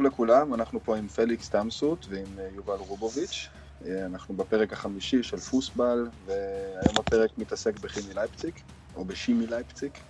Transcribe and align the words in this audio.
טוב 0.00 0.06
לכולם, 0.06 0.54
אנחנו 0.54 0.84
פה 0.84 0.96
עם 0.96 1.08
פליקס 1.08 1.48
תמסות 1.48 2.06
ועם 2.10 2.38
אה, 2.38 2.48
יובל 2.48 2.76
רובוביץ'. 2.76 3.48
אה, 3.84 4.06
אנחנו 4.06 4.36
בפרק 4.36 4.72
החמישי 4.72 5.22
של 5.22 5.36
פוסבל, 5.36 6.08
והיום 6.24 6.98
הפרק 6.98 7.30
מתעסק 7.38 7.76
בכימי 7.76 8.14
לייפציק, 8.14 8.62
או 8.94 9.04
בשימי 9.04 9.46
לייפציק. 9.46 10.04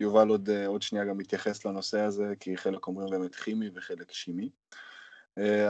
יובל 0.00 0.28
עוד, 0.28 0.50
אה, 0.50 0.66
עוד 0.66 0.82
שנייה 0.82 1.04
גם 1.04 1.18
מתייחס 1.18 1.64
לנושא 1.64 2.00
הזה, 2.00 2.32
כי 2.40 2.56
חלק 2.56 2.86
אומרים 2.86 3.10
באמת 3.10 3.34
כימי 3.34 3.70
וחלק 3.74 4.12
שימי. 4.12 4.50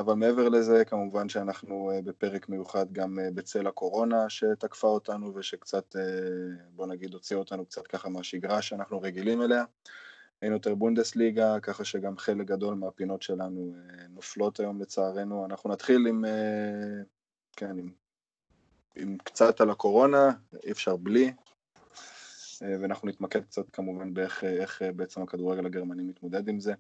אבל 0.01 0.15
מעבר 0.15 0.49
לזה, 0.49 0.85
כמובן 0.85 1.29
שאנחנו 1.29 1.91
בפרק 2.05 2.49
מיוחד 2.49 2.93
גם 2.93 3.19
בצל 3.35 3.67
הקורונה 3.67 4.31
שתקפה 4.31 4.89
אותנו 4.89 5.35
ושקצת, 5.35 5.97
בוא 6.71 6.87
נגיד, 6.87 7.15
הוציאה 7.15 7.41
אותנו 7.41 7.67
קצת 7.67 7.87
ככה 7.87 8.09
מהשגרה 8.09 8.63
שאנחנו 8.63 9.01
רגילים 9.01 9.43
אליה. 9.43 9.65
אין 10.45 10.53
יותר 10.53 10.75
בונדסליגה, 10.75 11.61
ככה 11.61 11.85
שגם 11.85 12.19
חלק 12.19 12.47
גדול 12.47 12.75
מהפינות 12.75 13.23
שלנו 13.23 13.75
אה, 13.75 14.07
נופלות 14.09 14.61
היום 14.61 14.81
לצערנו. 14.81 15.45
אנחנו 15.47 15.71
נתחיל 15.71 16.07
עם, 16.07 16.25
אה, 16.25 17.03
כן, 17.57 17.79
עם, 17.79 17.91
עם 18.97 19.19
קצת 19.19 19.61
על 19.61 19.71
הקורונה, 19.71 20.31
אי 20.65 20.71
אפשר 20.73 20.97
בלי, 20.97 21.33
אה, 22.63 22.77
ואנחנו 22.81 23.09
נתמקד 23.09 23.45
קצת 23.45 23.71
כמובן 23.71 24.15
באיך 24.15 24.45
איך 24.45 24.83
בעצם 24.97 25.23
הכדורגל 25.23 25.67
הגרמני 25.67 26.03
מתמודד 26.03 26.49
עם 26.49 26.61
זה. 26.61 26.75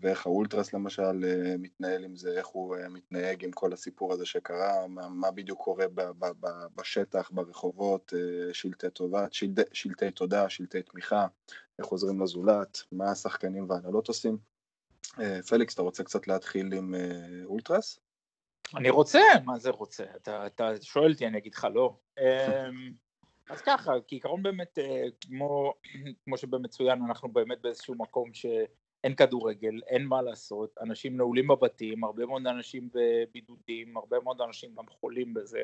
ואיך 0.00 0.26
האולטרס 0.26 0.72
למשל 0.72 1.24
מתנהל 1.58 2.04
עם 2.04 2.16
זה, 2.16 2.38
איך 2.38 2.46
הוא 2.46 2.76
מתנהג 2.90 3.44
עם 3.44 3.52
כל 3.52 3.72
הסיפור 3.72 4.12
הזה 4.12 4.26
שקרה, 4.26 4.86
מה, 4.86 5.08
מה 5.08 5.30
בדיוק 5.30 5.60
קורה 5.62 5.88
ב, 5.88 6.00
ב, 6.00 6.26
ב, 6.40 6.46
בשטח, 6.76 7.30
ברחובות, 7.30 8.12
שלטי 8.52 8.90
תודה, 8.90 9.26
שלטי, 9.30 9.62
שלטי 9.72 10.10
תודה, 10.10 10.48
שלטי 10.48 10.82
תמיכה, 10.82 11.26
איך 11.78 11.86
עוזרים 11.86 12.20
לזולת, 12.20 12.82
מה 12.92 13.10
השחקנים 13.10 13.70
והנהלות 13.70 14.08
עושים. 14.08 14.38
פליקס, 15.48 15.74
אתה 15.74 15.82
רוצה 15.82 16.04
קצת 16.04 16.28
להתחיל 16.28 16.72
עם 16.72 16.94
אולטרס? 17.44 18.00
אני 18.76 18.90
רוצה, 18.90 19.20
מה 19.44 19.58
זה 19.58 19.70
רוצה? 19.70 20.04
אתה, 20.16 20.46
אתה 20.46 20.70
שואל 20.80 21.12
אותי, 21.12 21.26
אני 21.26 21.38
אגיד 21.38 21.54
לך 21.54 21.66
לא. 21.74 21.96
אז 23.50 23.60
ככה, 23.60 23.92
כעיקרון 24.08 24.42
באמת, 24.42 24.78
כמו, 25.20 25.74
כמו 26.24 26.36
שבמצוין, 26.36 27.02
אנחנו 27.08 27.28
באמת 27.28 27.60
באיזשהו 27.60 27.94
מקום 27.94 28.34
ש... 28.34 28.46
אין 29.04 29.14
כדורגל, 29.14 29.80
אין 29.86 30.06
מה 30.06 30.22
לעשות, 30.22 30.78
אנשים 30.80 31.16
נעולים 31.16 31.48
בבתים, 31.48 32.04
הרבה 32.04 32.26
מאוד 32.26 32.46
אנשים 32.46 32.88
בבידודים, 32.92 33.96
הרבה 33.96 34.20
מאוד 34.20 34.40
אנשים 34.40 34.74
גם 34.74 34.86
חולים 34.88 35.34
בזה, 35.34 35.62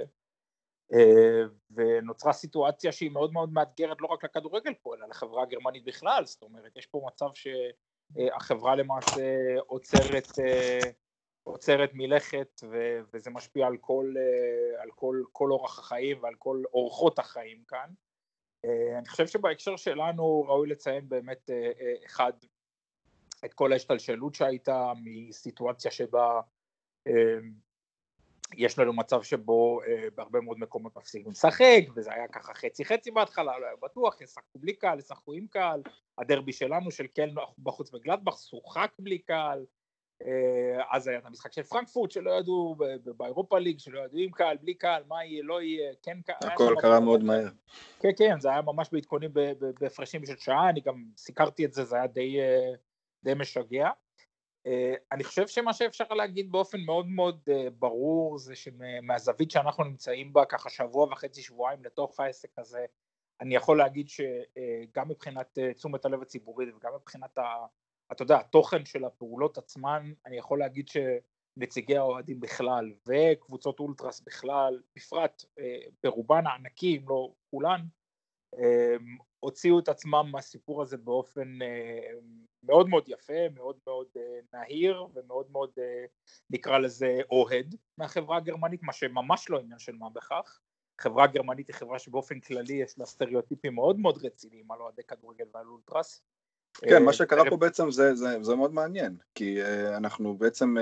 אה, 0.92 1.42
ונוצרה 1.70 2.32
סיטואציה 2.32 2.92
שהיא 2.92 3.10
מאוד 3.10 3.32
מאוד 3.32 3.52
מאתגרת 3.52 3.96
לא 4.00 4.06
רק 4.06 4.24
לכדורגל 4.24 4.74
פה, 4.82 4.94
אלא 4.94 5.08
לחברה 5.08 5.42
הגרמנית 5.42 5.84
בכלל, 5.84 6.24
זאת 6.24 6.42
אומרת, 6.42 6.77
יש 6.77 6.86
פה 6.86 7.02
מצב 7.06 7.28
שהחברה 7.34 8.77
למעשה 8.77 9.55
עוצרת, 9.66 10.38
אה, 10.38 10.90
עוצרת 11.42 11.90
מלכת 11.94 12.60
וזה 13.12 13.30
משפיע 13.30 13.66
על 13.66 13.77
כל, 13.77 14.14
אה, 14.16 14.82
על 14.82 14.90
כל, 14.94 15.22
כל 15.32 15.50
אורח 15.50 15.78
החיים 15.78 16.22
ועל 16.22 16.34
כל 16.38 16.62
אורחות 16.74 17.18
החיים 17.18 17.64
כאן. 17.68 17.90
אני 18.98 19.08
חושב 19.08 19.27
שבהקשר 19.27 19.77
שלנו 19.77 20.44
ראוי 20.48 20.68
לציין 20.68 21.08
באמת 21.08 21.50
אחד 22.06 22.32
את 23.45 23.55
כל 23.55 23.73
ההשתלשלות 23.73 24.34
שהייתה 24.34 24.92
מסיטואציה 25.05 25.91
שבה 25.91 26.41
אה, 27.06 27.39
יש 28.57 28.79
לנו 28.79 28.92
מצב 28.92 29.23
שבו 29.23 29.80
אה, 29.83 30.08
בהרבה 30.14 30.41
מאוד 30.41 30.58
מקומות 30.58 30.96
מפסיקים 30.96 31.30
לשחק 31.30 31.85
וזה 31.96 32.13
היה 32.13 32.29
ככה 32.29 32.55
חצי 32.55 32.85
חצי 32.85 33.11
בהתחלה, 33.11 33.58
לא 33.58 33.67
היה 33.67 33.77
בטוח, 33.83 34.20
ישחקו 34.20 34.58
בלי 34.58 34.73
קהל, 34.73 34.98
ישחקו 34.98 35.33
עם 35.33 35.46
קהל, 35.46 35.83
הדרבי 36.18 36.52
שלנו 36.52 36.91
של 36.91 37.07
קלן 37.07 37.35
בחוץ 37.58 37.91
בגלדבך 37.91 38.39
שוחק 38.39 38.91
בלי 38.98 39.18
קהל, 39.18 39.64
אה, 40.23 40.83
אז 40.91 41.08
היה 41.08 41.18
את 41.18 41.27
המשחק 41.27 41.52
של 41.52 41.63
פרנקפורט 41.63 42.11
שלא 42.11 42.30
ידעו, 42.30 42.77
באירופה 43.17 43.58
ליג 43.58 43.79
שלא 43.79 44.01
ידעו 44.01 44.18
עם 44.18 44.30
קהל, 44.30 44.57
בלי 44.57 44.74
קהל, 44.74 45.02
מה 45.08 45.24
יהיה, 45.24 45.42
לא 45.42 45.63
יהיה, 45.63 45.92
כן 46.02 46.20
קהל. 46.24 46.51
הכל 46.52 46.74
קרה 46.80 47.01
מאוד 47.01 47.24
מהר. 47.24 47.48
כן, 48.01 48.08
כן, 48.18 48.41
זה 48.41 48.51
היה 48.51 48.63
ממש 48.63 48.89
בעדכונים 48.92 49.30
בהפרשים 49.80 50.27
של 50.27 50.36
שעה, 50.36 50.68
אני 50.68 50.80
גם 50.80 51.05
סיקרתי 51.17 51.64
את 51.64 51.73
זה, 51.73 51.85
זה 51.85 51.97
היה 51.97 52.07
די... 52.07 52.39
די 53.24 53.35
משגע. 53.35 53.90
Uh, 54.68 54.98
אני 55.12 55.24
חושב 55.24 55.46
שמה 55.46 55.73
שאפשר 55.73 56.05
להגיד 56.05 56.52
באופן 56.52 56.80
מאוד 56.80 57.07
מאוד 57.07 57.40
uh, 57.48 57.70
ברור 57.79 58.39
זה 58.39 58.55
שמהזווית 58.57 59.51
שאנחנו 59.51 59.85
נמצאים 59.85 60.33
בה 60.33 60.45
ככה 60.45 60.70
שבוע 60.70 61.07
וחצי 61.12 61.42
שבועיים 61.42 61.85
לתוך 61.85 62.20
העסק 62.20 62.58
הזה 62.58 62.86
אני 63.40 63.55
יכול 63.55 63.79
להגיד 63.79 64.08
שגם 64.08 65.07
uh, 65.07 65.08
מבחינת 65.11 65.58
תשומת 65.77 66.05
הלב 66.05 66.23
הציבורית 66.23 66.68
וגם 66.77 66.95
מבחינת 66.95 67.39
ה, 67.39 67.67
אתה 68.12 68.23
יודע, 68.23 68.39
התוכן 68.39 68.85
של 68.85 69.05
הפעולות 69.05 69.58
עצמן 69.58 70.12
אני 70.27 70.36
יכול 70.36 70.58
להגיד 70.58 70.89
שנציגי 70.89 71.96
האוהדים 71.96 72.41
בכלל 72.41 72.92
וקבוצות 73.08 73.80
אולטרס 73.80 74.20
בכלל 74.20 74.83
בפרט 74.96 75.45
ברובן 76.02 76.46
הענקים 76.46 77.08
לא 77.08 77.33
כולן 77.51 77.80
הוציאו 79.44 79.78
את 79.78 79.88
עצמם 79.88 80.28
מהסיפור 80.32 80.82
הזה 80.82 80.96
באופן 80.96 81.62
אה, 81.62 82.18
מאוד 82.62 82.88
מאוד 82.88 83.05
יפה, 83.08 83.48
מאוד 83.55 83.77
מאוד 83.86 84.06
אה, 84.16 84.22
נהיר 84.52 85.06
ומאוד 85.14 85.46
מאוד 85.52 85.70
אה, 85.78 86.05
נקרא 86.50 86.78
לזה 86.78 87.18
אוהד 87.30 87.74
מהחברה 87.98 88.36
הגרמנית, 88.36 88.82
מה 88.82 88.92
שממש 88.92 89.50
לא 89.50 89.58
עניין 89.58 89.78
של 89.78 89.92
מה 89.92 90.10
בכך. 90.10 90.60
חברה 91.00 91.27
גרמנית 91.27 91.68
היא 91.68 91.74
חברה 91.74 91.98
שבאופן 91.98 92.40
כללי 92.40 92.74
יש 92.74 92.98
לה 92.98 93.06
סטריאוטיפים 93.06 93.74
מאוד 93.74 93.98
מאוד 93.98 94.24
רציניים 94.24 94.72
על 94.72 94.80
אוהדי 94.80 95.02
כדורגל 95.08 95.44
ועל 95.55 95.66
אולטרס. 95.66 96.22
כן, 96.80 97.05
מה 97.05 97.12
שקרה 97.12 97.50
פה 97.50 97.56
בעצם 97.56 97.90
זה, 97.90 98.14
זה, 98.14 98.42
זה 98.42 98.55
מאוד 98.55 98.74
מעניין, 98.74 99.16
כי 99.34 99.62
אנחנו 99.96 100.38
בעצם 100.38 100.76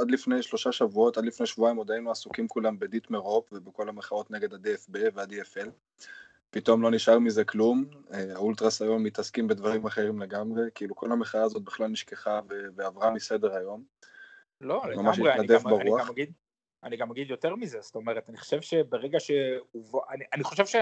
עד 0.00 0.10
לפני 0.10 0.42
שלושה 0.42 0.72
שבועות, 0.72 1.18
עד 1.18 1.24
לפני 1.24 1.46
שבועיים 1.46 1.76
עוד 1.76 1.90
היינו 1.90 2.10
עסוקים 2.10 2.48
כולם 2.48 2.78
בדיטמר 2.78 3.18
הופ 3.18 3.52
ובכל 3.52 3.88
המחאות 3.88 4.30
נגד 4.30 4.54
ה-DFB 4.54 4.98
וה-DFL, 5.14 5.70
פתאום 6.50 6.82
לא 6.82 6.90
נשאר 6.90 7.18
מזה 7.18 7.44
כלום, 7.44 7.84
אה, 8.12 8.34
האולטרס 8.34 8.82
היום 8.82 9.02
מתעסקים 9.02 9.48
בדברים 9.48 9.86
אחרים 9.86 10.20
לגמרי, 10.20 10.62
כאילו 10.74 10.96
כל 10.96 11.12
המחאה 11.12 11.42
הזאת 11.42 11.64
בכלל 11.64 11.86
נשכחה 11.86 12.40
ועברה 12.76 13.10
מסדר 13.10 13.56
היום. 13.56 13.84
לא, 14.60 14.82
לגמרי, 14.90 15.32
אני 15.32 15.46
גם, 15.46 15.68
אני, 15.80 15.90
גם 16.00 16.10
אגיד, 16.10 16.32
אני 16.82 16.96
גם 16.96 17.10
אגיד 17.10 17.30
יותר 17.30 17.56
מזה, 17.56 17.80
זאת 17.80 17.94
אומרת, 17.94 18.28
אני 18.28 18.36
חושב 18.36 18.60
שברגע 18.60 19.20
ש... 19.20 19.30
אני, 20.10 20.24
אני 20.32 20.44
חושב 20.44 20.66
ש... 20.66 20.76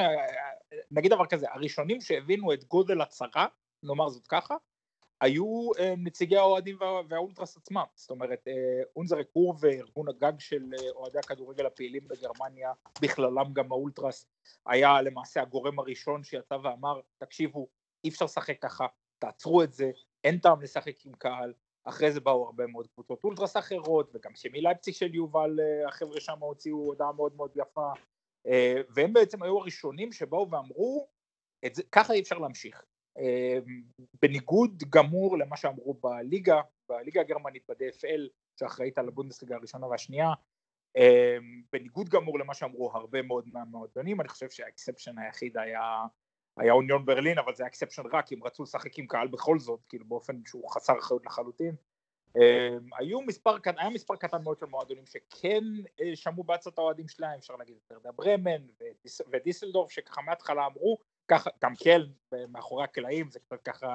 נגיד 0.91 1.13
דבר 1.13 1.27
כזה, 1.27 1.47
הראשונים 1.51 2.01
שהבינו 2.01 2.53
את 2.53 2.65
גודל 2.65 3.01
הצרה, 3.01 3.47
נאמר 3.83 4.09
זאת 4.09 4.27
ככה, 4.27 4.55
היו 5.21 5.71
אה, 5.79 5.95
נציגי 5.99 6.37
האוהדים 6.37 6.77
והאולטרס 7.09 7.57
עצמם, 7.57 7.85
זאת 7.95 8.11
אומרת 8.11 8.49
אה, 8.49 8.83
אונזרק 8.97 9.27
קור 9.33 9.55
וארגון 9.61 10.09
הגג 10.09 10.33
של 10.39 10.63
אה, 10.79 10.91
אוהדי 10.91 11.19
הכדורגל 11.19 11.67
הפעילים 11.67 12.09
בגרמניה, 12.09 12.73
בכללם 13.03 13.53
גם 13.53 13.73
האולטרס, 13.73 14.27
היה 14.67 15.03
למעשה 15.03 15.43
הגורם 15.43 15.79
הראשון 15.79 16.25
שיצא 16.25 16.55
ואמר 16.55 17.01
תקשיבו 17.19 17.69
אי 18.05 18.09
אפשר 18.09 18.25
לשחק 18.25 18.63
ככה, 18.63 18.87
תעצרו 19.19 19.63
את 19.63 19.73
זה, 19.73 19.91
אין 20.25 20.39
טעם 20.39 20.63
לשחק 20.63 21.07
עם 21.07 21.13
קהל, 21.13 21.53
אחרי 21.85 22.13
זה 22.13 22.21
באו 22.21 22.45
הרבה 22.45 22.67
מאוד 22.67 22.87
קבוצות 22.87 23.25
אולטרס 23.25 23.57
אחרות 23.57 24.11
וגם 24.15 24.35
שמי 24.35 24.61
לייפציג 24.61 24.95
של 24.95 25.15
יובל 25.15 25.61
החבר'ה 25.89 26.21
שם 26.21 26.39
הוציאו 26.39 26.77
הודעה 26.77 27.13
מאוד 27.13 27.37
מאוד 27.37 27.51
יפה. 27.57 27.93
והם 28.89 29.13
בעצם 29.13 29.43
היו 29.43 29.59
הראשונים 29.59 30.13
שבאו 30.13 30.51
ואמרו 30.51 31.09
זה, 31.73 31.83
ככה 31.93 32.13
אי 32.13 32.21
אפשר 32.21 32.39
להמשיך 32.39 32.85
בניגוד 34.23 34.83
גמור 34.91 35.39
למה 35.39 35.57
שאמרו 35.57 35.95
בליגה, 35.95 36.61
בליגה 36.89 37.21
הגרמנית, 37.21 37.63
ב-DFL, 37.69 38.29
שאחראית 38.61 38.99
על 38.99 39.09
הבונדסליגה 39.09 39.57
הראשונה 39.57 39.87
והשנייה, 39.87 40.33
אמ, 40.97 41.63
בניגוד 41.73 42.09
גמור 42.09 42.39
למה 42.39 42.55
שאמרו 42.55 42.91
הרבה 42.95 43.23
מאוד 43.23 43.49
מהמועדונים, 43.53 44.21
אני 44.21 44.29
חושב 44.29 44.51
שה 44.51 44.68
exception 44.68 45.19
היחיד 45.19 45.57
היה, 45.59 46.05
היה 46.57 46.73
אוניון 46.73 47.07
ברלין, 47.07 47.39
אבל 47.39 47.55
זה 47.55 47.63
היה 47.63 47.69
exception 47.69 48.03
רק 48.13 48.33
אם 48.33 48.45
רצו 48.45 48.63
לשחק 48.63 48.99
עם 48.99 49.07
קהל 49.07 49.29
בכל 49.29 49.59
זאת, 49.59 49.81
כאילו 49.89 50.05
באופן 50.09 50.41
שהוא 50.47 50.71
חסר 50.71 50.99
אחריות 50.99 51.27
לחלוטין. 51.27 51.75
אמ, 52.37 52.89
היו 52.99 53.21
מספר, 53.21 53.57
היה 53.79 53.91
מספר 53.91 54.17
קטן 54.17 54.43
מאוד 54.43 54.59
של 54.59 54.67
מועדונים 54.67 55.07
שכן 55.07 55.65
אה, 56.01 56.17
שמעו 56.17 56.45
בעצת 56.45 56.79
האוהדים 56.79 57.09
שלהם, 57.09 57.39
אפשר 57.39 57.57
להגיד 57.57 57.77
את 57.77 57.93
ורדר 57.93 58.13
ברמן 58.13 58.67
ודיסלדורף, 59.31 59.91
שככה 59.91 60.23
מההתחלה 60.23 60.67
אמרו, 60.67 60.99
ככה, 61.29 61.51
גם 61.63 61.73
קל 61.85 62.09
מאחורי 62.49 62.85
הקלעים, 62.85 63.31
זה 63.31 63.41
קצת 63.41 63.63
ככה 63.63 63.93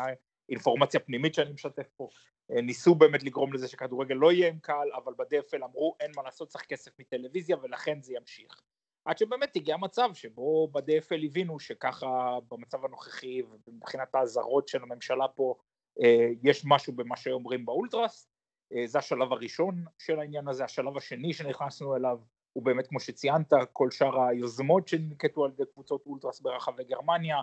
אינפורמציה 0.50 1.00
פנימית 1.00 1.34
שאני 1.34 1.52
משתף 1.52 1.88
פה, 1.98 2.10
אה, 2.52 2.62
ניסו 2.62 2.96
באמת 2.96 3.24
לגרום 3.24 3.54
לזה 3.54 3.68
שכדורגל 3.68 4.16
לא 4.16 4.32
יהיה 4.32 4.48
עם 4.48 4.60
קהל, 4.60 4.92
אבל 4.96 5.14
ב-DFL 5.18 5.66
אמרו 5.66 5.96
אין 6.00 6.12
מה 6.16 6.24
לעשות, 6.24 6.48
צריך 6.48 6.66
כסף 6.66 7.00
מטלוויזיה 7.00 7.58
ולכן 7.62 8.02
זה 8.02 8.14
ימשיך. 8.14 8.62
עד 9.06 9.18
שבאמת 9.18 9.56
הגיע 9.56 9.78
מצב 9.78 10.10
שבו 10.14 10.68
ב-DFL 10.68 11.26
הבינו 11.26 11.60
שככה 11.60 12.38
במצב 12.48 12.86
הנוכחי 12.86 13.42
ומבחינת 13.68 14.16
האזהרות 14.16 14.68
של 14.68 14.84
הממשלה 14.84 15.28
פה 15.28 15.56
אה, 16.04 16.28
יש 16.44 16.64
משהו 16.66 16.94
במה 16.94 17.18
שאומרים 17.18 17.66
באולטרס, 17.66 18.28
אה, 18.74 18.88
זה 18.88 19.00
השלב 19.00 19.34
הראשון 19.34 19.86
של 19.98 20.20
העניין 20.20 20.48
הזה, 20.48 20.64
השלב 20.64 20.98
השני 20.98 21.34
שנכנסנו 21.34 21.96
אליו 21.96 22.20
הוא 22.54 22.64
באמת 22.64 22.88
כמו 22.88 23.00
שציינת 23.00 23.54
כל 23.74 23.92
שאר 23.92 24.22
היוזמות 24.22 24.88
שננקטו 24.88 25.46
על 25.46 25.52
ידי 25.52 25.64
קבוצות 25.74 26.04
אולטרס 26.06 26.42
ברחבי 26.42 26.84
גרמניה. 26.84 27.38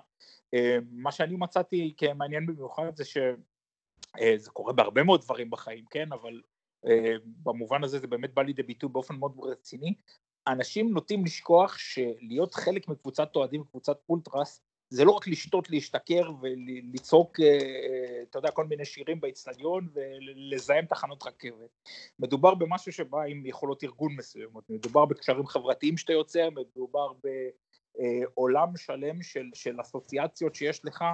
אה, 0.55 0.79
מה 0.91 1.13
שאני 1.13 1.37
מצאתי 1.37 1.95
כמעניין 1.97 2.47
במיוחד 2.47 2.97
זה 2.97 3.05
זה 4.37 4.51
קורה 4.51 4.73
בהרבה 4.73 5.03
מאוד 5.03 5.21
דברים 5.21 5.51
בחיים, 5.51 5.85
כן, 5.91 6.13
אבל 6.13 6.41
במובן 7.43 7.85
הזה 7.85 7.99
זה 7.99 8.07
באמת 8.07 8.35
בא 8.35 8.43
לידי 8.43 8.63
ביטוי 8.63 8.89
באופן 8.89 9.15
מאוד 9.15 9.33
רציני. 9.43 9.95
אנשים 10.47 10.93
נוטים 10.93 11.25
לשכוח 11.25 11.79
שלהיות 11.79 12.55
חלק 12.55 12.89
מקבוצת 12.89 13.37
אוהדים, 13.37 13.65
קבוצת 13.65 13.99
אולטרס, 14.09 14.61
זה 14.91 15.05
לא 15.05 15.11
רק 15.11 15.29
לשתות, 15.29 15.71
להשתכר 15.71 16.31
ולצעוק, 16.41 17.37
אתה 18.31 18.39
יודע, 18.39 18.51
כל 18.51 18.65
מיני 18.65 18.85
שירים 18.85 19.21
באצטדיון 19.21 19.89
ולזהם 19.93 20.87
תחנות 20.87 21.23
רכבת. 21.27 21.79
מדובר 22.19 22.55
במשהו 22.55 22.93
שבא 22.93 23.23
עם 23.23 23.47
יכולות 23.47 23.85
ארגון 23.85 24.17
מסוימות, 24.17 24.71
מדובר 24.71 25.05
בקשרים 25.05 25.47
חברתיים 25.47 25.97
שאתה 25.97 26.13
יוצר, 26.13 26.49
מדובר 26.51 27.13
בעולם 27.95 28.77
שלם 28.77 29.23
של, 29.23 29.47
של 29.55 29.81
אסוציאציות 29.81 30.55
שיש 30.55 30.85
לך, 30.85 31.05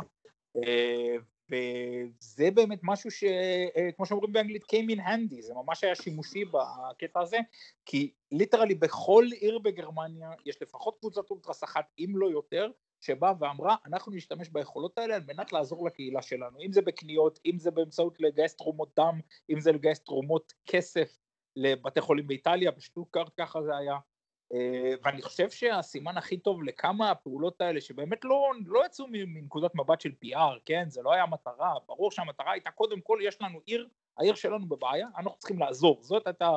וזה 1.50 2.50
באמת 2.50 2.80
משהו 2.82 3.10
שכמו 3.10 4.06
שאומרים 4.06 4.32
באנגלית 4.32 4.62
came 4.62 4.92
in 4.94 4.98
handy, 4.98 5.40
זה 5.40 5.54
ממש 5.54 5.84
היה 5.84 5.94
שימושי 5.94 6.44
בקטע 6.44 7.20
הזה, 7.20 7.38
כי 7.86 8.12
ליטרלי 8.32 8.74
בכל 8.74 9.24
עיר 9.40 9.58
בגרמניה 9.58 10.30
יש 10.46 10.62
לפחות 10.62 10.98
קבוצת 11.00 11.30
אולטרס 11.30 11.64
אחת, 11.64 11.84
אם 11.98 12.12
לא 12.16 12.26
יותר, 12.26 12.70
שבאה 13.04 13.32
ואמרה 13.38 13.76
אנחנו 13.86 14.12
נשתמש 14.12 14.48
ביכולות 14.48 14.98
האלה 14.98 15.14
על 15.14 15.22
מנת 15.26 15.52
לעזור 15.52 15.86
לקהילה 15.86 16.22
שלנו, 16.22 16.60
אם 16.60 16.72
זה 16.72 16.82
בקניות, 16.82 17.38
אם 17.46 17.58
זה 17.58 17.70
באמצעות 17.70 18.20
לגייס 18.20 18.56
תרומות 18.56 18.88
דם, 18.96 19.20
אם 19.50 19.60
זה 19.60 19.72
לגייס 19.72 20.00
תרומות 20.00 20.52
כסף 20.66 21.18
לבתי 21.56 22.00
חולים 22.00 22.26
באיטליה, 22.26 22.70
בשטוקארט 22.70 23.32
ככה 23.40 23.62
זה 23.62 23.76
היה, 23.76 23.96
אה, 24.52 24.94
ואני 25.02 25.22
חושב 25.22 25.50
שהסימן 25.50 26.16
הכי 26.16 26.36
טוב 26.36 26.62
לכמה 26.62 27.10
הפעולות 27.10 27.60
האלה 27.60 27.80
שבאמת 27.80 28.24
לא, 28.24 28.52
לא 28.66 28.86
יצאו 28.86 29.06
מנקודת 29.10 29.74
מבט 29.74 30.00
של 30.00 30.12
PR, 30.24 30.60
כן, 30.64 30.84
זה 30.88 31.02
לא 31.02 31.12
היה 31.12 31.26
מטרה, 31.26 31.74
ברור 31.86 32.10
שהמטרה 32.10 32.52
הייתה 32.52 32.70
קודם 32.70 33.00
כל 33.00 33.18
יש 33.22 33.42
לנו 33.42 33.60
עיר 33.64 33.88
העיר 34.18 34.34
שלנו 34.34 34.66
בבעיה, 34.68 35.06
אנחנו 35.18 35.38
צריכים 35.38 35.58
לעזור, 35.58 35.98
זאת 36.02 36.26
הייתה, 36.26 36.50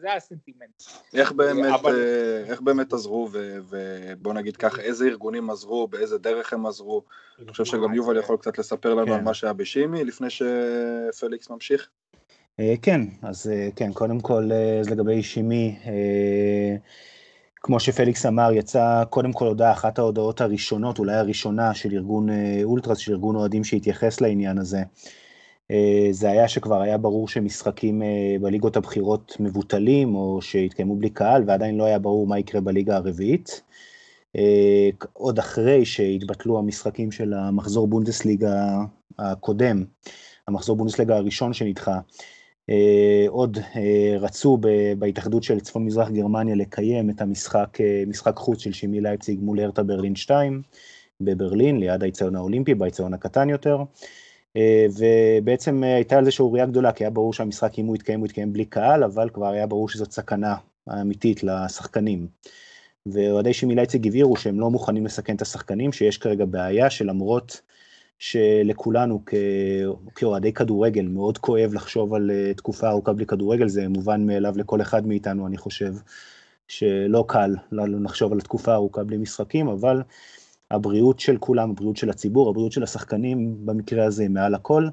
זה 0.00 0.06
היה 0.06 0.16
הסנטימנט. 0.16 0.82
איך 1.14 1.32
באמת, 1.32 1.72
אבל... 1.80 1.96
אה, 1.96 2.44
איך 2.46 2.60
באמת 2.60 2.92
עזרו, 2.92 3.28
ובוא 3.68 4.32
נגיד 4.32 4.56
ככה, 4.56 4.82
איזה 4.82 5.06
ארגונים 5.06 5.50
עזרו, 5.50 5.88
באיזה 5.88 6.18
דרך 6.18 6.52
הם 6.52 6.66
עזרו? 6.66 7.02
אני 7.42 7.50
חושב 7.50 7.64
שגם 7.64 7.94
יובל 7.94 8.18
יכול 8.18 8.36
קצת 8.36 8.58
לספר 8.58 8.94
לנו 8.94 9.12
על 9.12 9.18
כן. 9.18 9.24
מה 9.24 9.34
שהיה 9.34 9.52
בשימי, 9.52 10.04
לפני 10.04 10.28
שפליקס 10.30 11.50
ממשיך. 11.50 11.88
אה, 12.60 12.74
כן, 12.82 13.00
אז 13.22 13.50
אה, 13.50 13.68
כן, 13.76 13.92
קודם 13.92 14.20
כל 14.20 14.50
לגבי 14.90 15.22
שימי, 15.22 15.78
כמו 17.56 17.80
שפליקס 17.80 18.26
אמר, 18.26 18.52
יצא 18.52 19.04
קודם 19.10 19.32
כל 19.32 19.46
הודעה, 19.46 19.72
אחת 19.72 19.98
ההודעות 19.98 20.40
הראשונות, 20.40 20.98
אולי 20.98 21.14
הראשונה 21.14 21.74
של 21.74 21.92
ארגון 21.92 22.28
אולטרס, 22.64 22.98
של 22.98 23.12
ארגון 23.12 23.36
אוהדים 23.36 23.64
שהתייחס 23.64 24.20
לעניין 24.20 24.58
הזה. 24.58 24.82
אה, 25.70 26.08
זה 26.10 26.30
היה 26.30 26.48
שכבר 26.48 26.80
היה 26.80 26.98
ברור 26.98 27.28
שמשחקים 27.28 28.02
אה, 28.02 28.36
בליגות 28.40 28.76
הבכירות 28.76 29.36
מבוטלים 29.40 30.14
או 30.14 30.42
שהתקיימו 30.42 30.96
בלי 30.96 31.10
קהל 31.10 31.42
ועדיין 31.46 31.76
לא 31.76 31.84
היה 31.84 31.98
ברור 31.98 32.26
מה 32.26 32.38
יקרה 32.38 32.60
בליגה 32.60 32.96
הרביעית. 32.96 33.62
אה, 34.36 34.90
עוד 35.12 35.38
אחרי 35.38 35.84
שהתבטלו 35.84 36.58
המשחקים 36.58 37.12
של 37.12 37.32
המחזור 37.32 37.88
בונדסליגה 37.88 38.54
הקודם, 39.18 39.84
המחזור 40.48 40.76
בונדסליגה 40.76 41.16
הראשון 41.16 41.52
שנדחה, 41.52 41.98
עוד 43.28 43.58
רצו 44.20 44.58
בהתאחדות 44.98 45.42
של 45.42 45.60
צפון 45.60 45.84
מזרח 45.84 46.10
גרמניה 46.10 46.54
לקיים 46.54 47.10
את 47.10 47.20
המשחק, 47.20 47.78
משחק 48.06 48.36
חוץ 48.36 48.58
של 48.60 48.72
שימי 48.72 49.00
לייפציג 49.00 49.40
מול 49.42 49.60
הרטה 49.60 49.82
ברלין 49.82 50.16
2 50.16 50.62
בברלין, 51.20 51.80
ליד 51.80 52.02
האיצטדיון 52.02 52.36
האולימפי, 52.36 52.74
באיצטדיון 52.74 53.14
הקטן 53.14 53.48
יותר. 53.48 53.76
אה, 54.56 54.86
ובעצם 54.98 55.84
אה, 55.84 55.94
הייתה 55.94 56.18
על 56.18 56.24
זה 56.24 56.30
שערורייה 56.30 56.66
גדולה, 56.66 56.92
כי 56.92 57.04
היה 57.04 57.10
ברור 57.10 57.32
שהמשחק, 57.32 57.78
אם 57.78 57.86
הוא 57.86 57.96
יתקיים, 57.96 58.20
הוא 58.20 58.26
יתקיים 58.26 58.52
בלי 58.52 58.64
קהל, 58.64 59.04
אבל 59.04 59.30
כבר 59.32 59.46
היה 59.46 59.66
ברור 59.66 59.88
שזאת 59.88 60.12
סכנה 60.12 60.54
אמיתית 61.00 61.44
לשחקנים. 61.44 62.26
ואוהדי 63.06 63.52
שימי 63.54 63.74
לייציג 63.74 64.06
הבהירו 64.06 64.36
שהם 64.36 64.60
לא 64.60 64.70
מוכנים 64.70 65.06
לסכן 65.06 65.36
את 65.36 65.42
השחקנים, 65.42 65.92
שיש 65.92 66.18
כרגע 66.18 66.44
בעיה 66.44 66.90
שלמרות 66.90 67.60
שלכולנו 68.18 69.22
כאוהדי 70.14 70.52
כדורגל 70.52 71.08
מאוד 71.08 71.38
כואב 71.38 71.74
לחשוב 71.74 72.14
על 72.14 72.30
אה, 72.30 72.54
תקופה 72.54 72.88
ארוכה 72.88 73.12
בלי 73.12 73.26
כדורגל, 73.26 73.68
זה 73.68 73.88
מובן 73.88 74.26
מאליו 74.26 74.58
לכל 74.58 74.80
אחד 74.80 75.06
מאיתנו, 75.06 75.46
אני 75.46 75.56
חושב, 75.56 75.94
שלא 76.68 77.24
קל 77.28 77.54
לחשוב 77.72 78.32
על 78.32 78.40
תקופה 78.40 78.74
ארוכה 78.74 79.04
בלי 79.04 79.16
משחקים, 79.16 79.68
אבל 79.68 80.02
הבריאות 80.70 81.20
של 81.20 81.36
כולם, 81.38 81.70
הבריאות 81.70 81.96
של 81.96 82.10
הציבור, 82.10 82.50
הבריאות 82.50 82.72
של 82.72 82.82
השחקנים 82.82 83.66
במקרה 83.66 84.04
הזה 84.04 84.28
מעל 84.28 84.54
הכל, 84.54 84.88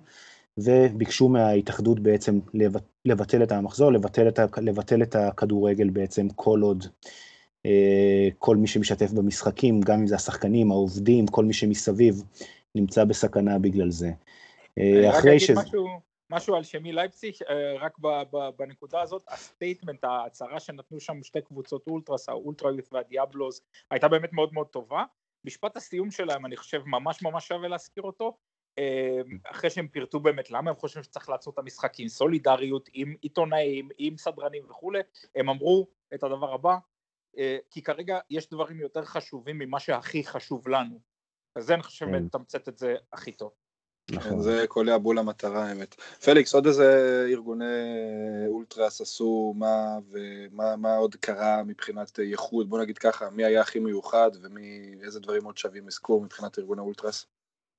וביקשו 0.58 1.30
מההתאחדות 1.30 2.00
בעצם 2.00 2.40
לבטל 3.06 3.44
את 3.44 3.52
המחזור, 3.52 3.92
לבטל 3.92 4.28
את, 4.28 4.40
לבטל 4.58 5.04
את 5.04 5.16
הכדורגל 5.16 5.90
בעצם 5.90 6.28
כל 6.36 6.62
עוד 6.62 6.86
אה, 7.66 8.28
כל 8.38 8.56
מי 8.56 8.68
שמשתף 8.68 9.12
במשחקים, 9.12 9.82
גם 9.82 10.00
אם 10.00 10.08
זה 10.08 10.16
השחקנים, 10.16 10.72
העובדים, 10.72 11.28
כל 11.28 11.46
מי 11.46 11.54
שמסביב, 11.54 12.24
נמצא 12.76 13.04
בסכנה 13.04 13.60
בגלל 13.60 13.92
זה. 13.92 14.12
אה, 14.78 15.10
אחרי 15.10 15.40
ש... 15.40 15.50
משהו, 15.50 15.88
משהו 16.30 16.56
על 16.56 16.64
כימי 16.64 16.94
לייפציג, 16.94 17.34
אה, 17.50 17.76
רק 17.80 17.98
בנקודה 18.58 19.02
הזאת, 19.02 19.24
ה 19.30 19.37
statement, 19.37 20.04
ההצהרה 20.04 20.60
שנתנו 20.60 21.00
שם 21.00 21.24
שתי 21.24 21.42
קבוצות 21.42 21.88
אולטרס, 21.88 22.30
ה 22.30 22.37
Ultra 22.37 22.72
Youth 22.72 22.94
וה 22.94 23.08
Diablos, 23.08 23.62
הייתה 23.92 24.08
באמת 24.08 24.34
מאוד 24.34 24.54
מאוד 24.54 24.68
טובה. 24.68 25.04
משפט 25.48 25.78
הסיום 25.78 26.12
שלהם 26.12 26.46
אני 26.46 26.58
חושב 26.58 26.82
ממש 26.86 27.22
ממש 27.22 27.48
שווה 27.48 27.68
להזכיר 27.68 28.04
אותו 28.04 28.38
אמ, 28.78 29.38
אחרי 29.46 29.70
שהם 29.70 29.88
פירטו 29.88 30.20
באמת 30.20 30.52
למה 30.52 30.70
הם 30.70 30.76
חושבים 30.76 31.04
שצריך 31.04 31.30
לעצור 31.30 31.54
את 31.54 31.60
המשחקים, 31.60 32.08
סולידריות 32.08 32.90
עם 32.94 33.16
עיתונאים, 33.22 33.90
עם 33.98 34.18
סדרנים 34.18 34.64
וכולי, 34.70 35.00
הם 35.36 35.50
אמרו 35.50 35.88
את 36.14 36.24
הדבר 36.24 36.54
הבא, 36.54 36.78
אה, 37.38 37.58
כי 37.72 37.82
כרגע 37.82 38.20
יש 38.30 38.50
דברים 38.50 38.80
יותר 38.80 39.06
חשובים 39.06 39.58
ממה 39.58 39.80
שהכי 39.80 40.24
חשוב 40.24 40.68
לנו, 40.68 41.00
אז 41.56 41.66
זה 41.66 41.74
אני 41.74 41.84
חושב 41.84 42.06
כן. 42.06 42.16
מתמצת 42.16 42.70
את 42.70 42.78
זה 42.78 42.96
הכי 43.14 43.32
טוב. 43.32 43.52
נכון. 44.12 44.42
זה 44.42 44.66
קולע 44.68 44.98
בול 44.98 45.18
המטרה 45.18 45.66
האמת. 45.66 45.96
פליקס, 45.96 46.56
עוד 46.56 46.66
איזה 46.66 47.26
ארגוני 47.32 47.66
אולטרס 48.48 49.02
עשו 49.02 49.54
מה 49.58 49.98
ומה 50.10 50.76
מה 50.76 50.96
עוד 50.96 51.16
קרה 51.16 51.64
מבחינת 51.64 52.20
ייחוד, 52.20 52.70
בוא 52.70 52.80
נגיד 52.80 52.98
ככה, 52.98 53.30
מי 53.30 53.46
היה 53.46 53.62
הכי 53.62 53.80
מיוחד 53.80 54.32
ואיזה 55.02 55.20
דברים 55.20 55.46
עוד 55.46 55.58
שווים 55.58 55.88
אזכור 55.88 56.22
מבחינת 56.22 56.60
ארגוני 56.60 56.82
אולטרס? 56.82 57.26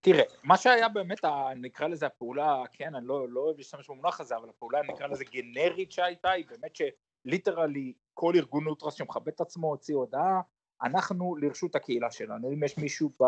תראה, 0.01 0.23
מה 0.43 0.57
שהיה 0.57 0.89
באמת, 0.89 1.21
נקרא 1.57 1.89
לזה 1.89 2.07
הפעולה, 2.07 2.63
כן, 2.73 2.95
אני 2.95 3.07
לא, 3.07 3.29
לא 3.29 3.41
אוהב 3.41 3.57
להשתמש 3.59 3.91
במונח 3.91 4.21
הזה, 4.21 4.37
אבל 4.37 4.49
הפעולה 4.49 4.83
נקרא 4.83 5.07
לזה 5.07 5.25
גנרית 5.25 5.93
שהייתה, 5.93 6.31
היא 6.31 6.45
באמת 6.51 6.77
שליטרלי 6.77 7.93
כל 8.15 8.33
ארגון 8.37 8.67
אולטרס 8.67 8.95
שמכבד 8.95 9.29
את 9.29 9.41
עצמו 9.41 9.69
הוציא 9.69 9.95
הודעה, 9.95 10.41
אנחנו 10.83 11.37
לרשות 11.37 11.77
הקהילה 11.77 12.11
שלנו, 12.11 12.53
אם 12.53 12.65
יש 12.65 12.79
מישהו 12.79 13.09
ב, 13.21 13.25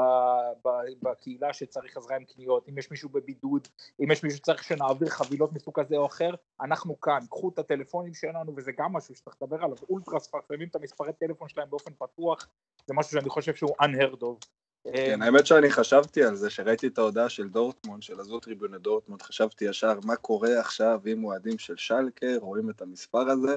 ב, 0.64 0.68
בקהילה 1.02 1.52
שצריך 1.52 1.96
עזרה 1.96 2.16
עם 2.16 2.24
קניות, 2.24 2.68
אם 2.68 2.78
יש 2.78 2.90
מישהו 2.90 3.08
בבידוד, 3.08 3.68
אם 4.00 4.10
יש 4.10 4.24
מישהו 4.24 4.38
שצריך 4.38 4.64
שנעביר 4.64 5.08
חבילות 5.08 5.52
מסוג 5.52 5.80
כזה 5.80 5.96
או 5.96 6.06
אחר, 6.06 6.30
אנחנו 6.60 7.00
כאן, 7.00 7.20
קחו 7.30 7.48
את 7.48 7.58
הטלפונים 7.58 8.14
שלנו 8.14 8.56
וזה 8.56 8.72
גם 8.78 8.92
משהו 8.92 9.14
שצריך 9.14 9.36
לדבר 9.42 9.56
עליו, 9.56 9.76
אולטרס 9.90 10.28
מפרסמים 10.28 10.68
את 10.68 10.76
המספרי 10.76 11.12
טלפון 11.12 11.48
שלהם 11.48 11.70
באופן 11.70 11.90
פתוח, 11.98 12.48
זה 12.86 12.94
משהו 12.94 13.12
שאני 13.12 13.28
חושב 13.28 13.54
שהוא 13.54 13.76
unheard 13.82 14.22
of. 14.22 14.46
כן, 14.84 15.22
האמת 15.22 15.46
שאני 15.46 15.70
חשבתי 15.70 16.24
על 16.24 16.34
זה, 16.34 16.50
שראיתי 16.50 16.86
את 16.86 16.98
ההודעה 16.98 17.28
של 17.28 17.48
דורטמונד, 17.48 18.02
של 18.02 18.20
הזו 18.20 18.40
טריבוני 18.40 18.78
דורטמונד, 18.78 19.22
חשבתי 19.22 19.64
ישר 19.64 19.98
מה 20.04 20.16
קורה 20.16 20.60
עכשיו 20.60 21.00
אם 21.12 21.24
אוהדים 21.24 21.58
של 21.58 21.76
שלקה? 21.76 22.26
רואים 22.40 22.70
את 22.70 22.82
המספר 22.82 23.30
הזה, 23.30 23.56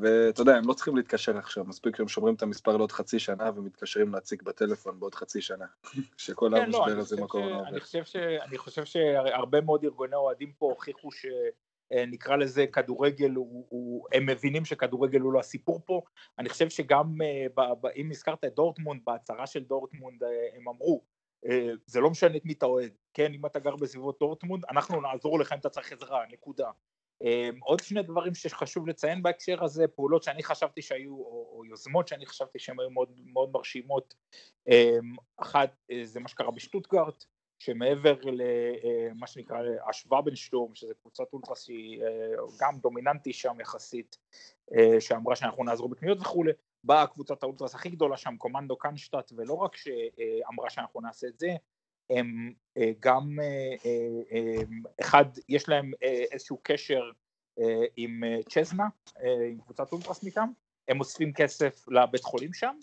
ואתה 0.00 0.42
יודע, 0.42 0.56
הם 0.56 0.68
לא 0.68 0.72
צריכים 0.72 0.96
להתקשר 0.96 1.38
עכשיו, 1.38 1.64
מספיק 1.64 1.96
שהם 1.96 2.08
שומרים 2.08 2.34
את 2.34 2.42
המספר 2.42 2.76
לעוד 2.76 2.92
חצי 2.92 3.18
שנה 3.18 3.50
ומתקשרים 3.56 4.12
להציג 4.14 4.42
בטלפון 4.42 5.00
בעוד 5.00 5.14
חצי 5.14 5.40
שנה, 5.40 5.66
שכל 6.16 6.50
כן, 6.56 6.62
המשבר 6.62 6.94
לא, 6.94 7.00
הזה 7.00 7.22
מקור 7.22 7.44
עובד. 7.44 7.68
אני 8.42 8.58
חושב 8.58 8.84
שהרבה 8.84 9.60
מאוד 9.60 9.84
ארגוני 9.84 10.16
אוהדים 10.16 10.52
פה 10.52 10.66
הוכיחו 10.66 11.08
שנקרא 11.12 12.36
לזה 12.36 12.66
כדורגל, 12.66 13.30
הוא, 13.30 13.66
הוא, 13.68 14.06
הם 14.12 14.26
מבינים 14.26 14.64
שכדורגל 14.64 15.20
הוא 15.20 15.32
לא 15.32 15.40
הסיפור 15.40 15.80
פה, 15.84 16.02
אני 16.38 16.48
חושב 16.48 16.68
שגם 16.68 17.22
אה, 17.22 17.72
אם 17.96 18.10
הזכרת 18.10 18.44
את 18.44 18.54
דורטמונד, 18.54 19.00
בהצהרה 19.04 19.46
של 19.46 19.64
דורטמונד 19.64 20.22
אה, 20.22 20.28
הם 20.56 20.68
אמרו, 20.68 21.02
אה, 21.46 21.70
זה 21.86 22.00
לא 22.00 22.10
משנה 22.10 22.36
את 22.36 22.44
מי 22.44 22.52
אתה 22.52 22.66
אוהד, 22.66 22.92
כן, 23.14 23.34
אם 23.34 23.46
אתה 23.46 23.58
גר 23.58 23.76
בסביבות 23.76 24.18
דורטמונד, 24.20 24.64
אנחנו 24.70 25.00
נעזור 25.00 25.38
לך 25.38 25.52
אם 25.52 25.58
אתה 25.58 25.68
צריך 25.68 25.92
עזרה, 25.92 26.24
נקודה. 26.32 26.70
אמ, 27.22 27.58
עוד 27.62 27.80
שני 27.80 28.02
דברים 28.02 28.34
שחשוב 28.34 28.88
לציין 28.88 29.22
בהקשר 29.22 29.64
הזה, 29.64 29.88
פעולות 29.88 30.22
שאני 30.22 30.42
חשבתי 30.42 30.82
שהיו, 30.82 31.14
או, 31.14 31.52
או 31.56 31.64
יוזמות 31.64 32.08
שאני 32.08 32.26
חשבתי 32.26 32.58
שהן 32.58 32.80
היו 32.80 32.90
מאוד, 32.90 33.20
מאוד 33.24 33.50
מרשימות, 33.52 34.14
אמ, 34.68 35.14
אחת 35.36 35.76
אה, 35.90 36.00
זה 36.04 36.20
מה 36.20 36.28
שקרה 36.28 36.50
בשטוטגארט, 36.50 37.24
שמעבר 37.58 38.20
למה 38.22 39.22
אה, 39.22 39.26
שנקרא 39.26 39.58
השוואה 39.88 40.22
בין 40.22 40.36
שטורם, 40.36 40.74
שזה 40.74 40.94
קבוצת 40.94 41.24
אולטרס 41.32 41.64
שהיא 41.64 42.02
אה, 42.02 42.08
גם 42.60 42.78
דומיננטי 42.78 43.32
שם 43.32 43.60
יחסית, 43.60 44.18
שאמרה 45.00 45.36
שאנחנו 45.36 45.64
נעזור 45.64 45.88
בקניות 45.88 46.20
וכולי, 46.20 46.52
באה 46.84 47.06
קבוצת 47.06 47.42
האולטרס 47.42 47.74
הכי 47.74 47.90
גדולה 47.90 48.16
שם, 48.16 48.36
קומנדו 48.36 48.76
קנשטט, 48.76 49.32
ולא 49.36 49.54
רק 49.54 49.76
שאמרה 49.76 50.70
שאנחנו 50.70 51.00
נעשה 51.00 51.26
את 51.26 51.38
זה, 51.38 51.48
הם 52.18 52.52
גם, 53.00 53.38
אחד, 55.00 55.24
יש 55.48 55.68
להם 55.68 55.92
איזשהו 56.02 56.60
קשר 56.62 57.10
עם 57.96 58.22
צ'זנה, 58.48 58.88
עם 59.50 59.60
קבוצת 59.60 59.92
אולטרס 59.92 60.24
מטעם, 60.24 60.52
הם 60.88 61.00
אוספים 61.00 61.32
כסף 61.32 61.88
לבית 61.88 62.24
חולים 62.24 62.52
שם, 62.52 62.76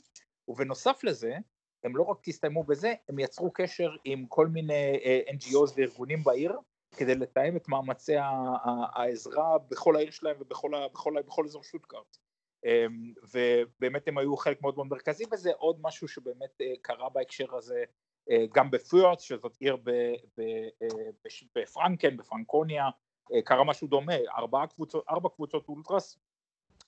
ובנוסף 0.47 1.03
לזה, 1.03 1.35
הם 1.83 1.97
לא 1.97 2.03
רק 2.03 2.27
הסתיימו 2.27 2.63
בזה, 2.63 2.93
הם 3.09 3.19
יצרו 3.19 3.51
קשר 3.51 3.95
עם 4.05 4.25
כל 4.25 4.47
מיני 4.47 4.99
NGOs 5.29 5.73
וארגונים 5.75 6.23
בעיר, 6.23 6.53
כדי 6.97 7.15
לתאם 7.15 7.57
את 7.57 7.67
מאמצי 7.67 8.15
העזרה 8.95 9.57
בכל 9.69 9.95
העיר 9.95 10.11
שלהם 10.11 10.35
ובכל 10.39 10.71
בכל, 10.93 11.21
בכל 11.21 11.45
אזור 11.45 11.63
שוטקארט. 11.63 12.17
אמ, 12.65 13.13
ובאמת 13.33 14.07
הם 14.07 14.17
היו 14.17 14.37
חלק 14.37 14.61
מאוד 14.61 14.75
מאוד 14.75 14.87
מרכזי 14.87 15.23
וזה 15.31 15.51
עוד 15.57 15.77
משהו 15.81 16.07
שבאמת 16.07 16.61
אה, 16.61 16.73
קרה 16.81 17.09
בהקשר 17.09 17.55
הזה 17.55 17.77
אה, 17.77 17.83
גם 18.53 18.71
בפיורט, 18.71 19.19
שזאת 19.19 19.57
עיר 19.59 19.77
אה, 19.87 20.13
בפרנקן, 21.55 22.17
בפרנקוניה, 22.17 22.89
קרה 23.45 23.63
משהו 23.63 23.87
דומה, 23.87 24.13
ארבע 24.37 24.67
קבוצות, 24.67 25.05
ארבע 25.09 25.29
קבוצות 25.29 25.67
אולטרס 25.69 26.17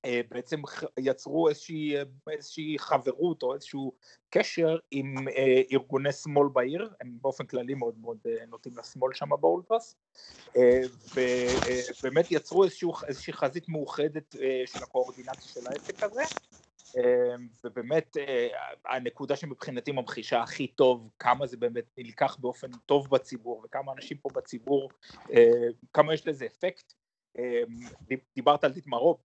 אה, 0.05 0.21
בעצם 0.29 0.62
יצרו 1.00 1.50
איזושהי, 1.50 1.95
איזושהי 2.31 2.75
חברות 2.79 3.43
או 3.43 3.53
איזשהו 3.53 3.93
קשר 4.29 4.77
עם 4.91 5.27
אה, 5.27 5.62
ארגוני 5.71 6.12
שמאל 6.12 6.48
בעיר, 6.53 6.89
הם 7.01 7.17
באופן 7.21 7.45
כללי 7.45 7.74
מאוד 7.74 7.98
מאוד 7.98 8.17
אה, 8.25 8.45
נוטים 8.45 8.77
לשמאל 8.77 9.13
שם 9.13 9.29
באולטרס, 9.39 9.95
ובאמת 11.15 12.31
יצרו 12.31 12.63
איזשהו, 12.63 12.93
איזושהי 13.07 13.33
חזית 13.33 13.69
מאוחדת 13.69 14.36
של 14.65 14.83
הקואורדינציה 14.83 15.51
של 15.51 15.67
העסק 15.67 16.03
הזה, 16.03 16.21
ובאמת 17.63 18.17
הנקודה 18.86 19.36
שמבחינתי 19.36 19.91
ממחישה 19.91 20.41
הכי 20.41 20.67
טוב 20.67 21.10
כמה 21.19 21.48
זה 21.48 21.57
באמת 21.57 21.86
נלקח 21.98 22.38
באופן 22.39 22.67
טוב 22.86 23.10
בציבור 23.10 23.62
וכמה 23.65 23.91
אנשים 23.91 24.17
פה 24.17 24.29
בציבור, 24.33 24.89
כמה 25.93 26.13
יש 26.13 26.27
לזה 26.27 26.45
אפקט. 26.45 26.93
דיברת 28.36 28.63
על 28.63 28.71
דיטמרוב, 28.71 29.17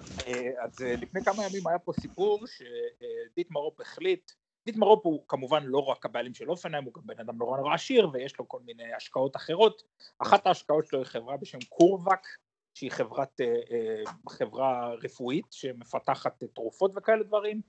אה, 0.00 0.64
אז 0.64 0.82
אה, 0.82 0.94
לפני 0.96 1.24
כמה 1.24 1.46
ימים 1.46 1.66
היה 1.66 1.78
פה 1.78 1.92
סיפור 2.00 2.40
שדיטמרופ 2.46 3.80
החליט, 3.80 4.32
דיטמרופ 4.66 5.06
הוא 5.06 5.24
כמובן 5.28 5.64
לא 5.64 5.78
רק 5.78 6.06
הבעלים 6.06 6.34
של 6.34 6.50
אופנהיים, 6.50 6.84
הוא 6.84 6.94
גם 6.94 7.02
בן 7.06 7.20
אדם 7.20 7.38
נורא 7.38 7.58
נורא 7.58 7.74
עשיר 7.74 8.10
ויש 8.12 8.38
לו 8.38 8.48
כל 8.48 8.60
מיני 8.64 8.92
השקעות 8.92 9.36
אחרות, 9.36 9.82
אחת 10.18 10.46
ההשקעות 10.46 10.86
שלו 10.86 10.98
היא 10.98 11.06
חברה 11.06 11.36
בשם 11.36 11.58
קורווק, 11.68 12.26
שהיא 12.74 12.90
חברת, 12.90 13.40
אה, 13.40 14.12
חברה 14.28 14.94
רפואית 15.04 15.46
שמפתחת 15.50 16.44
תרופות 16.44 16.92
וכאלה 16.96 17.22
דברים, 17.22 17.60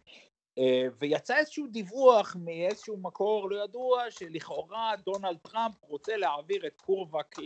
ויצא 1.00 1.38
איזשהו 1.38 1.68
דיווח 1.68 2.36
מאיזשהו 2.40 2.98
מקור 2.98 3.50
לא 3.50 3.64
ידוע 3.64 4.04
שלכאורה 4.10 4.94
דונלד 5.06 5.38
טראמפ 5.38 5.76
רוצה 5.82 6.18
להעביר 6.18 6.68
את 6.68 6.82
קורווק 6.82 7.40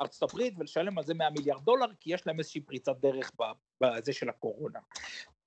ארצות 0.00 0.30
הברית 0.30 0.54
ולשלם 0.58 0.98
על 0.98 1.04
זה 1.04 1.14
100 1.14 1.30
מיליארד 1.30 1.64
דולר 1.64 1.86
כי 2.00 2.14
יש 2.14 2.26
להם 2.26 2.38
איזושהי 2.38 2.60
פריצת 2.60 2.96
דרך 2.96 3.32
בזה 3.80 4.12
של 4.12 4.28
הקורונה. 4.28 4.78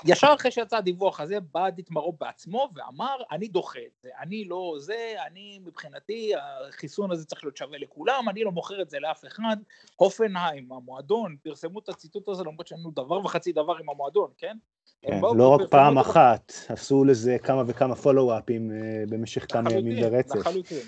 ישר 0.06 0.34
אחרי 0.36 0.52
שיצא 0.52 0.78
הדיווח 0.78 1.20
הזה 1.20 1.40
בא 1.40 1.70
דיטמרו 1.70 2.14
בעצמו 2.20 2.70
ואמר 2.76 3.16
אני 3.32 3.48
דוחה 3.48 3.80
את 3.80 4.02
זה, 4.02 4.10
אני 4.20 4.46
לא 4.46 4.74
זה, 4.78 5.16
אני 5.28 5.60
מבחינתי 5.66 6.32
החיסון 6.68 7.12
הזה 7.12 7.26
צריך 7.26 7.44
להיות 7.44 7.58
שווה 7.58 7.78
לכולם, 7.78 8.30
אני 8.30 8.44
לא 8.44 8.52
מוכר 8.52 8.82
את 8.82 8.90
זה 8.90 9.00
לאף 9.00 9.26
אחד, 9.26 9.58
הופנהיים, 9.96 10.72
המועדון, 10.72 11.36
פרסמו 11.44 11.80
את 11.80 11.90
הציטוט 11.90 12.30
הזה 12.30 12.44
למרות 12.44 12.68
שאין 12.68 12.80
לנו 12.80 12.92
דבר 12.92 13.26
וחצי 13.26 13.52
דבר 13.52 13.78
עם 13.78 13.90
המועדון, 13.90 14.32
כן? 14.38 14.58
כן 15.02 15.20
לא 15.38 15.50
רק 15.50 15.70
פעם 15.70 15.98
אחת, 15.98 16.54
עשו 16.70 17.04
לזה 17.04 17.38
כמה 17.44 17.64
וכמה 17.68 17.96
פולו-אפים 17.96 18.72
אה, 18.72 19.04
במשך 19.10 19.46
כמה 19.54 19.74
ימים 19.74 20.02
ברצף. 20.02 20.36
לחלוטין. 20.36 20.82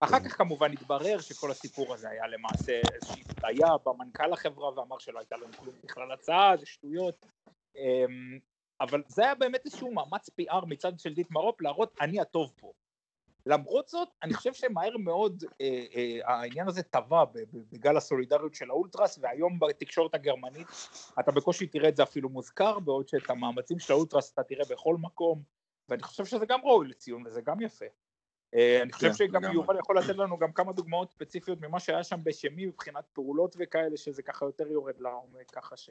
אחר 0.00 0.20
כך 0.20 0.36
כמובן 0.36 0.72
התברר 0.72 1.20
שכל 1.20 1.50
הסיפור 1.50 1.94
הזה 1.94 2.08
היה 2.08 2.26
למעשה 2.26 2.80
איזושהי 2.94 3.22
בעיה 3.42 3.68
במנכ"ל 3.86 4.32
החברה 4.32 4.78
ואמר 4.78 4.98
שלא 4.98 5.18
הייתה 5.18 5.36
לנו 5.36 5.52
כלום 5.56 5.74
בכלל 5.84 6.12
הצעה, 6.12 6.56
זה 6.60 6.66
שטויות. 6.66 7.26
אבל 8.80 9.02
זה 9.06 9.22
היה 9.24 9.34
באמת 9.34 9.60
איזשהו 9.64 9.92
מאמץ 9.92 10.30
PR 10.40 10.66
מצד 10.66 10.98
של 10.98 11.14
דיט 11.14 11.30
מרופ 11.30 11.60
להראות 11.60 11.96
אני 12.00 12.20
הטוב 12.20 12.52
פה. 12.56 12.72
למרות 13.46 13.88
זאת, 13.88 14.08
אני 14.22 14.34
חושב 14.34 14.52
שמהר 14.52 14.96
מאוד 14.96 15.44
אה, 15.60 15.84
אה, 15.94 16.18
העניין 16.24 16.68
הזה 16.68 16.82
טבע 16.82 17.24
בגל 17.72 17.96
הסולידריות 17.96 18.54
של 18.54 18.70
האולטרס, 18.70 19.18
והיום 19.20 19.58
בתקשורת 19.58 20.14
הגרמנית 20.14 20.66
אתה 21.20 21.32
בקושי 21.32 21.66
תראה 21.66 21.88
את 21.88 21.96
זה 21.96 22.02
אפילו 22.02 22.28
מוזכר, 22.28 22.78
בעוד 22.78 23.08
שאת 23.08 23.30
המאמצים 23.30 23.78
של 23.78 23.92
האולטרס 23.92 24.32
אתה 24.32 24.42
תראה 24.42 24.64
בכל 24.70 24.96
מקום, 25.00 25.42
ואני 25.88 26.02
חושב 26.02 26.24
שזה 26.24 26.46
גם 26.46 26.60
ראוי 26.64 26.88
לציון 26.88 27.26
וזה 27.26 27.40
גם 27.40 27.60
יפה. 27.60 27.84
אה, 28.54 28.82
אני 28.82 28.92
חושב 28.92 29.08
כן, 29.08 29.14
שגם 29.14 29.44
יובל 29.52 29.78
יכול 29.78 29.98
לתת 29.98 30.16
לנו 30.16 30.38
גם 30.38 30.52
כמה 30.52 30.72
דוגמאות 30.72 31.10
ספציפיות 31.10 31.60
ממה 31.60 31.80
שהיה 31.80 32.04
שם 32.04 32.20
בשמי 32.22 32.66
מבחינת 32.66 33.04
פעולות 33.12 33.56
וכאלה 33.58 33.96
שזה 33.96 34.22
ככה 34.22 34.44
יותר 34.44 34.70
יורד 34.70 35.00
לעומק 35.00 35.50
ככה 35.52 35.76
ש... 35.76 35.90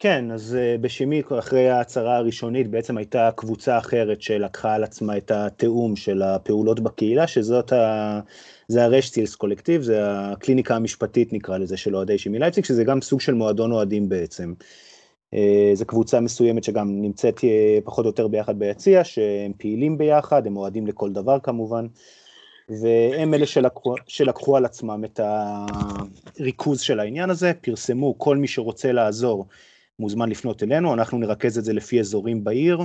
כן, 0.00 0.30
אז 0.30 0.56
אה, 0.60 0.76
בשמי 0.80 1.22
אחרי 1.38 1.68
ההצהרה 1.68 2.16
הראשונית 2.16 2.70
בעצם 2.70 2.96
הייתה 2.96 3.30
קבוצה 3.36 3.78
אחרת 3.78 4.22
שלקחה 4.22 4.74
על 4.74 4.84
עצמה 4.84 5.16
את 5.16 5.30
התיאום 5.30 5.96
של 5.96 6.22
הפעולות 6.22 6.80
בקהילה, 6.80 7.26
שזאת 7.26 7.72
ה... 7.72 8.20
זה 8.68 8.84
הרשטילס 8.84 9.34
קולקטיב, 9.34 9.82
זה 9.82 10.00
הקליניקה 10.02 10.76
המשפטית 10.76 11.32
נקרא 11.32 11.58
לזה 11.58 11.76
של 11.76 11.96
אוהדי 11.96 12.18
שמי 12.18 12.38
לייפציג, 12.38 12.64
שזה 12.64 12.84
גם 12.84 13.00
סוג 13.00 13.20
של 13.20 13.34
מועדון 13.34 13.72
אוהדים 13.72 14.08
בעצם. 14.08 14.54
אה, 15.34 15.70
זו 15.74 15.86
קבוצה 15.86 16.20
מסוימת 16.20 16.64
שגם 16.64 17.02
נמצאת 17.02 17.44
אה, 17.44 17.78
פחות 17.84 18.04
או 18.04 18.10
יותר 18.10 18.28
ביחד 18.28 18.58
ביציע, 18.58 19.04
שהם 19.04 19.52
פעילים 19.58 19.98
ביחד, 19.98 20.46
הם 20.46 20.56
אוהדים 20.56 20.86
לכל 20.86 21.12
דבר 21.12 21.38
כמובן, 21.40 21.86
והם 22.68 23.34
אלה 23.34 23.46
שלקחו, 23.46 23.94
שלקחו 24.06 24.56
על 24.56 24.64
עצמם 24.64 25.04
את 25.04 25.20
הריכוז 25.22 26.80
של 26.80 27.00
העניין 27.00 27.30
הזה, 27.30 27.52
פרסמו 27.60 28.18
כל 28.18 28.36
מי 28.36 28.48
שרוצה 28.48 28.92
לעזור 28.92 29.46
מוזמן 29.98 30.28
לפנות 30.28 30.62
אלינו, 30.62 30.94
אנחנו 30.94 31.18
נרכז 31.18 31.58
את 31.58 31.64
זה 31.64 31.72
לפי 31.72 32.00
אזורים 32.00 32.44
בעיר, 32.44 32.80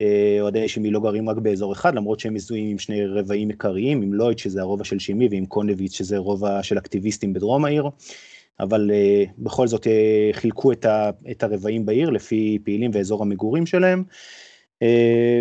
אה, 0.00 0.38
אוהדי 0.40 0.68
שימי 0.68 0.90
לא 0.90 1.00
גרים 1.00 1.28
רק 1.28 1.36
באזור 1.36 1.72
אחד, 1.72 1.94
למרות 1.94 2.20
שהם 2.20 2.34
מזוהים 2.34 2.70
עם 2.70 2.78
שני 2.78 3.06
רבעים 3.06 3.48
עיקריים, 3.48 4.02
עם 4.02 4.12
לויד 4.12 4.38
שזה 4.38 4.60
הרובע 4.60 4.84
של 4.84 4.98
שימי 4.98 5.28
ועם 5.30 5.46
קונביץ' 5.46 5.94
שזה 5.94 6.18
רובע 6.18 6.62
של 6.62 6.78
אקטיביסטים 6.78 7.32
בדרום 7.32 7.64
העיר. 7.64 7.84
אבל 8.60 8.90
uh, 8.90 9.30
בכל 9.38 9.66
זאת 9.66 9.86
uh, 9.86 9.90
חילקו 10.32 10.72
את, 10.72 10.84
ה, 10.84 11.10
את 11.30 11.42
הרבעים 11.42 11.86
בעיר 11.86 12.10
לפי 12.10 12.58
פעילים 12.64 12.90
ואזור 12.94 13.22
המגורים 13.22 13.66
שלהם. 13.66 14.04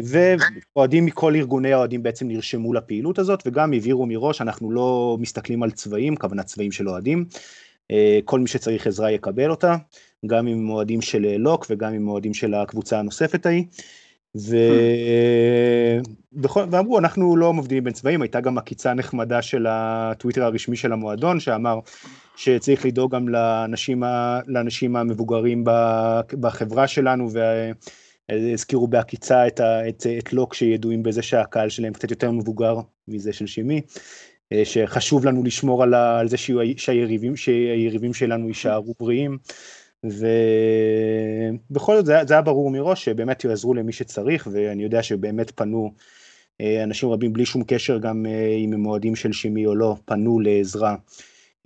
ואוהדים 0.03 1.05
מכל 1.05 1.35
ארגוני 1.35 1.73
האוהדים 1.73 2.03
בעצם 2.03 2.27
נרשמו 2.27 2.73
לפעילות 2.73 3.19
הזאת 3.19 3.43
וגם 3.45 3.73
הבהירו 3.73 4.05
מראש 4.05 4.41
אנחנו 4.41 4.71
לא 4.71 5.17
מסתכלים 5.19 5.63
על 5.63 5.71
צבעים, 5.71 6.15
כוונת 6.15 6.45
צבעים 6.45 6.71
של 6.71 6.89
אוהדים, 6.89 7.25
כל 8.25 8.39
מי 8.39 8.47
שצריך 8.47 8.87
עזרה 8.87 9.11
יקבל 9.11 9.51
אותה, 9.51 9.75
גם 10.25 10.47
עם 10.47 10.69
אוהדים 10.69 11.01
של 11.01 11.37
לוק 11.37 11.65
וגם 11.69 11.93
עם 11.93 12.07
אוהדים 12.07 12.33
של 12.33 12.53
הקבוצה 12.53 12.99
הנוספת 12.99 13.45
ההיא. 13.45 13.63
ו... 14.37 14.57
בכל... 16.33 16.63
ואמרו 16.71 16.99
אנחנו 16.99 17.37
לא 17.37 17.53
מבדילים 17.53 17.83
בין 17.83 17.93
צבעים, 17.93 18.21
הייתה 18.21 18.41
גם 18.41 18.57
עקיצה 18.57 18.93
נחמדה 18.93 19.41
של 19.41 19.65
הטוויטר 19.69 20.43
הרשמי 20.43 20.75
של 20.75 20.93
המועדון 20.93 21.39
שאמר 21.39 21.79
שצריך 22.35 22.85
לדאוג 22.85 23.15
גם 23.15 23.29
לאנשים, 23.29 24.03
לאנשים 24.47 24.95
המבוגרים 24.95 25.63
בחברה 26.39 26.87
שלנו 26.87 27.29
והזכירו 28.29 28.87
בעקיצה 28.87 29.47
את, 29.47 29.61
את, 29.61 30.05
את 30.19 30.33
לוק 30.33 30.53
שידועים 30.53 31.03
בזה 31.03 31.21
שהקהל 31.21 31.69
שלהם 31.69 31.93
קצת 31.93 32.11
יותר 32.11 32.31
מבוגר 32.31 32.75
מזה 33.07 33.33
של 33.33 33.47
שימי. 33.47 33.81
שחשוב 34.63 35.25
לנו 35.25 35.43
לשמור 35.43 35.83
על, 35.83 35.93
ה, 35.93 36.19
על 36.19 36.27
זה 36.27 36.37
שהיריבים, 36.77 37.35
שהיריבים 37.35 38.13
שלנו 38.13 38.47
יישארו 38.47 38.93
בריאים. 38.99 39.37
ובכל 40.03 41.95
זאת 41.95 42.05
זה, 42.05 42.33
היה 42.33 42.41
ברור 42.41 42.71
מראש 42.71 43.05
שבאמת 43.05 43.43
יעזרו 43.43 43.73
למי 43.73 43.93
שצריך 43.93 44.47
ואני 44.51 44.83
יודע 44.83 45.03
שבאמת 45.03 45.51
פנו 45.51 45.93
אה, 46.61 46.83
אנשים 46.83 47.09
רבים 47.09 47.33
בלי 47.33 47.45
שום 47.45 47.63
קשר 47.67 47.97
גם 47.97 48.25
אה, 48.25 48.55
אם 48.65 48.73
הם 48.73 48.85
אוהדים 48.85 49.15
של 49.15 49.31
שימי 49.31 49.65
או 49.65 49.75
לא 49.75 49.95
פנו 50.05 50.39
לעזרה 50.39 50.95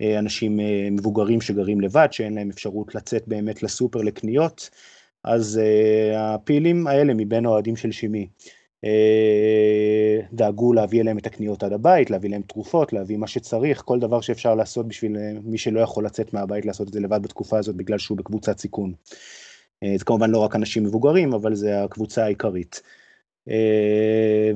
אה, 0.00 0.18
אנשים 0.18 0.60
מבוגרים 0.90 1.40
שגרים 1.40 1.80
לבד 1.80 2.08
שאין 2.10 2.34
להם 2.34 2.50
אפשרות 2.50 2.94
לצאת 2.94 3.28
באמת 3.28 3.62
לסופר 3.62 4.02
לקניות. 4.02 4.70
אז 5.24 5.60
הפעילים 6.16 6.86
האלה 6.86 7.14
מבין 7.14 7.46
האוהדים 7.46 7.76
של 7.76 7.92
שימי. 7.92 8.20
אה, 8.20 8.63
דאגו 10.32 10.72
להביא 10.72 11.00
אליהם 11.00 11.18
את 11.18 11.26
הקניות 11.26 11.62
עד 11.62 11.72
הבית, 11.72 12.10
להביא 12.10 12.30
להם 12.30 12.42
תרופות, 12.42 12.92
להביא 12.92 13.16
מה 13.16 13.26
שצריך, 13.26 13.82
כל 13.84 13.98
דבר 13.98 14.20
שאפשר 14.20 14.54
לעשות 14.54 14.88
בשביל 14.88 15.16
אה, 15.16 15.32
מי 15.44 15.58
שלא 15.58 15.80
יכול 15.80 16.06
לצאת 16.06 16.34
מהבית 16.34 16.66
לעשות 16.66 16.88
את 16.88 16.92
זה 16.92 17.00
לבד 17.00 17.22
בתקופה 17.22 17.58
הזאת 17.58 17.76
בגלל 17.76 17.98
שהוא 17.98 18.18
בקבוצת 18.18 18.58
סיכון. 18.58 18.92
אה, 19.82 19.94
זה 19.98 20.04
כמובן 20.04 20.30
לא 20.30 20.38
רק 20.38 20.56
אנשים 20.56 20.84
מבוגרים, 20.84 21.32
אבל 21.32 21.54
זה 21.54 21.84
הקבוצה 21.84 22.24
העיקרית. 22.24 22.82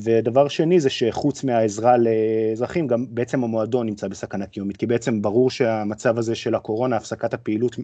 ודבר 0.01 0.49
שני 0.49 0.81
זה 0.81 0.91
שחוץ 0.91 1.45
מהעזרה 1.45 1.97
לאזרחים, 1.97 2.87
גם 2.87 3.07
בעצם 3.09 3.45
המועדון 3.45 3.87
נמצא 3.87 4.09
בסכנה 4.09 4.47
קיומית, 4.47 4.77
כי 4.77 4.87
בעצם 4.87 5.23
ברור 5.23 5.51
שהמצב 5.51 6.19
הזה 6.19 6.35
של 6.35 6.55
הקורונה, 6.55 6.97
הפסקת 6.97 7.35
הפעילות 7.35 7.77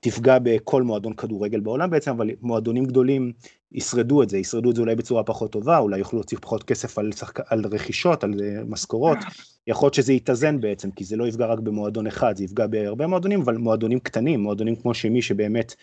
תפגע 0.00 0.38
בכל 0.42 0.82
מועדון 0.82 1.12
כדורגל 1.12 1.60
בעולם 1.60 1.90
בעצם, 1.90 2.10
אבל 2.10 2.30
מועדונים 2.40 2.84
גדולים 2.84 3.32
ישרדו 3.72 4.22
את 4.22 4.30
זה, 4.30 4.38
ישרדו 4.38 4.70
את 4.70 4.76
זה 4.76 4.82
אולי 4.82 4.94
בצורה 4.94 5.24
פחות 5.24 5.52
טובה, 5.52 5.78
אולי 5.78 5.98
יוכלו 5.98 6.18
להוציא 6.18 6.38
פחות 6.40 6.62
כסף 6.62 6.98
על, 6.98 7.12
שחק... 7.12 7.52
על 7.52 7.64
רכישות, 7.72 8.24
על 8.24 8.34
אה, 8.42 8.64
משכורות, 8.66 9.18
יכול 9.66 9.86
להיות 9.86 9.94
שזה 9.94 10.12
יתאזן 10.12 10.60
בעצם, 10.60 10.90
כי 10.90 11.04
זה 11.04 11.16
לא 11.16 11.28
יפגע 11.28 11.46
רק 11.46 11.58
במועדון 11.58 12.06
אחד, 12.06 12.36
זה 12.36 12.44
יפגע 12.44 12.66
בהרבה 12.66 13.06
מועדונים, 13.06 13.40
אבל 13.40 13.56
מועדונים 13.56 14.00
קטנים, 14.00 14.40
מועדונים 14.40 14.76
כמו 14.76 14.94
שמי 14.94 15.22
שבאמת 15.22 15.74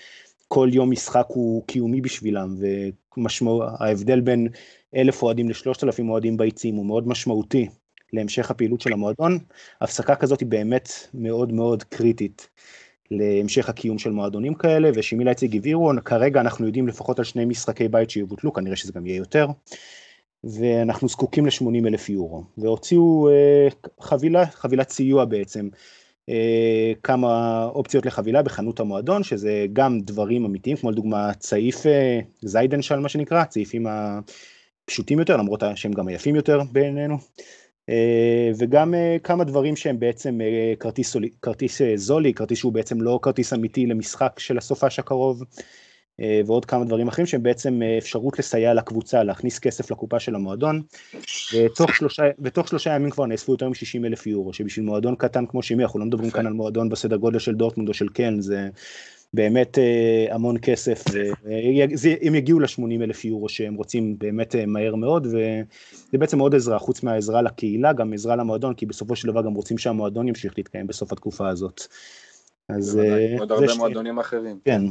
כל 0.48 0.70
יום 0.72 0.92
משחק 0.92 1.26
הוא 1.28 1.64
קיומי 1.68 2.02
בשבילם, 2.02 2.56
וההבדל 3.18 4.22
בין 4.22 4.48
אלף 4.96 5.24
אוהדים 5.24 5.50
לשלושת 5.50 5.84
אלפים 5.84 6.10
אוהדים 6.10 6.38
ביציעים 6.38 6.76
הוא 6.76 6.86
מאוד 6.86 7.08
משמעותי 7.08 7.68
להמשך 8.14 8.52
הפעילות 8.52 8.82
של 8.82 8.94
המועדון, 8.94 9.40
הפסקה 9.82 10.16
כזאת 10.16 10.40
היא 10.40 10.48
באמת 10.48 10.90
מאוד 11.14 11.54
מאוד 11.54 11.84
קריטית. 11.84 12.50
להמשך 13.12 13.70
הקיום 13.70 13.98
של 14.00 14.12
מועדונים 14.12 14.54
כאלה, 14.54 14.90
ושימי 14.96 15.24
לייציג 15.24 15.56
הבהירו, 15.56 15.92
כרגע 16.06 16.42
אנחנו 16.42 16.66
יודעים 16.66 16.88
לפחות 16.88 17.20
על 17.20 17.26
שני 17.26 17.46
משחקי 17.46 17.88
בית 17.88 18.10
שיבוטלו, 18.10 18.54
כנראה 18.54 18.76
שזה 18.76 18.94
גם 18.94 19.06
יהיה 19.06 19.18
יותר, 19.18 19.48
ואנחנו 20.44 21.08
זקוקים 21.08 21.46
ל-80 21.46 21.88
אלף 21.88 22.10
יורו, 22.10 22.44
והוציאו 22.58 23.30
אה, 23.30 23.68
חבילה, 24.02 24.46
חבילת 24.46 24.90
סיוע 24.90 25.26
בעצם, 25.26 25.70
אה, 26.30 26.92
כמה 27.04 27.64
אופציות 27.66 28.06
לחבילה 28.06 28.44
בחנות 28.44 28.80
המועדון, 28.80 29.24
שזה 29.24 29.66
גם 29.74 30.00
דברים 30.02 30.46
אמיתיים, 30.46 30.78
כמו 30.78 30.92
לדוגמה 30.92 31.34
צעיף 31.34 31.86
אה, 31.86 32.20
זיידנשל 32.42 33.00
מה 33.00 33.10
שנקרא, 33.10 33.44
צעיפים 33.44 33.88
הפשוטים 33.88 35.20
יותר, 35.20 35.38
למרות 35.38 35.64
שהם 35.76 35.92
גם 35.92 36.08
היפים 36.08 36.36
יותר 36.36 36.62
בעינינו. 36.72 37.18
אה, 37.90 38.52
וגם 38.58 38.94
אה, 38.94 39.18
כמה 39.24 39.44
דברים 39.44 39.76
שהם 39.76 40.00
בעצם 40.00 40.42
אה, 40.42 40.74
כרטיס, 40.80 41.16
כרטיס 41.42 41.82
זולי, 41.96 42.34
כרטיס 42.34 42.58
שהוא 42.58 42.74
בעצם 42.74 43.02
לא 43.02 43.20
כרטיס 43.22 43.54
אמיתי 43.54 43.86
למשחק 43.86 44.40
של 44.40 44.58
הסופש 44.58 45.00
הקרוב, 45.00 45.44
ועוד 46.46 46.66
כמה 46.66 46.86
דברים 46.86 47.08
אחרים 47.08 47.26
שהם 47.26 47.44
בעצם 47.44 47.82
אפשרות 47.98 48.40
לסייע 48.40 48.74
לקבוצה, 48.74 49.24
להכניס 49.24 49.60
כסף 49.60 49.92
לקופה 49.92 50.20
של 50.20 50.36
המועדון, 50.36 50.82
ותוך 51.54 51.96
שלושה, 51.96 52.24
ותוך 52.40 52.68
שלושה 52.68 52.96
ימים 52.96 53.10
כבר 53.10 53.26
נאספו 53.26 53.52
יותר 53.52 53.70
מ-60 53.70 54.06
אלף 54.06 54.28
יורו, 54.28 54.54
שבשביל 54.54 54.86
מועדון 54.86 55.16
קטן 55.16 55.46
כמו 55.46 55.64
שימי, 55.64 55.84
אנחנו 55.84 56.00
לא 56.00 56.06
מדברים 56.06 56.32
כאן 56.32 56.48
על 56.48 56.54
מועדון 56.54 56.90
בסדר 56.90 57.16
גודל 57.16 57.40
של 57.40 57.56
דורטמונד 57.56 57.90
או 57.90 57.94
של 57.94 58.10
קלן, 58.10 58.42
זה 58.42 58.70
באמת 59.34 59.80
אה, 59.80 60.26
המון 60.36 60.56
כסף, 60.62 61.04
והם 61.44 62.36
יגיעו 62.36 62.60
ל-80 62.60 63.04
אלף 63.04 63.26
יורו 63.26 63.50
שהם 63.50 63.76
רוצים 63.76 64.16
באמת 64.18 64.56
אה, 64.56 64.66
מהר 64.66 64.96
מאוד, 64.96 65.26
וזה 65.26 66.18
בעצם 66.18 66.40
עוד 66.40 66.56
עזרה, 66.56 66.80
חוץ 66.80 67.04
מהעזרה 67.04 67.42
לקהילה, 67.42 67.94
גם 67.94 68.14
עזרה 68.14 68.36
למועדון, 68.36 68.74
כי 68.74 68.86
בסופו 68.86 69.16
של 69.16 69.28
דבר 69.28 69.42
גם 69.42 69.54
רוצים 69.54 69.78
שהמועדון 69.78 70.28
ימשיך 70.28 70.54
להתקיים 70.58 70.88
בסוף 70.88 71.12
התקופה 71.12 71.50
הזאת. 71.50 71.82
אז... 72.70 73.00
אה, 73.00 73.36
עוד 73.40 73.52
הרבה 73.52 73.76
מועדונים 73.78 74.20
אחרים. 74.20 74.60
כן, 74.66 74.82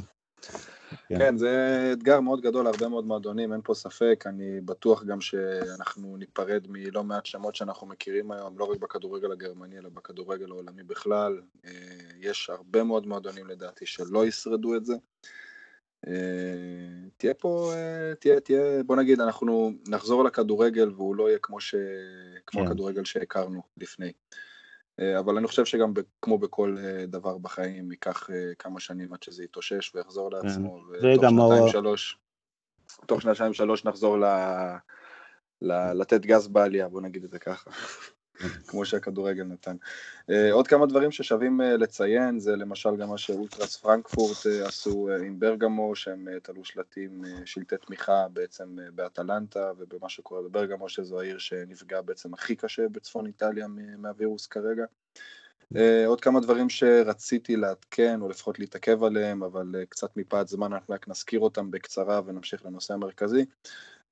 כן. 1.09 1.19
כן, 1.19 1.37
זה 1.37 1.91
אתגר 1.93 2.21
מאוד 2.21 2.41
גדול 2.41 2.65
להרבה 2.65 2.89
מאוד 2.89 3.07
מועדונים, 3.07 3.53
אין 3.53 3.61
פה 3.65 3.75
ספק, 3.75 4.25
אני 4.27 4.61
בטוח 4.61 5.05
גם 5.05 5.21
שאנחנו 5.21 6.17
ניפרד 6.17 6.67
מלא 6.69 7.05
מעט 7.05 7.27
שמות 7.27 7.55
שאנחנו 7.55 7.87
מכירים 7.87 8.31
היום, 8.31 8.59
לא 8.59 8.65
רק 8.65 8.79
בכדורגל 8.79 9.33
הגרמני, 9.33 9.79
אלא 9.79 9.89
בכדורגל 9.89 10.51
העולמי 10.51 10.83
בכלל. 10.83 11.41
אה, 11.65 11.71
יש 12.21 12.51
הרבה 12.51 12.85
מאוד 12.85 13.07
מועדונים 13.07 13.47
לדעתי 13.47 13.87
שלא 13.87 14.27
ישרדו 14.27 14.77
את 14.77 14.85
זה. 14.85 14.95
אה, 16.07 16.13
תהיה 17.17 17.35
פה, 17.35 17.73
אה, 17.75 18.15
תהיה, 18.15 18.41
תהיה, 18.41 18.83
בוא 18.83 18.97
נגיד, 18.97 19.21
אנחנו 19.21 19.73
נחזור 19.89 20.25
לכדורגל 20.25 20.91
והוא 20.97 21.17
לא 21.17 21.29
יהיה 21.29 21.39
כמו, 21.43 21.61
ש... 21.61 21.75
כמו 22.47 22.61
כן. 22.61 22.67
הכדורגל 22.67 23.05
שהכרנו 23.05 23.63
לפני. 23.77 24.13
אה, 25.01 25.19
אבל 25.19 25.37
אני 25.37 25.47
חושב 25.47 25.65
שגם 25.65 25.93
כמו 26.23 26.39
בכל 26.39 26.77
אה, 26.81 27.07
דבר 27.07 27.39
בחיים 27.39 27.91
ייקח 27.91 28.31
אה, 28.31 28.55
כמה 28.59 28.81
שנים 28.81 29.13
עד 29.13 29.23
שזה 29.23 29.45
יתאושש 29.45 29.95
ויחזור 29.95 30.31
כן. 30.31 30.37
לעצמו, 30.37 30.81
ותוך 30.91 31.31
שנתיים 31.31 31.69
שלוש, 31.69 32.19
תוך 33.07 33.23
שנתיים 33.23 33.53
שלוש 33.55 33.85
נחזור 33.85 34.19
ל... 34.19 34.25
ל... 35.63 35.93
לתת 35.93 36.21
גז 36.21 36.49
בעלייה, 36.49 36.89
בוא 36.89 37.01
נגיד 37.01 37.25
את 37.25 37.31
זה 37.31 37.39
ככה. 37.39 37.71
כמו 38.69 38.85
שהכדורגל 38.85 39.45
נתן. 39.45 39.77
Uh, 40.31 40.33
עוד 40.53 40.69
כמה 40.69 40.87
דברים 40.87 41.11
ששווים 41.11 41.61
uh, 41.61 41.65
לציין, 41.65 42.39
זה 42.39 42.57
למשל 42.57 42.97
גם 42.97 43.09
מה 43.09 43.19
שאולטרס 43.19 43.77
פרנקפורט 43.77 44.37
uh, 44.37 44.67
עשו 44.69 45.09
עם 45.27 45.39
ברגמו, 45.39 45.97
שהם 45.97 46.29
תלו 46.43 46.65
שלטים, 46.65 47.23
שלטי 47.45 47.77
תמיכה 47.87 48.27
בעצם 48.33 48.77
באטלנטה 48.95 49.73
ובמה 49.79 50.09
שקורה 50.09 50.43
בברגמו, 50.43 50.89
שזו 50.89 51.21
העיר 51.21 51.39
שנפגעה 51.39 52.03
בעצם 52.03 52.35
הכי 52.35 52.57
קשה 52.57 52.89
בצפון 52.89 53.27
איטליה 53.27 53.67
מהווירוס 53.99 54.47
כרגע. 54.47 54.85
עוד 56.07 56.21
כמה 56.21 56.41
דברים 56.41 56.71
שרציתי 56.71 57.57
לעדכן, 57.57 58.21
או 58.21 58.29
לפחות 58.29 58.59
להתעכב 58.59 59.05
עליהם, 59.05 59.43
אבל 59.43 59.67
קצת 59.89 60.17
מפאת 60.17 60.49
זמן 60.49 60.73
אנחנו 60.73 60.95
רק 60.95 61.09
נזכיר 61.09 61.41
אותם 61.41 61.71
בקצרה 61.71 62.21
ונמשיך 62.27 62.65
לנושא 62.65 62.95
המרכזי. 62.95 63.45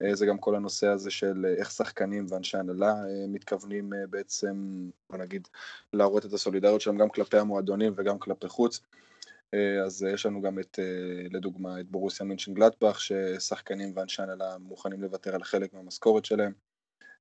אה, 0.03 0.15
זה 0.15 0.27
גם 0.27 0.39
כל 0.39 0.55
הנושא 0.55 0.87
הזה 0.87 1.11
של 1.11 1.47
אה, 1.49 1.55
איך 1.55 1.71
שחקנים 1.71 2.27
ואנשי 2.29 2.59
הנהלה 2.59 2.93
אה, 2.93 3.27
מתכוונים 3.29 3.93
בעצם, 4.11 4.55
בוא 5.11 5.19
נגיד, 5.19 5.49
להראות 5.93 6.27
את 6.27 6.33
הסולידריות 6.33 6.81
שלהם 6.81 6.99
גם 6.99 7.09
כלפי 7.09 7.39
המועדונים 7.39 7.93
וגם 7.97 8.19
כלפי 8.19 8.49
חוץ. 8.49 8.81
אז 9.85 10.03
יש 10.03 10.27
לנו 10.27 10.43
גם 10.43 10.59
את, 10.59 10.79
לדוגמה, 11.31 11.81
את 11.81 11.91
בורוסיה 11.91 12.27
מינשן 12.27 12.55
גלטבך, 12.55 13.01
ששחקנים 13.01 13.93
ואנשי 13.97 14.23
הנהלה 14.23 14.59
מוכנים 14.59 15.03
לוותר 15.03 15.35
על 15.35 15.43
חלק 15.43 15.75
מהמשכורת 15.75 16.25
שלהם. 16.25 16.53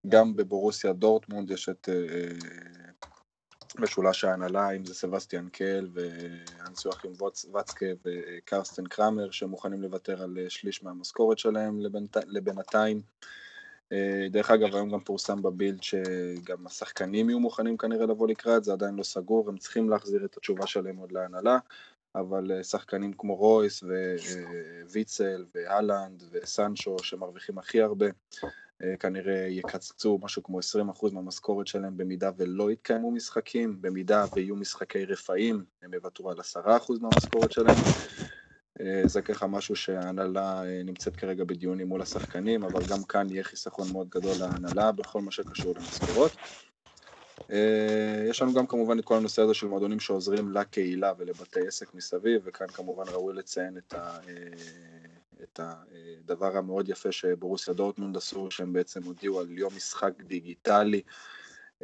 גם 0.07 0.35
בבורוסיה 0.35 0.93
דורטמונד 0.93 1.51
יש 1.51 1.69
את 1.69 1.89
משולש 3.79 4.23
ההנהלה, 4.23 4.71
אם 4.71 4.85
זה 4.85 4.93
סבסטיאן 4.93 5.49
קל 5.49 5.87
ואנס 5.93 6.85
יואכים 6.85 7.11
וצקה 7.59 7.85
וקרסטן 8.05 8.85
קרמר, 8.85 9.31
שמוכנים 9.31 9.81
לוותר 9.81 10.23
על 10.23 10.37
אה, 10.39 10.49
שליש 10.49 10.83
מהמשכורת 10.83 11.39
שלהם 11.39 11.79
לבינתיים. 12.27 13.01
אה, 13.91 14.27
דרך 14.29 14.51
אגב, 14.51 14.75
היום 14.75 14.89
גם 14.89 14.99
פורסם 14.99 15.41
בבילד 15.41 15.83
שגם 15.83 16.67
השחקנים 16.67 17.29
יהיו 17.29 17.39
מוכנים 17.39 17.77
כנראה 17.77 18.05
לבוא 18.05 18.27
לקראת, 18.27 18.63
זה 18.63 18.73
עדיין 18.73 18.95
לא 18.95 19.03
סגור, 19.03 19.49
הם 19.49 19.57
צריכים 19.57 19.89
להחזיר 19.89 20.25
את 20.25 20.37
התשובה 20.37 20.67
שלהם 20.67 20.97
עוד 20.97 21.11
להנהלה, 21.11 21.57
אבל 22.15 22.51
אה, 22.51 22.63
שחקנים 22.63 23.13
כמו 23.13 23.35
רויס 23.35 23.83
וויצל 24.91 25.45
והלנד 25.55 26.23
וסנצ'ו 26.31 26.95
שמרוויחים 27.03 27.57
הכי 27.57 27.81
הרבה, 27.81 28.05
כנראה 28.99 29.47
יקצצו 29.49 30.19
משהו 30.21 30.43
כמו 30.43 30.59
20% 30.59 31.13
מהמשכורת 31.13 31.67
שלהם 31.67 31.97
במידה 31.97 32.31
ולא 32.37 32.71
יתקיימו 32.71 33.11
משחקים, 33.11 33.81
במידה 33.81 34.25
ויהיו 34.35 34.55
משחקי 34.55 35.05
רפאים, 35.05 35.63
הם 35.83 35.93
יוותרו 35.93 36.31
על 36.31 36.37
10% 36.39 36.59
מהמשכורת 37.01 37.51
שלהם. 37.51 37.75
אה, 38.81 39.01
זה 39.05 39.21
ככה 39.21 39.47
משהו 39.47 39.75
שההנהלה 39.75 40.63
אה, 40.63 40.83
נמצאת 40.83 41.15
כרגע 41.15 41.43
בדיונים 41.43 41.87
מול 41.87 42.01
השחקנים, 42.01 42.63
אבל 42.63 42.81
גם 42.89 43.03
כאן 43.03 43.27
יהיה 43.29 43.43
חיסכון 43.43 43.91
מאוד 43.91 44.09
גדול 44.09 44.33
להנהלה 44.39 44.91
בכל 44.91 45.21
מה 45.21 45.31
שקשור 45.31 45.73
למשכורות. 45.75 46.31
יש 48.29 48.41
לנו 48.41 48.53
גם 48.53 48.67
כמובן 48.67 48.99
את 48.99 49.05
כל 49.05 49.17
הנושא 49.17 49.41
הזה 49.41 49.53
של 49.53 49.67
מועדונים 49.67 49.99
שעוזרים 49.99 50.51
לקהילה 50.51 51.13
ולבתי 51.17 51.67
עסק 51.67 51.93
מסביב, 51.93 52.41
וכאן 52.45 52.67
כמובן 52.67 53.03
ראוי 53.07 53.33
לציין 53.35 53.77
את 53.77 53.93
ה... 53.93 54.19
את 55.43 55.59
הדבר 55.59 56.57
המאוד 56.57 56.89
יפה 56.89 57.11
שבורוסיה 57.11 57.73
דורטמונד 57.73 58.17
עשו, 58.17 58.51
שהם 58.51 58.73
בעצם 58.73 59.03
הודיעו 59.03 59.39
על 59.39 59.57
יום 59.57 59.75
משחק 59.75 60.13
דיגיטלי. 60.21 61.01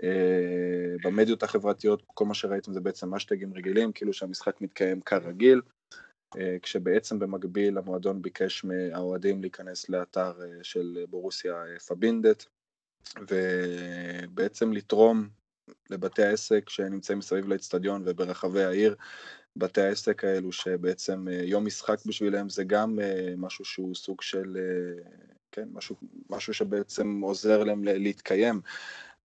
אה, 0.04 0.96
במדיות 1.04 1.43
החברתיות, 1.43 2.04
כל 2.06 2.26
מה 2.26 2.34
שראיתם 2.34 2.74
זה 2.74 2.80
בעצם 2.80 3.15
אשטגים 3.15 3.54
רגילים, 3.54 3.91
כאילו 3.91 4.13
שהמשחק 4.13 4.62
מתקיים 4.62 5.02
כרגיל, 5.02 5.62
אה, 6.38 6.58
כשבעצם 6.62 7.20
במקביל 7.20 7.78
המועדון 7.78 8.22
ביקש 8.22 8.63
מהאוהדים 8.63 9.41
להיכנס 9.41 9.89
לאתר 9.89 10.34
אה, 10.41 10.63
של 10.63 11.06
בורוסיה 11.10 11.63
פבינדט, 11.88 12.46
ובעצם 13.30 14.74
לתרום 14.74 15.28
לבתי 15.89 16.24
העסק 16.24 16.70
שנמצאים 16.70 17.17
מסביב 17.17 17.48
לאצטדיון 17.48 18.04
וברחבי 18.06 18.63
העיר 18.63 18.96
בתי 19.58 19.82
העסק 19.82 20.24
האלו 20.24 20.52
שבעצם 20.52 21.28
אה, 21.28 21.41
יום 21.43 21.65
משחק 21.65 22.06
בשבילם 22.06 22.50
זה 22.50 22.63
גם 22.63 23.00
אה, 23.00 23.34
משהו 23.38 23.65
שהוא 23.65 23.96
סוג 23.96 24.22
של, 24.22 24.58
אה, 24.60 25.10
כן, 25.52 25.67
משהו, 25.72 25.96
משהו 26.30 26.54
שבעצם 26.54 27.22
עוזר 27.22 27.63
להם 27.63 27.84
להתקיים. 27.84 28.62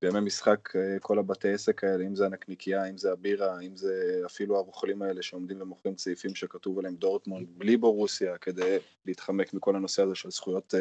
בימי 0.02 0.20
משחק 0.20 0.68
כל 1.00 1.18
הבתי 1.18 1.52
עסק 1.52 1.84
האלה, 1.84 2.04
אם 2.06 2.14
זה 2.14 2.26
הנקניקייה, 2.26 2.84
אם 2.84 2.98
זה 2.98 3.12
הבירה, 3.12 3.60
אם 3.60 3.76
זה 3.76 4.22
אפילו 4.26 4.56
הרוכלים 4.56 5.02
האלה 5.02 5.22
שעומדים 5.22 5.62
ומוכרים 5.62 5.94
צעיפים 5.94 6.34
שכתוב 6.34 6.78
עליהם 6.78 6.94
דורטמונד 6.96 7.46
בלי 7.58 7.76
בורוסיה, 7.76 8.38
כדי 8.38 8.78
להתחמק 9.06 9.54
מכל 9.54 9.76
הנושא 9.76 10.02
הזה 10.02 10.14
של 10.14 10.30
זכויות, 10.30 10.74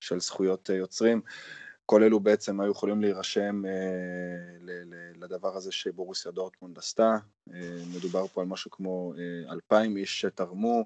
של 0.00 0.20
זכויות 0.20 0.68
יוצרים. 0.68 1.20
כל 1.86 2.02
אלו 2.02 2.20
בעצם 2.20 2.60
היו 2.60 2.70
יכולים 2.70 3.00
להירשם 3.00 3.62
אה, 3.66 3.72
לדבר 5.14 5.56
הזה 5.56 5.72
שבורוסיה 5.72 6.32
דורטמונד 6.32 6.78
עשתה, 6.78 7.16
אה, 7.54 7.82
מדובר 7.96 8.26
פה 8.26 8.40
על 8.40 8.46
משהו 8.46 8.70
כמו 8.70 9.12
אה, 9.18 9.52
אלפיים 9.52 9.96
איש 9.96 10.20
שתרמו, 10.20 10.84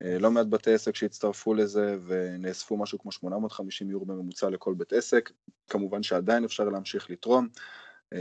לא 0.00 0.30
מעט 0.30 0.46
בתי 0.46 0.74
עסק 0.74 0.96
שהצטרפו 0.96 1.54
לזה 1.54 1.96
ונאספו 2.06 2.76
משהו 2.76 2.98
כמו 2.98 3.12
850 3.12 3.90
יורו 3.90 4.06
בממוצע 4.06 4.50
לכל 4.50 4.74
בית 4.74 4.92
עסק, 4.92 5.30
כמובן 5.68 6.02
שעדיין 6.02 6.44
אפשר 6.44 6.64
להמשיך 6.64 7.10
לתרום, 7.10 7.48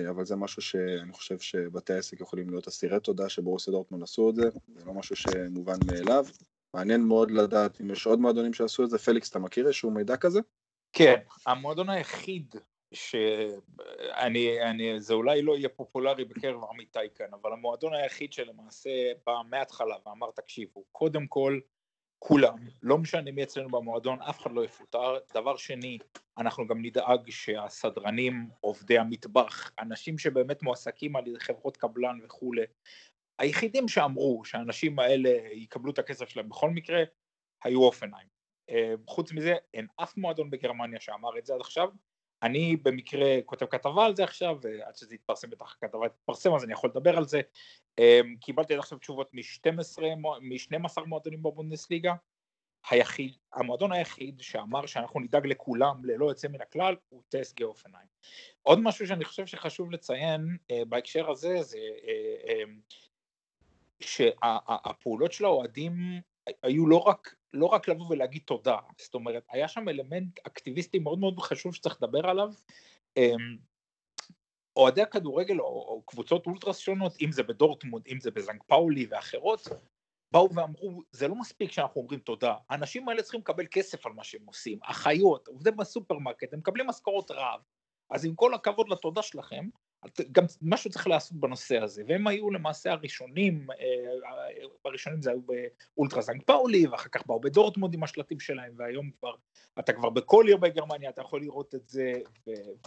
אבל 0.10 0.26
זה 0.26 0.36
משהו 0.36 0.62
שאני 0.62 1.14
חושב 1.14 1.40
שבתי 1.40 1.94
העסק 1.94 2.22
יכולים 2.22 2.50
להיות 2.50 2.68
אסירי 2.68 3.00
תודה 3.00 3.30
שברוסיה 3.30 3.72
דורטמונד 3.72 4.04
עשו 4.04 4.30
את 4.30 4.36
זה, 4.36 4.50
זה 4.76 4.86
לא 4.86 4.94
משהו 4.94 5.16
שמובן 5.16 5.78
מאליו. 5.88 6.26
מעניין 6.74 7.02
מאוד 7.02 7.32
לדעת 7.32 7.82
אם 7.82 7.92
יש 7.92 8.06
עוד 8.06 8.20
מועדונים 8.20 8.54
שעשו 8.54 8.84
את 8.84 8.90
זה. 8.90 8.98
פליקס, 8.98 9.30
אתה 9.30 9.40
מכיר 9.40 9.66
איזשהו 9.66 9.92
מידע 9.92 10.18
כזה? 10.18 10.40
כן, 10.98 11.16
המועדון 11.46 11.90
היחיד 11.90 12.56
שאני, 12.94 14.62
אני, 14.62 15.00
זה 15.00 15.14
אולי 15.14 15.42
לא 15.42 15.58
יהיה 15.58 15.70
פופולרי 15.70 16.26
בקרב 16.26 16.64
עמיתי 16.64 17.00
כאן, 17.16 17.34
אבל 17.34 17.54
המועדון 17.54 17.94
היחיד 17.94 18.34
שלמעשה 18.34 18.90
בא 19.26 19.42
מההתחלה 19.50 19.96
ואמר 20.06 20.32
תקשיבו, 20.32 20.84
קודם 20.92 21.28
כל 21.28 21.60
כולם, 22.20 22.58
לא 22.84 22.98
משנה 22.98 23.32
מי 23.32 23.44
אצלנו 23.44 23.70
במועדון, 23.70 24.22
אף 24.22 24.42
אחד 24.42 24.52
לא 24.52 24.66
יפוטר. 24.66 25.18
דבר 25.34 25.58
שני, 25.58 25.98
אנחנו 26.38 26.68
גם 26.68 26.86
נדאג 26.86 27.30
שהסדרנים, 27.30 28.50
עובדי 28.60 28.98
המטבח, 28.98 29.72
אנשים 29.80 30.18
שבאמת 30.18 30.64
מועסקים 30.64 31.16
על 31.16 31.28
ידי 31.28 31.40
חברות 31.40 31.78
קבלן 31.78 32.20
וכולי, 32.24 32.66
היחידים 33.40 33.88
שאמרו 33.88 34.46
שהאנשים 34.46 35.00
האלה 35.00 35.30
יקבלו 35.52 35.92
את 35.92 36.00
הכסף 36.00 36.30
שלהם 36.30 36.50
בכל 36.50 36.70
מקרה, 36.70 37.04
היו 37.64 37.84
אופנהיים. 37.84 38.35
אה, 38.70 38.94
חוץ 39.08 39.32
מזה, 39.32 39.56
אין 39.74 39.88
אף 39.96 40.18
מועדון 40.18 40.50
בגרמניה 40.50 41.00
שאמר 41.00 41.38
את 41.38 41.46
זה 41.46 41.54
עד 41.54 41.62
עכשיו. 41.62 41.90
אני 42.44 42.76
במקרה 42.76 43.40
כותב 43.46 43.66
כתבה 43.66 44.06
על 44.06 44.16
זה 44.16 44.24
עכשיו, 44.24 44.58
ועד 44.62 44.96
שזה 44.96 45.16
יתפרסם 45.16 45.50
בטח 45.50 45.76
הכתבה 45.78 46.10
תתפרסם 46.10 46.54
אז 46.54 46.64
אני 46.64 46.74
יכול 46.74 46.90
לדבר 46.90 47.18
על 47.18 47.26
זה. 47.26 47.42
אמ, 47.98 48.36
קיבלתי 48.42 48.74
עד 48.74 48.80
עכשיו 48.80 48.98
תשובות 48.98 49.34
מ-12, 49.34 50.02
מ-12 50.42 51.06
מועדונים 51.06 51.44
בבונדסליגה. 51.44 52.14
היחיד, 52.90 53.36
המועדון 53.54 53.92
היחיד 53.92 54.42
שאמר 54.42 54.86
שאנחנו 54.86 55.20
נדאג 55.20 55.48
לכולם 55.48 56.06
ללא 56.06 56.26
יוצא 56.26 56.48
מן 56.48 56.62
הכלל 56.62 56.96
הוא 57.10 57.22
טסט 57.30 57.62
אופנהיים. 57.62 58.08
עוד 58.62 58.80
משהו 58.80 59.08
שאני 59.08 59.26
חושב 59.26 59.46
שחשוב 59.46 59.92
לציין 59.92 60.58
בהקשר 60.88 61.32
הזה 61.32 61.62
זה 61.62 61.78
שהפעולות 64.00 65.32
של 65.32 65.46
האוהדים 65.46 65.94
היו 66.64 66.88
לא 66.88 66.98
רק, 66.98 67.36
לא 67.56 67.66
רק 67.66 67.88
לבוא 67.88 68.06
ולהגיד 68.10 68.42
תודה, 68.46 68.78
זאת 68.98 69.14
אומרת, 69.14 69.44
היה 69.50 69.68
שם 69.68 69.90
אלמנט 69.90 70.40
אקטיביסטי 70.48 71.00
מאוד 71.00 71.20
מאוד 71.20 71.40
חשוב 71.40 71.76
שצריך 71.76 71.98
לדבר 72.02 72.28
עליו. 72.30 72.54
אמ, 73.18 73.58
אוהדי 74.76 75.02
הכדורגל 75.02 75.60
או, 75.60 75.66
או 75.66 76.04
קבוצות 76.06 76.48
אולטרס 76.48 76.78
שונות, 76.78 77.14
אם 77.22 77.32
זה 77.32 77.44
בדורטמונד, 77.44 78.04
אם 78.08 78.20
זה 78.20 78.32
בסנט 78.32 78.64
פאולי 78.64 79.06
ואחרות, 79.10 79.68
באו 80.32 80.56
ואמרו, 80.56 81.02
זה 81.12 81.28
לא 81.28 81.36
מספיק 81.36 81.72
שאנחנו 81.72 82.02
אומרים 82.02 82.20
תודה, 82.20 82.56
האנשים 82.70 83.10
האלה 83.10 83.22
צריכים 83.22 83.42
לקבל 83.42 83.66
כסף 83.72 84.06
על 84.06 84.14
מה 84.14 84.24
שהם 84.24 84.46
עושים, 84.46 84.80
אחיות, 84.84 85.48
עובדי 85.48 85.72
בסופרמרקט, 85.72 86.54
הם 86.54 86.60
מקבלים 86.60 86.88
משכורות 86.88 87.32
רעב, 87.32 87.60
אז 88.10 88.26
עם 88.26 88.36
כל 88.36 88.54
הכבוד 88.54 88.90
לתודה 88.90 89.22
שלכם, 89.22 89.66
גם 90.32 90.46
משהו 90.62 90.90
צריך 90.90 91.08
לעשות 91.08 91.38
בנושא 91.38 91.78
הזה, 91.78 92.04
והם 92.08 92.28
היו 92.28 92.52
למעשה 92.52 92.92
הראשונים, 92.92 93.68
אה, 93.72 94.30
הראשונים 94.86 95.22
זה 95.22 95.32
היו 95.32 95.40
באולטרה 95.96 96.22
זנג 96.22 96.44
פאולי, 96.44 96.88
ואחר 96.88 97.10
כך 97.10 97.28
באו 97.28 97.40
בדורטמונד 97.40 97.94
עם 97.94 98.04
השלטים 98.04 98.40
שלהם, 98.40 98.74
והיום 98.78 99.12
כבר, 99.20 99.34
אתה 99.80 99.94
כבר 99.94 100.10
בכל 100.10 100.46
עיר 100.48 100.58
בגרמניה, 100.58 101.10
אתה 101.10 101.22
יכול 101.22 101.42
לראות 101.42 101.76
את 101.76 101.90
זה, 101.90 102.12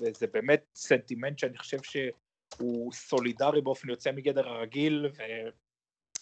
וזה 0.01 0.27
באמת 0.27 0.65
סנטימנט 0.75 1.39
שאני 1.39 1.59
חושב 1.59 1.79
שהוא 1.83 2.93
סולידרי 2.93 3.61
באופן 3.61 3.89
יוצא 3.91 4.13
מגדר 4.13 4.49
הרגיל, 4.49 5.07
ו... 5.07 5.23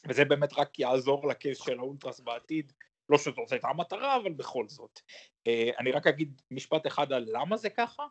וזה 0.08 0.24
באמת 0.24 0.52
רק 0.58 0.78
יעזור 0.78 1.28
לקייס 1.28 1.58
של 1.58 1.78
האולטרס 1.78 2.20
בעתיד, 2.20 2.72
לא 3.08 3.18
שזאת 3.18 3.52
הייתה 3.52 3.68
המטרה, 3.68 4.16
אבל 4.16 4.32
בכל 4.32 4.68
זאת. 4.68 5.00
אה, 5.46 5.70
אני 5.78 5.92
רק 5.92 6.06
אגיד 6.06 6.42
משפט 6.50 6.86
אחד 6.86 7.12
על 7.12 7.26
למה 7.28 7.56
זה 7.56 7.70
ככה. 7.70 8.06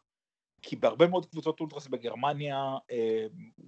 כי 0.67 0.75
בהרבה 0.75 1.07
מאוד 1.07 1.25
קבוצות 1.25 1.59
אולטרס 1.59 1.87
בגרמניה, 1.87 2.77
אה, 2.91 3.25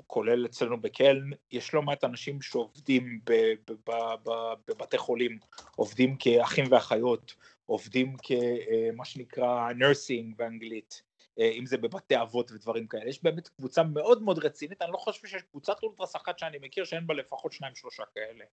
כולל 0.08 0.46
אצלנו 0.46 0.82
בקלן, 0.82 1.30
יש 1.52 1.74
לא 1.74 1.82
מעט 1.82 2.04
אנשים 2.04 2.42
שעובדים 2.42 3.20
בבתי 4.68 4.98
חולים, 4.98 5.40
עובדים 5.76 6.16
כאחים 6.20 6.66
ואחיות, 6.72 7.36
עובדים 7.66 8.16
כמה 8.18 9.00
אה, 9.00 9.06
שנקרא 9.06 9.74
נרסינג 9.74 10.38
באנגלית, 10.38 11.02
אה, 11.40 11.52
אם 11.52 11.66
זה 11.66 11.78
בבתי 11.78 12.22
אבות 12.22 12.52
ודברים 12.52 12.88
כאלה. 12.88 13.10
יש 13.10 13.24
באמת 13.24 13.48
קבוצה 13.48 13.84
מאוד 13.84 14.24
מאוד 14.24 14.46
רצינית, 14.46 14.82
אני 14.82 14.92
לא 14.92 14.98
חושב 14.98 15.28
שיש 15.28 15.42
קבוצת 15.42 15.84
אולטרס 15.84 16.16
אחת 16.16 16.40
שאני 16.40 16.58
מכיר 16.62 16.84
שאין 16.84 17.08
בה 17.08 17.14
לפחות 17.14 17.52
שניים 17.52 17.76
שלושה 17.76 18.04
כאלה. 18.16 18.46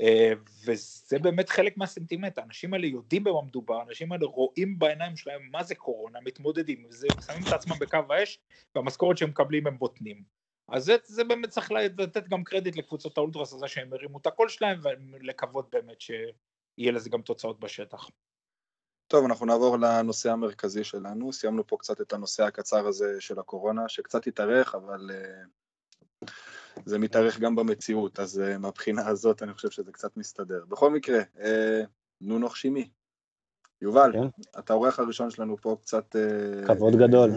אה, 0.00 0.32
וזה 0.66 1.18
באמת 1.18 1.48
חלק 1.48 1.76
מהסנטימנט, 1.76 2.38
האנשים 2.38 2.74
האלה 2.74 2.86
יודעים 2.86 3.24
במה 3.24 3.42
מדובר, 3.42 3.74
האנשים 3.74 4.12
האלה 4.12 4.26
רואים 4.26 4.78
בעיניים 4.78 5.16
שלהם 5.16 5.48
מה 5.50 5.62
זה 5.62 5.74
קורונה, 5.74 6.18
מתמודדים 6.20 6.84
עם 6.84 6.92
זה, 6.92 7.06
שמים 7.26 7.42
את 7.48 7.52
עצמם 7.52 7.76
בקו 7.80 7.98
האש, 8.10 8.38
והמשכורת 8.74 9.18
שהם 9.18 9.28
מקבלים 9.28 9.66
הם 9.66 9.78
בוטנים. 9.78 10.22
אז 10.68 10.84
זה, 10.84 10.96
זה 11.04 11.24
באמת 11.24 11.48
צריך 11.48 11.72
לתת 11.72 12.28
גם 12.28 12.44
קרדיט 12.44 12.76
לקבוצות 12.76 13.18
האולטרס 13.18 13.52
הזה 13.52 13.68
שהם 13.68 13.92
הרימו 13.92 14.18
את 14.18 14.26
הקול 14.26 14.48
שלהם, 14.48 14.80
ולקוות 14.82 15.70
באמת 15.70 16.00
שיהיה 16.00 16.92
לזה 16.92 17.10
גם 17.10 17.22
תוצאות 17.22 17.60
בשטח. 17.60 18.08
טוב, 19.06 19.24
אנחנו 19.24 19.46
נעבור 19.46 19.78
לנושא 19.78 20.30
המרכזי 20.32 20.84
שלנו. 20.84 21.32
סיימנו 21.32 21.66
פה 21.66 21.76
קצת 21.76 22.00
את 22.00 22.12
הנושא 22.12 22.42
הקצר 22.44 22.86
הזה 22.86 23.20
של 23.20 23.38
הקורונה, 23.38 23.88
שקצת 23.88 24.26
התארך, 24.26 24.74
אבל 24.74 25.10
uh, 25.10 26.30
זה 26.86 26.98
מתארך 26.98 27.40
גם 27.40 27.56
במציאות, 27.56 28.20
אז 28.20 28.42
uh, 28.44 28.58
מהבחינה 28.58 29.08
הזאת 29.08 29.42
אני 29.42 29.54
חושב 29.54 29.70
שזה 29.70 29.92
קצת 29.92 30.16
מסתדר. 30.16 30.64
בכל 30.68 30.90
מקרה, 30.90 31.20
uh, 31.36 31.40
נונו 32.20 32.48
חשימי. 32.48 32.88
יובל, 33.82 34.12
כן. 34.12 34.58
אתה 34.58 34.72
האורח 34.72 34.98
הראשון 34.98 35.30
שלנו 35.30 35.56
פה 35.56 35.76
קצת... 35.82 36.16
Uh, 36.64 36.66
כבוד 36.66 36.96
גדול. 36.96 37.30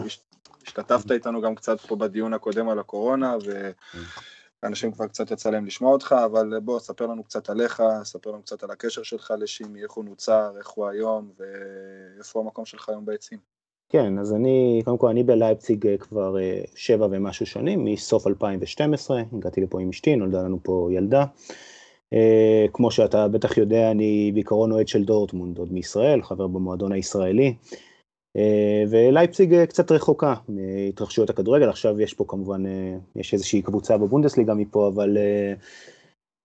השתתפת 0.66 1.10
איתנו 1.10 1.40
גם 1.40 1.54
קצת 1.54 1.80
פה 1.80 1.96
בדיון 1.96 2.34
הקודם 2.34 2.68
על 2.68 2.78
הקורונה, 2.78 3.36
ו... 3.46 3.70
כן. 3.92 3.98
אנשים 4.62 4.92
כבר 4.92 5.06
קצת 5.06 5.30
יצא 5.30 5.50
להם 5.50 5.66
לשמוע 5.66 5.92
אותך, 5.92 6.14
אבל 6.24 6.60
בוא, 6.60 6.80
ספר 6.80 7.06
לנו 7.06 7.24
קצת 7.24 7.50
עליך, 7.50 7.82
ספר 8.02 8.30
לנו 8.30 8.42
קצת 8.42 8.62
על 8.62 8.70
הקשר 8.70 9.02
שלך 9.02 9.32
לשימי, 9.38 9.82
איך 9.82 9.92
הוא 9.92 10.04
נוצר, 10.04 10.58
איך 10.58 10.68
הוא 10.68 10.88
היום, 10.88 11.32
ואיפה 11.38 12.40
המקום 12.40 12.64
שלך 12.64 12.88
היום 12.88 13.04
בעצים. 13.04 13.38
כן, 13.88 14.18
אז 14.18 14.34
אני, 14.34 14.82
קודם 14.84 14.98
כל 14.98 15.08
אני 15.08 15.22
בלייפציג 15.22 15.86
אה, 15.86 15.96
כבר 15.98 16.38
אה, 16.38 16.60
שבע 16.74 17.06
ומשהו 17.10 17.46
שנים, 17.46 17.84
מסוף 17.84 18.26
2012, 18.26 19.22
הגעתי 19.32 19.60
לפה 19.60 19.80
עם 19.80 19.88
אשתי, 19.88 20.16
נולדה 20.16 20.42
לנו 20.42 20.58
פה 20.62 20.88
ילדה. 20.92 21.24
אה, 22.12 22.66
כמו 22.72 22.90
שאתה 22.90 23.28
בטח 23.28 23.58
יודע, 23.58 23.90
אני 23.90 24.30
בעיקרון 24.34 24.72
אוהד 24.72 24.88
של 24.88 25.04
דורטמונד, 25.04 25.58
עוד 25.58 25.72
מישראל, 25.72 26.22
חבר 26.22 26.46
במועדון 26.46 26.92
הישראלי. 26.92 27.54
אה, 28.36 28.84
ולייפציג 28.90 29.54
אה, 29.54 29.66
קצת 29.66 29.92
רחוקה 29.92 30.34
מהתרחשויות 30.48 31.30
הכדורגל, 31.30 31.68
עכשיו 31.68 32.00
יש 32.00 32.14
פה 32.14 32.24
כמובן, 32.28 32.62
יש 33.16 33.34
איזושהי 33.34 33.62
קבוצה 33.62 33.98
בבונדסליגה 33.98 34.54
מפה, 34.54 34.88
אבל 34.88 35.18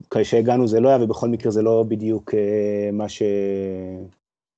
כשהגענו 0.10 0.68
זה 0.68 0.80
לא 0.80 0.90
היה, 0.90 1.04
ובכל 1.04 1.30
מקרה 1.30 1.52
זה 1.52 1.62
לא 1.62 1.86
בדיוק 1.88 2.34
מה, 2.94 3.10
ש... 3.10 3.24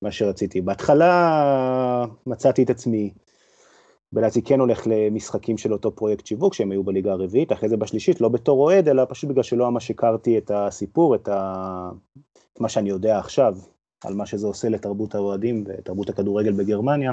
מה 0.05 0.11
שרציתי. 0.11 0.61
בהתחלה 0.61 2.05
מצאתי 2.25 2.63
את 2.63 2.69
עצמי, 2.69 3.13
בלייפציג 4.11 4.47
כן 4.47 4.59
הולך 4.59 4.87
למשחקים 4.87 5.57
של 5.57 5.73
אותו 5.73 5.95
פרויקט 5.95 6.25
שיווק, 6.25 6.53
שהם 6.53 6.71
היו 6.71 6.83
בליגה 6.83 7.11
הרביעית, 7.11 7.51
אחרי 7.51 7.69
זה 7.69 7.77
בשלישית, 7.77 8.21
לא 8.21 8.29
בתור 8.29 8.63
אוהד, 8.63 8.87
אלא 8.89 9.03
פשוט 9.09 9.29
בגלל 9.29 9.43
שלא 9.43 9.71
ממש 9.71 9.91
הכרתי 9.91 10.37
את 10.37 10.51
הסיפור, 10.53 11.15
את, 11.15 11.27
ה... 11.27 11.89
את 12.53 12.61
מה 12.61 12.69
שאני 12.69 12.89
יודע 12.89 13.19
עכשיו, 13.19 13.55
על 14.03 14.13
מה 14.13 14.25
שזה 14.25 14.47
עושה 14.47 14.69
לתרבות 14.69 15.15
האוהדים 15.15 15.63
ותרבות 15.67 16.09
הכדורגל 16.09 16.51
בגרמניה. 16.51 17.11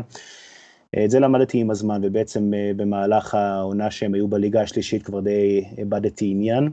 את 1.05 1.11
זה 1.11 1.20
למדתי 1.20 1.59
עם 1.59 1.70
הזמן, 1.70 2.00
ובעצם 2.05 2.55
אה, 2.55 2.70
במהלך 2.76 3.35
העונה 3.35 3.90
שהם 3.90 4.14
היו 4.14 4.28
בליגה 4.28 4.62
השלישית 4.62 5.02
כבר 5.02 5.20
די 5.20 5.64
איבדתי 5.78 6.31
עניין, 6.31 6.70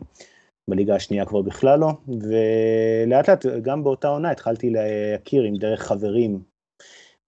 בליגה 0.70 0.96
השנייה 0.96 1.26
כבר 1.26 1.42
בכלל 1.42 1.80
לא, 1.80 1.92
ולאט 2.08 3.30
לאט 3.30 3.46
גם 3.46 3.84
באותה 3.84 4.08
עונה 4.08 4.32
התחלתי 4.32 4.70
להכיר 4.70 5.44
עם 5.44 5.56
דרך 5.56 5.82
חברים. 5.82 6.50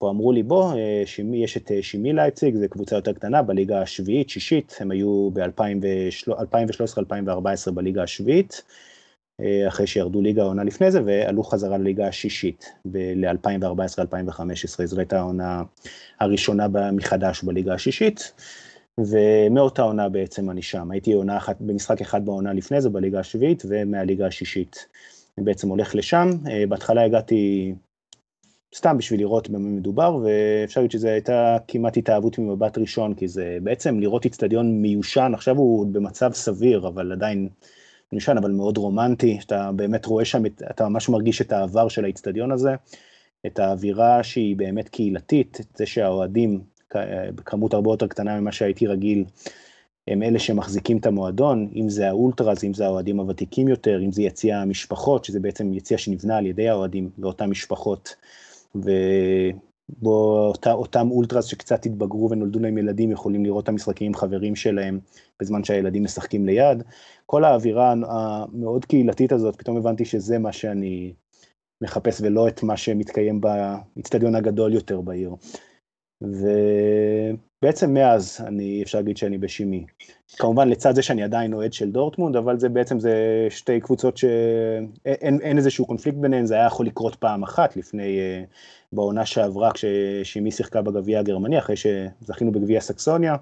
פה 0.02 0.10
אמרו 0.10 0.32
לי 0.32 0.44
בוא, 0.44 0.74
אה, 0.74 1.04
שימי, 1.06 1.44
יש 1.44 1.58
את 1.58 1.72
אה, 1.72 1.84
שימי 1.84 2.14
לייפציג, 2.14 2.56
זו 2.56 2.66
קבוצה 2.70 2.96
יותר 2.96 3.14
קטנה 3.14 3.42
בליגה 3.42 3.82
השביעית, 3.82 4.30
שישית, 4.30 4.78
הם 4.80 4.92
היו 4.92 5.30
ב-2013-2014 5.34 7.72
בליגה 7.72 8.04
השביעית. 8.04 8.64
אה, 9.42 9.68
אחרי 9.68 9.88
שירדו 9.88 10.22
ליגה 10.22 10.42
העונה 10.42 10.64
לפני 10.64 10.92
זה 10.92 11.02
ועלו 11.06 11.44
חזרה 11.44 11.78
לליגה 11.78 12.08
השישית 12.08 12.72
ל-2014-2015, 12.94 14.86
זו 14.86 15.00
הייתה 15.00 15.20
העונה 15.20 15.64
הראשונה 16.20 16.68
מחדש 16.92 17.44
בליגה 17.44 17.74
השישית. 17.74 18.34
ומאותה 19.10 19.82
עונה 19.82 20.10
בעצם 20.10 20.50
אני 20.50 20.62
שם, 20.62 20.92
הייתי 20.92 21.14
עונה 21.14 21.38
אחת, 21.38 21.58
במשחק 21.60 22.02
אחד 22.02 22.26
בעונה 22.26 22.54
לפני 22.54 22.82
זה 22.82 22.90
בליגה 22.90 23.20
השביעית 23.20 23.64
ומהליגה 23.70 24.28
השישית. 24.28 24.86
אני 25.38 25.46
בעצם 25.46 25.70
הולך 25.70 25.96
לשם, 25.96 26.30
אה, 26.50 26.64
בהתחלה 26.70 27.06
הגעתי 27.06 27.74
סתם 28.76 28.98
בשביל 28.98 29.20
לראות 29.20 29.50
במה 29.50 29.70
מדובר, 29.70 30.20
ואפשר 30.24 30.82
להגיד 30.82 30.92
שזו 30.92 31.08
הייתה 31.08 31.58
כמעט 31.68 31.98
התאהבות 31.98 32.40
ממבט 32.40 32.78
ראשון, 32.78 33.14
כי 33.14 33.28
זה 33.28 33.58
בעצם 33.64 34.00
לראות 34.00 34.26
איצטדיון 34.26 34.82
מיושן, 34.82 35.32
עכשיו 35.36 35.58
הוא 35.58 35.88
במצב 35.92 36.32
סביר, 36.34 36.88
אבל 36.88 37.12
עדיין 37.12 37.50
מיושן 38.12 38.38
אבל 38.38 38.52
מאוד 38.52 38.78
רומנטי, 38.78 39.40
אתה 39.46 39.72
באמת 39.76 40.06
רואה 40.06 40.26
שם, 40.26 40.46
אתה 40.46 40.90
ממש 40.90 41.10
מרגיש 41.10 41.42
את 41.42 41.52
העבר 41.52 41.88
של 41.88 42.04
האיצטדיון 42.04 42.52
הזה, 42.52 42.76
את 43.46 43.60
האווירה 43.60 44.24
שהיא 44.24 44.56
באמת 44.56 44.90
קהילתית, 44.90 45.58
את 45.60 45.78
זה 45.78 45.86
שהאוהדים 45.86 46.62
בכמות 47.36 47.74
הרבה 47.74 47.92
יותר 47.92 48.08
קטנה 48.08 48.40
ממה 48.40 48.52
שהייתי 48.52 48.88
רגיל, 48.88 49.26
הם 50.08 50.24
אלה 50.24 50.40
שמחזיקים 50.40 50.98
את 50.98 51.06
המועדון, 51.06 51.70
אם 51.76 51.90
זה 51.90 52.08
האולטראז, 52.08 52.64
אם 52.64 52.74
זה 52.74 52.86
האוהדים 52.86 53.20
הוותיקים 53.20 53.68
יותר, 53.68 54.02
אם 54.04 54.12
זה 54.12 54.22
יציע 54.22 54.58
המשפחות, 54.58 55.26
שזה 55.26 55.40
בעצם 55.40 55.74
יציע 55.74 55.98
שנבנה 55.98 56.38
על 56.38 56.46
ידי 56.46 56.70
האוהדים 56.70 57.10
ואותן 57.20 57.50
משפחות, 57.50 58.16
ובו 58.76 60.48
אותה, 60.48 60.72
אותם 60.72 61.12
אולטראז 61.12 61.46
שקצת 61.46 61.86
התבגרו 61.86 62.30
ונולדו 62.30 62.60
להם 62.60 62.78
ילדים 62.78 63.12
יכולים 63.12 63.46
לראות 63.46 63.64
את 63.64 63.70
המשחקים 63.70 64.08
עם 64.08 64.16
חברים 64.16 64.56
שלהם 64.56 65.00
בזמן 65.40 65.64
שהילדים 65.64 66.04
משחקים 66.04 66.46
ליד. 66.46 66.84
כל 67.26 67.44
האווירה 67.44 67.94
המאוד 68.08 68.86
קהילתית 68.86 69.32
הזאת, 69.32 69.56
פתאום 69.56 69.78
הבנתי 69.78 70.06
שזה 70.06 70.40
מה 70.40 70.52
שאני 70.52 71.14
מחפש 71.82 72.22
ולא 72.22 72.48
את 72.48 72.64
מה 72.64 72.78
שמתקיים 72.78 73.42
באיצטדיון 73.42 74.36
הגדול 74.36 74.74
יותר 74.74 75.02
בעיר. 75.02 75.36
ובעצם 76.22 77.94
מאז 77.94 78.42
אני 78.48 78.84
אפשר 78.84 78.98
להגיד 78.98 79.18
שאני 79.18 79.38
בשימי. 79.38 79.86
כמובן 80.38 80.70
לצד 80.70 80.96
זה 80.96 81.02
שאני 81.02 81.24
עדיין 81.24 81.54
אוהד 81.54 81.74
של 81.74 81.92
דורטמונד, 81.92 82.36
אבל 82.36 82.60
זה 82.60 82.70
בעצם 82.70 83.00
זה 83.00 83.48
שתי 83.50 83.80
קבוצות 83.80 84.18
שאין 84.18 85.40
אין 85.42 85.58
איזשהו 85.58 85.86
קונפליקט 85.86 86.18
ביניהן, 86.18 86.46
זה 86.46 86.56
היה 86.56 86.66
יכול 86.66 86.86
לקרות 86.86 87.16
פעם 87.16 87.44
אחת 87.44 87.78
לפני, 87.78 88.20
אה, 88.20 88.44
בעונה 88.94 89.26
שעברה 89.26 89.72
כששימי 89.74 90.52
שיחקה 90.52 90.82
בגביע 90.82 91.20
הגרמני, 91.20 91.60
אחרי 91.60 91.76
שזכינו 91.76 92.52
בגביע 92.52 92.82
סקסוניה, 92.82 93.36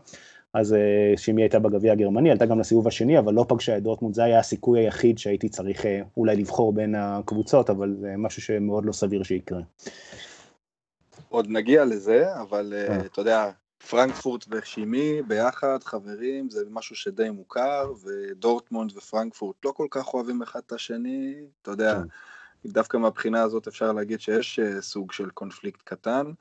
אז 0.53 0.73
אה, 0.73 1.13
שימי 1.17 1.41
הייתה 1.41 1.59
בגביע 1.59 1.91
הגרמני, 1.91 2.31
עלתה 2.31 2.45
גם 2.45 2.59
לסיבוב 2.59 2.87
השני, 2.87 3.19
אבל 3.19 3.33
לא 3.33 3.45
פגשה 3.47 3.77
את 3.77 3.83
דורטמונד, 3.83 4.15
זה 4.15 4.23
היה 4.23 4.39
הסיכוי 4.39 4.79
היחיד 4.79 5.17
שהייתי 5.17 5.49
צריך 5.49 5.85
אה, 5.85 6.01
אולי 6.17 6.35
לבחור 6.35 6.73
בין 6.73 6.95
הקבוצות, 6.95 7.69
אבל 7.69 7.95
זה 7.99 8.13
משהו 8.17 8.41
שמאוד 8.41 8.85
לא 8.85 8.91
סביר 8.91 9.23
שיקרה. 9.23 9.59
עוד 11.29 11.49
נגיע 11.49 11.85
לזה, 11.85 12.41
אבל 12.41 12.73
uh, 12.87 13.05
אתה 13.05 13.21
יודע, 13.21 13.51
פרנקפורט 13.89 14.45
ושימי 14.49 15.21
ביחד, 15.21 15.83
חברים, 15.83 16.49
זה 16.49 16.63
משהו 16.69 16.95
שדי 16.95 17.29
מוכר, 17.29 17.93
ודורטמונד 18.03 18.97
ופרנקפורט 18.97 19.65
לא 19.65 19.71
כל 19.71 19.87
כך 19.91 20.13
אוהבים 20.13 20.41
אחד 20.41 20.61
את 20.65 20.71
השני, 20.71 21.35
אתה 21.61 21.71
יודע, 21.71 21.95
כן. 22.63 22.71
דווקא 22.71 22.97
מהבחינה 22.97 23.41
הזאת 23.41 23.67
אפשר 23.67 23.91
להגיד 23.91 24.21
שיש 24.21 24.59
uh, 24.59 24.81
סוג 24.81 25.11
של 25.11 25.29
קונפליקט 25.29 25.81
קטן. 25.83 26.31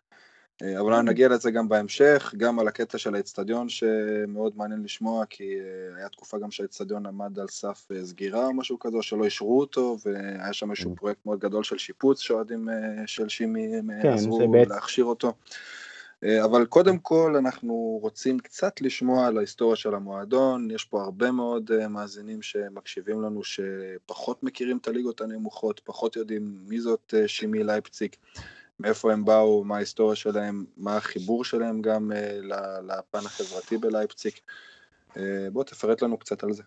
אה, 0.62 0.81
אבל 0.81 1.01
נגיע 1.01 1.29
לזה 1.29 1.51
גם 1.51 1.68
בהמשך, 1.68 2.35
גם 2.37 2.59
על 2.59 2.68
הקטע 2.68 2.99
של 2.99 3.14
האצטדיון 3.14 3.68
שמאוד 3.68 4.53
מעניין 4.57 4.83
לשמוע, 4.83 5.25
כי 5.31 5.44
אה, 5.44 5.97
היה 5.97 6.09
תקופה 6.09 6.38
גם 6.38 6.51
שהאצטדיון 6.51 7.07
עמד 7.07 7.38
על 7.38 7.49
סף 7.49 7.88
אה, 7.92 8.05
סגירה 8.05 8.47
או 8.47 8.55
משהו 8.55 8.79
כזה, 8.79 8.97
שלא 9.01 9.25
אישרו 9.25 9.61
אותו, 9.61 9.97
והיה 10.07 10.53
שם 10.53 10.71
איזשהו 10.71 10.90
כן. 10.90 10.97
פרויקט 10.97 11.27
מאוד 11.27 11.38
גדול 11.38 11.64
של 11.64 11.79
שיפוץ 11.79 12.21
שאוהדים 12.21 12.68
של 13.07 13.29
שימי 13.29 13.73
כן, 14.03 14.09
עזרו 14.09 14.53
להכשיר 14.68 15.05
אותו. 15.05 15.33
אבל 16.44 16.66
קודם 16.66 16.99
כל 16.99 17.35
אנחנו 17.38 17.99
רוצים 18.03 18.38
קצת 18.38 18.81
לשמוע 18.81 19.27
על 19.27 19.38
ההיסטוריה 19.38 19.77
של 19.77 19.94
המועדון, 19.94 20.71
יש 20.71 20.85
פה 20.85 21.03
הרבה 21.03 21.31
מאוד 21.31 21.87
מאזינים 21.88 22.42
שמקשיבים 22.42 23.23
לנו 23.23 23.40
שפחות 23.44 24.42
מכירים 24.42 24.77
את 24.77 24.88
הליגות 24.88 25.21
הנמוכות, 25.21 25.81
פחות 25.85 26.16
יודעים 26.16 26.59
מי 26.68 26.81
זאת 26.81 27.14
שימי 27.27 27.64
לייפציג. 27.64 28.11
מאיפה 28.81 29.12
הם 29.12 29.25
באו, 29.25 29.64
מה 29.64 29.77
ההיסטוריה 29.77 30.17
שלהם, 30.17 30.64
מה 30.77 30.97
החיבור 30.97 31.45
שלהם 31.45 31.83
גם 31.83 32.12
uh, 32.12 32.55
לפן 32.87 33.27
החברתי 33.27 33.79
בלייפציק. 33.79 34.41
Uh, 35.11 35.19
בוא 35.53 35.64
תפרט 35.64 36.03
לנו 36.03 36.19
קצת 36.19 36.45
על 36.45 36.53
זה. 36.53 36.62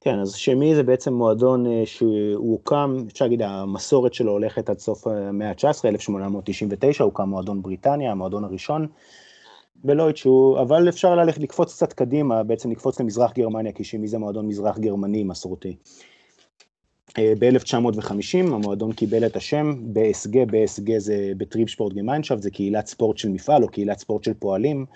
כן, 0.00 0.18
אז 0.18 0.32
שמי 0.32 0.74
זה 0.74 0.82
בעצם 0.82 1.12
מועדון 1.12 1.66
uh, 1.66 1.86
שהוא 1.86 2.52
הוקם, 2.52 3.04
אפשר 3.12 3.24
להגיד 3.24 3.42
המסורת 3.42 4.14
שלו 4.14 4.32
הולכת 4.32 4.70
עד 4.70 4.78
סוף 4.78 5.06
המאה 5.06 5.48
ה-19, 5.48 5.88
1899, 5.88 7.04
הוקם 7.04 7.28
מועדון 7.28 7.62
בריטניה, 7.62 8.10
המועדון 8.10 8.44
הראשון. 8.44 8.86
בלויץ' 9.84 10.26
הוא, 10.26 10.60
אבל 10.60 10.88
אפשר 10.88 11.14
ללכת 11.14 11.40
לקפוץ 11.40 11.74
קצת 11.74 11.92
קדימה, 11.92 12.42
בעצם 12.42 12.70
לקפוץ 12.70 13.00
למזרח 13.00 13.32
גרמניה, 13.32 13.72
כי 13.72 13.84
שמי 13.84 14.08
זה 14.08 14.18
מועדון 14.18 14.48
מזרח 14.48 14.78
גרמני 14.78 15.24
מסורתי. 15.24 15.76
אה, 17.18 17.32
ב-1950 17.38 18.54
המועדון 18.54 18.92
קיבל 18.92 19.26
את 19.26 19.36
השם 19.36 19.74
BSG, 19.82 20.44
BSG 20.44 20.98
זה 20.98 21.32
Betriebssportgemeinschaft, 21.36 22.42
זה 22.42 22.50
קהילת 22.50 22.86
ספורט 22.86 23.18
של 23.18 23.28
מפעל 23.28 23.62
או 23.62 23.68
קהילת 23.68 23.98
ספורט 23.98 24.24
של 24.24 24.34
פועלים, 24.34 24.86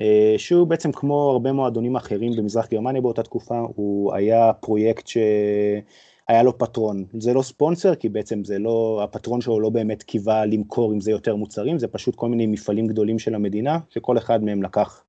אה, 0.00 0.34
שהוא 0.36 0.66
בעצם 0.66 0.92
כמו 0.92 1.30
הרבה 1.30 1.52
מועדונים 1.52 1.96
אחרים 1.96 2.32
במזרח 2.36 2.68
גרמניה 2.70 3.02
באותה 3.02 3.22
תקופה, 3.22 3.58
הוא 3.74 4.14
היה 4.14 4.52
פרויקט 4.52 5.06
שהיה 5.06 6.42
לו 6.42 6.58
פטרון, 6.58 7.04
זה 7.18 7.34
לא 7.34 7.42
ספונסר 7.42 7.94
כי 7.94 8.08
בעצם 8.08 8.44
זה 8.44 8.58
לא, 8.58 9.00
הפטרון 9.04 9.40
שלו 9.40 9.60
לא 9.60 9.70
באמת 9.70 10.02
קיווה 10.02 10.46
למכור 10.46 10.92
עם 10.92 11.00
זה 11.00 11.10
יותר 11.10 11.36
מוצרים, 11.36 11.78
זה 11.78 11.88
פשוט 11.88 12.14
כל 12.14 12.28
מיני 12.28 12.46
מפעלים 12.46 12.86
גדולים 12.86 13.18
של 13.18 13.34
המדינה, 13.34 13.78
שכל 13.90 14.18
אחד 14.18 14.44
מהם 14.44 14.62
לקח 14.62 15.03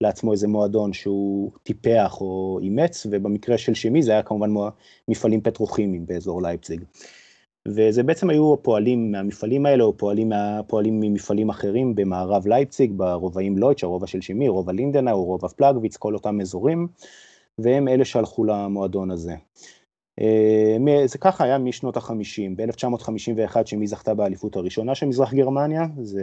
לעצמו 0.00 0.32
איזה 0.32 0.48
מועדון 0.48 0.92
שהוא 0.92 1.50
טיפח 1.62 2.20
או 2.20 2.58
אימץ, 2.62 3.06
ובמקרה 3.10 3.58
של 3.58 3.74
כימי 3.74 4.02
זה 4.02 4.12
היה 4.12 4.22
כמובן 4.22 4.50
מפעלים 5.08 5.40
פטרוכימיים 5.40 6.06
באזור 6.06 6.42
לייפציג. 6.42 6.84
וזה 7.68 8.02
בעצם 8.02 8.30
היו 8.30 8.54
הפועלים 8.54 9.12
מהמפעלים 9.12 9.66
האלה, 9.66 9.84
או 9.84 9.96
פועלים, 9.96 10.32
פועלים 10.66 11.00
ממפעלים 11.00 11.50
אחרים 11.50 11.94
במערב 11.94 12.46
לייפציג, 12.46 12.92
ברובעים 12.96 13.58
לויטש, 13.58 13.84
הרובע 13.84 14.06
של 14.06 14.20
שימי, 14.20 14.48
רובע 14.48 14.72
לינדנאו, 14.72 15.24
רובע 15.24 15.48
פלאגוויץ, 15.48 15.96
כל 15.96 16.14
אותם 16.14 16.40
אזורים, 16.40 16.88
והם 17.58 17.88
אלה 17.88 18.04
שהלכו 18.04 18.44
למועדון 18.44 19.10
הזה. 19.10 19.34
אה, 20.20 21.06
זה 21.06 21.18
ככה 21.18 21.44
היה 21.44 21.58
משנות 21.58 21.96
החמישים, 21.96 22.56
ב-1951 22.56 23.56
שמי 23.66 23.86
זכתה 23.86 24.14
באליפות 24.14 24.56
הראשונה 24.56 24.94
של 24.94 25.06
מזרח 25.06 25.34
גרמניה, 25.34 25.86
זה 26.02 26.22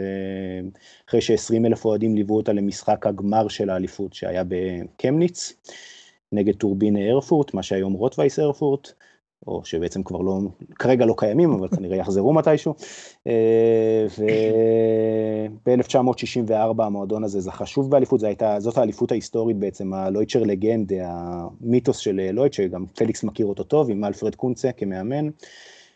אחרי 1.08 1.20
ש-20 1.20 1.66
אלף 1.66 1.84
אוהדים 1.84 2.14
ליוו 2.14 2.36
אותה 2.36 2.52
למשחק 2.52 3.06
הגמר 3.06 3.48
של 3.48 3.70
האליפות 3.70 4.14
שהיה 4.14 4.42
בקמניץ, 4.48 5.52
נגד 6.32 6.54
טורבינה 6.54 7.00
ארפורט, 7.00 7.54
מה 7.54 7.62
שהיום 7.62 7.92
רוטווייס 7.92 8.38
ארפורט, 8.38 8.92
או 9.46 9.64
שבעצם 9.64 10.02
כבר 10.02 10.20
לא, 10.20 10.38
כרגע 10.74 11.06
לא 11.06 11.14
קיימים, 11.18 11.52
אבל 11.52 11.68
כנראה 11.68 11.96
יחזרו 11.96 12.32
מתישהו. 12.32 12.74
אה, 13.26 14.06
וב-1964 15.66 16.82
המועדון 16.82 17.24
הזה 17.24 17.40
זכה 17.40 17.66
שוב 17.66 17.90
באליפות, 17.90 18.20
זו 18.20 18.26
הייתה, 18.26 18.60
זאת 18.60 18.78
האליפות 18.78 19.10
ההיסטורית 19.12 19.56
בעצם, 19.56 19.94
ה 19.94 19.98
Leutzscher 19.98 20.42
Legende, 20.42 20.92
המיתוס 21.04 21.96
של 21.96 22.30
לויטש, 22.32 22.52
שגם 22.52 22.86
פליקס 22.86 23.24
מכיר 23.24 23.46
אותו 23.46 23.62
טוב, 23.62 23.90
עם 23.90 24.04
אלפרד 24.04 24.34
קונצה 24.34 24.72
כמאמן, 24.72 25.28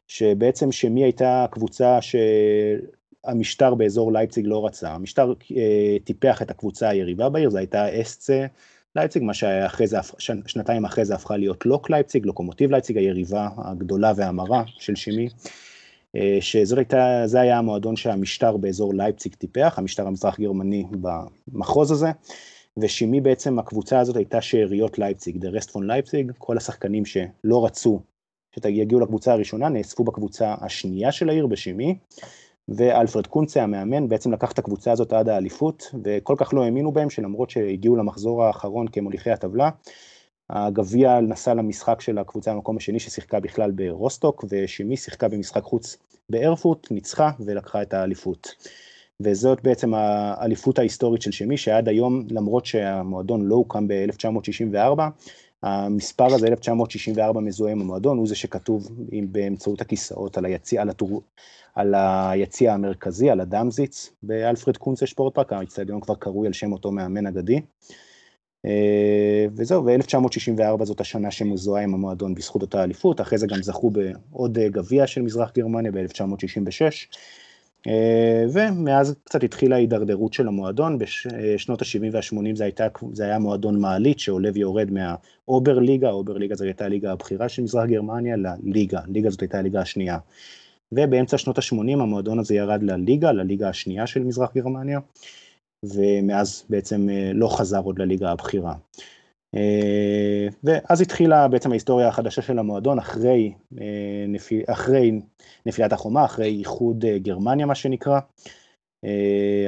שבעצם 0.07 0.73
כימי 0.73 1.05
הייתה 1.05 1.47
קבוצה 1.51 1.99
שהמשטר 2.01 3.75
באזור 3.75 4.13
לייפציג 4.13 4.47
לא 4.47 4.67
רצה, 4.67 4.91
המשטר 4.91 5.33
אה, 5.57 5.97
טיפח 6.05 6.43
את 6.43 6.51
הקבוצה 6.51 6.89
היריבה 6.89 7.29
בעיר, 7.29 7.51
זו 7.51 7.59
הייתה 7.59 8.01
SC. 8.01 8.47
לייפציג, 8.96 9.22
מה 9.22 9.35
שאחרי 9.35 9.87
זה, 9.87 9.98
שנתיים 10.46 10.85
אחרי 10.85 11.05
זה 11.05 11.14
הפכה 11.14 11.37
להיות 11.37 11.66
לוק 11.66 11.90
לייפציג, 11.90 12.27
לוקומוטיב 12.27 12.70
לייפציג, 12.70 12.98
היריבה 12.98 13.48
הגדולה 13.59 14.12
והמרה 14.16 14.62
של 14.66 14.96
כימי, 14.97 15.29
אה, 16.16 16.38
שזה 16.40 17.40
היה 17.40 17.59
המועדון 17.59 17.96
שהמשטר 17.96 18.57
באזור 18.57 18.94
לייפציג 18.94 19.35
טיפח, 19.35 19.74
המשטר 19.77 20.07
המזרח 20.07 20.40
גרמני 20.40 20.85
במחוז 20.90 21.90
הזה, 21.90 22.09
וכימי 22.77 23.21
בעצם 23.20 23.59
הקבוצה 23.59 24.01
הזאת 24.01 24.16
הייתה 24.16 24.40
שאריות 24.40 24.98
לייפציג, 24.98 25.38
der 25.38 25.49
Rest 25.49 25.71
von 25.71 25.87
Leipzig, 25.87 26.33
כל 26.38 26.57
השחקנים 26.57 27.05
שלא 27.05 27.64
רצו 27.64 28.03
שיגיעו 28.62 29.01
לקבוצה 29.01 29.33
הראשונה 29.33 29.68
נאספו 29.68 30.05
בקבוצה 30.05 30.55
השנייה 30.61 31.12
של 31.12 31.29
העיר 31.29 31.46
בכימי, 31.47 31.99
ואלפרד 32.68 33.26
קונצה 33.26 33.62
המאמן 33.62 34.09
בעצם 34.09 34.33
לקח 34.33 34.52
את 34.52 34.59
הקבוצה 34.59 34.92
הזאת 34.92 35.12
עד 35.12 35.28
האליפות 35.28 35.94
וכל 36.04 36.35
כך 36.38 36.54
לא 36.54 36.64
האמינו 36.64 36.92
בהם 36.92 37.11
שלמרות 37.11 37.50
שהגיעו 37.50 37.96
למחזור 37.96 38.44
האחרון 38.44 38.88
כמוליכי 38.88 39.31
הטבלה 39.31 39.70
הגביע 40.50 41.20
נסע 41.20 41.54
למשחק 41.54 42.00
של 42.00 42.18
הקבוצה 42.18 42.54
במקום 42.54 42.76
השני 42.76 43.00
ששיחקה 43.00 43.40
בכלל 43.40 43.70
ברוסטוק 43.70 44.44
ושימי 44.48 44.96
שיחקה 44.96 45.28
במשחק 45.28 45.62
חוץ 45.62 45.96
בארפוט, 46.31 46.90
ניצחה 46.90 47.31
ולקחה 47.40 47.83
את 47.83 47.94
האליפות. 47.94 48.54
וזאת 49.20 49.62
בעצם 49.62 49.94
האליפות 49.94 50.78
ההיסטורית 50.78 51.22
של 51.22 51.33
שימי 51.33 51.57
שעד 51.57 51.88
היום 51.88 52.22
למרות 52.31 52.66
שהמועדון 52.66 53.46
לא 53.46 53.54
הוקם 53.54 53.88
ב-1964 53.88 55.00
המספר 55.62 56.35
הזה 56.35 56.47
1964 56.47 57.40
מזוהה 57.40 57.73
עם 57.73 57.81
המועדון 57.81 58.18
הוא 58.18 58.27
זה 58.27 58.35
שכתוב 58.35 58.88
באמצעות 59.31 59.81
הכיסאות 59.81 60.38
על 60.38 60.44
היציע, 60.44 60.83
על, 60.83 60.90
הטור, 60.90 61.23
על 61.75 61.94
היציע 61.97 62.75
המרכזי, 62.75 63.31
על 63.31 63.40
הדאמזיץ 63.40 64.12
באלפרד 64.23 64.77
קונצה 64.77 65.07
שפורט 65.07 65.35
פארק, 65.35 65.53
האצטדיון 65.53 66.01
כבר 66.01 66.14
קרוי 66.14 66.47
על 66.47 66.53
שם 66.53 66.73
אותו 66.73 66.92
מאמן 66.92 67.27
אגדי. 67.27 67.61
אה, 68.66 69.47
וזהו, 69.57 69.85
ו-1964 69.85 70.85
זאת 70.85 71.01
השנה 71.01 71.31
שמזוהה 71.31 71.83
עם 71.83 71.94
המועדון 71.94 72.35
בזכות 72.35 72.62
אותה 72.62 72.85
אליפות, 72.85 73.21
אחרי 73.21 73.38
זה 73.38 73.47
גם 73.47 73.62
זכו 73.62 73.90
בעוד 73.90 74.59
גביע 74.59 75.07
של 75.07 75.23
מזרח 75.23 75.53
גרמניה 75.57 75.92
ב-1966. 75.92 77.16
אה, 77.87 78.45
ומאז 78.53 79.14
קצת 79.25 79.45
התחילה 79.45 79.77
ההידרדרות 79.77 80.33
של 80.33 80.49
המועדון, 80.49 80.99
בשנות 80.99 81.83
ה-70 81.83 82.09
וה-80 82.12 82.55
זה, 82.55 82.69
זה 83.12 83.25
היה 83.25 83.38
מועדון 83.38 83.81
מעלית 83.81 84.19
שעולה 84.19 84.51
ויורד 84.55 84.91
מה 84.90 85.79
Oberliga, 85.79 86.11
Oberliga 86.11 86.55
זו 86.55 86.64
הייתה 86.64 86.85
הליגה 86.85 87.12
הבכירה 87.12 87.49
של 87.49 87.62
מזרח 87.62 87.85
גרמניה, 87.85 88.37
לליגה, 88.37 89.01
ליגה 89.09 89.31
זאת 89.31 89.41
הייתה 89.41 89.59
הליגה 89.59 89.81
השנייה. 89.81 90.19
ובאמצע 90.93 91.38
שנות 91.38 91.59
ה-80 91.59 91.93
המועדון 91.93 92.38
הזה 92.38 92.55
ירד 92.55 92.83
לליגה, 92.83 93.33
לליגה 93.33 93.69
השנייה 93.69 94.07
של 94.07 94.23
מזרח 94.25 94.53
גרמניה, 94.57 95.01
ומאז 95.85 96.64
בעצם 96.71 97.09
אה, 97.11 97.31
לא 97.35 97.49
חזר 97.59 97.81
עוד 97.81 97.99
לליגה 97.99 98.31
הבכירה. 98.31 98.75
ואז 100.65 101.01
התחילה 101.01 101.49
בעצם 101.49 101.71
ההיסטוריה 101.71 102.09
החדשה 102.09 102.43
של 102.43 102.59
המועדון 102.59 102.99
אחרי, 102.99 103.53
אחרי 104.67 105.21
נפילת 105.67 105.93
החומה, 105.93 106.25
אחרי 106.25 106.49
איחוד 106.59 107.05
גרמניה 107.05 107.67
מה 107.67 107.75
שנקרא. 107.75 108.21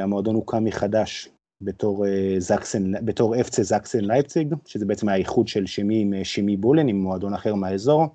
המועדון 0.01 0.35
הוקם 0.35 0.65
מחדש 0.65 1.29
בתור 1.63 2.05
זקסן, 2.39 3.05
בתור 3.05 3.41
אפצה 3.41 3.63
זקסן 3.63 4.05
לייפציג, 4.05 4.55
שזה 4.67 4.87
בעצם 4.87 5.09
האיחוד 5.09 5.49
של 5.49 5.67
שמי 5.67 6.01
עם 6.01 6.15
שמי 6.25 6.57
בולן, 6.57 6.89
עם 6.89 6.97
מועדון 6.97 7.35
אחר 7.35 7.55
מהאזור. 7.55 8.07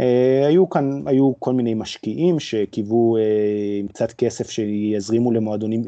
Uh, 0.00 0.46
היו 0.46 0.68
כאן, 0.68 1.02
היו 1.06 1.32
כל 1.38 1.54
מיני 1.54 1.74
משקיעים 1.74 2.40
שקיוו 2.40 3.16
uh, 3.16 3.20
עם 3.80 3.88
קצת 3.88 4.12
כסף 4.12 4.50
שיזרימו 4.50 5.32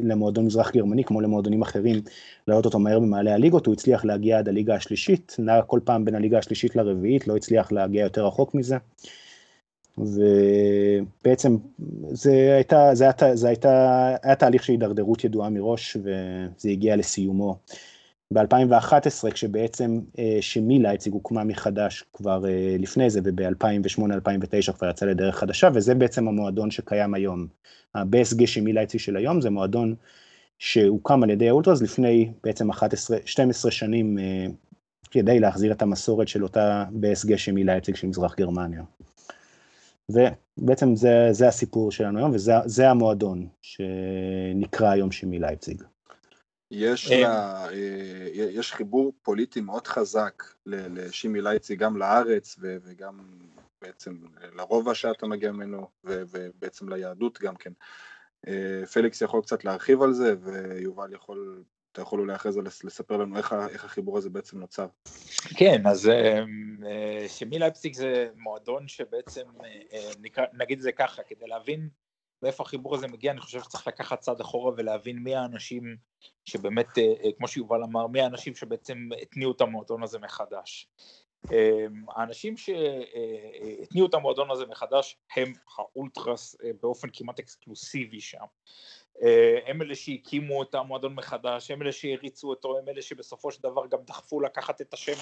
למועדון 0.03 0.45
מזרח 0.45 0.71
גרמני, 0.71 1.03
כמו 1.03 1.21
למועדונים 1.21 1.61
אחרים, 1.61 2.01
להעלות 2.47 2.65
אותו 2.65 2.79
מהר 2.79 2.99
במעלה 2.99 3.33
הליגות, 3.33 3.65
הוא 3.65 3.73
הצליח 3.73 4.05
להגיע 4.05 4.37
עד 4.39 4.49
הליגה 4.49 4.75
השלישית, 4.75 5.35
נע 5.39 5.61
כל 5.61 5.79
פעם 5.83 6.05
בין 6.05 6.15
הליגה 6.15 6.37
השלישית 6.37 6.75
לרביעית, 6.75 7.27
לא 7.27 7.35
הצליח 7.35 7.71
להגיע 7.71 8.03
יותר 8.03 8.27
רחוק 8.27 8.55
מזה. 8.55 8.77
ובעצם 9.97 11.57
זה 12.11 12.55
הייתה, 12.55 12.89
זה 12.93 13.03
הייתה, 13.03 13.35
זה 13.35 13.47
הייתה, 13.47 14.15
היה 14.23 14.35
תהליך 14.35 14.63
של 14.63 14.73
הידרדרות 14.73 15.23
ידועה 15.23 15.49
מראש, 15.49 15.97
וזה 15.97 16.69
הגיע 16.69 16.95
לסיומו. 16.95 17.55
ב-2011 18.33 19.31
כשבעצם 19.31 19.99
אה, 20.19 20.37
שמי 20.41 20.79
לייציג 20.79 21.13
הוקמה 21.13 21.43
מחדש 21.43 22.03
כבר 22.13 22.45
אה, 22.45 22.75
לפני 22.79 23.09
זה 23.09 23.19
וב-2008-2009 23.23 24.71
כבר 24.77 24.89
יצא 24.89 25.05
לדרך 25.05 25.35
חדשה 25.35 25.69
וזה 25.73 25.95
בעצם 25.95 26.27
המועדון 26.27 26.71
שקיים 26.71 27.13
היום. 27.13 27.47
ה-BSG 27.95 28.61
לייציג 28.65 28.99
של 28.99 29.17
היום 29.17 29.41
זה 29.41 29.49
מועדון 29.49 29.95
שהוקם 30.59 31.23
על 31.23 31.29
ידי 31.29 31.49
האולטרס 31.49 31.81
לפני 31.81 32.31
בעצם 32.43 32.69
11, 32.69 33.17
12 33.25 33.71
שנים 33.71 34.19
אה, 34.19 34.45
כדי 35.11 35.39
להחזיר 35.39 35.71
את 35.71 35.81
המסורת 35.81 36.27
של 36.27 36.43
אותה 36.43 36.85
BSG 37.01 37.51
לייציג 37.55 37.95
של 37.95 38.07
מזרח 38.07 38.35
גרמניה. 38.35 38.83
ובעצם 40.09 40.95
זה, 40.95 41.27
זה 41.31 41.47
הסיפור 41.47 41.91
שלנו 41.91 42.19
היום 42.19 42.31
וזה 42.33 42.89
המועדון 42.89 43.47
שנקרא 43.61 44.89
היום 44.89 45.11
שמי 45.11 45.39
לייפציג. 45.39 45.83
יש, 46.71 47.11
לה, 47.11 47.65
אה, 47.69 48.27
יש 48.33 48.73
חיבור 48.73 49.13
פוליטי 49.21 49.61
מאוד 49.61 49.87
חזק 49.87 50.43
לשימי 50.65 51.41
לייצי 51.41 51.75
גם 51.75 51.97
לארץ 51.97 52.55
וגם 52.59 53.19
בעצם 53.81 54.17
לרובע 54.55 54.95
שאתה 54.95 55.27
מגיע 55.27 55.51
ממנו 55.51 55.87
ובעצם 56.03 56.89
ליהדות 56.89 57.39
גם 57.41 57.55
כן. 57.55 57.71
אה, 58.47 58.85
פליקס 58.93 59.21
יכול 59.21 59.41
קצת 59.41 59.65
להרחיב 59.65 60.01
על 60.01 60.13
זה 60.13 60.35
ויובל 60.41 61.13
יכול, 61.13 61.63
אתה 61.91 62.01
יכול 62.01 62.19
אולי 62.19 62.35
אחרי 62.35 62.51
זה 62.51 62.61
לספר 62.61 63.17
לנו 63.17 63.37
איך, 63.37 63.55
איך 63.69 63.85
החיבור 63.85 64.17
הזה 64.17 64.29
בעצם 64.29 64.59
נוצר. 64.59 64.87
כן, 65.57 65.87
אז 65.87 66.09
אה, 66.09 66.43
שימי 67.27 67.59
לייפסיק 67.59 67.93
זה 67.93 68.29
מועדון 68.35 68.87
שבעצם, 68.87 69.45
נגיד 70.53 70.79
זה 70.79 70.91
ככה, 70.91 71.23
כדי 71.23 71.47
להבין 71.47 71.89
מאיפה 72.43 72.63
החיבור 72.63 72.95
הזה 72.95 73.07
מגיע, 73.07 73.31
אני 73.31 73.41
חושב 73.41 73.61
שצריך 73.63 73.87
לקחת 73.87 74.19
צעד 74.19 74.41
אחורה 74.41 74.73
ולהבין 74.77 75.17
מי 75.17 75.35
האנשים 75.35 75.97
שבאמת, 76.45 76.97
אה, 76.97 77.13
אה, 77.23 77.29
כמו 77.37 77.47
שיובל 77.47 77.83
אמר, 77.83 78.07
מי 78.07 78.21
האנשים 78.21 78.55
שבעצם 78.55 79.09
התניעו 79.21 79.51
את 79.51 79.61
המועדון 79.61 80.03
הזה 80.03 80.19
מחדש. 80.19 80.87
אמ, 81.51 82.05
האנשים 82.15 82.57
שהתניעו 82.57 84.07
את 84.07 84.13
המועדון 84.13 84.51
הזה 84.51 84.65
מחדש 84.65 85.17
הם 85.35 85.53
האולטרס 85.77 86.55
אה, 86.63 86.69
באופן 86.81 87.07
כמעט 87.13 87.39
אקסקלוסיבי 87.39 88.21
שם. 88.21 88.45
אה, 89.23 89.59
הם 89.65 89.81
אלה 89.81 89.95
שהקימו 89.95 90.63
את 90.63 90.75
המועדון 90.75 91.15
מחדש, 91.15 91.71
הם 91.71 91.81
אלה 91.81 91.91
שהריצו 91.91 92.49
אותו, 92.49 92.77
הם 92.77 92.89
אלה 92.89 93.01
שבסופו 93.01 93.51
של 93.51 93.63
דבר 93.63 93.87
גם 93.87 93.99
דחפו 94.07 94.41
לקחת 94.41 94.81
את 94.81 94.93
השם 94.93 95.13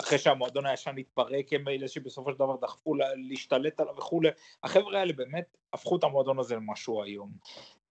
אחרי 0.00 0.18
שהמועדון 0.18 0.66
הישן 0.66 0.94
התפרק, 0.98 1.52
הם 1.52 1.68
אלה 1.68 1.88
שבסופו 1.88 2.30
של 2.32 2.38
דבר 2.38 2.56
דחפו 2.56 2.94
להשתלט 3.28 3.80
עליו 3.80 3.94
וכולי. 3.96 4.28
החבר'ה 4.62 4.98
האלה 4.98 5.12
באמת 5.12 5.56
הפכו 5.72 5.96
את 5.96 6.04
המועדון 6.04 6.38
הזה 6.38 6.54
למשהו 6.54 7.02
היום. 7.02 7.30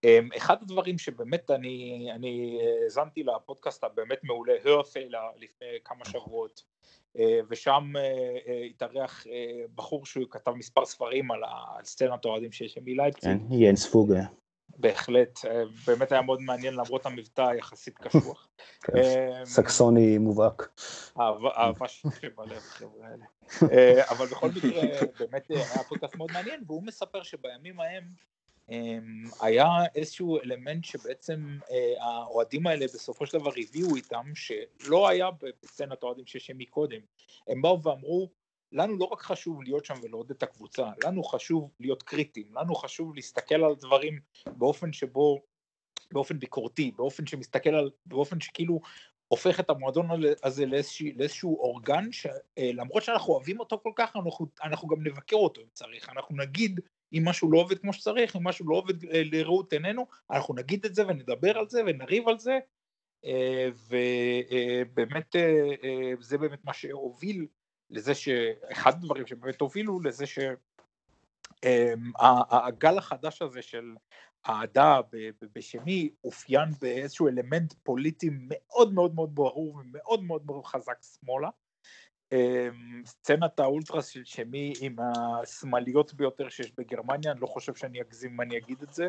אמ, 0.03 0.29
אחד 0.37 0.61
הדברים 0.61 0.97
שבאמת 0.97 1.51
אני, 1.51 2.07
אני 2.15 2.59
האזנתי 2.83 3.23
לפודקאסט 3.23 3.83
הבאמת 3.83 4.23
מעולה, 4.23 4.53
הרפיילה, 4.65 5.19
לפני 5.37 5.67
כמה 5.83 6.05
שבועות, 6.05 6.63
אה, 7.19 7.39
ושם 7.49 7.93
אה, 7.97 8.63
התארח 8.69 9.25
בחור 9.75 10.05
שהוא 10.05 10.25
כתב 10.29 10.51
מספר 10.51 10.85
ספרים 10.85 11.31
על 11.31 11.39
סצנת 11.83 12.25
אוהדים 12.25 12.51
שיש 12.51 12.77
עם 12.77 12.83
מלייפציג. 12.85 13.31
כן, 13.49 13.53
יאנס 13.53 13.85
פוגה. 13.85 14.23
בהחלט, 14.77 15.45
אה, 15.45 15.63
באמת 15.87 16.11
היה 16.11 16.21
מאוד 16.21 16.41
מעניין 16.41 16.73
למרות 16.73 17.05
המבטא 17.05 17.41
היחסית 17.41 17.97
קשוח. 17.97 18.47
כן, 18.81 18.97
אה, 18.97 19.45
סקסוני 19.45 20.17
מובהק. 20.17 20.69
אהבה 21.19 21.87
שבלב 21.87 22.57
החבר'ה 22.57 23.07
האלה. 23.07 23.25
אה, 23.71 24.09
אבל 24.09 24.25
בכל 24.25 24.49
מקרה, 24.49 24.81
באמת 25.19 25.49
היה 25.49 25.83
פודקאסט 25.87 26.15
מאוד 26.15 26.31
מעניין, 26.31 26.63
והוא 26.67 26.83
מספר 26.83 27.23
שבימים 27.23 27.79
ההם 27.79 28.03
היה 29.41 29.67
איזשהו 29.95 30.39
אלמנט 30.39 30.85
שבעצם 30.85 31.57
האוהדים 31.99 32.67
האלה 32.67 32.85
בסופו 32.85 33.25
של 33.25 33.39
דבר 33.39 33.51
הביאו 33.57 33.95
איתם, 33.95 34.31
שלא 34.35 35.07
היה 35.07 35.29
בסצנת 35.63 36.03
האוהדים 36.03 36.25
שיש 36.25 36.51
מקודם. 36.55 36.99
הם 37.47 37.61
באו 37.61 37.83
ואמרו, 37.83 38.29
לנו 38.73 38.97
לא 38.97 39.05
רק 39.05 39.21
חשוב 39.21 39.63
להיות 39.63 39.85
שם 39.85 39.93
ולעודד 40.03 40.31
את 40.31 40.43
הקבוצה, 40.43 40.89
לנו 41.05 41.23
חשוב 41.23 41.71
להיות 41.79 42.03
קריטיים, 42.03 42.47
לנו 42.55 42.75
חשוב 42.75 43.15
להסתכל 43.15 43.63
על 43.63 43.75
דברים 43.75 44.19
באופן 44.57 44.93
שבו, 44.93 45.41
באופן 46.11 46.39
ביקורתי, 46.39 46.91
באופן 46.91 47.27
שמסתכל 47.27 47.69
על, 47.69 47.91
באופן 48.05 48.39
שכאילו 48.39 48.79
הופך 49.27 49.59
את 49.59 49.69
המועדון 49.69 50.07
הזה 50.43 50.65
לאיזשהו, 50.65 51.07
לאיזשהו 51.15 51.59
אורגן 51.59 52.09
שלמרות 52.11 53.03
שאנחנו 53.03 53.33
אוהבים 53.33 53.59
אותו 53.59 53.79
כל 53.83 53.91
כך, 53.95 54.15
אנחנו, 54.15 54.47
אנחנו 54.63 54.87
גם 54.87 55.07
נבקר 55.07 55.35
אותו 55.35 55.61
אם 55.61 55.67
צריך, 55.73 56.09
אנחנו 56.09 56.37
נגיד 56.37 56.79
אם 57.13 57.27
משהו 57.27 57.51
לא 57.51 57.59
עובד 57.59 57.79
כמו 57.79 57.93
שצריך, 57.93 58.35
אם 58.35 58.47
משהו 58.47 58.69
לא 58.69 58.75
עובד 58.75 59.05
אה, 59.05 59.21
לראות 59.23 59.73
עינינו, 59.73 60.07
אנחנו 60.31 60.55
נגיד 60.55 60.85
את 60.85 60.95
זה 60.95 61.07
ונדבר 61.07 61.57
על 61.57 61.69
זה 61.69 61.81
ונריב 61.87 62.27
על 62.27 62.39
זה, 62.39 62.59
אה, 63.25 63.69
ובאמת 63.87 65.35
אה, 65.35 66.13
זה 66.19 66.37
באמת 66.37 66.65
מה 66.65 66.73
שהוביל 66.73 67.47
לזה 67.89 68.15
שאחד 68.15 68.91
הדברים 68.93 69.27
שבאמת 69.27 69.61
הובילו 69.61 69.99
לזה 69.99 70.25
שהגל 70.25 70.57
אמ, 72.91 72.97
החדש 72.97 73.41
הזה 73.41 73.61
של 73.61 73.95
אהדה 74.49 74.99
בשמי 75.55 76.09
אופיין 76.23 76.69
באיזשהו 76.81 77.27
אלמנט 77.27 77.73
פוליטי 77.83 78.29
מאוד 78.31 78.93
מאוד 78.93 79.15
מאוד 79.15 79.35
ברור 79.35 79.75
ומאוד 79.75 80.23
מאוד 80.23 80.45
מאוד 80.45 80.65
חזק 80.65 80.97
שמאלה. 81.01 81.49
אמ, 82.31 83.03
סצנת 83.05 83.59
האולטרס 83.59 84.07
של 84.07 84.25
שמי 84.25 84.73
עם 84.81 84.95
השמאליות 84.99 86.13
ביותר 86.13 86.49
שיש 86.49 86.71
בגרמניה, 86.77 87.31
אני 87.31 87.39
לא 87.39 87.47
חושב 87.47 87.75
שאני 87.75 88.01
אגזים 88.01 88.33
אם 88.33 88.41
אני 88.41 88.57
אגיד 88.57 88.81
את 88.81 88.93
זה. 88.93 89.07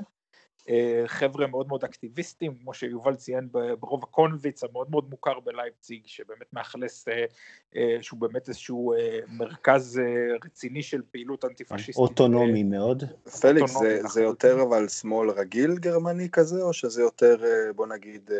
אה, 0.68 1.02
חבר'ה 1.06 1.46
מאוד 1.46 1.68
מאוד 1.68 1.84
אקטיביסטים, 1.84 2.54
כמו 2.54 2.74
שיובל 2.74 3.14
ציין 3.14 3.48
ברובע 3.80 4.02
קונביץ 4.02 4.64
המאוד 4.64 4.90
מאוד 4.90 5.10
מוכר 5.10 5.40
בלייפציג, 5.40 6.02
שבאמת 6.06 6.52
מאכלס, 6.52 7.08
אה, 7.08 7.24
אה, 7.76 7.96
שהוא 8.00 8.20
באמת 8.20 8.48
איזשהו 8.48 8.94
מרכז 9.28 10.00
רציני 10.44 10.82
של 10.82 11.02
פעילות 11.10 11.44
אנטי-פשיסטית. 11.44 11.96
אוטונומי 11.96 12.62
מאוד. 12.62 13.04
פליקס, 13.40 13.78
זה, 13.78 14.00
זה 14.08 14.22
יותר 14.22 14.62
אבל 14.62 14.88
שמאל 14.88 15.30
רגיל 15.30 15.74
גרמני 15.78 16.28
כזה, 16.32 16.62
או 16.62 16.72
שזה 16.72 17.02
יותר, 17.02 17.36
בוא 17.76 17.86
נגיד, 17.86 18.30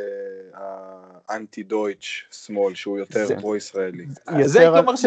ה 0.55 1.63
antideutsch 1.63 2.25
שמאל, 2.33 2.75
שהוא 2.75 2.99
יותר 2.99 3.41
פרו-ישראלי? 3.41 4.07
זה 4.45 4.61
הייתי 4.61 4.79
אומר 4.79 4.97
ש... 4.97 5.05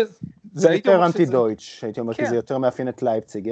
זה 0.58 0.74
יותר 0.74 1.06
אנטי 1.06 1.26
דויטש, 1.26 1.84
הייתי 1.84 2.00
אומר, 2.00 2.14
כי 2.14 2.22
כן. 2.22 2.30
זה 2.30 2.36
יותר 2.36 2.58
מאפיין 2.58 2.90
את 2.90 3.04
לייפציג, 3.04 3.50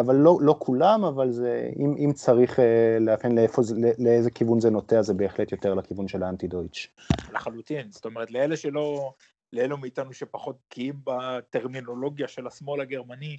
אבל 0.00 0.14
לא, 0.14 0.38
לא 0.40 0.56
כולם, 0.58 1.04
אבל 1.04 1.30
זה, 1.30 1.70
אם, 1.78 1.94
אם 1.98 2.12
צריך 2.12 2.58
לאפיין 3.00 3.34
לאיפה, 3.34 3.62
לאיזה 3.98 4.30
כיוון 4.30 4.60
זה 4.60 4.70
נוטע, 4.70 5.02
זה 5.02 5.14
בהחלט 5.14 5.52
יותר 5.52 5.74
לכיוון 5.74 6.08
של 6.08 6.22
האנטי 6.22 6.46
דויטש. 6.46 6.88
לחלוטין, 7.32 7.92
זאת 7.92 8.04
אומרת, 8.04 8.30
לאלה 8.30 8.56
שלא, 8.56 9.12
לאלו 9.52 9.76
מאיתנו 9.76 10.12
שפחות 10.12 10.56
בקיאים 10.68 10.94
בטרמינולוגיה 11.04 12.28
של 12.28 12.46
השמאל 12.46 12.80
הגרמני, 12.80 13.36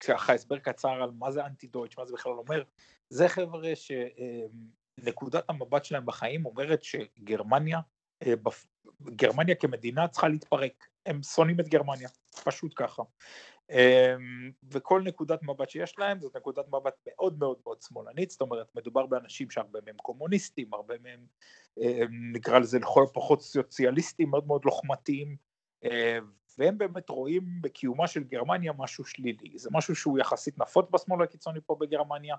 ככה 0.00 0.34
הסבר 0.34 0.58
קצר 0.58 0.88
על 1.02 1.10
מה 1.18 1.30
זה 1.30 1.46
אנטי 1.46 1.66
דויטש, 1.66 1.98
מה 1.98 2.04
זה 2.04 2.12
בכלל 2.12 2.32
אומר, 2.32 2.62
זה 3.10 3.28
חבר'ה 3.28 3.72
שנקודת 3.74 5.44
המבט 5.48 5.84
שלהם 5.84 6.06
בחיים 6.06 6.46
אומרת 6.46 6.82
שגרמניה, 6.82 7.80
גרמניה 9.02 9.54
כמדינה 9.54 10.08
צריכה 10.08 10.28
להתפרק, 10.28 10.86
הם 11.06 11.22
שונאים 11.22 11.60
את 11.60 11.68
גרמניה, 11.68 12.08
פשוט 12.44 12.72
ככה. 12.76 13.02
אמ, 13.70 14.50
וכל 14.70 15.02
נקודת 15.02 15.42
מבט 15.42 15.70
שיש 15.70 15.98
להם 15.98 16.20
זאת 16.20 16.36
נקודת 16.36 16.64
מבט 16.68 16.94
מאוד 17.06 17.38
מאוד 17.38 17.58
מאוד 17.66 17.82
שמאלנית, 17.82 18.30
זאת 18.30 18.40
אומרת 18.40 18.66
מדובר 18.74 19.06
באנשים 19.06 19.50
שהרבה 19.50 19.78
מהם 19.86 19.96
קומוניסטים, 19.96 20.74
הרבה 20.74 20.94
מהם 21.02 21.26
אמ, 21.80 22.32
נקרא 22.32 22.58
לזה 22.58 22.78
לכל 22.78 23.04
הפחות 23.10 23.42
סוציאליסטים 23.42 24.30
מאוד 24.30 24.46
מאוד 24.46 24.64
לוחמתיים, 24.64 25.36
אמ, 25.84 25.90
והם 26.58 26.78
באמת 26.78 27.08
רואים 27.08 27.44
בקיומה 27.60 28.06
של 28.06 28.24
גרמניה 28.24 28.72
משהו 28.78 29.04
שלילי, 29.04 29.58
זה 29.58 29.70
משהו 29.72 29.96
שהוא 29.96 30.18
יחסית 30.18 30.58
נפוץ 30.58 30.86
בשמאל 30.90 31.22
הקיצוני 31.22 31.60
פה 31.66 31.76
בגרמניה, 31.80 32.36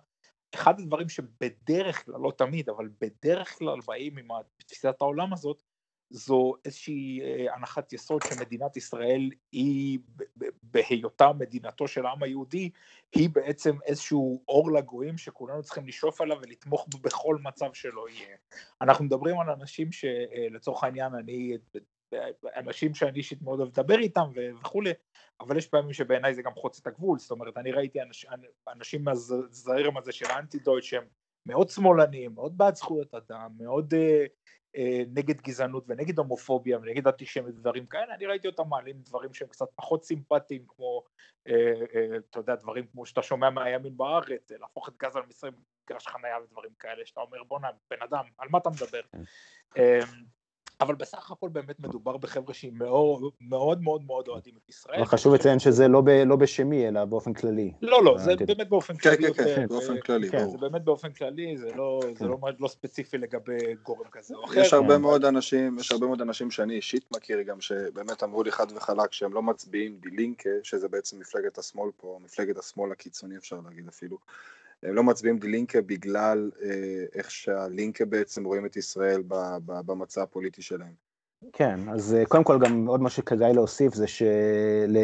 אחד 0.55 0.79
הדברים 0.79 1.09
שבדרך 1.09 2.05
כלל, 2.05 2.15
לא 2.23 2.31
תמיד, 2.37 2.69
אבל 2.69 2.89
בדרך 3.01 3.57
כלל 3.57 3.79
באים 3.87 4.17
עם 4.17 4.27
תפיסת 4.57 4.95
העולם 5.01 5.33
הזאת, 5.33 5.63
זו 6.09 6.53
איזושהי 6.65 7.21
אה, 7.21 7.55
הנחת 7.55 7.93
יסוד 7.93 8.21
שמדינת 8.21 8.77
ישראל 8.77 9.29
היא 9.51 9.99
בהיותה 10.63 11.33
מדינתו 11.33 11.87
של 11.87 12.05
העם 12.05 12.23
היהודי 12.23 12.69
היא 13.15 13.29
בעצם 13.29 13.75
איזשהו 13.85 14.43
אור 14.47 14.71
לגויים 14.71 15.17
שכולנו 15.17 15.63
צריכים 15.63 15.87
לשאוף 15.87 16.21
עליו 16.21 16.37
ולתמוך 16.41 16.87
בו 16.91 16.97
בכל 16.97 17.37
מצב 17.43 17.73
שלא 17.73 18.09
יהיה. 18.09 18.37
אנחנו 18.81 19.05
מדברים 19.05 19.39
על 19.39 19.49
אנשים 19.49 19.91
שלצורך 19.91 20.83
העניין 20.83 21.15
אני 21.15 21.57
אנשים 22.55 22.93
שאני 22.93 23.17
אישית 23.17 23.41
מאוד 23.41 23.59
אוהב 23.59 23.69
לדבר 23.69 23.99
איתם 23.99 24.29
וכולי, 24.61 24.91
אבל 25.41 25.57
יש 25.57 25.67
פעמים 25.67 25.93
שבעיניי 25.93 26.33
זה 26.33 26.41
גם 26.41 26.53
חוצה 26.55 26.81
את 26.81 26.87
הגבול, 26.87 27.19
זאת 27.19 27.31
אומרת 27.31 27.57
אני 27.57 27.71
ראיתי 27.71 28.01
אנש, 28.01 28.25
אנשים 28.67 29.03
מהזרם 29.03 29.97
הזה 29.97 30.11
של 30.11 30.25
האנטי 30.25 30.59
דויט 30.59 30.83
שהם 30.83 31.03
מאוד 31.47 31.69
שמאלנים, 31.69 32.35
מאוד 32.35 32.57
בעד 32.57 32.75
זכויות 32.75 33.13
אדם, 33.13 33.51
מאוד 33.57 33.93
אה, 33.93 34.25
אה, 34.75 35.03
נגד 35.13 35.41
גזענות 35.41 35.85
ונגד 35.87 36.17
הומופוביה 36.17 36.77
ונגד 36.77 37.07
אנטישמיות 37.07 37.55
ודברים 37.55 37.85
כאלה, 37.85 38.15
אני 38.15 38.25
ראיתי 38.25 38.47
אותם 38.47 38.69
מעלים 38.69 38.95
דברים 39.01 39.33
שהם 39.33 39.47
קצת 39.47 39.67
פחות 39.75 40.03
סימפטיים 40.03 40.65
כמו, 40.67 41.03
אה, 41.47 41.73
אה, 41.95 42.17
אתה 42.17 42.39
יודע, 42.39 42.55
דברים 42.55 42.87
כמו 42.87 43.05
שאתה 43.05 43.21
שומע 43.21 43.49
מהימין 43.49 43.97
בארץ, 43.97 44.51
להפוך 44.51 44.89
את 44.89 44.93
גז 44.97 45.15
על 45.15 45.23
מצרים 45.29 45.53
מגרש 45.83 46.07
חנייה 46.07 46.37
ודברים 46.43 46.71
כאלה, 46.79 47.05
שאתה 47.05 47.21
אומר 47.21 47.43
בואנה 47.43 47.67
בן 47.89 48.01
אדם, 48.01 48.25
על 48.37 48.47
מה 48.51 48.57
אתה 48.57 48.69
מדבר? 48.69 49.01
אה, 49.77 49.99
אבל 50.81 50.95
בסך 50.95 51.31
הכל 51.31 51.49
באמת 51.49 51.79
מדובר 51.79 52.17
בחבר'ה 52.17 52.53
שהם 52.53 52.77
מאוד 52.77 53.21
מאוד 53.41 53.81
מאוד 53.81 54.03
מאוד 54.05 54.27
אוהדים 54.27 54.53
את 54.63 54.69
ישראל. 54.69 55.05
חשוב 55.05 55.33
לציין 55.33 55.59
שזה 55.59 55.87
לא, 55.87 56.01
ב, 56.01 56.09
לא 56.09 56.35
בשמי, 56.35 56.87
אלא 56.87 57.05
באופן 57.05 57.33
כללי. 57.33 57.73
לא, 57.81 58.03
לא, 58.03 58.17
זה 58.17 58.35
באמת 58.35 58.69
באופן 58.69 58.93
כן, 58.97 59.15
כללי. 59.15 59.33
כן, 59.33 59.43
כן, 59.43 59.55
כן, 59.55 59.67
באופן 59.67 59.99
כללי, 59.99 60.29
כן, 60.29 60.49
זה 60.49 60.57
באמת 60.57 60.83
באופן 60.83 61.11
כללי, 61.11 61.57
זה 61.57 61.71
לא, 61.75 62.01
זה 62.15 62.27
לא, 62.27 62.37
לא 62.59 62.67
ספציפי 62.67 63.17
לגבי 63.17 63.75
גורם 63.83 64.09
כזה 64.11 64.35
או 64.35 64.45
אחר. 64.45 64.59
יש 64.59 64.73
הרבה 64.73 64.97
מאוד 64.97 65.25
אנשים, 65.25 65.79
יש 65.79 65.91
הרבה 65.91 66.07
מאוד 66.07 66.21
אנשים 66.21 66.51
שאני 66.51 66.75
אישית 66.75 67.05
מכיר 67.15 67.41
גם, 67.41 67.61
שבאמת 67.61 68.23
אמרו 68.23 68.43
לי 68.43 68.51
חד 68.51 68.67
וחלק 68.75 69.13
שהם 69.13 69.33
לא 69.33 69.43
מצביעים 69.43 69.97
דילינקה, 69.99 70.49
שזה 70.63 70.87
בעצם 70.87 71.19
מפלגת 71.19 71.57
השמאל 71.57 71.91
פה, 71.97 72.19
מפלגת 72.23 72.57
השמאל 72.57 72.91
הקיצוני 72.91 73.37
אפשר 73.37 73.59
להגיד 73.65 73.87
אפילו. 73.87 74.17
הם 74.83 74.95
לא 74.95 75.03
מצביעים 75.03 75.37
דלינקה 75.37 75.81
בגלל 75.81 76.51
אה, 76.63 76.69
איך 77.15 77.31
שהלינקה 77.31 78.05
בעצם 78.05 78.45
רואים 78.45 78.65
את 78.65 78.77
ישראל 78.77 79.23
במצע 79.85 80.21
הפוליטי 80.21 80.61
שלהם. 80.61 81.07
כן, 81.53 81.79
אז 81.89 82.15
אה, 82.15 82.25
קודם 82.25 82.43
כל 82.43 82.59
גם 82.59 82.87
עוד 82.87 83.01
מה 83.01 83.09
שכדאי 83.09 83.53
להוסיף 83.53 83.93
זה 83.93 84.07
של... 84.07 84.97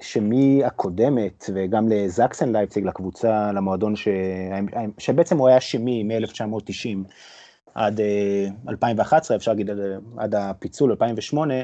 שמהקודמת 0.00 1.44
וגם 1.54 1.88
לזקסן 1.88 2.52
לייפציג, 2.52 2.84
לקבוצה, 2.84 3.52
למועדון 3.52 3.96
ש... 3.96 4.08
שבעצם 4.98 5.38
הוא 5.38 5.48
היה 5.48 5.60
שמי 5.60 6.02
מ-1990 6.02 7.12
עד 7.74 8.00
2011, 8.68 9.34
אה, 9.34 9.38
אפשר 9.38 9.50
להגיד 9.50 9.70
עד 10.16 10.34
הפיצול 10.34 10.90
2008, 10.90 11.54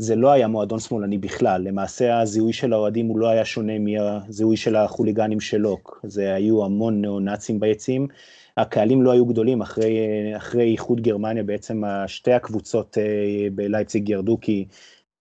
זה 0.00 0.16
לא 0.16 0.30
היה 0.32 0.48
מועדון 0.48 0.80
שמאלני 0.80 1.18
בכלל, 1.18 1.62
למעשה 1.62 2.20
הזיהוי 2.20 2.52
של 2.52 2.72
האוהדים 2.72 3.06
הוא 3.06 3.18
לא 3.18 3.28
היה 3.28 3.44
שונה 3.44 3.72
מהזיהוי 3.78 4.56
של 4.56 4.76
החוליגנים 4.76 5.40
של 5.40 5.56
לוק, 5.56 6.00
זה 6.04 6.34
היו 6.34 6.64
המון 6.64 7.00
ניאו-נאצים 7.00 7.60
ביציעים, 7.60 8.08
הקהלים 8.56 9.02
לא 9.02 9.10
היו 9.10 9.26
גדולים, 9.26 9.60
אחרי, 9.62 9.98
אחרי 10.36 10.72
איחוד 10.72 11.00
גרמניה 11.00 11.42
בעצם 11.42 11.82
שתי 12.06 12.32
הקבוצות 12.32 12.98
אה, 12.98 13.48
בלייפציג 13.54 14.08
ירדו 14.08 14.38
כי 14.40 14.66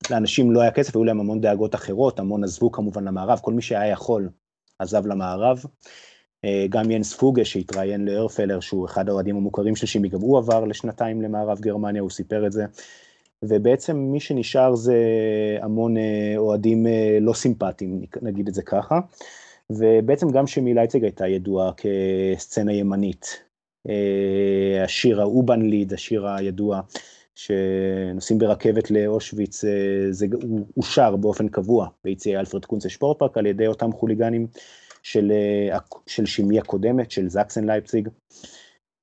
לאנשים 0.09 0.51
לא 0.51 0.61
היה 0.61 0.71
כסף, 0.71 0.95
היו 0.95 1.03
להם 1.03 1.19
המון 1.19 1.41
דאגות 1.41 1.75
אחרות, 1.75 2.19
המון 2.19 2.43
עזבו 2.43 2.71
כמובן 2.71 3.03
למערב, 3.03 3.39
כל 3.41 3.53
מי 3.53 3.61
שהיה 3.61 3.87
יכול 3.87 4.29
עזב 4.79 5.07
למערב. 5.07 5.63
אה, 6.45 6.65
גם 6.69 6.91
ינס 6.91 7.13
פוגה 7.13 7.45
שהתראיין 7.45 8.05
לארפלר, 8.05 8.59
שהוא 8.59 8.85
אחד 8.85 9.09
האוהדים 9.09 9.35
המוכרים 9.35 9.75
של 9.75 9.87
שימי, 9.87 10.09
גם 10.09 10.21
הוא 10.21 10.37
עבר 10.37 10.65
לשנתיים 10.65 11.21
למערב 11.21 11.59
גרמניה, 11.59 12.01
הוא 12.01 12.09
סיפר 12.09 12.47
את 12.47 12.51
זה. 12.51 12.65
ובעצם 13.43 13.97
מי 13.97 14.19
שנשאר 14.19 14.75
זה 14.75 14.97
המון 15.61 15.97
אה, 15.97 16.33
אוהדים 16.37 16.87
אה, 16.87 17.17
לא 17.21 17.33
סימפטיים, 17.33 18.01
נגיד 18.21 18.47
את 18.47 18.53
זה 18.53 18.63
ככה, 18.63 18.99
ובעצם 19.69 20.31
גם 20.31 20.47
שמי 20.47 20.73
לייצג 20.73 21.03
הייתה 21.03 21.27
ידועה 21.27 21.71
כסצנה 21.77 22.73
ימנית. 22.73 23.43
אה, 23.89 24.83
השיר 24.83 25.21
האובן 25.21 25.61
ליד, 25.61 25.93
השיר 25.93 26.27
הידוע, 26.27 26.81
שנוסעים 27.35 28.39
ברכבת 28.39 28.91
לאושוויץ, 28.91 29.63
זה 30.09 30.27
הוא 30.73 30.83
שר 30.83 31.15
באופן 31.15 31.47
קבוע 31.47 31.87
ביציעי 32.03 32.37
אלפרד 32.37 32.65
קונצה 32.65 32.89
שפורטפארק 32.89 33.37
על 33.37 33.45
ידי 33.45 33.67
אותם 33.67 33.91
חוליגנים 33.91 34.47
של, 35.03 35.31
של 36.07 36.25
שימי 36.25 36.59
הקודמת, 36.59 37.11
של 37.11 37.29
זקסן 37.29 37.65
לייפציג. 37.65 38.09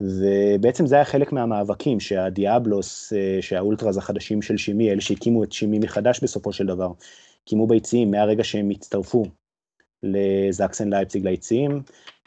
ובעצם 0.02 0.86
זה 0.86 0.94
היה 0.94 1.04
חלק 1.04 1.32
מהמאבקים 1.32 2.00
שהדיאבלוס, 2.00 3.12
אה, 3.12 3.38
שהאולטראז 3.40 3.96
החדשים 3.98 4.42
של 4.42 4.56
שימי, 4.56 4.92
אלה 4.92 5.00
שהקימו 5.00 5.44
את 5.44 5.52
שימי 5.52 5.78
מחדש 5.78 6.20
בסופו 6.22 6.52
של 6.52 6.66
דבר, 6.66 6.92
הקימו 7.42 7.66
ביציעים 7.66 8.10
מהרגע 8.10 8.44
שהם 8.44 8.70
הצטרפו 8.70 9.24
לזקסן 10.02 10.90
לייפציג 10.90 11.26
ליציעים, 11.26 11.82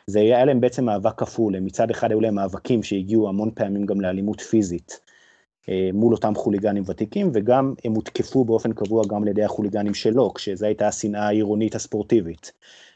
זה 0.08 0.20
היה 0.20 0.46
להם 0.46 0.62
בעצם 0.62 0.86
מאבק 0.86 1.20
כפול, 1.20 1.60
מצד 1.60 1.92
אחד 1.92 2.12
היו 2.12 2.22
להם 2.22 2.36
מאבקים 2.36 2.84
שהגיעו 2.84 3.30
המון 3.30 3.52
פעמים 3.56 3.86
גם 3.86 4.02
לאלימות 4.02 4.42
פיזית 4.42 5.00
אה, 5.70 5.90
מול 5.94 6.14
אותם 6.14 6.36
חוליגנים 6.36 6.84
ותיקים, 6.88 7.32
וגם 7.34 7.74
הם 7.86 7.94
הותקפו 7.94 8.46
באופן 8.46 8.74
קבוע 8.74 9.04
גם 9.08 9.22
על 9.24 9.28
ידי 9.28 9.44
החוליגנים 9.44 9.94
שלו, 9.94 10.34
כשזו 10.34 10.66
הייתה 10.66 10.88
השנאה 10.88 11.28
העירונית 11.28 11.76
הספורטיבית, 11.76 12.52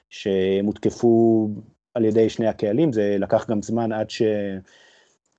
שהם 0.10 0.66
הותקפו 0.66 1.50
על 1.96 2.06
ידי 2.06 2.30
שני 2.30 2.48
הקהלים, 2.48 2.94
זה 2.94 3.16
לקח 3.20 3.50
גם 3.50 3.62
זמן 3.62 3.92
עד 3.92 4.08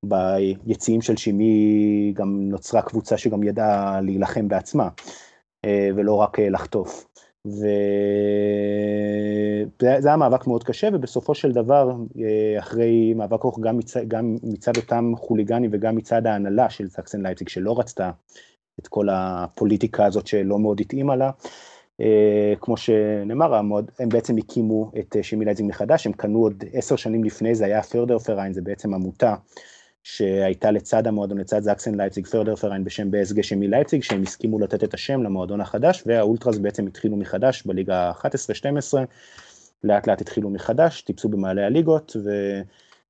שביציעים 0.05 1.03
של 1.03 1.17
שימי 1.17 2.13
גם 2.17 2.49
נוצרה 2.49 2.83
קבוצה 2.83 3.19
שגם 3.19 3.43
ידעה 3.43 4.01
להילחם 4.01 4.49
בעצמה, 4.49 4.89
אה, 5.65 5.89
ולא 5.97 6.15
רק 6.15 6.39
אה, 6.39 6.49
לחטוף. 6.51 7.07
וזה 7.47 7.69
היה 10.05 10.17
מאבק 10.17 10.47
מאוד 10.47 10.65
קשה, 10.65 10.89
ובסופו 10.93 11.35
של 11.35 11.53
דבר, 11.53 11.93
אה, 12.19 12.59
אחרי 12.59 13.15
מאבק 13.15 13.45
ארוך 13.45 13.61
גם, 13.61 13.79
גם 14.09 14.37
מצד 14.43 14.77
אותם 14.77 15.13
חוליגנים 15.17 15.71
וגם 15.73 15.97
מצד 15.97 16.27
ההנהלה 16.27 16.71
של 16.71 16.89
סקסן 16.89 17.23
לייפציג, 17.23 17.49
שלא 17.49 17.79
רצתה 17.79 18.11
את 18.81 18.89
כל 18.89 19.09
הפוליטיקה 19.13 20.07
הזאת 20.07 20.27
שלא 20.27 20.59
מאוד 20.59 20.81
התאימה 20.81 21.17
לה, 21.17 21.31
כמו 22.61 22.77
שנאמר, 22.77 23.55
הם 23.99 24.09
בעצם 24.09 24.37
הקימו 24.37 24.93
את 24.99 25.17
אה, 25.17 25.23
כימי 25.23 25.45
לייפציג 25.45 25.69
מחדש, 25.69 26.07
הם 26.07 26.13
קנו 26.13 26.39
עוד 26.39 26.65
עשר 26.73 26.97
שנים 26.97 27.25
לפני 27.25 27.55
זה, 27.55 27.65
היה 27.65 27.83
Förderverein, 27.83 28.53
זה 28.53 28.63
בעצם 28.63 28.95
עמותה 28.95 29.35
שהייתה 30.03 30.71
לצד 30.71 31.07
המועדון, 31.07 31.39
לצד 31.39 31.63
זקסן 31.63 31.95
לייפציג, 31.95 32.27
Förderverein 32.27 32.85
בשם 32.85 33.11
BSG 33.11 33.43
כימי 33.43 33.69
לייפציג, 33.69 34.03
שהם 34.03 34.23
הסכימו 34.23 34.59
לתת 34.59 34.85
את 34.85 34.95
השם 34.95 35.23
למועדון 35.23 35.61
החדש, 35.61 36.03
והאולטרס 36.07 36.59
בעצם 36.59 36.87
התחילו 36.87 37.17
מחדש 37.17 37.63
בליגה 37.67 38.13
11-12, 38.13 38.25
לאט 39.85 40.07
לאט 40.07 40.21
התחילו 40.21 40.51
מחדש, 40.51 41.03
טיפסו 41.03 41.29
במעלה 41.29 41.67
הליגות, 41.67 42.17
ו... 42.25 42.31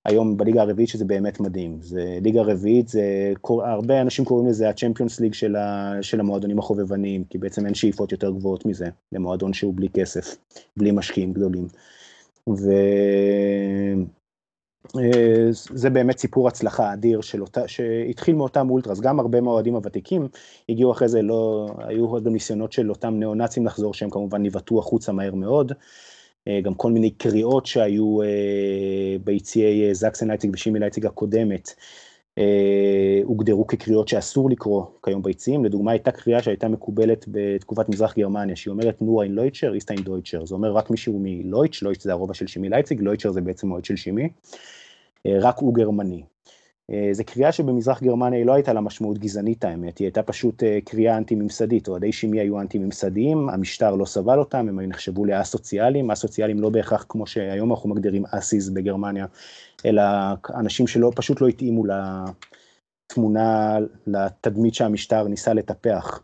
היום 0.05 0.37
בליגה 0.37 0.63
הרביעית 0.63 0.89
שזה 0.89 1.05
באמת 1.05 1.41
מדהים. 1.41 1.79
זה 1.81 2.19
ליגה 2.23 2.43
רביעית, 2.43 2.89
זה, 2.89 3.33
הרבה 3.49 4.01
אנשים 4.01 4.25
קוראים 4.25 4.49
לזה 4.49 4.69
הצ'מפיונס 4.69 5.21
ליג 5.21 5.35
של, 5.35 5.57
ה, 5.57 5.93
של 6.03 6.21
המועדונים 6.21 6.59
החובבניים, 6.59 7.25
כי 7.25 7.39
בעצם 7.39 7.67
אין 7.67 7.75
שאיפות 7.75 8.13
יותר 8.13 8.31
גבוהות 8.31 8.67
מזה, 8.67 8.87
למועדון 9.13 9.53
שהוא 9.53 9.75
בלי 9.77 9.89
כסף, 9.89 10.37
בלי 10.77 10.91
משקיעים 10.91 11.33
גדולים. 11.33 11.67
וזה 12.49 12.75
אה, 15.87 15.91
באמת 15.93 16.19
סיפור 16.19 16.49
הצלחה 16.49 16.93
אדיר 16.93 17.21
של 17.21 17.43
אותה, 17.43 17.69
שהתחיל 17.69 18.35
מאותם 18.35 18.71
אולטרס, 18.71 19.01
גם 19.01 19.21
הרבה 19.21 19.41
מהאוהדים 19.41 19.75
הוותיקים 19.75 20.29
הגיעו 20.69 20.93
אחרי 20.93 21.09
זה, 21.09 21.23
לא, 21.23 21.69
היו 21.79 22.23
גם 22.23 22.33
ניסיונות 22.33 22.73
של 22.73 22.91
אותם 22.91 23.15
ניאו-נאצים 23.19 23.67
לחזור, 23.67 23.95
שהם 23.95 24.11
כמובן 24.11 24.43
ניבטו 24.43 24.79
החוצה 24.79 25.13
מהר 25.13 25.35
מאוד. 25.35 25.73
אה, 26.49 26.61
גם 26.61 26.75
כל 26.75 26.93
מיני 26.93 27.11
קריאות 27.11 27.67
שהיו 27.67 28.23
אה, 28.23 29.17
ביציעי 29.25 29.89
אה, 29.89 29.95
זקסן 29.95 30.29
לייציג 30.29 30.51
ושימי 30.55 30.79
לייציג 30.79 31.07
הקודמת, 31.07 31.71
הוגדרו 33.25 33.67
כקריאות 33.67 34.09
שאסור 34.09 34.51
לקרוא 34.51 34.85
כיום 35.05 35.23
ביציעים, 35.23 35.65
לדוגמה 35.65 35.93
הייתה 35.93 36.11
קריאה 36.11 36.43
שהייתה 36.43 36.69
מקובלת 36.69 37.25
בתקופת 37.29 37.89
מזרח 37.89 38.19
גרמניה, 38.19 38.57
שהיא 38.57 38.73
אומרת 38.73 39.03
נו 39.03 39.23
אין 39.23 39.33
לויטשר, 39.33 39.75
איסטיין 39.75 40.01
דויטשר, 40.01 40.47
זה 40.47 40.55
אומר 40.55 40.73
רק 40.73 40.91
מישהו 40.91 41.21
מלויטש, 41.23 41.83
לויטש 41.83 42.05
זה 42.05 42.13
הרובע 42.13 42.35
של 42.35 42.47
שימי 42.47 42.69
לייציג, 42.69 43.01
לויטשר 43.01 43.33
זה 43.33 43.41
בעצם 43.41 43.69
מועד 43.69 43.85
של 43.85 43.97
שימי, 43.97 44.29
רק 45.27 45.59
הוא 45.59 45.75
גרמני. 45.75 46.23
אה, 46.91 47.09
זו 47.13 47.23
קריאה 47.27 47.53
שבמזרח 47.53 48.03
גרמניה 48.03 48.39
היא 48.39 48.47
לא 48.47 48.55
הייתה 48.55 48.73
לה 48.73 48.81
משמעות 48.81 49.19
גזענית 49.19 49.65
האמת, 49.65 49.99
היא 49.99 50.07
הייתה 50.07 50.23
פשוט 50.23 50.63
אה, 50.63 50.79
קריאה 50.85 51.17
אנטי-ממסדית, 51.17 51.89
אוהדי 51.89 52.13
שימי 52.13 52.41
היו 52.41 52.61
אנטי-ממסדיים, 52.61 53.49
המשטר 53.49 53.95
לא 53.95 54.05
סבל 54.05 54.39
אותם, 54.39 54.69
הם 54.69 54.81
נחשבו 54.81 55.25
לאסוציאליים, 55.25 56.11
אסוציאליים 56.11 56.61
לא 56.61 56.71
בהכרח 56.71 57.07
כמו 57.09 57.27
שהיום 57.27 57.71
אנחנו 57.71 57.89
מגדירים 57.89 58.25
אסיז 58.31 58.71
בגרמניה, 58.71 59.27
אלא 59.85 60.03
אנשים 60.55 60.87
שלא, 60.87 61.13
פשוט 61.15 61.41
לא 61.41 61.49
התאימו 61.49 61.85
לתמונה, 63.11 63.79
לתדמית 64.07 64.75
שהמשטר 64.75 65.29
ניסה 65.29 65.55
לטפח. 65.55 66.21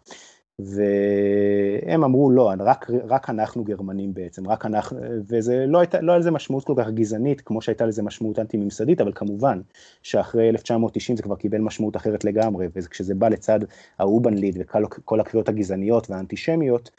והם 0.65 2.05
אמרו 2.05 2.31
לא, 2.31 2.53
רק, 2.59 2.91
רק 3.09 3.31
אנחנו 3.31 3.65
גרמנים 3.65 4.15
בעצם, 4.15 4.49
רק 4.49 4.67
אנחנו, 4.67 4.99
וזה 5.29 5.65
לא 5.67 5.79
הייתה, 5.79 6.01
לא 6.01 6.13
היה 6.13 6.19
לזה 6.19 6.31
משמעות 6.31 6.65
כל 6.65 6.75
כך 6.77 6.91
גזענית 6.91 7.41
כמו 7.41 7.63
שהייתה 7.63 7.87
לזה 7.87 8.03
משמעות 8.03 8.39
אנטי-ממסדית, 8.39 9.01
אבל 9.01 9.13
כמובן 9.15 9.61
שאחרי 10.03 10.49
1990 10.49 11.17
זה 11.17 11.23
כבר 11.23 11.37
קיבל 11.37 11.59
משמעות 11.59 11.97
אחרת 11.97 12.25
לגמרי, 12.25 12.67
וכשזה 12.75 13.15
בא 13.15 13.29
לצד 13.29 13.61
האובנליד 13.99 14.57
וכל 14.61 15.21
הקריאות 15.21 15.49
הגזעניות 15.49 16.11
והאנטישמיות, 16.11 16.91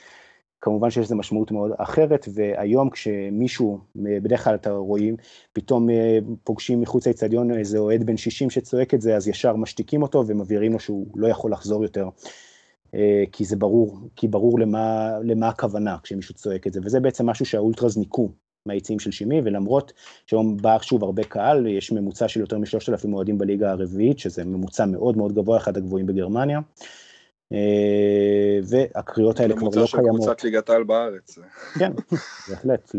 כמובן 0.61 0.89
שיש 0.89 1.05
לזה 1.05 1.15
משמעות 1.15 1.51
מאוד 1.51 1.71
אחרת, 1.77 2.25
והיום 2.33 2.89
כשמישהו, 2.89 3.79
בדרך 3.95 4.43
כלל 4.43 4.55
אתה 4.55 4.71
רואים, 4.71 5.15
פתאום 5.53 5.89
אה, 5.89 6.19
פוגשים 6.43 6.81
מחוץ 6.81 7.07
לאצטדיון 7.07 7.51
איזה 7.51 7.77
אוהד 7.77 8.03
בן 8.03 8.17
60 8.17 8.49
שצועק 8.49 8.93
את 8.93 9.01
זה, 9.01 9.15
אז 9.15 9.27
ישר 9.27 9.55
משתיקים 9.55 10.01
אותו 10.01 10.23
ומבהירים 10.27 10.73
לו 10.73 10.79
שהוא 10.79 11.07
לא 11.15 11.27
יכול 11.27 11.51
לחזור 11.51 11.83
יותר. 11.83 12.09
אה, 12.95 13.23
כי 13.31 13.45
זה 13.45 13.55
ברור, 13.55 13.99
כי 14.15 14.27
ברור 14.27 14.59
למה, 14.59 15.11
למה 15.23 15.47
הכוונה 15.47 15.97
כשמישהו 16.03 16.35
צועק 16.35 16.67
את 16.67 16.73
זה, 16.73 16.79
וזה 16.83 16.99
בעצם 16.99 17.25
משהו 17.25 17.45
שהאולטרס 17.45 17.97
ניקו 17.97 18.29
מהיציעים 18.65 18.99
של 18.99 19.11
שימי, 19.11 19.41
ולמרות 19.45 19.93
שהיום 20.25 20.57
בא 20.57 20.77
שוב 20.81 21.03
הרבה 21.03 21.23
קהל, 21.23 21.67
יש 21.67 21.91
ממוצע 21.91 22.27
של 22.27 22.39
יותר 22.39 22.57
משלושת 22.57 22.89
אלפים 22.89 23.13
אוהדים 23.13 23.37
בליגה 23.37 23.71
הרביעית, 23.71 24.19
שזה 24.19 24.45
ממוצע 24.45 24.85
מאוד 24.85 25.17
מאוד 25.17 25.33
גבוה, 25.33 25.57
אחד 25.57 25.77
הגבוהים 25.77 26.05
בגרמניה. 26.05 26.59
אה, 27.53 28.59
והקריאות 28.63 29.39
האלה 29.39 29.55
כבר 29.55 29.67
לא 29.67 29.71
קיימות. 29.71 29.93
ממוצע 29.93 29.97
של 29.97 29.97
קבוצת 29.97 30.43
ליגת 30.43 30.69
העל 30.69 30.83
בארץ. 30.83 31.37
כן, 31.79 31.91
בהחלט, 32.49 32.95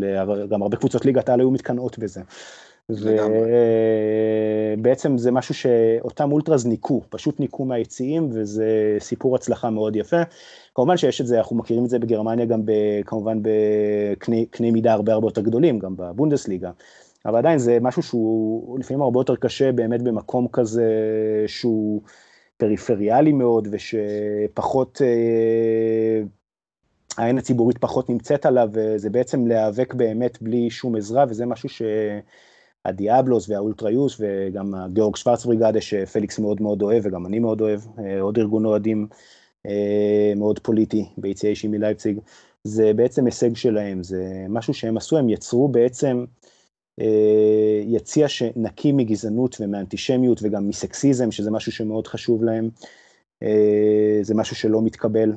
גם 0.49 0.61
הרבה 0.61 0.77
קבוצות 0.77 1.05
ליגת 1.05 1.29
העל 1.29 1.39
היו 1.39 1.51
מתקנאות 1.51 1.99
בזה. 1.99 2.21
ובעצם 4.77 5.17
זה 5.17 5.31
משהו 5.31 5.53
שאותם 5.53 6.31
אולטרס 6.31 6.65
ניקו, 6.65 7.01
פשוט 7.09 7.39
ניקו 7.39 7.65
מהיציעים, 7.65 8.29
וזה 8.31 8.97
סיפור 8.99 9.35
הצלחה 9.35 9.69
מאוד 9.69 9.95
יפה. 9.95 10.21
כמובן 10.75 10.97
שיש 10.97 11.21
את 11.21 11.27
זה, 11.27 11.37
אנחנו 11.37 11.55
מכירים 11.55 11.85
את 11.85 11.89
זה 11.89 11.99
בגרמניה 11.99 12.45
גם 12.45 12.65
ב, 12.65 12.71
כמובן 13.05 13.39
בקנה 13.41 14.71
מידה 14.71 14.93
הרבה 14.93 15.13
הרבה 15.13 15.27
יותר 15.27 15.41
גדולים, 15.41 15.79
גם 15.79 15.95
בבונדסליגה. 15.95 16.71
אבל 17.25 17.37
עדיין 17.37 17.57
זה 17.57 17.77
משהו 17.81 18.03
שהוא 18.03 18.79
לפעמים 18.79 19.01
הרבה 19.01 19.19
יותר 19.19 19.35
קשה 19.35 19.71
באמת 19.71 20.01
במקום 20.01 20.47
כזה 20.51 20.85
שהוא 21.47 22.01
פריפריאלי 22.57 23.31
מאוד 23.31 23.67
ושפחות, 23.71 25.01
אה, 25.01 26.23
העין 27.17 27.37
הציבורית 27.37 27.77
פחות 27.77 28.09
נמצאת 28.09 28.45
עליו, 28.45 28.69
וזה 28.73 29.09
בעצם 29.09 29.47
להיאבק 29.47 29.93
באמת 29.93 30.41
בלי 30.41 30.69
שום 30.69 30.95
עזרה, 30.95 31.25
וזה 31.29 31.45
משהו 31.45 31.69
ש... 31.69 31.81
הדיאבלוס 32.85 33.49
והאולטריוס 33.49 34.17
וגם 34.19 34.75
הגיאורג 34.75 35.15
שוורץ 35.15 35.45
בריגדה 35.45 35.81
שפליקס 35.81 36.39
מאוד 36.39 36.61
מאוד 36.61 36.81
אוהב 36.81 37.05
וגם 37.05 37.25
אני 37.25 37.39
מאוד 37.39 37.61
אוהב, 37.61 37.81
אה, 37.99 38.21
עוד 38.21 38.37
ארגון 38.37 38.65
אוהדים 38.65 39.07
אה, 39.65 40.33
מאוד 40.35 40.59
פוליטי 40.59 41.05
ביציעי 41.17 41.55
שימי 41.55 41.77
לייפציג, 41.77 42.19
זה 42.63 42.93
בעצם 42.93 43.25
הישג 43.25 43.55
שלהם, 43.55 44.03
זה 44.03 44.45
משהו 44.49 44.73
שהם 44.73 44.97
עשו, 44.97 45.17
הם 45.17 45.29
יצרו 45.29 45.67
בעצם 45.67 46.25
אה, 46.99 47.81
יציע 47.85 48.27
שנקי 48.27 48.91
מגזענות 48.91 49.57
ומאנטישמיות 49.59 50.39
וגם 50.43 50.69
מסקסיזם, 50.69 51.31
שזה 51.31 51.51
משהו 51.51 51.71
שמאוד 51.71 52.07
חשוב 52.07 52.43
להם, 52.43 52.69
זה 54.21 54.35
משהו 54.35 54.55
שלא 54.55 54.81
מתקבל 54.81 55.31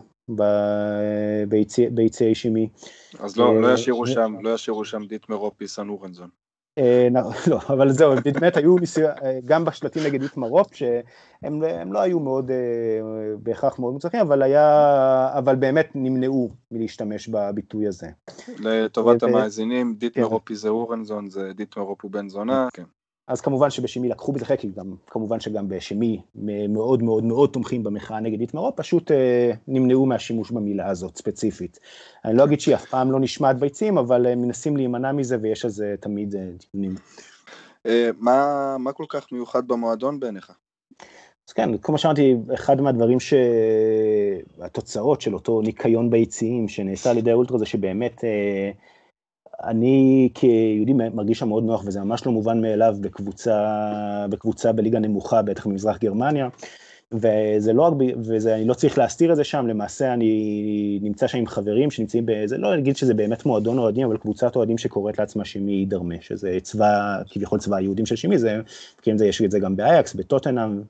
ביציעי 1.90 2.34
שימי. 2.34 2.68
אז 3.18 3.36
לא, 3.36 3.60
לא 3.60 3.74
ישאירו 3.74 4.06
שם, 4.06 4.34
לא 4.42 4.54
ישאירו 4.54 4.84
שם 4.84 5.06
דיטמר 5.08 5.36
אופי 5.36 5.68
סן 5.68 5.88
אורנזון. 5.88 6.28
אה, 6.78 7.08
לא, 7.50 7.58
אבל 7.68 7.92
זהו, 7.92 8.12
באמת 8.24 8.56
היו 8.56 8.76
ניסיון, 8.78 9.10
אה, 9.22 9.38
גם 9.44 9.64
בשלטים 9.64 10.02
נגד 10.02 10.22
איתמרופ, 10.22 10.74
שהם 10.74 11.92
לא 11.92 12.00
היו 12.00 12.20
מאוד, 12.20 12.50
אה, 12.50 12.56
בהכרח 13.42 13.78
מאוד 13.78 13.92
מוצלחים, 13.92 14.20
אבל 14.20 14.42
היה, 14.42 15.38
אבל 15.38 15.56
באמת 15.56 15.88
נמנעו 15.94 16.50
מלהשתמש 16.70 17.28
בביטוי 17.28 17.86
הזה. 17.86 18.06
לטובת 18.58 19.22
המאזינים, 19.22 19.94
דיטמרופי 19.94 20.54
כן. 20.54 20.60
זה 20.60 20.68
אורנזון, 20.68 21.30
זה 21.30 21.52
דיטמרופ 21.54 22.02
הוא 22.02 22.10
בן 22.10 22.28
זונה, 22.28 22.68
כן. 22.72 22.84
אז 23.28 23.40
כמובן 23.40 23.70
שבשמי 23.70 24.08
לקחו 24.08 24.32
בזה 24.32 24.44
חלק, 24.44 24.64
גם 24.64 24.94
כמובן 25.06 25.40
שגם 25.40 25.68
בשמי 25.68 26.22
מאוד 26.68 27.02
מאוד 27.02 27.24
מאוד 27.24 27.50
תומכים 27.50 27.82
במחאה 27.82 28.20
נגד 28.20 28.40
איתמרו, 28.40 28.76
פשוט 28.76 29.10
אה, 29.10 29.52
נמנעו 29.68 30.06
מהשימוש 30.06 30.50
במילה 30.50 30.88
הזאת 30.88 31.16
ספציפית. 31.16 31.80
אני 32.24 32.36
לא 32.36 32.44
אגיד 32.44 32.60
שהיא 32.60 32.74
אף 32.74 32.84
פעם 32.84 33.12
לא 33.12 33.20
נשמעת 33.20 33.58
ביצים, 33.58 33.98
אבל 33.98 34.26
הם 34.26 34.42
מנסים 34.42 34.76
להימנע 34.76 35.12
מזה 35.12 35.36
ויש 35.42 35.64
על 35.64 35.70
זה 35.70 35.94
תמיד 36.00 36.34
אה, 36.34 36.48
דיונים. 36.72 36.94
אה, 37.86 38.10
מה, 38.18 38.76
מה 38.78 38.92
כל 38.92 39.04
כך 39.08 39.32
מיוחד 39.32 39.68
במועדון 39.68 40.20
בעיניך? 40.20 40.52
אז 41.48 41.52
כן, 41.52 41.78
כמו 41.78 41.98
שאמרתי, 41.98 42.36
אחד 42.54 42.80
מהדברים 42.80 43.18
שהתוצאות 44.60 45.20
של 45.20 45.34
אותו 45.34 45.60
ניקיון 45.60 46.10
ביציעים 46.10 46.68
שנעשה 46.68 47.10
על 47.10 47.18
ידי 47.18 47.30
האולטרה 47.30 47.58
זה 47.58 47.66
שבאמת 47.66 48.24
אה, 48.24 48.70
אני 49.64 50.28
כיהודי 50.34 50.92
מרגיש 50.92 51.38
שם 51.38 51.48
מאוד 51.48 51.64
נוח, 51.64 51.82
וזה 51.86 52.00
ממש 52.00 52.26
לא 52.26 52.32
מובן 52.32 52.60
מאליו 52.60 52.96
בקבוצה, 53.00 54.26
בקבוצה 54.30 54.72
בליגה 54.72 54.98
נמוכה, 54.98 55.42
בטח 55.42 55.66
במזרח 55.66 55.98
גרמניה. 55.98 56.48
וזה 57.12 57.72
לא 57.72 57.82
רק, 57.82 57.92
ואני 58.24 58.64
לא 58.64 58.74
צריך 58.74 58.98
להסתיר 58.98 59.32
את 59.32 59.36
זה 59.36 59.44
שם, 59.44 59.66
למעשה 59.66 60.12
אני 60.12 60.98
נמצא 61.02 61.26
שם 61.26 61.38
עם 61.38 61.46
חברים 61.46 61.90
שנמצאים 61.90 62.26
באיזה, 62.26 62.58
לא 62.58 62.74
אגיד 62.74 62.96
שזה 62.96 63.14
באמת 63.14 63.46
מועדון 63.46 63.78
אוהדים, 63.78 64.06
אבל 64.06 64.16
קבוצת 64.16 64.56
אוהדים 64.56 64.78
שקוראת 64.78 65.18
לעצמה 65.18 65.44
שימי 65.44 65.86
דרמה, 65.86 66.14
שזה 66.20 66.58
צבא, 66.62 67.22
כביכול 67.30 67.58
צבא 67.58 67.76
היהודים 67.76 68.06
של 68.06 68.16
שימי, 68.16 68.38
זה, 68.38 68.60
מכירים 68.98 69.14
את 69.14 69.18
זה, 69.18 69.26
יש 69.26 69.42
את 69.42 69.50
זה 69.50 69.58
גם 69.58 69.76
באייקס, 69.76 70.14
בטוטנאם, 70.14 70.82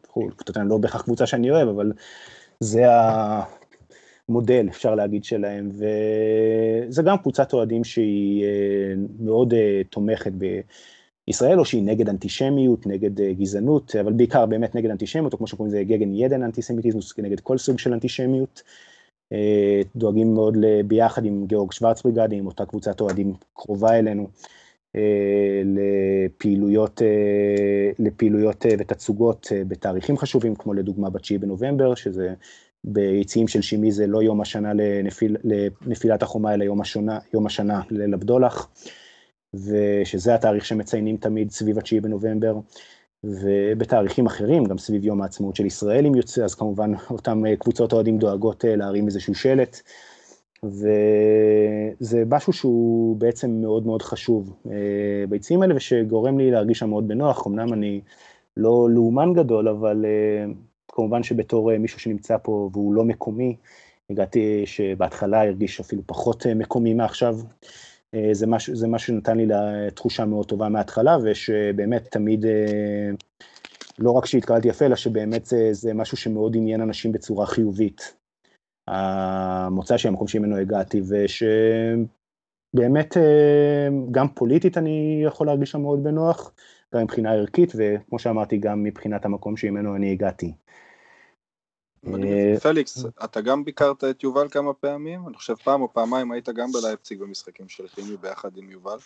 טוטנאם 0.44 0.68
לא 0.68 0.78
בהכרח 0.78 1.02
קבוצה 1.02 1.26
שאני 1.26 1.50
אוהב, 1.50 1.68
אבל 1.68 1.92
זה 2.60 2.92
ה... 2.92 3.42
מודל, 4.28 4.66
אפשר 4.68 4.94
להגיד, 4.94 5.24
שלהם, 5.24 5.68
וזה 5.72 7.02
גם 7.02 7.18
קבוצת 7.18 7.52
אוהדים 7.52 7.84
שהיא 7.84 8.44
אה, 8.44 8.94
מאוד 9.20 9.54
אה, 9.54 9.82
תומכת 9.90 10.32
בישראל, 11.26 11.58
או 11.58 11.64
שהיא 11.64 11.82
נגד 11.82 12.08
אנטישמיות, 12.08 12.86
נגד 12.86 13.20
אה, 13.20 13.32
גזענות, 13.32 13.96
אבל 13.96 14.12
בעיקר 14.12 14.46
באמת 14.46 14.74
נגד 14.74 14.90
אנטישמיות, 14.90 15.32
או 15.32 15.38
כמו 15.38 15.46
שקוראים 15.46 15.74
לזה 15.74 15.84
gegen 15.84 16.14
jeden 16.14 16.42
Antisemitismus, 16.42 17.18
נגד 17.18 17.40
כל 17.40 17.58
סוג 17.58 17.78
של 17.78 17.92
אנטישמיות. 17.92 18.62
דואגים 19.96 20.34
מאוד 20.34 20.56
ביחד 20.86 21.24
עם 21.24 21.46
גיאורג 21.46 21.72
שוורץ 21.72 22.04
בריגדה, 22.04 22.36
עם 22.36 22.46
אותה 22.46 22.66
קבוצת 22.66 23.00
אוהדים 23.00 23.34
קרובה 23.54 23.98
אלינו, 23.98 24.28
לפעילויות, 25.64 27.02
לפעילויות 27.98 28.66
ותצוגות 28.78 29.46
בתאריכים 29.68 30.16
חשובים, 30.16 30.54
כמו 30.54 30.74
לדוגמה 30.74 31.10
ב-9 31.10 31.38
בנובמבר, 31.40 31.94
שזה 31.94 32.34
ביציעים 32.86 33.48
של 33.48 33.62
כימי 33.62 33.92
זה 33.92 34.06
לא 34.06 34.22
יום 34.22 34.40
השנה 34.40 34.72
לנפיל, 34.74 35.36
לנפילת 35.44 36.22
החומה, 36.22 36.54
אלא 36.54 36.64
יום, 36.64 36.80
השונה, 36.80 37.18
יום 37.34 37.46
השנה 37.46 37.80
לליל 37.90 38.14
הבדולח, 38.14 38.68
ושזה 39.54 40.34
התאריך 40.34 40.64
שמציינים 40.64 41.16
תמיד 41.16 41.50
סביב 41.50 41.78
ה-9 41.78 42.00
בנובמבר, 42.02 42.54
ובתאריכים 43.24 44.26
אחרים, 44.26 44.64
גם 44.64 44.78
סביב 44.78 45.04
יום 45.04 45.22
העצמאות 45.22 45.56
של 45.56 45.66
ישראל, 45.66 46.06
אם 46.06 46.14
יוצא, 46.14 46.44
אז 46.44 46.54
כמובן 46.54 46.92
אותן 47.10 47.46
אה, 47.46 47.56
קבוצות 47.56 47.92
אוהדים 47.92 48.18
דואגות 48.18 48.64
אה, 48.64 48.76
להרים 48.76 49.06
איזשהו 49.06 49.34
שלט, 49.34 49.80
וזה 50.64 52.22
משהו 52.26 52.52
שהוא 52.52 53.16
בעצם 53.16 53.50
מאוד 53.50 53.86
מאוד 53.86 54.02
חשוב 54.02 54.56
אה, 54.70 55.24
ביציעים 55.28 55.62
האלה, 55.62 55.76
ושגורם 55.76 56.38
לי 56.38 56.50
להרגיש 56.50 56.78
שם 56.78 56.90
מאוד 56.90 57.08
בנוח, 57.08 57.46
אמנם 57.46 57.72
אני 57.72 58.00
לא 58.56 58.88
לאומן 58.90 59.32
גדול, 59.32 59.68
אבל 59.68 60.04
כמובן 60.96 61.22
שבתור 61.22 61.72
אה, 61.72 61.78
מישהו 61.78 62.00
שנמצא 62.00 62.36
פה 62.42 62.70
והוא 62.72 62.94
לא 62.94 63.04
מקומי, 63.04 63.56
הגעתי 64.10 64.66
שבהתחלה 64.66 65.42
הרגיש 65.42 65.80
אפילו 65.80 66.02
פחות 66.06 66.46
אה, 66.46 66.54
מקומי 66.54 66.94
מעכשיו. 66.94 67.38
אה, 68.14 68.28
זה 68.32 68.46
משהו, 68.46 68.76
זה 68.76 68.88
משהו 68.88 69.06
שנתן 69.06 69.36
לי 69.36 69.46
תחושה 69.94 70.24
מאוד 70.24 70.46
טובה 70.46 70.68
מההתחלה, 70.68 71.16
ושבאמת 71.24 72.08
תמיד, 72.10 72.44
לא 73.98 74.10
רק 74.10 74.26
שהתקלתי 74.26 74.68
יפה, 74.68 74.86
אלא 74.86 74.96
שבאמת 74.96 75.46
זה, 75.46 75.68
זה 75.72 75.94
משהו 75.94 76.16
שמאוד 76.16 76.56
עניין 76.56 76.80
אנשים 76.80 77.12
בצורה 77.12 77.46
חיובית. 77.46 78.16
המוצא 78.88 79.96
שלי, 79.96 80.08
המקום 80.10 80.28
שממנו 80.28 80.56
הגעתי, 80.56 81.00
ושבאמת 82.74 83.16
גם 84.10 84.28
פוליטית 84.28 84.78
אני 84.78 85.22
יכול 85.24 85.46
להרגיש 85.46 85.70
שם 85.70 85.80
מאוד 85.80 86.04
בנוח, 86.04 86.52
גם 86.94 87.02
מבחינה 87.02 87.32
ערכית, 87.32 87.72
וכמו 87.76 88.18
שאמרתי, 88.18 88.56
גם 88.56 88.82
מבחינת 88.82 89.24
המקום 89.24 89.56
שממנו 89.56 89.96
אני 89.96 90.12
הגעתי. 90.12 90.52
אה, 92.04 92.60
פליקס, 92.60 93.04
אתה 93.24 93.40
גם 93.40 93.64
ביקרת 93.64 94.04
את 94.04 94.22
יובל 94.22 94.48
כמה 94.48 94.72
פעמים? 94.72 95.28
אני 95.28 95.36
חושב 95.36 95.54
פעם 95.54 95.82
או 95.82 95.92
פעמיים 95.92 96.32
היית 96.32 96.48
גם 96.48 96.72
בלייפציג 96.72 97.20
במשחקים 97.20 97.68
של 97.68 97.88
חימי 97.88 98.16
ביחד 98.16 98.56
עם 98.56 98.70
יובל. 98.70 98.98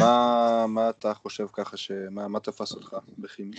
מה, 0.00 0.66
מה 0.68 0.90
אתה 0.90 1.14
חושב 1.14 1.46
ככה, 1.52 1.76
שמה, 1.76 2.28
מה 2.28 2.40
תפס 2.40 2.72
אותך 2.72 2.96
בכימי? 3.18 3.56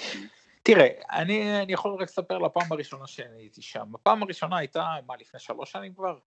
תראה, 0.64 0.88
אני, 1.12 1.62
אני 1.62 1.74
יכול 1.74 1.94
רק 1.94 2.02
לספר 2.02 2.38
לפעם 2.38 2.72
הראשונה 2.72 3.08
שאני 3.08 3.38
הייתי 3.38 3.62
שם. 3.62 3.96
הפעם 3.96 4.24
הראשונה 4.24 4.58
הייתה, 4.58 4.96
מה, 5.08 5.14
לפני 5.20 5.40
שלוש 5.40 5.72
שנים 5.72 5.94
כבר? 5.94 6.18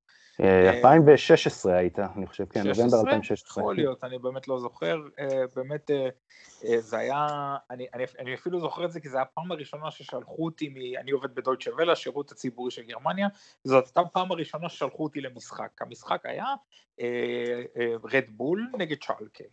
2016 0.41 1.72
אה, 1.72 1.78
היית, 1.78 1.99
אני 1.99 2.26
חושב, 2.26 2.45
כן, 2.45 2.66
נובמבר 2.68 3.01
2016. 3.01 3.62
יכול 3.62 3.76
להיות, 3.76 4.05
אני 4.05 4.18
באמת 4.18 4.49
לא 4.49 4.59
זוכר. 4.59 4.97
אה, 5.18 5.45
באמת, 5.57 5.91
אה, 5.91 6.80
זה 6.80 6.99
היה, 6.99 7.26
אני, 7.70 7.87
אני, 7.95 8.05
אני 8.18 8.35
אפילו 8.35 8.61
זוכר 8.61 8.85
את 8.85 8.93
זה 8.93 9.01
כי 9.01 9.09
זו 9.09 9.18
הייתה 9.18 9.30
הפעם 9.30 9.53
הראשונה 9.53 9.91
ששלחו 9.91 10.45
אותי, 10.45 10.68
מ, 10.68 10.99
אני 11.01 11.11
עובד 11.11 11.35
בדויטשה 11.35 11.70
ולה, 11.78 11.93
השירות 11.93 12.33
הציבורי 12.33 12.70
של 12.70 12.83
גרמניה, 12.83 13.28
זאת 13.64 13.85
הייתה 13.87 14.01
הפעם 14.01 14.33
הראשונה 14.33 14.68
ששלחו 14.68 15.05
אותי 15.05 15.20
למשחק. 15.20 15.83
המשחק 15.83 16.26
היה 16.26 16.47
רד 18.12 18.24
בול 18.28 18.70
נגד 18.78 18.97
צ'אלקה. 19.05 19.45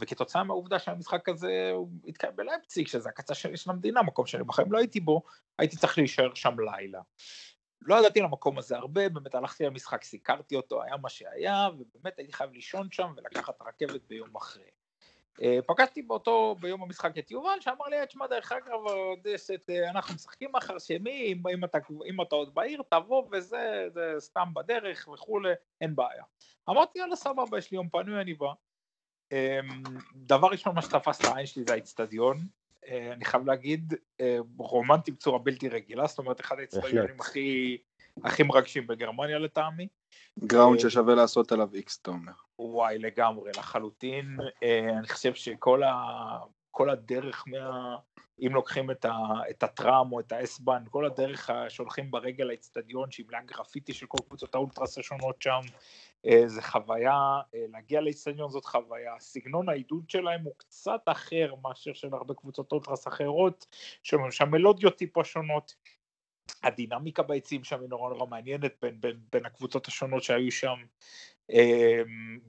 וכתוצאה 0.00 0.44
מהעובדה 0.44 0.78
שהמשחק 0.78 1.28
הזה 1.28 1.72
התקיים 2.06 2.36
בלייפציג, 2.36 2.86
שזה 2.86 3.08
הקצה 3.08 3.34
שלי 3.34 3.56
של 3.56 3.70
המדינה, 3.70 4.02
מקום 4.02 4.26
שאני 4.26 4.44
בחיים 4.44 4.72
לא 4.72 4.78
הייתי 4.78 5.00
בו, 5.00 5.22
הייתי 5.58 5.76
צריך 5.76 5.98
להישאר 5.98 6.34
שם 6.34 6.56
לילה. 6.60 7.00
לא 7.82 7.94
ידעתי 7.94 8.20
למקום 8.20 8.58
הזה 8.58 8.76
הרבה, 8.76 9.08
באמת 9.08 9.34
הלכתי 9.34 9.64
למשחק, 9.64 10.04
סיקרתי 10.04 10.56
אותו, 10.56 10.82
היה 10.82 10.96
מה 10.96 11.08
שהיה, 11.08 11.68
ובאמת 11.78 12.18
הייתי 12.18 12.32
חייב 12.32 12.52
לישון 12.52 12.88
שם 12.90 13.12
ולקחת 13.16 13.62
רכבת 13.62 14.00
ביום 14.08 14.36
אחרי. 14.36 14.70
אה, 15.42 15.58
פגשתי 15.66 16.02
באותו, 16.02 16.56
ביום 16.60 16.82
המשחק 16.82 17.18
את 17.18 17.30
יובל, 17.30 17.60
שאמר 17.60 17.86
לי, 17.86 18.06
תשמע, 18.06 18.26
דרך 18.26 18.52
אגב, 18.52 18.80
אה, 19.70 19.90
אנחנו 19.90 20.14
משחקים 20.14 20.50
מחר 20.52 20.78
שמי, 20.78 21.32
אם, 21.32 21.42
אם, 21.54 21.64
אתה, 21.64 21.78
אם 22.06 22.22
אתה 22.22 22.34
עוד 22.34 22.54
בעיר, 22.54 22.82
תבוא 22.90 23.24
וזה, 23.32 23.86
זה 23.88 24.14
סתם 24.18 24.48
בדרך 24.54 25.08
וכולי, 25.14 25.52
אין 25.80 25.96
בעיה. 25.96 26.24
אמרתי, 26.68 26.98
יאללה, 26.98 27.16
סבבה, 27.16 27.58
יש 27.58 27.70
לי 27.70 27.76
יום 27.76 27.88
פנוי, 27.88 28.20
אני 28.20 28.34
בא. 28.34 28.52
אמ, 29.32 29.82
דבר 30.14 30.48
ראשון, 30.48 30.74
מה 30.74 30.82
שתפס 30.82 31.20
את 31.20 31.24
העין 31.24 31.46
שלי 31.46 31.64
זה 31.66 31.72
האיצטדיון, 31.72 32.38
אה, 32.88 33.12
אני 33.12 33.24
חייב 33.24 33.46
להגיד, 33.46 33.94
אה, 34.20 34.38
רומנטי 34.58 35.10
בצורה 35.10 35.38
בלתי 35.38 35.68
רגילה, 35.68 36.06
זאת 36.06 36.18
אומרת, 36.18 36.40
אחד 36.40 36.58
האצטדיונים 36.58 37.20
הכי, 37.20 37.78
הכי 38.24 38.42
מרגשים 38.42 38.86
בגרמניה 38.86 39.38
לטעמי. 39.38 39.88
ground 40.38 40.84
אה, 40.84 40.90
ששווה 40.90 41.14
לעשות 41.14 41.52
עליו 41.52 41.68
איקס 41.74 41.98
תומר. 41.98 42.32
וואי, 42.58 42.98
לגמרי, 42.98 43.50
לחלוטין. 43.58 44.36
אני 44.98 45.08
חושב 45.08 45.34
שכל 45.34 45.82
ה... 45.82 45.94
כל 46.70 46.90
הדרך 46.90 47.44
מה... 47.46 47.96
אם 48.40 48.54
לוקחים 48.54 48.90
את, 48.90 49.04
ה, 49.04 49.16
את 49.50 49.62
ה 49.62 49.72
Tram 49.72 50.12
או 50.12 50.20
את 50.20 50.32
ה 50.32 50.38
S-Bahn, 50.38 50.82
כל 50.90 51.06
הדרך 51.06 51.50
שהולכים 51.68 52.10
ברגל 52.10 52.44
לאצטדיון 52.44 53.10
שהיא 53.10 53.26
מלאה 53.28 53.40
גרפיטי 53.42 53.92
של 53.92 54.06
כל 54.06 54.18
קבוצות 54.28 54.54
האולטרס 54.54 54.98
השונות 54.98 55.42
שם, 55.42 55.60
זה 56.46 56.62
חוויה, 56.62 57.40
אה, 57.54 57.64
להגיע 57.72 58.00
לאיצטדיון 58.00 58.50
זאת 58.50 58.64
חוויה, 58.64 59.14
סגנון 59.20 59.68
העידוד 59.68 60.10
שלהם 60.10 60.44
הוא 60.44 60.54
קצת 60.56 61.00
אחר 61.06 61.54
מאשר 61.62 61.92
של 61.92 62.08
הרבה 62.14 62.34
קבוצות 62.34 62.72
אולטרס 62.72 63.08
אחרות, 63.08 63.66
שם 64.02 64.50
מלודיות 64.50 64.96
טיפה 64.96 65.24
שונות, 65.24 65.74
הדינמיקה 66.62 67.22
ביציעים 67.22 67.64
שם 67.64 67.80
היא 67.80 67.88
נורא 67.88 68.14
נורא 68.14 68.26
מעניינת 68.26 68.72
בין, 68.82 69.00
בין, 69.00 69.20
בין 69.32 69.46
הקבוצות 69.46 69.86
השונות 69.86 70.22
שהיו 70.22 70.52
שם, 70.52 70.76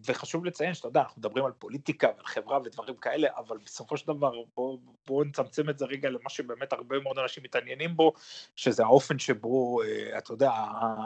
וחשוב 0.05 0.45
לציין 0.45 0.73
שאתה 0.73 0.87
יודע, 0.87 1.01
אנחנו 1.01 1.19
מדברים 1.19 1.45
על 1.45 1.51
פוליטיקה 1.51 2.07
ועל 2.07 2.25
חברה 2.25 2.59
ודברים 2.65 2.95
כאלה, 2.95 3.27
אבל 3.37 3.57
בסופו 3.65 3.97
של 3.97 4.07
דבר 4.07 4.31
בואו 4.55 4.79
בוא 5.07 5.25
נצמצם 5.25 5.69
את 5.69 5.79
זה 5.79 5.85
רגע 5.85 6.09
למה 6.09 6.29
שבאמת 6.29 6.73
הרבה 6.73 6.99
מאוד 6.99 7.19
אנשים 7.19 7.43
מתעניינים 7.43 7.95
בו, 7.95 8.13
שזה 8.55 8.83
האופן 8.83 9.19
שבו, 9.19 9.81
אה, 9.81 10.17
אתה 10.17 10.33
יודע, 10.33 10.51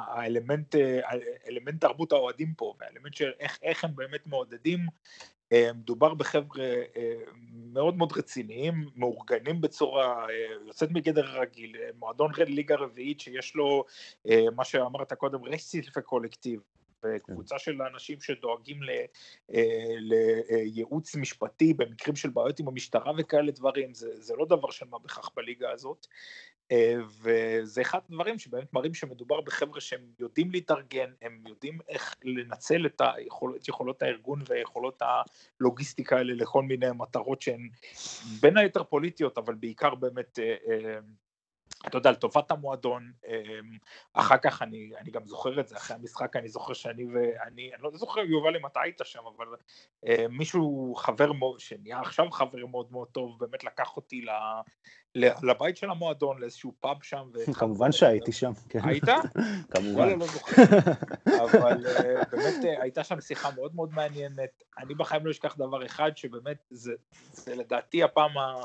האלמנט, 0.08 0.76
אה, 0.76 1.00
אלמנט 1.48 1.82
תרבות 1.82 2.12
האוהדים 2.12 2.54
פה, 2.58 2.74
והאלמנט 2.80 3.14
של 3.14 3.32
איך, 3.40 3.60
איך 3.64 3.84
הם 3.84 3.96
באמת 3.96 4.28
מעודדים. 4.28 4.80
אה, 5.54 5.74
מדובר 5.74 6.14
בחבר'ה 6.14 6.66
מאוד 7.54 7.98
מאוד 7.98 8.14
רציניים, 8.18 8.90
מאורגנים 8.96 9.62
בצורה 9.62 10.28
יוצאת 10.68 10.92
מגדר 10.92 11.28
הרגיל, 11.28 11.76
מועדון 12.00 12.32
ליגה 12.48 12.76
רביעית 12.76 13.20
שיש 13.20 13.56
לו 13.56 13.86
מה 14.56 14.66
שאמרת 14.66 15.14
קודם 15.14 15.44
רסיס 15.44 15.86
וקולקטיב, 15.98 16.60
וקבוצה 17.04 17.60
של 17.60 17.82
אנשים 17.82 18.22
שדואגים 18.22 18.80
אה, 19.54 19.66
לייעוץ 19.98 21.16
משפטי 21.16 21.74
במקרים 21.74 22.16
של 22.16 22.30
בעיות 22.30 22.60
עם 22.60 22.68
המשטרה 22.68 23.12
וכאלה 23.18 23.52
דברים, 23.52 23.94
זה, 23.94 24.22
זה 24.22 24.34
לא 24.38 24.46
דבר 24.46 24.72
של 24.72 24.86
מה 24.90 25.00
בכך 25.00 25.30
בליגה 25.36 25.72
הזאת, 25.72 26.08
אה, 26.72 26.96
וזה 27.22 27.82
אחד 27.82 28.00
הדברים 28.10 28.40
שבאמת 28.40 28.74
מראים 28.74 28.94
שמדובר 28.94 29.42
בחבר'ה 29.42 29.82
שהם 29.82 30.02
יודעים 30.20 30.52
להתארגן, 30.52 31.12
הם 31.22 31.44
יודעים 31.48 31.80
איך 31.88 32.16
לנצל 32.24 32.86
את, 32.86 33.02
היכול, 33.16 33.56
את 33.56 33.68
יכולות 33.68 34.02
הארגון 34.02 34.42
ויכולות 34.48 35.02
הלוגיסטיקה 35.02 36.18
האלה 36.18 36.34
לכל 36.34 36.64
מיני 36.64 36.88
מטרות 36.96 37.42
שהן 37.42 37.70
בין 38.42 38.58
היתר 38.58 38.84
פוליטיות, 38.84 39.38
אבל 39.38 39.54
בעיקר 39.54 39.96
באמת 39.96 40.40
אה, 40.40 41.00
אתה 41.88 41.98
יודע, 41.98 42.12
לטובת 42.12 42.52
המועדון, 42.52 43.12
אמ, 43.28 43.78
אחר 44.14 44.38
כך 44.38 44.62
אני, 44.62 44.92
אני 45.00 45.12
גם 45.12 45.26
זוכר 45.26 45.60
את 45.60 45.68
זה, 45.68 45.78
אחרי 45.78 45.96
המשחק 45.96 46.36
אני 46.36 46.50
זוכר 46.50 46.74
שאני 46.74 47.06
ואני, 47.06 47.72
אני 47.74 47.84
לא 47.84 47.92
זוכר 47.94 48.22
יובל 48.22 48.56
אם 48.56 48.66
אתה 48.66 48.82
היית 48.82 49.02
שם, 49.04 49.20
אבל 49.38 49.46
אה, 50.08 50.26
מישהו 50.30 50.94
חבר 50.98 51.32
מאוד, 51.32 51.60
שנהיה 51.60 52.00
עכשיו 52.00 52.32
חבר 52.32 52.66
מאוד 52.66 52.92
מאוד 52.92 53.08
טוב, 53.08 53.40
באמת 53.40 53.64
לקח 53.64 53.98
אותי 53.98 54.22
ל, 54.22 54.30
לבית 55.44 55.78
של 55.78 55.90
המועדון, 55.90 56.40
לאיזשהו 56.40 56.74
פאב 56.80 57.04
שם. 57.04 57.30
כמובן 57.60 57.92
שהייתי 57.92 58.32
שם, 58.32 58.52
כן. 58.70 58.80
היית? 58.84 59.04
כמובן. 59.76 60.20
לא 60.20 60.26
זוכר. 60.26 60.64
אבל 61.26 61.86
אה, 61.88 62.22
באמת 62.32 62.66
אה, 62.66 62.82
הייתה 62.82 63.04
שם 63.04 63.22
שיחה 63.22 63.52
מאוד 63.52 63.76
מאוד 63.76 63.94
מעניינת. 63.94 64.64
אני 64.78 64.94
בחיים 64.96 65.26
לא 65.26 65.32
אשכח 65.32 65.56
דבר 65.58 65.86
אחד, 65.86 66.12
שבאמת 66.16 66.58
זה, 66.70 66.94
זה 67.32 67.56
לדעתי 67.56 68.04
הפעם 68.04 68.38
ה... 68.38 68.56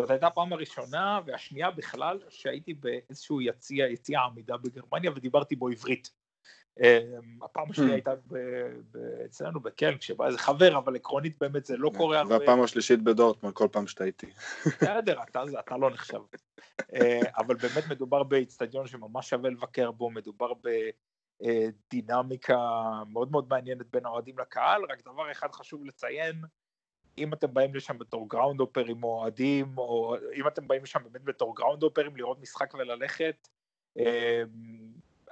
זאת 0.00 0.10
הייתה 0.10 0.26
הפעם 0.26 0.52
הראשונה 0.52 1.20
והשנייה 1.26 1.70
בכלל 1.70 2.18
שהייתי 2.28 2.74
באיזשהו 2.74 3.40
יציע, 3.40 3.86
יציע 3.86 4.20
עמידה 4.20 4.56
בגרמניה 4.56 5.10
ודיברתי 5.10 5.56
בו 5.56 5.68
עברית. 5.68 6.10
אמ, 6.80 7.38
הפעם 7.42 7.70
השנייה 7.70 7.90
hmm. 7.90 7.94
הייתה 7.94 8.12
אצלנו 9.24 9.60
בקלן 9.60 9.98
כשבא 9.98 10.26
איזה 10.26 10.38
חבר 10.38 10.78
אבל 10.78 10.96
עקרונית 10.96 11.38
באמת 11.40 11.66
זה 11.66 11.76
לא 11.76 11.90
קורה 11.96 12.18
הרבה. 12.18 12.38
והפעם 12.38 12.62
השלישית 12.62 13.02
בדורטמונד 13.02 13.50
כל 13.54 13.68
פעם 13.72 13.86
שאתה 13.86 14.04
איתי. 14.04 14.26
בסדר 14.66 15.22
אתה 15.60 15.76
לא 15.76 15.90
נחשב. 15.90 16.20
אה, 16.94 17.20
אבל 17.36 17.56
באמת 17.56 17.84
מדובר 17.90 18.22
באיצטדיון 18.22 18.86
שממש 18.86 19.30
שווה 19.30 19.50
לבקר 19.50 19.90
בו 19.90 20.10
מדובר 20.10 20.52
בדינמיקה 21.40 22.58
מאוד 23.08 23.30
מאוד 23.30 23.48
מעניינת 23.48 23.86
בין 23.90 24.06
האוהדים 24.06 24.38
לקהל 24.38 24.82
רק 24.90 25.02
דבר 25.04 25.32
אחד 25.32 25.52
חשוב 25.52 25.84
לציין 25.84 26.42
אם 27.18 27.32
אתם 27.32 27.54
באים 27.54 27.74
לשם 27.74 27.98
בתור 27.98 28.28
groundhopper 28.28 28.60
ים 28.60 29.04
או 29.04 29.20
אוהדים, 29.20 29.78
או 29.78 30.16
אם 30.34 30.48
אתם 30.48 30.68
באים 30.68 30.82
לשם 30.82 31.00
באמת 31.04 31.24
בתור 31.24 31.56
groundhopper 31.56 31.82
ים 31.82 32.16
לראות 32.16 32.40
משחק 32.40 32.74
וללכת, 32.74 33.48
אמ, 33.98 34.04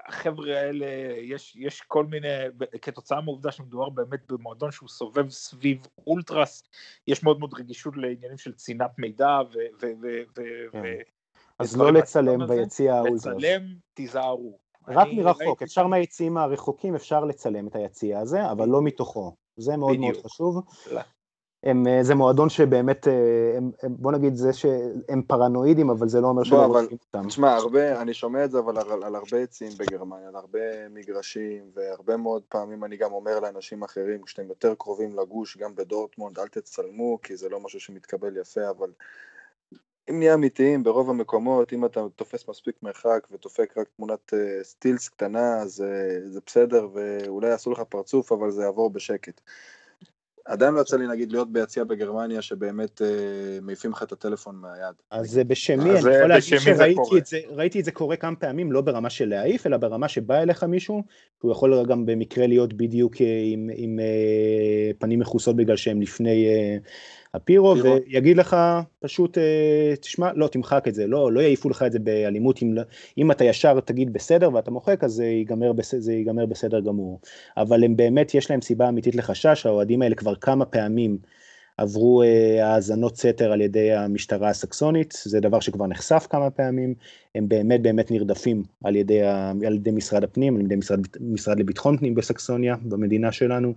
החבר'ה 0.06 0.60
האלה, 0.60 0.86
יש, 1.20 1.56
יש 1.56 1.80
כל 1.80 2.06
מיני, 2.06 2.28
כתוצאה 2.82 3.20
מהעובדה 3.20 3.52
שמדובר 3.52 3.88
באמת 3.88 4.32
במועדון 4.32 4.70
שהוא 4.70 4.88
סובב 4.88 5.30
סביב 5.30 5.86
אולטרס, 6.06 6.62
יש 7.06 7.22
מאוד 7.22 7.38
מאוד 7.38 7.54
רגישות 7.54 7.96
לעניינים 7.96 8.38
של 8.38 8.52
צנעת 8.52 8.98
מידע 8.98 9.38
ו... 9.52 9.58
ו, 9.80 9.86
ו, 10.02 10.08
ו 10.36 10.42
כן. 10.72 10.82
אז 11.58 11.76
לא 11.76 11.92
לצלם 11.92 12.46
ביציע 12.46 12.94
האולטרס. 12.94 13.26
לצלם, 13.26 13.62
תיזהרו. 13.94 14.58
רק 14.88 15.08
מרחוק, 15.12 15.62
אפשר. 15.62 15.86
מהיציעים 15.86 16.36
הרחוקים 16.36 16.94
אפשר 16.94 17.24
לצלם 17.24 17.68
את 17.68 17.76
היציע 17.76 18.18
הזה, 18.18 18.50
אבל 18.50 18.68
לא 18.68 18.82
מתוכו. 18.82 19.36
זה 19.56 19.76
מאוד 19.76 19.96
בדיוק. 19.96 20.12
מאוד 20.12 20.24
חשוב. 20.24 20.62
הם, 21.62 21.86
אה, 21.86 22.02
זה 22.02 22.14
מועדון 22.14 22.48
שבאמת, 22.48 23.08
אה, 23.08 23.12
הם, 23.56 23.70
הם, 23.82 23.94
בוא 23.98 24.12
נגיד 24.12 24.34
זה 24.34 24.52
שהם 24.52 25.22
פרנואידים, 25.26 25.90
אבל 25.90 26.08
זה 26.08 26.20
לא 26.20 26.26
אומר 26.26 26.44
שלא 26.44 26.66
רוצים 26.66 26.98
אותם. 27.14 27.28
תשמע, 27.28 27.54
הרבה, 27.54 28.00
אני 28.00 28.14
שומע 28.14 28.44
את 28.44 28.50
זה 28.50 28.58
אבל 28.58 28.78
על, 28.78 29.02
על 29.02 29.14
הרבה 29.14 29.38
עצים 29.38 29.72
בגרמניה, 29.78 30.28
על 30.28 30.36
הרבה 30.36 30.88
מגרשים, 30.90 31.70
והרבה 31.74 32.16
מאוד 32.16 32.42
פעמים 32.48 32.84
אני 32.84 32.96
גם 32.96 33.12
אומר 33.12 33.40
לאנשים 33.40 33.82
אחרים, 33.82 34.22
כשאתם 34.22 34.48
יותר 34.48 34.74
קרובים 34.74 35.18
לגוש, 35.18 35.56
גם 35.56 35.74
בדורטמונד, 35.74 36.38
אל 36.38 36.48
תצלמו, 36.48 37.18
כי 37.22 37.36
זה 37.36 37.48
לא 37.48 37.60
משהו 37.60 37.80
שמתקבל 37.80 38.36
יפה, 38.36 38.70
אבל 38.70 38.90
אם 40.10 40.18
נהיה 40.18 40.34
אמיתיים, 40.34 40.82
ברוב 40.82 41.10
המקומות, 41.10 41.72
אם 41.72 41.84
אתה 41.84 42.00
תופס 42.16 42.48
מספיק 42.48 42.76
מרחק 42.82 43.26
ותופק 43.30 43.74
רק 43.76 43.88
תמונת 43.96 44.32
uh, 44.32 44.64
סטילס 44.64 45.08
קטנה, 45.08 45.58
אז 45.58 45.84
uh, 45.84 46.28
זה 46.28 46.40
בסדר, 46.46 46.88
ואולי 46.92 47.48
יעשו 47.48 47.70
לך 47.70 47.80
פרצוף, 47.80 48.32
אבל 48.32 48.50
זה 48.50 48.62
יעבור 48.62 48.90
בשקט. 48.90 49.40
עדיין 50.46 50.74
לא 50.74 50.80
יצא 50.80 50.96
לי 50.96 51.06
נגיד 51.08 51.32
להיות 51.32 51.52
ביציע 51.52 51.84
בגרמניה 51.84 52.42
שבאמת 52.42 53.02
אה, 53.02 53.08
מעיפים 53.62 53.90
לך 53.90 54.02
את 54.02 54.12
הטלפון 54.12 54.56
מהיד. 54.56 54.94
אז 55.10 55.30
זה 55.30 55.44
בשמי, 55.44 55.90
אני 55.90 55.98
יכול 55.98 56.26
להגיד 56.26 56.58
שראיתי 56.58 57.18
את 57.18 57.26
זה, 57.26 57.40
ראיתי 57.50 57.80
את 57.80 57.84
זה 57.84 57.92
קורה 57.92 58.16
כמה 58.16 58.36
פעמים, 58.36 58.72
לא 58.72 58.80
ברמה 58.80 59.10
של 59.10 59.28
להעיף, 59.28 59.66
אלא 59.66 59.76
ברמה 59.76 60.08
שבא 60.08 60.38
אליך 60.38 60.64
מישהו, 60.64 61.02
הוא 61.40 61.52
יכול 61.52 61.86
גם 61.86 62.06
במקרה 62.06 62.46
להיות 62.46 62.72
בדיוק 62.72 63.20
אה, 63.20 63.40
עם, 63.44 63.70
עם 63.74 64.00
אה, 64.00 64.90
פנים 64.98 65.18
מכוסות 65.18 65.56
בגלל 65.56 65.76
שהם 65.76 66.02
לפני 66.02 66.46
אה, 66.46 66.76
הפירו, 67.36 67.74
ויגיד 67.82 68.36
לך 68.36 68.56
פשוט, 69.00 69.38
אה, 69.38 69.94
תשמע, 70.00 70.30
לא, 70.34 70.48
תמחק 70.48 70.88
את 70.88 70.94
זה, 70.94 71.06
לא, 71.06 71.32
לא 71.32 71.40
יעיפו 71.40 71.68
לך 71.68 71.82
את 71.82 71.92
זה 71.92 71.98
באלימות, 71.98 72.62
אם, 72.62 72.74
אם 73.18 73.30
אתה 73.30 73.44
ישר 73.44 73.80
תגיד 73.80 74.12
בסדר 74.12 74.54
ואתה 74.54 74.70
מוחק, 74.70 75.04
אז 75.04 75.12
זה 75.12 75.24
ייגמר, 75.24 75.72
זה 75.82 76.12
ייגמר 76.12 76.46
בסדר 76.46 76.80
גמור. 76.80 77.20
אבל 77.56 77.84
הם 77.84 77.96
באמת, 77.96 78.34
יש 78.34 78.50
להם 78.50 78.60
סיבה 78.60 78.88
אמיתית 78.88 79.14
לחשש, 79.14 79.66
האוהדים 79.66 80.02
האלה 80.02 80.14
כבר 80.14 80.34
כמה 80.34 80.64
פעמים 80.64 81.18
עברו 81.78 82.22
האזנות 82.62 83.16
סתר 83.16 83.52
על 83.52 83.60
ידי 83.60 83.92
המשטרה 83.92 84.48
הסקסונית, 84.48 85.22
זה 85.24 85.40
דבר 85.40 85.60
שכבר 85.60 85.86
נחשף 85.86 86.26
כמה 86.30 86.50
פעמים, 86.50 86.94
הם 87.34 87.48
באמת 87.48 87.82
באמת 87.82 88.10
נרדפים 88.10 88.62
על 88.84 88.96
ידי, 88.96 89.22
על 89.66 89.74
ידי 89.74 89.90
משרד 89.90 90.24
הפנים, 90.24 90.56
על 90.56 90.62
ידי 90.62 90.76
משרד, 90.76 91.00
משרד 91.20 91.58
לביטחון 91.58 91.96
פנים 91.96 92.14
בסקסוניה, 92.14 92.76
במדינה 92.82 93.32
שלנו, 93.32 93.74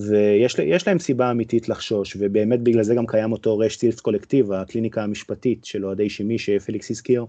ויש 0.00 0.86
להם 0.88 0.98
סיבה 0.98 1.30
אמיתית 1.30 1.68
לחשוש, 1.68 2.16
ובאמת 2.18 2.60
בגלל 2.60 2.82
זה 2.82 2.94
גם 2.94 3.06
קיים 3.06 3.32
אותו 3.32 3.58
רש 3.58 3.76
סילפס 3.76 4.00
קולקטיב, 4.00 4.52
הקליניקה 4.52 5.02
המשפטית 5.02 5.64
של 5.64 5.86
אוהדי 5.86 6.10
שימי 6.10 6.38
שפליקס 6.38 6.90
הזכיר, 6.90 7.26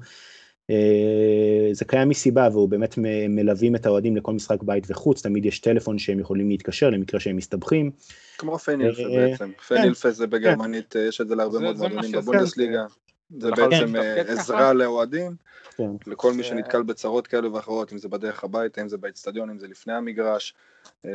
אה, 0.69 1.69
זה 1.71 1.85
קיים 1.85 2.09
מסיבה 2.09 2.49
והוא 2.51 2.69
באמת 2.69 2.95
מלווים 3.29 3.75
את 3.75 3.85
האוהדים 3.85 4.15
לכל 4.15 4.33
משחק 4.33 4.63
בית 4.63 4.91
וחוץ, 4.91 5.21
תמיד 5.21 5.45
יש 5.45 5.59
טלפון 5.59 5.99
שהם 5.99 6.19
יכולים 6.19 6.49
להתקשר 6.49 6.89
למקרה 6.89 7.19
שהם 7.19 7.35
מסתבכים. 7.35 7.91
כמו 8.37 8.59
פנילפה 8.59 9.01
אה, 9.01 9.27
בעצם, 9.27 9.51
פנילפה 9.67 10.11
זה 10.11 10.27
בגרמנית, 10.27 10.95
יש 10.95 11.21
את 11.21 11.27
זה 11.27 11.35
להרבה 11.35 11.59
מאוד 11.59 11.77
מועדונים 11.77 12.11
בבונדסליגה. 12.11 12.85
זה 13.29 13.51
בעצם 13.51 13.95
אה, 13.95 14.21
עזרה 14.21 14.73
לאוהדים, 14.73 15.35
כן. 15.77 15.91
לכל 16.07 16.33
מי 16.33 16.43
שנתקל 16.43 16.83
בצרות 16.83 17.27
כאלה 17.27 17.53
ואחרות, 17.53 17.93
אם 17.93 17.97
זה 17.97 18.09
בדרך 18.09 18.43
הביתה, 18.43 18.81
אם 18.81 18.89
זה 18.89 18.97
באצטדיון, 18.97 19.49
אם 19.49 19.59
זה 19.59 19.67
לפני 19.67 19.93
המגרש, 19.93 20.53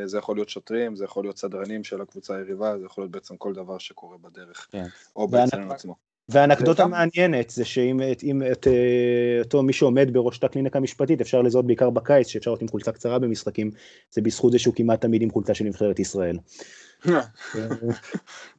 זה 0.03 0.17
יכול 0.17 0.35
להיות 0.35 0.49
שוטרים, 0.49 0.95
זה 0.95 1.03
יכול 1.03 1.23
להיות 1.23 1.37
סדרנים 1.37 1.83
של 1.83 2.01
הקבוצה 2.01 2.35
היריבה, 2.35 2.79
זה 2.79 2.85
יכול 2.85 3.01
להיות 3.01 3.11
בעצם 3.11 3.37
כל 3.37 3.53
דבר 3.53 3.77
שקורה 3.77 4.17
בדרך, 4.17 4.67
כן. 4.71 4.85
או 5.15 5.27
בעצם 5.27 5.71
עצמו. 5.71 5.95
והאנקדוטה 6.29 6.87
מעניינת 6.87 7.49
זה 7.49 7.65
שאם 7.65 8.01
את 8.51 8.67
אה, 8.67 9.39
אותו 9.43 9.63
מי 9.63 9.73
שעומד 9.73 10.13
בראש 10.13 10.35
אותה 10.35 10.47
קליניקה 10.47 10.79
המשפטית 10.79 11.21
אפשר 11.21 11.41
לזהות 11.41 11.67
בעיקר 11.67 11.89
בקיץ 11.89 12.27
שאפשר 12.27 12.51
להיות 12.51 12.61
עם 12.61 12.67
חולצה 12.67 12.91
קצרה 12.91 13.19
במשחקים 13.19 13.71
זה 14.11 14.21
בזכות 14.21 14.51
זה 14.51 14.59
שהוא 14.59 14.73
כמעט 14.75 15.01
תמיד 15.01 15.21
עם 15.21 15.29
חולצה 15.29 15.53
של 15.53 15.65
נבחרת 15.65 15.99
ישראל. 15.99 16.37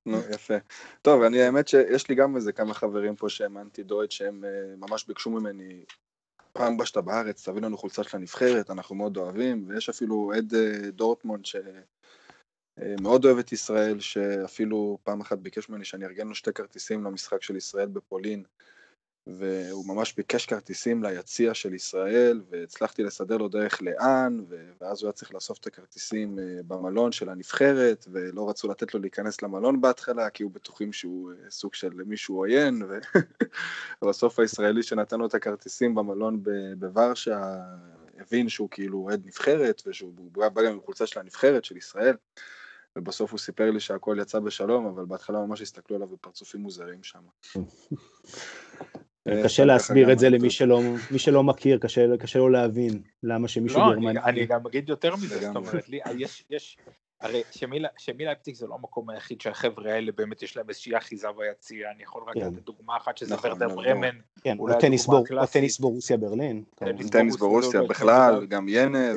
נו 0.06 0.18
יפה. 0.30 0.54
טוב 1.02 1.22
אני 1.22 1.42
האמת 1.42 1.68
שיש 1.68 2.08
לי 2.08 2.14
גם 2.14 2.36
איזה 2.36 2.52
כמה 2.52 2.74
חברים 2.74 3.16
פה 3.16 3.28
שהם 3.28 3.58
אנטי 3.58 3.82
דויט 3.82 4.10
שהם 4.10 4.44
אה, 4.44 4.76
ממש 4.76 5.04
ביקשו 5.06 5.30
ממני 5.30 5.84
פעם 6.52 6.76
בא 6.76 6.84
שאתה 6.84 7.00
בארץ 7.00 7.48
תביא 7.48 7.62
לנו 7.62 7.78
חולצה 7.78 8.04
של 8.04 8.16
הנבחרת 8.16 8.70
אנחנו 8.70 8.94
מאוד 8.94 9.16
אוהבים 9.16 9.64
ויש 9.68 9.88
אפילו 9.88 10.32
עד 10.36 10.54
אה, 10.54 10.90
דורטמונד 10.90 11.44
אה, 12.80 12.94
מאוד 13.00 13.24
אוהב 13.24 13.38
את 13.38 13.52
ישראל, 13.52 14.00
שאפילו 14.00 14.98
פעם 15.02 15.20
אחת 15.20 15.38
ביקש 15.38 15.68
ממני 15.68 15.84
שאני 15.84 16.04
ארגן 16.04 16.28
לו 16.28 16.34
שתי 16.34 16.52
כרטיסים 16.52 17.04
למשחק 17.04 17.42
של 17.42 17.56
ישראל 17.56 17.88
בפולין, 17.88 18.42
והוא 19.26 19.86
ממש 19.86 20.14
ביקש 20.16 20.46
כרטיסים 20.46 21.02
ליציע 21.02 21.54
של 21.54 21.74
ישראל, 21.74 22.40
והצלחתי 22.50 23.02
לסדר 23.02 23.36
לו 23.36 23.48
דרך 23.48 23.82
לאן, 23.82 24.40
ואז 24.80 25.02
הוא 25.02 25.08
היה 25.08 25.12
צריך 25.12 25.34
לאסוף 25.34 25.58
את 25.58 25.66
הכרטיסים 25.66 26.38
אה, 26.38 26.44
במלון 26.66 27.12
של 27.12 27.28
הנבחרת, 27.28 28.06
ולא 28.12 28.50
רצו 28.50 28.68
לתת 28.68 28.94
לו 28.94 29.00
להיכנס 29.00 29.42
למלון 29.42 29.80
בהתחלה, 29.80 30.30
כי 30.30 30.42
הוא 30.42 30.52
בטוחים 30.52 30.92
שהוא 30.92 31.32
אה, 31.32 31.50
סוג 31.50 31.74
של 31.74 31.90
מישהו 32.06 32.36
עוין, 32.36 32.82
ובסוף 34.02 34.38
הישראלי 34.40 34.82
שנתן 34.82 35.18
לו 35.18 35.26
את 35.26 35.34
הכרטיסים 35.34 35.94
במלון 35.94 36.42
בוורשה, 36.78 37.54
הבין 38.18 38.48
שהוא 38.48 38.68
כאילו 38.70 38.98
אוהד 38.98 39.26
נבחרת, 39.26 39.82
ושהוא 39.86 40.12
בא 40.32 40.62
גם 40.62 40.72
עם 40.72 40.80
קבוצה 40.80 41.06
של 41.06 41.20
הנבחרת, 41.20 41.64
של 41.64 41.76
ישראל. 41.76 42.16
ובסוף 42.96 43.30
הוא 43.30 43.38
סיפר 43.38 43.70
לי 43.70 43.80
שהכל 43.80 44.16
יצא 44.20 44.38
בשלום, 44.38 44.86
אבל 44.86 45.04
בהתחלה 45.04 45.38
ממש 45.38 45.60
הסתכלו 45.60 45.96
עליו 45.96 46.08
בפרצופים 46.08 46.60
מוזרים 46.60 47.02
שם. 47.02 47.20
אה, 49.28 49.42
קשה 49.44 49.64
להסביר 49.64 50.12
את 50.12 50.18
זה 50.18 50.28
למי 50.28 50.50
שלא, 50.50 50.80
מי 51.10 51.18
שלא 51.18 51.44
מכיר, 51.44 51.78
קשה, 51.78 52.16
קשה 52.16 52.38
לו 52.38 52.48
להבין 52.48 53.02
למה 53.22 53.48
שמישהו 53.48 53.80
לא, 53.80 53.92
גרמני... 53.92 54.04
לא, 54.04 54.10
אני, 54.10 54.20
אני 54.20 54.46
גם 54.46 54.66
אגיד 54.66 54.88
יותר 54.88 55.16
מזה, 55.16 55.40
זאת 55.40 55.56
אומרת, 55.56 55.88
לי, 55.88 56.00
יש, 56.16 56.44
יש, 56.50 56.76
הרי 57.20 57.42
שמי 57.96 58.24
לייפציג 58.24 58.54
זה 58.54 58.66
לא 58.66 58.74
המקום 58.74 59.10
היחיד 59.10 59.40
שהחבר'ה 59.40 59.92
האלה 59.92 60.12
באמת 60.12 60.42
יש 60.42 60.56
להם 60.56 60.68
איזושהי 60.68 60.98
אחיזה 60.98 61.28
ביציע, 61.36 61.90
אני 61.94 62.02
יכול 62.02 62.22
רק 62.26 62.34
כן. 62.34 62.40
לתת 62.40 62.62
דוגמה 62.64 62.96
אחת 62.96 63.18
שזה 63.18 63.34
נכון, 63.34 63.50
ורדר 63.50 63.68
ברמן. 63.68 64.18
כן, 64.44 64.56
או 64.58 64.66
טניס 65.52 65.78
ברוסיה 65.80 66.16
ברלין. 66.16 66.64
טניס 67.10 67.36
ברוסיה 67.36 67.82
בכלל, 67.82 68.46
גם 68.46 68.68
ינה, 68.68 69.08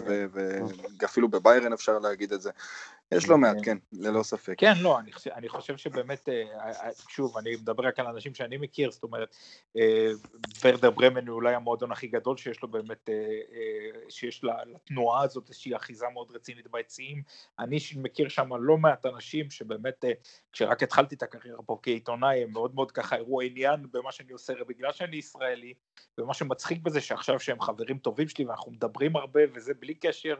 ואפילו 1.00 1.30
בביירן 1.30 1.74
אפשר 1.74 2.00
להגיד 2.00 2.34
את 2.34 2.42
זה. 2.42 2.52
יש 3.18 3.30
לא 3.30 3.38
מעט, 3.38 3.58
כן, 3.64 3.78
ללא 3.94 4.24
ספק. 4.24 4.54
כן, 4.58 4.74
לא, 4.82 5.00
אני 5.00 5.12
חושב, 5.12 5.32
אני 5.32 5.50
חושב 5.50 5.78
שבאמת, 5.78 6.30
אה, 6.30 6.44
אה, 6.60 6.90
שוב, 7.10 7.38
אני 7.38 7.56
מדבר 7.56 7.88
רק 7.88 8.00
על 8.00 8.08
אנשים 8.08 8.36
שאני 8.36 8.58
מכיר, 8.58 8.92
זאת 8.92 9.04
אומרת, 9.04 9.36
אה, 9.78 10.12
ורדר 10.64 10.90
ברמן 10.90 11.28
הוא 11.28 11.36
אולי 11.36 11.56
המועדון 11.56 11.92
הכי 11.92 12.08
גדול 12.08 12.38
שיש 12.38 12.62
לו 12.62 12.68
באמת, 12.68 13.10
שיש 14.10 14.44
לתנועה 14.44 15.24
הזאת 15.24 15.50
איזושהי 15.50 15.76
אחיזה 15.76 16.06
מאוד 16.14 16.32
רצינית 16.36 16.68
ביציעים. 16.72 17.22
אני 17.60 17.78
מכיר 17.96 18.30
שם 18.30 18.50
לא 18.60 18.78
מעט 18.78 19.06
אנשים 19.06 19.50
שבאמת, 19.50 20.06
כשרק 20.52 20.84
התחלתי 20.84 21.16
את 21.16 21.24
הקריירה 21.24 21.62
פה 21.66 21.80
כעיתונאי, 21.84 22.44
הם 22.44 22.52
מאוד 22.52 22.76
מאוד 22.76 22.92
ככה 22.92 23.16
הראו 23.16 23.42
עניין 23.42 23.86
במה 23.92 24.12
שאני 24.12 24.32
עושה, 24.32 24.54
בגלל 24.68 24.92
שאני 24.92 25.16
ישראלי, 25.16 25.74
ומה 26.18 26.34
שמצחיק 26.34 26.82
בזה 26.82 27.02
שעכשיו 27.02 27.40
שהם 27.40 27.62
חברים 27.62 27.98
טובים 27.98 28.28
שלי 28.28 28.46
ואנחנו 28.46 28.72
מדברים 28.72 29.16
הרבה 29.16 29.42
וזה 29.54 29.74
בלי 29.74 29.94
קשר, 29.94 30.36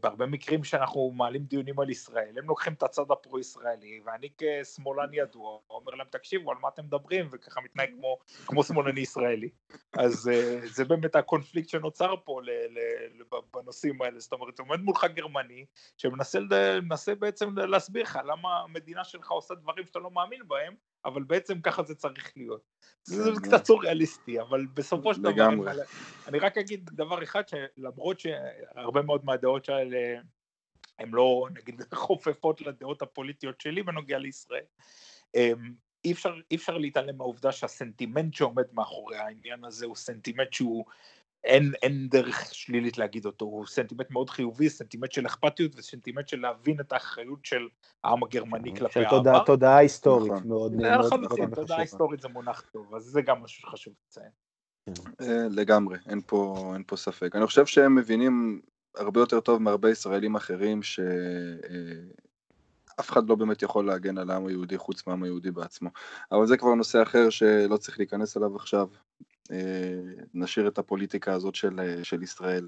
בהרבה 0.00 0.26
מקרים 0.26 0.64
שאנחנו 0.64 1.10
מעלים 1.10 1.44
דיונים 1.44 1.73
מדברים 1.74 1.80
על 1.80 1.90
ישראל, 1.90 2.38
הם 2.38 2.46
לוקחים 2.46 2.72
את 2.72 2.82
הצד 2.82 3.10
הפרו-ישראלי, 3.10 4.00
ואני 4.04 4.28
כשמאלן 4.38 5.08
ידוע 5.12 5.58
אומר 5.70 5.94
להם 5.94 6.06
תקשיבו 6.10 6.50
על 6.50 6.56
מה 6.60 6.68
אתם 6.68 6.84
מדברים, 6.84 7.28
וככה 7.32 7.60
מתנהג 7.60 7.90
כמו, 7.98 8.18
כמו 8.46 8.64
שמאלני 8.64 9.00
ישראלי. 9.00 9.48
אז 9.92 10.30
uh, 10.30 10.66
זה 10.66 10.84
באמת 10.84 11.16
הקונפליקט 11.16 11.68
שנוצר 11.68 12.14
פה 12.24 12.40
ל, 12.42 12.50
ל, 12.50 12.78
ל, 13.20 13.38
בנושאים 13.54 14.02
האלה, 14.02 14.20
זאת 14.20 14.32
אומרת, 14.32 14.58
עומד 14.58 14.80
מולך 14.80 15.04
גרמני, 15.04 15.66
שמנסה 15.96 17.14
בעצם 17.18 17.58
להסביר 17.58 18.02
לך 18.02 18.18
למה 18.24 18.60
המדינה 18.60 19.04
שלך 19.04 19.30
עושה 19.30 19.54
דברים 19.54 19.86
שאתה 19.86 19.98
לא 19.98 20.10
מאמין 20.10 20.48
בהם, 20.48 20.74
אבל 21.04 21.22
בעצם 21.22 21.60
ככה 21.60 21.82
זה 21.82 21.94
צריך 21.94 22.32
להיות. 22.36 22.62
זה 23.04 23.30
כן, 23.30 23.40
קצת 23.40 23.64
סוריאליסטי, 23.64 24.40
אבל 24.40 24.66
בסופו 24.74 25.14
של 25.14 25.22
דבר, 25.22 25.48
אני 26.28 26.38
רק 26.38 26.58
אגיד 26.58 26.90
דבר 26.92 27.22
אחד, 27.22 27.42
שלמרות 27.48 28.20
שהרבה 28.20 29.02
מאוד 29.02 29.24
מהדעות 29.24 29.68
האלה 29.68 30.20
הן 30.98 31.10
לא 31.10 31.46
נגיד 31.54 31.80
חופפות 31.94 32.60
לדעות 32.60 33.02
הפוליטיות 33.02 33.60
שלי 33.60 33.82
בנוגע 33.82 34.18
לישראל. 34.18 34.64
אמ, 35.34 35.72
אי 36.04 36.12
אפשר, 36.12 36.34
אי 36.50 36.56
אפשר 36.56 36.78
להתעלם 36.78 37.18
מהעובדה 37.18 37.52
שהסנטימנט 37.52 38.34
שעומד 38.34 38.64
מאחורי 38.72 39.16
העניין 39.16 39.64
הזה 39.64 39.86
הוא 39.86 39.96
סנטימנט 39.96 40.52
שהוא, 40.52 40.84
אין, 41.44 41.72
אין 41.82 42.08
דרך 42.08 42.54
שלילית 42.54 42.98
להגיד 42.98 43.26
אותו, 43.26 43.44
הוא 43.44 43.66
סנטימנט 43.66 44.10
מאוד 44.10 44.30
חיובי, 44.30 44.68
סנטימנט 44.68 45.12
של 45.12 45.26
אכפתיות 45.26 45.72
וסנטימנט 45.76 46.28
של 46.28 46.40
להבין 46.40 46.80
את 46.80 46.92
האחריות 46.92 47.44
של 47.44 47.68
העם 48.04 48.22
הגרמני 48.22 48.76
כלפי 48.76 48.98
העבר. 48.98 49.10
של 49.10 49.16
תודעה, 49.16 49.44
תודעה 49.46 49.76
היסטורית 49.76 50.32
נכון. 50.32 50.48
מאוד 50.48 50.72
מאוד 50.72 51.20
מאוד 51.20 51.54
תודעה 51.54 51.80
היסטורית 51.80 52.20
זה 52.20 52.28
מונח 52.28 52.60
טוב, 52.72 52.94
אז 52.94 53.02
זה 53.02 53.22
גם 53.22 53.42
משהו 53.42 53.60
שחשוב 53.62 53.94
לציין. 54.08 54.30
אה, 55.20 55.46
לגמרי, 55.50 55.98
אין 56.08 56.20
פה, 56.26 56.70
אין 56.74 56.82
פה 56.86 56.96
ספק. 56.96 57.36
אני 57.36 57.46
חושב 57.46 57.66
שהם 57.66 57.94
מבינים 57.94 58.60
הרבה 58.96 59.20
יותר 59.20 59.40
טוב 59.40 59.62
מהרבה 59.62 59.90
ישראלים 59.90 60.34
אחרים 60.34 60.82
שאף 60.82 61.00
אה, 62.98 63.04
אחד 63.04 63.28
לא 63.28 63.34
באמת 63.34 63.62
יכול 63.62 63.86
להגן 63.86 64.18
על 64.18 64.30
העם 64.30 64.46
היהודי 64.46 64.78
חוץ 64.78 65.06
מהעם 65.06 65.22
היהודי 65.22 65.50
בעצמו. 65.50 65.90
אבל 66.32 66.46
זה 66.46 66.56
כבר 66.56 66.74
נושא 66.74 67.02
אחר 67.02 67.30
שלא 67.30 67.76
צריך 67.76 67.98
להיכנס 67.98 68.36
אליו 68.36 68.56
עכשיו. 68.56 68.88
אה, 69.50 70.00
נשאיר 70.34 70.68
את 70.68 70.78
הפוליטיקה 70.78 71.32
הזאת 71.32 71.54
של, 71.54 71.80
אה, 71.80 72.04
של 72.04 72.22
ישראל 72.22 72.66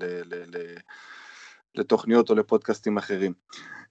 לתוכניות 1.79 2.31
או 2.31 2.35
לפודקאסטים 2.35 2.97
אחרים. 2.97 3.33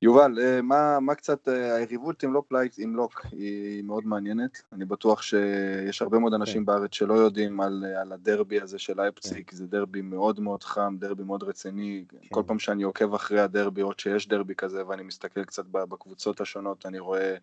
יובל, 0.01 0.39
אה, 0.41 0.61
מה, 0.61 0.99
מה 0.99 1.15
קצת, 1.15 1.47
אה, 1.47 1.75
היריבות 1.75 2.23
עם 2.23 2.33
לוק 2.33 2.51
לייפציג, 2.51 2.75
עם 2.77 2.95
לוק 2.95 3.25
היא 3.31 3.83
מאוד 3.83 4.07
מעניינת, 4.07 4.61
אני 4.73 4.85
בטוח 4.85 5.21
שיש 5.21 6.01
הרבה 6.01 6.19
מאוד 6.19 6.33
אנשים 6.33 6.61
כן. 6.61 6.65
בארץ 6.65 6.93
שלא 6.93 7.13
יודעים 7.13 7.61
על, 7.61 7.85
על 8.01 8.11
הדרבי 8.11 8.61
הזה 8.61 8.79
של 8.79 9.01
לייפציג, 9.01 9.49
כן. 9.49 9.57
זה 9.57 9.67
דרבי 9.67 10.01
מאוד 10.01 10.39
מאוד 10.39 10.63
חם, 10.63 10.95
דרבי 10.99 11.23
מאוד 11.23 11.43
רציני, 11.43 12.05
כן. 12.09 12.17
כל 12.31 12.43
פעם 12.47 12.59
שאני 12.59 12.83
עוקב 12.83 13.13
אחרי 13.13 13.39
הדרבי, 13.39 13.81
עוד 13.81 13.99
שיש 13.99 14.27
דרבי 14.27 14.55
כזה 14.55 14.87
ואני 14.87 15.03
מסתכל 15.03 15.43
קצת 15.43 15.65
בקבוצות 15.65 16.41
השונות, 16.41 16.85
אני 16.85 16.99
רואה 16.99 17.35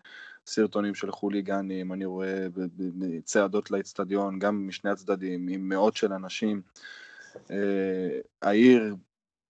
סרטונים 0.47 0.95
של 0.95 1.11
חוליגנים, 1.11 1.93
אני 1.93 2.05
רואה 2.05 2.47
צעדות 3.25 3.71
לאצטדיון, 3.71 4.39
גם 4.39 4.69
משני 4.69 4.91
הצדדים, 4.91 5.49
עם 5.49 5.69
מאות 5.69 5.97
של 5.97 6.13
אנשים. 6.13 6.63
אה, 7.51 8.21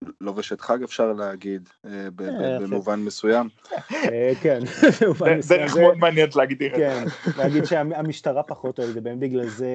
העיר 0.03 0.12
לובשת 0.20 0.61
חג 0.61 0.82
אפשר 0.82 1.12
להגיד, 1.12 1.68
אה, 1.86 1.90
אה, 1.90 2.59
במובן 2.61 3.00
מסוים. 3.00 3.48
אה, 3.90 4.32
כן, 4.40 4.61
דרך 5.48 5.76
מאוד 5.76 5.98
מעניינת 5.98 6.36
להגדיר 6.36 6.74
את 6.74 6.78
זה. 6.78 7.11
כן, 7.24 7.32
להגיד 7.38 7.64
שהמשטרה 7.64 8.42
פחות 8.42 8.78
אוהבת, 8.78 9.03
בגלל 9.18 9.48
זה 9.48 9.68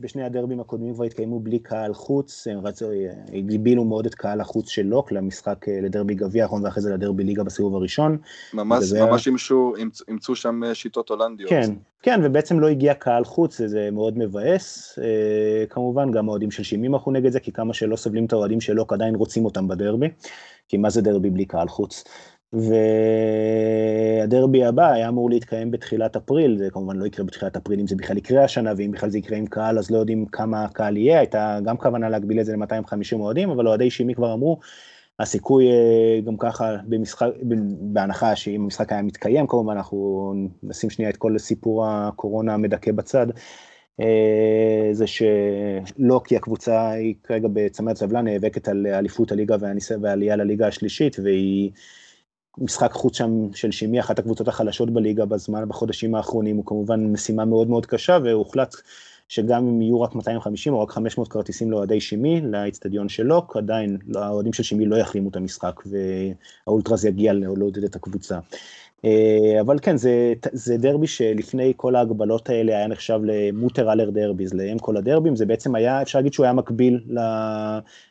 בשני 0.00 0.24
הדרבים 0.24 0.60
הקודמים 0.60 0.94
כבר 0.94 1.04
התקיימו 1.04 1.40
בלי 1.40 1.58
קהל 1.58 1.94
חוץ, 1.94 2.46
הם 2.46 2.60
הגבילו 3.32 3.84
מאוד 3.84 4.06
את 4.06 4.14
קהל 4.14 4.40
החוץ 4.40 4.68
של 4.68 4.82
לוק 4.82 5.12
למשחק 5.12 5.66
לדרבי 5.68 6.14
גביע 6.14 6.42
האחרון 6.42 6.64
ואחרי 6.64 6.82
זה 6.82 6.90
לדרבי 6.90 7.24
ליגה 7.24 7.44
בסיבוב 7.44 7.74
הראשון. 7.74 8.18
ממש 8.54 9.28
אימצו 10.08 10.36
שם 10.36 10.60
שיטות 10.74 11.08
הולנדיות. 11.08 11.50
כן, 11.50 11.70
כן, 12.04 12.20
ובעצם 12.24 12.60
לא 12.60 12.68
הגיע 12.68 12.94
קהל 12.94 13.24
חוץ, 13.24 13.60
זה 13.62 13.88
מאוד 13.92 14.18
מבאס. 14.18 14.98
כמובן, 15.70 16.10
גם 16.10 16.28
האוהדים 16.28 16.50
של 16.50 16.62
שימים 16.62 16.94
הלכו 16.94 17.10
נגד 17.10 17.30
זה, 17.30 17.40
כי 17.40 17.52
כמה 17.52 17.74
שלא 17.74 17.96
סובלים 17.96 18.24
את 18.24 18.32
האוהדים 18.32 18.60
של 18.60 18.72
לוק 18.72 18.92
עדיין 18.92 19.14
רוצים 19.14 19.44
אותם 19.44 19.68
בדרבי, 19.68 20.08
כי 20.68 20.76
מה 20.76 20.90
זה 20.90 21.02
דרבי 21.02 21.30
בלי 21.30 21.44
קהל 21.44 21.68
חוץ? 21.68 22.04
והדרבי 24.22 24.64
הבא 24.64 24.92
היה 24.92 25.08
אמור 25.08 25.30
להתקיים 25.30 25.70
בתחילת 25.70 26.16
אפריל, 26.16 26.58
זה 26.58 26.70
כמובן 26.70 26.96
לא 26.96 27.06
יקרה 27.06 27.24
בתחילת 27.24 27.56
אפריל 27.56 27.80
אם 27.80 27.86
זה 27.86 27.96
בכלל 27.96 28.16
יקרה 28.16 28.44
השנה, 28.44 28.72
ואם 28.76 28.90
בכלל 28.90 29.10
זה 29.10 29.18
יקרה 29.18 29.38
עם 29.38 29.46
קהל 29.46 29.78
אז 29.78 29.90
לא 29.90 29.98
יודעים 29.98 30.26
כמה 30.26 30.64
הקהל 30.64 30.96
יהיה, 30.96 31.18
הייתה 31.18 31.58
גם 31.64 31.76
כוונה 31.76 32.08
להגביל 32.08 32.40
את 32.40 32.46
זה 32.46 32.56
ל-250 32.56 33.16
אוהדים, 33.20 33.50
אבל 33.50 33.68
אוהדי 33.68 33.90
שימי 33.90 34.14
כבר 34.14 34.32
אמרו, 34.32 34.58
הסיכוי 35.18 35.70
אה, 35.70 36.20
גם 36.24 36.36
ככה 36.36 36.76
במשחק, 36.84 37.28
בהנחה 37.80 38.36
שאם 38.36 38.62
המשחק 38.62 38.92
היה 38.92 39.02
מתקיים, 39.02 39.46
כמובן 39.46 39.76
אנחנו 39.76 40.32
נשים 40.62 40.90
שנייה 40.90 41.10
את 41.10 41.16
כל 41.16 41.38
סיפור 41.38 41.86
הקורונה 41.86 42.54
המדכא 42.54 42.92
בצד, 42.92 43.26
אה, 44.00 44.88
זה 44.92 45.06
שלא 45.06 46.20
כי 46.24 46.36
הקבוצה 46.36 46.90
היא 46.90 47.14
כרגע 47.22 47.48
בצמרת 47.52 47.96
סבלה 47.96 48.22
נאבקת 48.22 48.68
על 48.68 48.86
אליפות 48.86 49.32
הליגה 49.32 49.56
ועלייה 50.00 50.36
לליגה 50.36 50.66
השלישית 50.66 51.16
והיא 51.22 51.70
משחק 52.58 52.92
חוץ 52.92 53.16
שם 53.18 53.52
של 53.52 53.70
שימי, 53.70 54.00
אחת 54.00 54.18
הקבוצות 54.18 54.48
החלשות 54.48 54.90
בליגה 54.90 55.24
בזמן, 55.24 55.68
בחודשים 55.68 56.14
האחרונים, 56.14 56.56
הוא 56.56 56.66
כמובן 56.66 57.06
משימה 57.12 57.44
מאוד 57.44 57.68
מאוד 57.68 57.86
קשה, 57.86 58.18
והוחלט 58.24 58.74
שגם 59.28 59.68
אם 59.68 59.82
יהיו 59.82 60.00
רק 60.00 60.14
250 60.14 60.74
או 60.74 60.82
רק 60.82 60.90
500 60.90 61.28
כרטיסים 61.28 61.70
לאוהדי 61.70 62.00
שימי, 62.00 62.40
לאיצטדיון 62.40 63.08
של 63.08 63.22
לוק, 63.22 63.56
עדיין 63.56 63.98
האוהדים 64.14 64.52
של 64.52 64.62
שימי 64.62 64.86
לא 64.86 64.96
יחרימו 64.96 65.28
את 65.28 65.36
המשחק, 65.36 65.80
והאולטרס 66.66 67.04
יגיע 67.04 67.32
לעודד 67.32 67.84
את 67.84 67.96
הקבוצה. 67.96 68.38
אה, 69.04 69.60
אבל 69.60 69.78
כן, 69.82 69.96
זה, 69.96 70.32
זה 70.52 70.76
דרבי 70.76 71.06
שלפני 71.06 71.72
כל 71.76 71.96
ההגבלות 71.96 72.48
האלה 72.48 72.76
היה 72.76 72.86
נחשב 72.86 73.20
למוטר 73.24 73.92
אלר 73.92 74.10
דרביז, 74.10 74.54
לאם 74.54 74.78
כל 74.78 74.96
הדרבים, 74.96 75.36
זה 75.36 75.46
בעצם 75.46 75.74
היה, 75.74 76.02
אפשר 76.02 76.18
להגיד 76.18 76.32
שהוא 76.32 76.44
היה 76.44 76.52
מקביל 76.52 77.00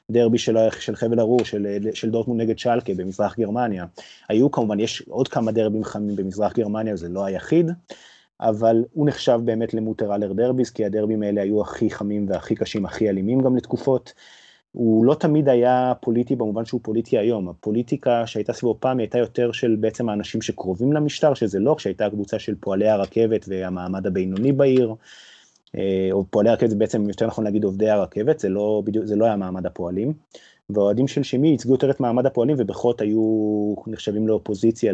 לדרבי 0.10 0.38
של, 0.38 0.58
של 0.80 0.96
חבל 0.96 1.20
ארור, 1.20 1.46
של, 1.46 1.68
של 1.94 2.10
דורטמונד 2.10 2.42
נגד 2.42 2.60
שלקה 2.60 2.94
במזרח 2.94 3.40
גרמניה. 3.40 3.86
היו 4.30 4.52
כמובן, 4.52 4.80
יש 4.80 5.04
עוד 5.10 5.28
כמה 5.28 5.52
דרבים 5.52 5.84
חמים 5.84 6.16
במזרח 6.16 6.54
גרמניה, 6.54 6.96
זה 6.96 7.10
לא 7.10 7.26
היחיד, 7.26 7.72
אבל 8.42 8.84
הוא 8.94 9.08
נחשב 9.08 9.40
באמת 9.46 9.74
למוטר 9.74 10.16
אלר 10.16 10.34
דרביז, 10.34 10.70
כי 10.70 10.86
הדרבים 10.86 11.24
האלה 11.24 11.42
היו 11.42 11.62
הכי 11.62 11.90
חמים 11.90 12.26
והכי 12.30 12.56
קשים, 12.56 12.86
הכי 12.86 13.10
אלימים 13.10 13.42
גם 13.42 13.56
לתקופות. 13.56 14.14
הוא 14.72 15.06
לא 15.06 15.14
תמיד 15.14 15.50
היה 15.50 15.94
פוליטי 16.02 16.36
במובן 16.36 16.66
שהוא 16.66 16.82
פוליטי 16.84 17.18
היום, 17.18 17.50
הפוליטיקה 17.50 18.28
שהייתה 18.28 18.54
סביבו 18.54 18.78
פעם 18.80 19.00
הייתה 19.00 19.18
יותר 19.18 19.52
של 19.52 19.76
בעצם 19.80 20.10
האנשים 20.10 20.42
שקרובים 20.42 20.94
למשטר, 20.94 21.34
שזה 21.34 21.60
לא, 21.60 21.76
כשהייתה 21.78 22.10
קבוצה 22.10 22.40
של 22.40 22.56
פועלי 22.60 22.90
הרכבת 22.90 23.46
והמעמד 23.48 24.08
הבינוני 24.08 24.52
בעיר, 24.52 24.96
אה, 25.76 26.10
או 26.12 26.26
פועלי 26.30 26.50
הרכבת 26.50 26.70
זה 26.70 26.76
בעצם 26.76 27.10
יותר 27.10 27.28
נכון 27.28 27.44
להגיד 27.44 27.64
עובדי 27.64 27.90
הרכבת, 27.90 28.40
זה 28.40 28.50
לא, 28.50 28.84
זה 29.04 29.16
לא 29.16 29.26
היה 29.26 29.36
מעמד 29.36 29.66
הפועלים. 29.66 30.14
והאוהדים 30.70 31.08
של 31.08 31.24
שימי 31.24 31.48
ייצגו 31.48 31.72
יותר 31.72 31.92
את 31.92 32.00
מעמד 32.00 32.26
הפועלים 32.26 32.56
ובכל 32.60 32.92
היו 33.00 33.76
נחשבים 33.88 34.28
לאופוזיציה 34.28 34.94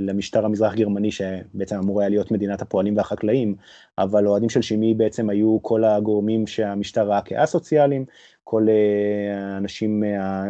למשטר 0.00 0.44
המזרח 0.44 0.74
גרמני 0.74 1.10
שבעצם 1.10 1.76
אמור 1.76 2.00
היה 2.00 2.08
להיות 2.08 2.30
מדינת 2.30 2.62
הפועלים 2.62 2.96
והחקלאים, 2.96 3.54
אבל 3.98 4.26
האוהדים 4.26 4.48
של 4.48 4.62
שימי 4.62 4.94
בעצם 4.94 5.30
היו 5.30 5.58
כל 5.62 5.84
הגורמים 5.84 6.46
שהמשטר 6.46 7.08
ראה 7.08 7.20
כאסוציאליים, 7.22 8.04
כל 8.44 8.66
אה, 8.68 9.54
האנשים 9.54 10.04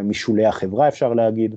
משולי 0.04 0.46
החברה 0.46 0.88
אפשר 0.88 1.14
להגיד. 1.14 1.56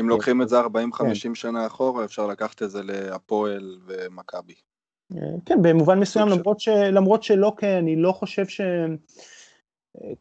אם 0.00 0.08
לוקחים 0.08 0.42
את 0.42 0.48
זה 0.48 0.60
40-50 0.60 0.66
כן. 0.98 1.34
שנה 1.34 1.66
אחורה 1.66 2.04
אפשר 2.04 2.26
לקחת 2.26 2.62
את 2.62 2.70
זה 2.70 2.82
להפועל 2.82 3.78
ומכבי. 3.86 4.54
אה, 5.16 5.20
כן, 5.46 5.62
במובן 5.62 5.98
מסוים, 5.98 6.28
למרות, 6.28 6.60
ש... 6.60 6.68
למרות 6.68 7.22
שלא, 7.22 7.52
כן, 7.56 7.76
אני 7.76 7.96
לא 7.96 8.12
חושב 8.12 8.46
ש... 8.46 8.60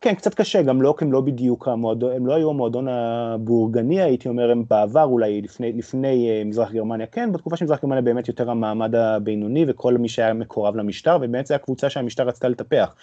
כן, 0.02 0.16
קצת 0.16 0.34
קשה, 0.34 0.62
גם 0.62 0.82
לא, 0.82 0.96
הם 1.02 1.12
לא 1.12 1.22
בדיוק 1.22 1.68
המועדון, 1.68 2.12
הם 2.12 2.28
לא 2.28 2.34
היו 2.34 2.50
המועדון 2.50 2.88
הבורגני, 2.88 4.02
הייתי 4.02 4.30
אומר, 4.30 4.52
הם 4.52 4.64
בעבר 4.70 5.04
אולי, 5.04 5.42
לפני, 5.42 5.74
לפני 5.74 6.30
אה, 6.30 6.44
מזרח 6.44 6.72
גרמניה, 6.72 7.08
כן, 7.08 7.32
בתקופה 7.32 7.58
של 7.58 7.66
מזרח 7.66 7.82
גרמניה 7.82 8.02
באמת 8.02 8.28
יותר 8.28 8.52
המעמד 8.52 8.96
הבינוני 8.96 9.66
וכל 9.68 9.98
מי 9.98 10.10
שהיה 10.10 10.34
מקורב 10.34 10.76
למשטר, 10.76 11.16
ובאמת 11.18 11.48
זו 11.48 11.56
הקבוצה 11.56 11.90
שהמשטר 11.90 12.24
רצתה 12.28 12.50
לטפח. 12.50 12.96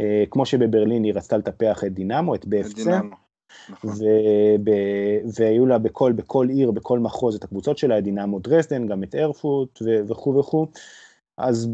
אה, 0.00 0.24
כמו 0.30 0.46
שבברלין 0.46 1.04
היא 1.04 1.14
רצתה 1.14 1.36
לטפח 1.36 1.84
את 1.84 1.92
דינמו, 1.92 2.34
את 2.34 2.44
BFC. 2.44 2.88
נכון. 3.70 3.90
והיו 5.36 5.66
לה 5.66 5.78
בכל, 5.78 6.12
בכל 6.12 6.48
עיר, 6.48 6.70
בכל 6.70 6.98
מחוז 6.98 7.34
את 7.34 7.44
הקבוצות 7.44 7.78
שלה, 7.78 7.98
את 7.98 8.04
דינמו 8.04 8.38
דרסדן, 8.38 8.86
גם 8.86 9.02
את 9.02 9.14
ארפוט 9.14 9.82
וכו' 10.08 10.34
וכו'. 10.38 10.66
אז 11.38 11.72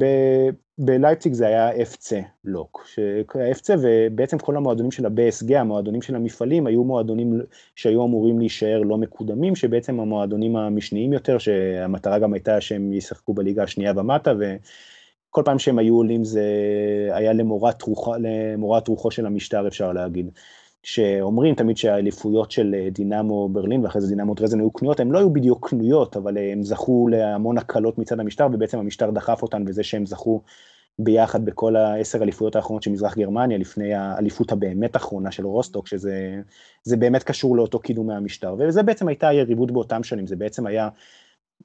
בלייפציג 0.79 1.33
זה 1.33 1.47
היה 1.47 1.71
FC 1.73 2.15
לוק, 2.45 2.87
FC 3.31 3.71
ובעצם 3.83 4.39
כל 4.39 4.57
המועדונים 4.57 4.91
של 4.91 5.07
ה-BSG, 5.07 5.55
המועדונים 5.57 6.03
של 6.03 6.17
המפעלים, 6.17 6.67
היו 6.67 6.85
מועדונים 6.85 7.41
שהיו 7.77 8.05
אמורים 8.05 8.39
להישאר 8.39 8.81
לא 8.81 8.99
מקודמים, 8.99 9.57
שבעצם 9.57 10.01
המועדונים 10.01 10.57
המשניים 10.57 11.13
יותר, 11.13 11.39
שהמטרה 11.39 12.19
גם 12.19 12.33
הייתה 12.33 12.61
שהם 12.61 12.93
ישחקו 12.93 13.35
בליגה 13.35 13.63
השנייה 13.63 13.93
ומטה, 13.97 14.33
וכל 14.39 15.43
פעם 15.45 15.59
שהם 15.59 15.79
היו 15.79 15.97
עולים 15.97 16.25
זה 16.25 16.45
היה 17.13 17.33
למורת, 17.33 17.83
רוח, 17.83 18.09
למורת 18.19 18.89
רוחו 18.89 19.11
של 19.11 19.27
המשטר 19.27 19.69
אפשר 19.69 19.93
להגיד. 19.93 20.31
שאומרים 20.83 21.55
תמיד 21.55 21.77
שהאליפויות 21.77 22.51
של 22.51 22.75
אה, 22.75 22.89
דינמו 22.91 23.49
ברלין 23.49 23.85
ואחרי 23.85 24.01
זה 24.01 24.09
דינמו 24.09 24.35
דרזן 24.35 24.61
היו 24.61 24.71
קנויות, 24.71 25.01
הן 25.01 25.11
לא 25.11 25.19
היו 25.19 25.33
בדיוק 25.33 25.69
קנויות, 25.69 26.17
אבל 26.17 26.39
אה, 26.39 26.53
הם 26.53 26.63
זכו 26.63 27.09
להמון 27.09 27.59
הקלות 27.59 27.99
מצד 27.99 28.21
המשטר, 28.21 28.47
ובעצם 28.53 28.79
המשטר 28.79 29.11
דחף 29.11 29.43
אותן 29.43 29.65
בזה 29.65 29.83
שהם 29.83 30.07
זכו 30.07 30.43
ביחד 30.99 31.45
בכל 31.45 31.77
העשר 31.77 32.23
אליפויות 32.23 32.57
האחרונות 32.57 32.83
של 32.83 32.91
מזרח 32.91 33.17
גרמניה, 33.17 33.59
לפני 33.59 33.95
האליפות 33.95 34.53
הבאמת 34.53 34.97
אחרונה 34.97 35.31
של 35.31 35.47
רוסטוק, 35.47 35.87
שזה 35.87 36.97
באמת 36.99 37.23
קשור 37.23 37.57
לאותו 37.57 37.79
קידום 37.79 38.07
מהמשטר, 38.07 38.55
וזה 38.59 38.83
בעצם 38.83 39.09
הייתה 39.09 39.29
היריבות 39.29 39.71
באותם 39.71 40.03
שנים, 40.03 40.27
זה 40.27 40.37
בעצם 40.37 40.67
היה 40.67 40.89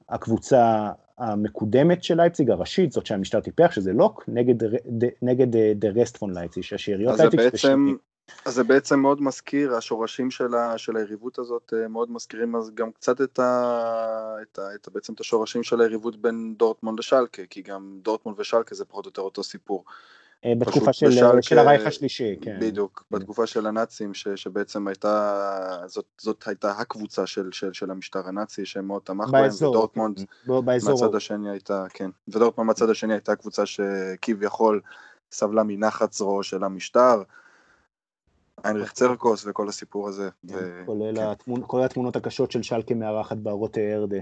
הקבוצה 0.08 0.90
המקודמת 1.18 2.02
של 2.02 2.16
לייפציג, 2.16 2.50
הראשית, 2.50 2.92
זאת 2.92 3.06
שהמשטר 3.06 3.40
טיפח, 3.40 3.70
שזה 3.72 3.92
לוק, 3.92 4.24
נגד, 4.28 4.54
נגד 5.22 5.56
der 5.76 5.88
Rest 5.88 6.14
von 6.14 6.34
Leipzig, 6.34 6.62
שהשאריות 6.62 7.18
לייפציג... 7.18 7.40
אז 7.40 7.44
זה 7.44 7.50
בעצם... 7.50 7.94
אז 8.44 8.54
זה 8.54 8.64
בעצם 8.64 9.00
מאוד 9.00 9.22
מזכיר, 9.22 9.74
השורשים 9.74 10.30
של, 10.30 10.54
ה, 10.54 10.78
של 10.78 10.96
היריבות 10.96 11.38
הזאת 11.38 11.72
אה, 11.76 11.88
מאוד 11.88 12.10
מזכירים 12.10 12.56
אז 12.56 12.70
גם 12.74 12.92
קצת 12.92 13.20
את, 13.20 13.38
ה, 13.38 14.36
את, 14.42 14.58
ה, 14.58 14.74
את 14.74 14.88
ה, 14.88 14.90
בעצם 14.90 15.12
את 15.12 15.20
השורשים 15.20 15.62
של 15.62 15.80
היריבות 15.80 16.16
בין 16.16 16.54
דורטמונד 16.58 16.98
לשלקה, 16.98 17.42
כי 17.50 17.62
גם 17.62 17.98
דורטמונד 18.02 18.40
ושלקה 18.40 18.74
זה 18.74 18.84
פחות 18.84 19.04
או 19.04 19.08
יותר 19.08 19.22
אותו 19.22 19.42
סיפור. 19.42 19.84
אה, 20.44 20.52
בתקופה 20.58 20.92
של, 20.92 21.06
בשלקה, 21.06 21.42
של 21.42 21.58
הרייך 21.58 21.86
השלישי, 21.86 22.36
כן. 22.40 22.56
בדיוק, 22.60 23.04
כן. 23.10 23.18
בתקופה 23.18 23.46
של 23.46 23.66
הנאצים, 23.66 24.14
ש, 24.14 24.28
שבעצם 24.28 24.88
הייתה, 24.88 25.84
זאת, 25.86 26.04
זאת 26.20 26.48
הייתה 26.48 26.70
הקבוצה 26.70 27.26
של, 27.26 27.48
של, 27.52 27.72
של 27.72 27.90
המשטר 27.90 28.28
הנאצי 28.28 28.66
שמאוד 28.66 29.02
תמך 29.04 29.30
בהם, 29.30 29.50
ודורטמונד 29.56 30.20
מהצד 30.46 31.14
השני 31.14 31.50
הייתה, 31.50 31.86
כן, 31.94 32.10
ודורטמונד 32.28 32.66
מהצד 32.66 32.90
השני 32.90 33.12
הייתה 33.12 33.36
קבוצה 33.36 33.66
שכביכול 33.66 34.80
סבלה 35.32 35.62
מנחת 35.62 36.12
זרועו 36.12 36.42
של 36.42 36.64
המשטר. 36.64 37.22
איינריך 38.64 38.92
צרקוס 38.92 39.44
וכל 39.46 39.68
הסיפור 39.68 40.08
הזה. 40.08 40.28
כן, 40.48 40.56
כולל 40.86 41.16
כן. 41.16 41.22
התמונ... 41.22 41.62
כל 41.66 41.82
התמונות 41.82 42.16
הקשות 42.16 42.50
של 42.52 42.62
שלקה 42.62 42.94
מארחת 42.94 43.36
בערות 43.36 43.78
ארדה, 43.78 44.16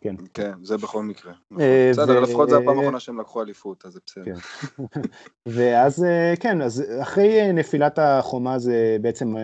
כן. 0.00 0.14
כן, 0.34 0.52
זה 0.62 0.76
בכל 0.76 1.02
מקרה. 1.02 1.32
אה, 1.60 1.90
בסדר, 1.92 2.20
לפחות 2.20 2.50
זה 2.50 2.56
הפעם 2.56 2.78
האחרונה 2.78 3.00
שהם 3.00 3.20
לקחו 3.20 3.42
אליפות, 3.42 3.84
אז 3.86 3.92
זה 3.92 4.00
בסדר. 4.06 4.24
כן. 4.24 5.00
ואז, 5.54 6.04
אה, 6.04 6.34
כן, 6.40 6.62
אז 6.62 6.84
אחרי 7.02 7.40
אה, 7.40 7.52
נפילת 7.52 7.98
החומה 8.02 8.58
זה 8.58 8.96
בעצם 9.00 9.34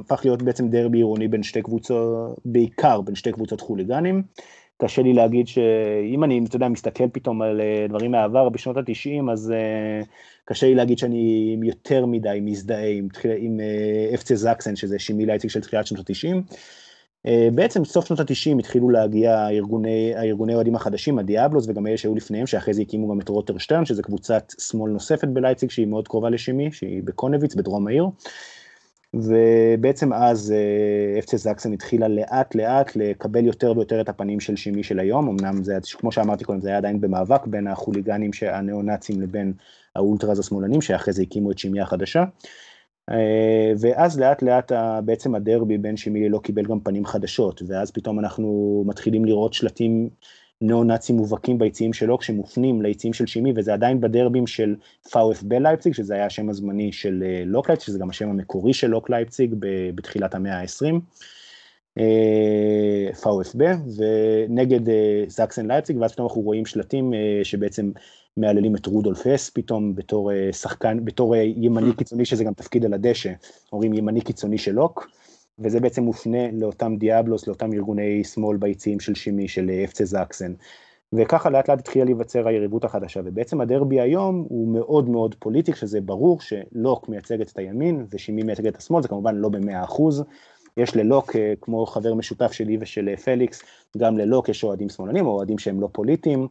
הפך 0.00 0.20
להיות 0.24 0.42
בעצם 0.42 0.68
דרבי 0.68 0.98
עירוני 0.98 1.28
בין 1.28 1.42
שתי 1.42 1.62
קבוצות, 1.62 2.38
בעיקר 2.44 3.00
בין 3.00 3.14
שתי 3.14 3.32
קבוצות 3.32 3.60
חוליגנים. 3.60 4.22
קשה 4.78 5.02
לי 5.02 5.12
להגיד 5.12 5.48
שאם 5.48 6.24
אני, 6.24 6.40
אתה 6.48 6.56
יודע, 6.56 6.68
מסתכל 6.68 7.08
פתאום 7.12 7.42
על 7.42 7.60
דברים 7.88 8.10
מהעבר 8.10 8.48
בשנות 8.48 8.76
התשעים, 8.76 9.30
אז 9.30 9.52
קשה 10.44 10.66
לי 10.66 10.74
להגיד 10.74 10.98
שאני 10.98 11.56
יותר 11.62 12.06
מדי 12.06 12.38
מזדהה 12.42 12.88
עם, 12.88 13.08
עם 13.38 13.60
אפצה 14.14 14.34
אה, 14.34 14.38
זקסן, 14.38 14.76
שזה 14.76 14.98
שימי 14.98 15.26
לייציג 15.26 15.50
של 15.50 15.60
תחילת 15.60 15.86
שנות 15.86 16.10
ה-90. 16.10 16.54
אה, 17.26 17.48
בעצם 17.54 17.84
סוף 17.84 18.06
שנות 18.06 18.20
ה-90 18.20 18.58
התחילו 18.58 18.90
להגיע 18.90 19.38
הארגוני, 19.38 20.54
אוהדים 20.54 20.74
החדשים, 20.74 21.18
הדיאבלוס 21.18 21.68
וגם 21.68 21.86
אלה 21.86 21.96
שהיו 21.96 22.14
לפניהם, 22.14 22.46
שאחרי 22.46 22.74
זה 22.74 22.82
הקימו 22.82 23.08
גם 23.08 23.20
את 23.20 23.28
רוטרשטרן, 23.28 23.84
שזה 23.84 24.02
קבוצת 24.02 24.52
שמאל 24.58 24.90
נוספת 24.90 25.28
בלייציג 25.28 25.70
שהיא 25.70 25.86
מאוד 25.86 26.08
קרובה 26.08 26.30
לשימי, 26.30 26.72
שהיא 26.72 27.02
בקונביץ 27.04 27.54
בדרום 27.54 27.86
העיר. 27.86 28.04
ובעצם 29.14 30.12
אז 30.12 30.54
FC 31.18 31.36
Sachsen 31.36 31.72
התחילה 31.72 32.08
לאט 32.08 32.54
לאט 32.54 32.96
לקבל 32.96 33.44
יותר 33.44 33.72
ויותר 33.76 34.00
את 34.00 34.08
הפנים 34.08 34.40
של 34.40 34.56
שימי 34.56 34.82
של 34.82 34.98
היום, 34.98 35.28
אמנם 35.28 35.64
זה, 35.64 35.78
כמו 35.98 36.12
שאמרתי 36.12 36.44
קודם, 36.44 36.60
זה 36.60 36.68
היה 36.68 36.78
עדיין 36.78 37.00
במאבק 37.00 37.46
בין 37.46 37.66
החוליגנים 37.66 38.30
הניאו-נאצים 38.42 39.20
לבין 39.20 39.52
האולטראז 39.96 40.38
השמאלנים, 40.38 40.80
שאחרי 40.80 41.12
זה 41.12 41.22
הקימו 41.22 41.50
את 41.50 41.58
שימי 41.58 41.80
החדשה. 41.80 42.24
אה, 43.10 43.72
ואז 43.80 44.20
לאט 44.20 44.42
לאט 44.42 44.72
בעצם 45.04 45.34
הדרבי 45.34 45.78
בין 45.78 45.96
שימי 45.96 46.28
ללוק 46.28 46.38
קיבל 46.38 46.64
גם 46.64 46.80
פנים 46.80 47.04
חדשות, 47.04 47.62
ואז 47.66 47.90
פתאום 47.90 48.18
אנחנו 48.18 48.82
מתחילים 48.86 49.24
לראות 49.24 49.52
שלטים 49.52 50.08
ניאו-נאצים 50.60 51.16
מובהקים 51.16 51.58
ביציעים 51.58 51.92
שלו, 51.92 52.18
כשמופנים 52.18 52.82
ליציעים 52.82 53.14
של 53.14 53.26
שימי, 53.26 53.52
וזה 53.56 53.72
עדיין 53.74 54.00
בדרבים 54.00 54.46
של 54.46 54.76
VfB 55.10 55.42
לייפציג, 55.42 55.94
שזה 55.94 56.14
היה 56.14 56.26
השם 56.26 56.48
הזמני 56.48 56.92
של 56.92 57.24
אה, 57.26 57.42
לוק 57.46 57.68
לייפציג, 57.68 57.86
שזה 57.86 57.98
גם 57.98 58.10
השם 58.10 58.28
המקורי 58.28 58.72
של 58.72 58.86
לוק 58.86 59.10
לייפציג 59.10 59.54
בתחילת 59.94 60.34
המאה 60.34 60.60
ה-20. 60.60 60.94
VfB, 63.22 63.62
ונגד 63.96 64.80
זקסן 65.28 65.66
לייפציג, 65.66 65.96
ואז 66.00 66.12
פתאום 66.12 66.26
אנחנו 66.26 66.40
רואים 66.40 66.66
שלטים 66.66 67.12
שבעצם 67.42 67.90
מהללים 68.36 68.76
את 68.76 68.86
רודולף 68.86 69.26
אס 69.26 69.50
פתאום 69.50 69.94
בתור 69.94 70.30
שחקן, 70.52 71.04
בתור 71.04 71.36
ימני 71.36 71.92
קיצוני, 71.96 72.24
שזה 72.24 72.44
גם 72.44 72.54
תפקיד 72.54 72.84
על 72.84 72.94
הדשא, 72.94 73.32
אומרים 73.72 73.94
ימני 73.94 74.20
קיצוני 74.20 74.58
של 74.58 74.72
לוק. 74.72 75.08
וזה 75.58 75.80
בעצם 75.80 76.02
מופנה 76.02 76.50
לאותם 76.52 76.96
דיאבלוס, 76.96 77.46
לאותם 77.46 77.72
ארגוני 77.72 78.24
שמאל 78.24 78.56
ביציעים 78.56 79.00
של 79.00 79.14
שימי, 79.14 79.48
של 79.48 79.70
אפצה 79.84 80.04
זקסן. 80.04 80.52
וככה 81.12 81.50
לאט 81.50 81.68
לאט 81.68 81.78
התחילה 81.78 82.04
להיווצר 82.04 82.48
היריבות 82.48 82.84
החדשה, 82.84 83.20
ובעצם 83.24 83.60
הדרבי 83.60 84.00
היום 84.00 84.46
הוא 84.48 84.68
מאוד 84.68 85.08
מאוד 85.08 85.34
פוליטי, 85.38 85.72
שזה 85.72 86.00
ברור 86.00 86.40
שלוק 86.40 87.08
מייצגת 87.08 87.52
את 87.52 87.58
הימין 87.58 88.06
ושימי 88.10 88.42
מייצגת 88.42 88.72
את 88.72 88.76
השמאל, 88.76 89.02
זה 89.02 89.08
כמובן 89.08 89.34
לא 89.34 89.48
במאה 89.48 89.84
אחוז. 89.84 90.24
יש 90.76 90.96
ללוק, 90.96 91.36
אה, 91.36 91.54
כמו 91.60 91.86
חבר 91.86 92.14
משותף 92.14 92.52
שלי 92.52 92.78
ושל 92.80 93.08
אה, 93.08 93.16
פליקס, 93.16 93.62
גם 93.98 94.18
ללוק 94.18 94.48
יש 94.48 94.64
אוהדים 94.64 94.88
שמאלנים, 94.88 95.26
או 95.26 95.30
אוהדים 95.30 95.58
שהם 95.58 95.80
לא 95.80 95.88
פוליטיים, 95.92 96.48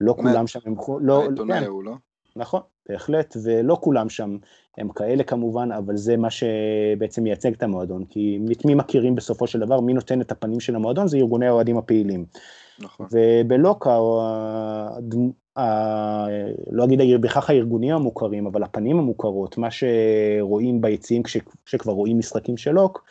לא 0.00 0.12
כולם 0.12 0.46
שם 0.46 0.60
הם... 0.66 0.74
לא, 1.00 1.22
העיתונאי 1.22 1.60
כן. 1.60 1.66
הוא 1.66 1.84
לא? 1.84 1.94
נכון, 2.36 2.60
בהחלט, 2.88 3.36
ולא 3.42 3.78
כולם 3.80 4.08
שם 4.08 4.36
הם 4.78 4.88
כאלה 4.88 5.24
כמובן, 5.24 5.72
אבל 5.72 5.96
זה 5.96 6.16
מה 6.16 6.28
שבעצם 6.30 7.22
מייצג 7.22 7.52
את 7.52 7.62
המועדון, 7.62 8.04
כי 8.04 8.38
את 8.52 8.64
מי 8.64 8.74
מכירים 8.74 9.14
בסופו 9.14 9.46
של 9.46 9.60
דבר, 9.60 9.80
מי 9.80 9.92
נותן 9.92 10.20
את 10.20 10.32
הפנים 10.32 10.60
של 10.60 10.74
המועדון, 10.74 11.08
זה 11.08 11.16
ארגוני 11.16 11.46
האוהדים 11.46 11.78
הפעילים. 11.78 12.24
נכון. 12.78 13.06
ובלוקה. 13.12 13.98
ה... 15.58 16.26
לא 16.70 16.84
אגיד 16.84 17.20
בכך 17.20 17.50
הארגונים 17.50 17.94
המוכרים, 17.94 18.46
אבל 18.46 18.62
הפנים 18.62 18.98
המוכרות, 18.98 19.58
מה 19.58 19.68
שרואים 19.70 20.80
ביציעים 20.80 21.22
כשכבר 21.64 21.92
רואים 21.92 22.18
משחקים 22.18 22.56
של 22.56 22.70
לוק, 22.70 23.04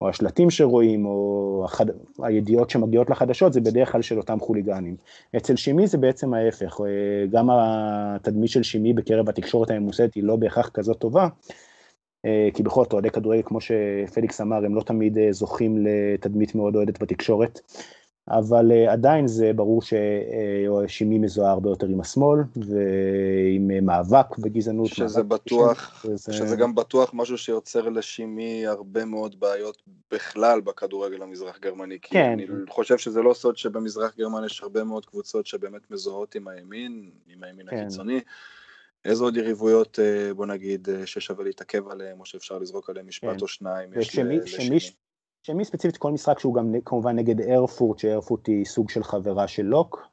או 0.00 0.08
השלטים 0.08 0.50
שרואים, 0.50 1.06
או 1.06 1.62
החד... 1.64 1.86
הידיעות 2.22 2.70
שמגיעות 2.70 3.10
לחדשות, 3.10 3.52
זה 3.52 3.60
בדרך 3.60 3.92
כלל 3.92 4.02
של 4.02 4.18
אותם 4.18 4.40
חוליגנים. 4.40 4.96
אצל 5.36 5.56
שימי 5.56 5.86
זה 5.86 5.98
בעצם 5.98 6.34
ההפך, 6.34 6.80
אה, 6.80 7.26
גם 7.30 7.48
התדמית 7.50 8.50
של 8.50 8.62
שימי 8.62 8.92
בקרב 8.92 9.28
התקשורת 9.28 9.70
הממוסדת 9.70 10.14
היא 10.14 10.24
לא 10.24 10.36
בהכרח 10.36 10.68
כזאת 10.68 10.98
טובה, 10.98 11.28
אה, 12.24 12.48
כי 12.54 12.62
בכל 12.62 12.84
זאת 12.84 12.92
אוהדי 12.92 13.10
כדורגל, 13.10 13.42
כמו 13.44 13.58
שפליקס 13.60 14.40
אמר, 14.40 14.64
הם 14.64 14.74
לא 14.74 14.82
תמיד 14.82 15.18
אה, 15.18 15.32
זוכים 15.32 15.86
לתדמית 15.86 16.54
מאוד 16.54 16.76
אוהדת 16.76 17.02
בתקשורת. 17.02 17.60
אבל 18.28 18.70
uh, 18.70 18.90
עדיין 18.90 19.26
זה 19.26 19.52
ברור 19.52 19.82
ששימי 19.82 21.18
מזוהה 21.18 21.52
הרבה 21.52 21.70
יותר 21.70 21.86
עם 21.86 22.00
השמאל 22.00 22.38
ועם 22.56 23.70
uh, 23.70 23.84
מאבק 23.84 24.38
בגזענות. 24.38 24.86
שזה 24.86 25.22
בטוח, 25.22 26.04
וזה... 26.08 26.32
שזה 26.32 26.56
גם 26.56 26.74
בטוח 26.74 27.10
משהו 27.14 27.38
שיוצר 27.38 27.88
לשימי 27.88 28.66
הרבה 28.66 29.04
מאוד 29.04 29.40
בעיות 29.40 29.82
בכלל 30.12 30.60
בכדורגל 30.60 31.22
המזרח 31.22 31.58
גרמני, 31.58 31.98
כי 32.02 32.10
כן. 32.10 32.32
אני 32.32 32.46
חושב 32.68 32.98
שזה 32.98 33.22
לא 33.22 33.34
סוד 33.34 33.56
שבמזרח 33.56 34.16
גרמני 34.18 34.46
יש 34.46 34.62
הרבה 34.62 34.84
מאוד 34.84 35.06
קבוצות 35.06 35.46
שבאמת 35.46 35.90
מזוהות 35.90 36.34
עם 36.34 36.48
הימין, 36.48 37.10
עם 37.28 37.44
הימין 37.44 37.66
כן. 37.70 37.76
הקיצוני. 37.76 38.20
איזה 39.04 39.24
עוד 39.24 39.36
יריבויות, 39.36 39.98
אה, 39.98 40.34
בוא 40.34 40.46
נגיד, 40.46 40.88
ששווה 41.04 41.44
להתעכב 41.44 41.88
עליהם, 41.88 42.20
או 42.20 42.26
שאפשר 42.26 42.58
לזרוק 42.58 42.90
עליהם 42.90 43.08
משפט 43.08 43.36
כן. 43.36 43.40
או 43.40 43.48
שניים, 43.48 43.92
לשימי. 43.92 44.38
שמי 45.42 45.64
ספציפית 45.64 45.96
כל 45.96 46.12
משחק 46.12 46.38
שהוא 46.38 46.54
גם 46.54 46.74
כמובן 46.84 47.16
נגד 47.16 47.40
ארפורט, 47.40 47.98
שארפורט 47.98 48.48
היא 48.48 48.64
סוג 48.64 48.90
של 48.90 49.04
חברה 49.04 49.48
של 49.48 49.62
לוק. 49.62 50.10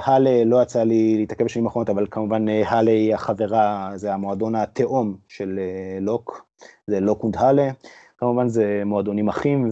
האלה 0.00 0.30
אה, 0.30 0.44
לא 0.44 0.62
יצא 0.62 0.82
לי 0.82 1.16
להתעכב 1.16 1.44
בשנים 1.44 1.66
האחרונות, 1.66 1.90
אבל 1.90 2.06
כמובן 2.10 2.48
האלה 2.48 2.90
היא 2.90 3.14
החברה, 3.14 3.92
זה 3.94 4.14
המועדון 4.14 4.54
התאום 4.54 5.16
של 5.28 5.58
אה, 5.58 6.00
לוק, 6.00 6.46
זה 6.86 7.00
לוק 7.00 7.22
אונד 7.22 7.36
האלה. 7.36 7.70
כמובן 8.18 8.48
זה 8.48 8.82
מועדונים 8.86 9.28
אחים 9.28 9.70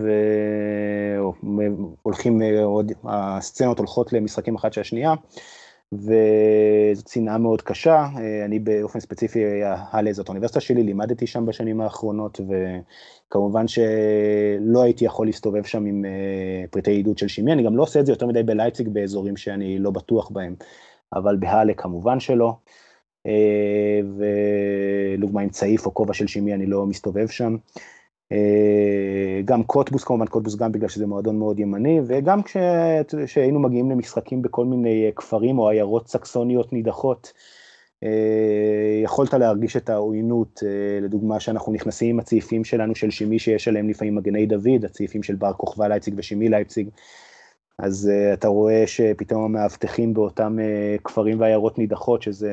והולכים, 1.43 2.43
אה, 2.43 3.37
הסצנות 3.37 3.79
הולכות 3.79 4.13
למשחקים 4.13 4.55
אחת 4.55 4.73
של 4.73 4.81
השנייה. 4.81 5.15
וזו 5.93 7.03
צנעה 7.05 7.39
מאוד 7.39 7.63
קשה, 7.63 8.07
אני 8.45 8.59
באופן 8.59 9.01
ספציפי, 9.01 9.41
האלה 9.65 10.13
זאת 10.13 10.29
האוניברסיטה 10.29 10.61
שלי, 10.61 10.83
לימדתי 10.83 11.27
שם 11.27 11.47
בשנים 11.47 11.81
האחרונות, 11.81 12.41
וכמובן 12.41 13.69
שלא 13.69 14.83
הייתי 14.83 15.05
יכול 15.05 15.27
להסתובב 15.27 15.65
שם 15.65 15.87
עם 15.87 16.05
אה, 16.05 16.65
פריטי 16.71 16.91
עידוד 16.91 17.19
של 17.19 17.29
שימי, 17.29 17.53
אני 17.53 17.63
גם 17.63 17.77
לא 17.77 17.83
עושה 17.83 18.01
את 18.01 18.07
זה 18.07 18.13
יותר 18.13 18.27
מדי 18.27 18.43
בלייפציג 18.43 18.89
באזורים 18.89 19.37
שאני 19.37 19.79
לא 19.79 19.91
בטוח 19.91 20.31
בהם, 20.31 20.55
אבל 21.13 21.37
בהאלה 21.37 21.75
כמובן 21.75 22.21
שלא, 22.21 22.57
אה, 23.27 24.01
ולדוגמה 24.17 25.41
עם 25.41 25.49
צעיף 25.49 25.87
או 25.87 25.95
כובע 25.95 26.15
של 26.15 26.27
שימי 26.27 26.55
אני 26.55 26.67
לא 26.67 26.87
מסתובב 26.87 27.27
שם. 27.29 27.57
אה, 28.33 29.41
גם 29.45 29.63
קוטבוס 29.63 30.05
כמובן, 30.05 30.27
קוטבוס 30.27 30.57
גם 30.57 30.73
בגלל 30.73 30.89
שזה 30.89 31.07
מועדון 31.07 31.39
מאוד 31.39 31.61
ימני, 31.61 32.01
וגם 32.07 32.41
כשהיינו 33.27 33.61
מגיעים 33.61 33.91
למשחקים 33.91 34.43
בכל 34.43 34.65
מיני 34.65 35.11
כפרים 35.17 35.59
או 35.59 35.69
עיירות 35.69 36.09
סקסוניות 36.09 36.73
נידחות, 36.73 37.33
אה, 38.05 39.01
יכולת 39.03 39.35
להרגיש 39.35 39.77
את 39.77 39.91
העוינות, 39.91 40.63
אה, 40.67 41.01
לדוגמה 41.03 41.41
שאנחנו 41.41 41.73
נכנסים 41.73 42.11
עם 42.11 42.21
הצעיפים 42.21 42.65
שלנו 42.65 42.95
של 42.95 43.11
שימי 43.11 43.39
שיש 43.39 43.69
עליהם 43.69 43.89
לפעמים 43.89 44.15
מגני 44.15 44.47
דוד, 44.47 44.85
הצעיפים 44.85 45.23
של 45.23 45.35
בר 45.35 45.53
כוכבא 45.53 45.87
לייפציג 45.87 46.15
ושימי 46.17 46.49
לייפציג, 46.49 46.89
אז 47.79 48.11
אתה 48.33 48.49
רואה 48.49 48.87
שפתאום 48.87 49.45
המאבטחים 49.45 50.15
באותם 50.15 50.59
כפרים 51.05 51.41
ועיירות 51.41 51.79
נידחות, 51.79 52.23
שזה 52.23 52.53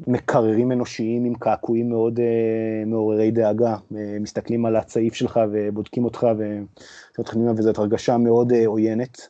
מקררים 0.00 0.72
אנושיים 0.72 1.24
עם 1.24 1.34
קעקועים 1.34 1.88
מאוד 1.88 2.18
uh, 2.18 2.86
מעוררי 2.86 3.30
דאגה, 3.30 3.76
uh, 3.76 3.94
מסתכלים 4.20 4.66
על 4.66 4.76
הצעיף 4.76 5.14
שלך 5.14 5.40
ובודקים 5.52 6.04
אותך 6.04 6.26
וזאת 7.56 7.78
הרגשה 7.78 8.16
מאוד 8.16 8.52
uh, 8.52 8.56
עוינת. 8.66 9.28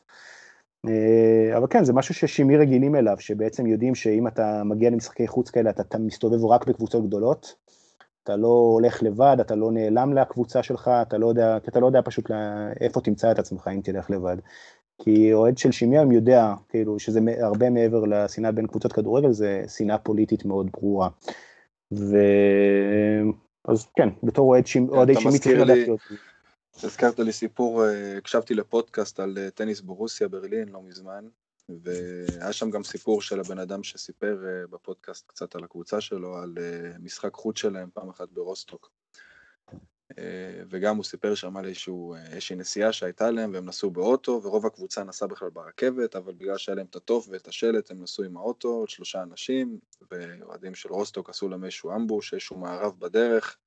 Uh, 0.86 1.56
אבל 1.56 1.66
כן, 1.70 1.84
זה 1.84 1.92
משהו 1.92 2.14
ששימי 2.14 2.56
רגילים 2.56 2.96
אליו, 2.96 3.16
שבעצם 3.18 3.66
יודעים 3.66 3.94
שאם 3.94 4.26
אתה 4.26 4.62
מגיע 4.64 4.90
למשחקי 4.90 5.26
חוץ 5.26 5.50
כאלה, 5.50 5.70
אתה, 5.70 5.82
אתה 5.82 5.98
מסתובב 5.98 6.44
רק 6.44 6.66
בקבוצות 6.68 7.06
גדולות, 7.06 7.54
אתה 8.22 8.36
לא 8.36 8.48
הולך 8.48 9.02
לבד, 9.02 9.36
אתה 9.40 9.54
לא 9.54 9.72
נעלם 9.72 10.12
לקבוצה 10.12 10.62
שלך, 10.62 10.90
אתה 11.02 11.18
לא 11.18 11.26
יודע, 11.26 11.56
אתה 11.56 11.80
לא 11.80 11.86
יודע 11.86 12.00
פשוט 12.04 12.30
איפה 12.80 13.00
תמצא 13.00 13.30
את 13.30 13.38
עצמך 13.38 13.68
אם 13.74 13.80
תלך 13.80 14.10
לבד. 14.10 14.36
כי 15.02 15.32
אוהד 15.32 15.58
של 15.58 15.72
שימיהם 15.72 16.12
יודע, 16.12 16.54
כאילו, 16.68 16.98
שזה 16.98 17.20
הרבה 17.40 17.70
מעבר 17.70 18.04
לשנאה 18.04 18.52
בין 18.52 18.66
קבוצות 18.66 18.92
כדורגל, 18.92 19.32
זה 19.32 19.64
שנאה 19.76 19.98
פוליטית 19.98 20.44
מאוד 20.44 20.70
ברורה. 20.72 21.08
ו... 21.92 22.16
אז 23.68 23.86
כן, 23.96 24.08
בתור 24.22 24.48
אוהד 24.48 24.66
שימי, 24.66 24.88
אוהדי 24.88 25.14
שימי 25.14 25.38
צריך 25.38 25.60
לדעת 25.60 25.76
להיות. 25.76 26.00
הזכרת 26.82 27.18
לי 27.18 27.32
סיפור, 27.32 27.84
אה, 27.84 28.16
הקשבתי 28.18 28.54
לפודקאסט 28.54 29.20
על 29.20 29.38
אה, 29.38 29.50
טניס 29.50 29.80
ברוסיה 29.80 30.28
ברלין 30.28 30.68
לא 30.68 30.82
מזמן, 30.82 31.24
והיה 31.68 32.52
שם 32.52 32.70
גם 32.70 32.84
סיפור 32.84 33.22
של 33.22 33.40
הבן 33.40 33.58
אדם 33.58 33.82
שסיפר 33.82 34.44
אה, 34.46 34.66
בפודקאסט 34.70 35.26
קצת 35.26 35.54
על 35.54 35.64
הקבוצה 35.64 36.00
שלו, 36.00 36.36
על 36.36 36.54
משחק 36.98 37.34
חוץ 37.34 37.58
שלהם 37.58 37.88
פעם 37.94 38.08
אחת 38.08 38.28
ברוסטוק. 38.32 38.90
אה, 40.18 40.62
וגם 40.70 40.96
הוא 40.96 41.04
סיפר 41.04 41.34
שם 41.34 41.56
על 41.56 41.64
איזושהי 41.64 42.56
נסיעה 42.56 42.92
שהייתה 42.92 43.30
להם 43.30 43.52
והם 43.54 43.64
נסעו 43.64 43.90
באוטו 43.90 44.40
ורוב 44.42 44.66
הקבוצה 44.66 45.04
נסעה 45.04 45.28
בכלל 45.28 45.50
ברכבת 45.50 46.16
אבל 46.16 46.34
בגלל 46.34 46.58
שהיה 46.58 46.76
להם 46.76 46.86
את 46.90 46.96
התוף 46.96 47.28
ואת 47.30 47.48
השלט 47.48 47.90
הם 47.90 48.02
נסעו 48.02 48.24
עם 48.24 48.36
האוטו, 48.36 48.68
עוד 48.68 48.88
שלושה 48.88 49.22
אנשים 49.22 49.78
ואוהדים 50.10 50.74
של 50.74 50.88
רוסטוק 50.88 51.30
עשו 51.30 51.48
להם 51.48 51.64
איזשהו 51.64 51.92
אמבוש, 51.92 52.32
איזשהו 52.32 52.58
מערב 52.58 52.94
בדרך 52.98 53.58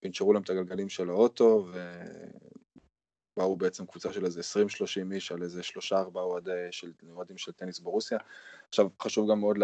פינצ'רו 0.00 0.32
להם 0.32 0.42
את 0.42 0.50
הגלגלים 0.50 0.88
של 0.88 1.10
האוטו 1.10 1.66
ובאו 3.36 3.56
בעצם 3.56 3.86
קבוצה 3.86 4.12
של 4.12 4.24
איזה 4.24 4.40
20-30 4.40 5.12
איש 5.12 5.32
על 5.32 5.42
איזה 5.42 5.62
שלושה 5.62 5.98
ארבעה 5.98 6.24
אוהדים 7.08 7.38
של 7.38 7.52
טניס 7.52 7.78
ברוסיה 7.78 8.18
עכשיו 8.68 8.88
חשוב 9.02 9.30
גם 9.30 9.40
מאוד. 9.40 9.56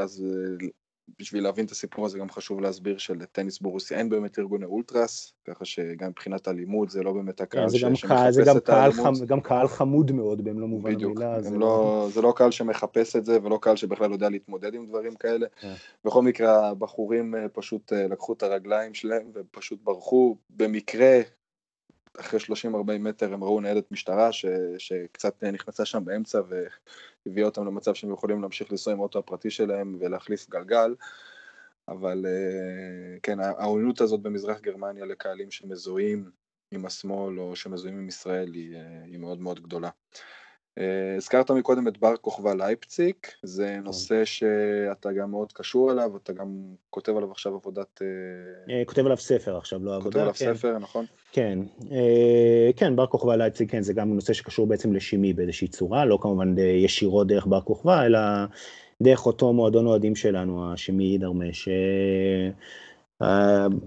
בשביל 1.18 1.42
להבין 1.42 1.66
את 1.66 1.70
הסיפור 1.70 2.06
הזה 2.06 2.18
גם 2.18 2.30
חשוב 2.30 2.60
להסביר 2.60 2.98
שלטניס 2.98 3.60
ברוסיה 3.60 3.98
אין 3.98 4.08
באמת 4.08 4.38
ארגוני 4.38 4.64
אולטרס, 4.64 5.32
ככה 5.48 5.64
שגם 5.64 6.08
מבחינת 6.08 6.48
אלימות 6.48 6.90
זה 6.90 7.02
לא 7.02 7.12
באמת 7.12 7.40
הקהל 7.40 7.70
כן, 7.70 7.78
שמחפש 7.78 8.34
זה 8.34 8.42
גם 8.46 8.56
את 8.56 8.68
האלימות. 8.68 9.14
זה 9.14 9.26
גם 9.26 9.40
קהל 9.40 9.68
חמוד 9.68 10.12
מאוד 10.12 10.44
במלוא 10.44 10.68
מובן 10.68 10.94
המילה. 10.94 11.42
זה, 11.42 11.50
לא, 11.50 11.58
לא, 11.58 12.08
זה 12.12 12.22
לא 12.22 12.32
קהל 12.36 12.50
שמחפש 12.50 13.16
את 13.16 13.24
זה 13.24 13.38
ולא 13.42 13.58
קהל 13.62 13.76
שבכלל 13.76 14.12
יודע 14.12 14.28
להתמודד 14.28 14.74
עם 14.74 14.86
דברים 14.86 15.14
כאלה. 15.14 15.46
כן. 15.60 15.74
בכל 16.04 16.22
מקרה 16.22 16.68
הבחורים 16.68 17.34
אה, 17.34 17.48
פשוט 17.48 17.92
אה, 17.92 18.08
לקחו 18.08 18.32
את 18.32 18.42
הרגליים 18.42 18.94
שלהם 18.94 19.30
ופשוט 19.34 19.78
ברחו 19.82 20.36
במקרה 20.50 21.20
אחרי 22.20 22.40
30-40 22.40 22.74
מטר 23.00 23.34
הם 23.34 23.44
ראו 23.44 23.60
ניידת 23.60 23.92
משטרה 23.92 24.32
ש, 24.32 24.46
שקצת 24.78 25.44
נכנסה 25.44 25.84
שם 25.84 26.04
באמצע 26.04 26.40
והביאה 27.26 27.46
אותם 27.46 27.66
למצב 27.66 27.94
שהם 27.94 28.12
יכולים 28.12 28.42
להמשיך 28.42 28.70
לנסוע 28.70 28.92
עם 28.92 28.98
האוטו 28.98 29.18
הפרטי 29.18 29.50
שלהם 29.50 29.96
ולהחליף 30.00 30.50
גלגל, 30.50 30.94
אבל 31.88 32.26
אה, 32.26 33.18
כן, 33.22 33.40
העוינות 33.40 34.00
הזאת 34.00 34.20
במזרח 34.20 34.60
גרמניה 34.60 35.04
לקהלים 35.04 35.50
שמזוהים 35.50 36.30
עם 36.70 36.86
השמאל 36.86 37.40
או 37.40 37.56
שמזוהים 37.56 37.98
עם 37.98 38.08
ישראל 38.08 38.54
היא, 38.54 38.76
אה, 38.76 39.02
היא 39.04 39.18
מאוד 39.18 39.40
מאוד 39.40 39.60
גדולה. 39.60 39.90
אה, 40.78 41.16
הזכרת 41.16 41.50
מקודם 41.50 41.88
את 41.88 41.98
בר 41.98 42.16
כוכבא 42.16 42.54
לייפציק, 42.54 43.32
זה 43.42 43.66
כן. 43.76 43.82
נושא 43.84 44.24
שאתה 44.24 45.12
גם 45.12 45.30
מאוד 45.30 45.52
קשור 45.52 45.92
אליו, 45.92 46.16
אתה 46.16 46.32
גם 46.32 46.48
כותב 46.90 47.16
עליו 47.16 47.30
עכשיו 47.30 47.54
עבודת... 47.54 48.02
אה, 48.02 48.74
אה, 48.74 48.84
כותב 48.84 49.04
עליו 49.04 49.16
ספר 49.16 49.56
עכשיו, 49.56 49.84
לא 49.84 49.94
עבודה. 49.94 50.04
כותב 50.04 50.18
עליו 50.18 50.34
כן. 50.34 50.54
ספר, 50.54 50.78
נכון? 50.78 51.04
כן, 51.32 51.58
כן, 52.76 52.96
בר 52.96 53.06
כוכבא 53.06 53.36
לייפציק, 53.36 53.70
כן, 53.70 53.82
זה 53.82 53.92
גם 53.92 54.14
נושא 54.14 54.32
שקשור 54.32 54.66
בעצם 54.66 54.92
לשימי 54.92 55.32
באיזושהי 55.32 55.68
צורה, 55.68 56.04
לא 56.04 56.18
כמובן 56.20 56.54
ישירות 56.58 57.26
דרך 57.26 57.46
בר 57.46 57.60
כוכבא, 57.60 58.06
אלא 58.06 58.18
דרך 59.02 59.26
אותו 59.26 59.52
מועדון 59.52 59.86
אוהדים 59.86 60.16
שלנו, 60.16 60.72
השימי 60.72 61.12
אידרמש. 61.12 61.68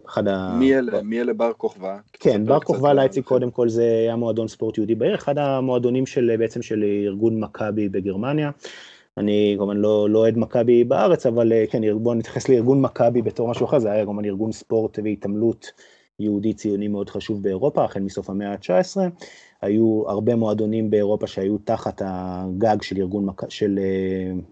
אחד 0.07 0.27
ה... 0.27 0.55
מי 0.59 0.75
אלה, 0.75 1.01
מי 1.01 1.21
אלה 1.21 1.33
בר 1.33 1.51
כוכבא? 1.57 1.97
כן, 2.13 2.45
בר 2.45 2.59
כוכבא 2.59 2.93
לייציג 2.93 3.23
קודם 3.23 3.51
כל 3.51 3.69
זה 3.69 3.83
היה 3.83 4.15
מועדון 4.15 4.47
ספורט 4.47 4.77
יהודי 4.77 4.95
בעיר, 4.95 5.15
אחד 5.15 5.37
המועדונים 5.37 6.05
של 6.05 6.35
בעצם 6.39 6.61
של 6.61 6.83
ארגון 7.05 7.39
מכבי 7.39 7.89
בגרמניה. 7.89 8.51
אני 9.17 9.55
כמובן 9.57 9.77
לא, 9.77 10.09
לא 10.09 10.19
אוהד 10.19 10.37
מכבי 10.37 10.83
בארץ, 10.83 11.25
אבל 11.25 11.51
כן, 11.69 11.81
בואו 11.97 12.15
נתייחס 12.15 12.49
לארגון 12.49 12.81
מכבי 12.81 13.21
בתור 13.21 13.49
משהו 13.49 13.65
אחר, 13.65 13.79
זה 13.79 13.91
היה 13.91 14.05
כמובן 14.05 14.25
ארגון 14.25 14.51
ספורט 14.51 14.99
והתעמלות 15.03 15.71
יהודי 16.19 16.53
ציוני 16.53 16.87
מאוד 16.87 17.09
חשוב 17.09 17.43
באירופה, 17.43 17.83
החל 17.83 17.99
מסוף 17.99 18.29
המאה 18.29 18.51
ה-19. 18.51 18.97
היו 19.61 20.03
הרבה 20.07 20.35
מועדונים 20.35 20.89
באירופה 20.89 21.27
שהיו 21.27 21.57
תחת 21.57 22.01
הגג 22.05 22.81
של 22.81 22.97
ארגון, 22.97 23.27
של, 23.49 23.79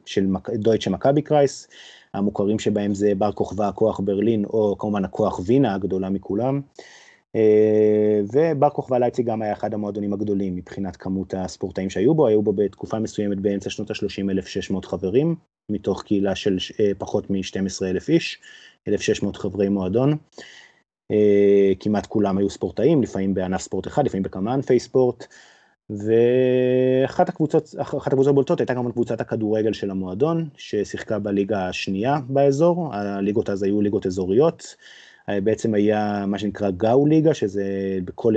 של, 0.05 0.25
של 0.45 0.57
דויטשה 0.57 0.89
מכבי 0.89 1.21
קרייס. 1.21 1.67
המוכרים 2.13 2.59
שבהם 2.59 2.93
זה 2.93 3.15
בר 3.17 3.31
כוכבא 3.31 3.67
הכוח 3.67 3.99
ברלין, 3.99 4.45
או 4.45 4.75
כמובן 4.79 5.05
הכוח 5.05 5.39
וינה 5.45 5.75
הגדולה 5.75 6.09
מכולם. 6.09 6.61
אה, 7.35 8.21
ובר 8.33 8.69
כוכבא 8.69 8.97
לייפציג 8.97 9.25
גם 9.25 9.41
היה 9.41 9.53
אחד 9.53 9.73
המועדונים 9.73 10.13
הגדולים 10.13 10.55
מבחינת 10.55 10.95
כמות 10.95 11.33
הספורטאים 11.37 11.89
שהיו 11.89 12.15
בו, 12.15 12.27
היו 12.27 12.41
בו 12.41 12.53
בתקופה 12.53 12.99
מסוימת 12.99 13.39
באמצע 13.39 13.69
שנות 13.69 13.91
ה-30 13.91 14.31
1,600 14.31 14.85
חברים, 14.85 15.35
מתוך 15.71 16.03
קהילה 16.03 16.35
של 16.35 16.57
אה, 16.79 16.91
פחות 16.97 17.29
מ-12 17.29 17.85
אלף 17.85 18.09
איש, 18.09 18.41
1,600 18.87 19.35
חברי 19.35 19.69
מועדון. 19.69 20.17
אה, 21.11 21.71
כמעט 21.79 22.05
כולם 22.05 22.37
היו 22.37 22.49
ספורטאים, 22.49 23.03
לפעמים 23.03 23.33
בענף 23.33 23.61
ספורט 23.61 23.87
אחד, 23.87 24.05
לפעמים 24.05 24.23
בכמה 24.23 24.53
ענפי 24.53 24.79
ספורט. 24.79 25.27
ואחת 25.97 27.29
הקבוצות, 27.29 27.75
אחת 27.77 28.13
הקבוצות 28.13 28.31
הבולטות 28.31 28.59
הייתה 28.59 28.73
כמובן 28.73 28.91
קבוצת 28.91 29.21
הכדורגל 29.21 29.73
של 29.73 29.91
המועדון, 29.91 30.49
ששיחקה 30.57 31.19
בליגה 31.19 31.67
השנייה 31.67 32.19
באזור, 32.27 32.89
הליגות 32.93 33.49
אז 33.49 33.63
היו 33.63 33.81
ליגות 33.81 34.05
אזוריות, 34.05 34.75
בעצם 35.27 35.73
היה 35.73 36.25
מה 36.27 36.39
שנקרא 36.39 36.69
גאו 36.69 37.05
ליגה, 37.05 37.33
שזה 37.33 37.65
בכל, 38.05 38.33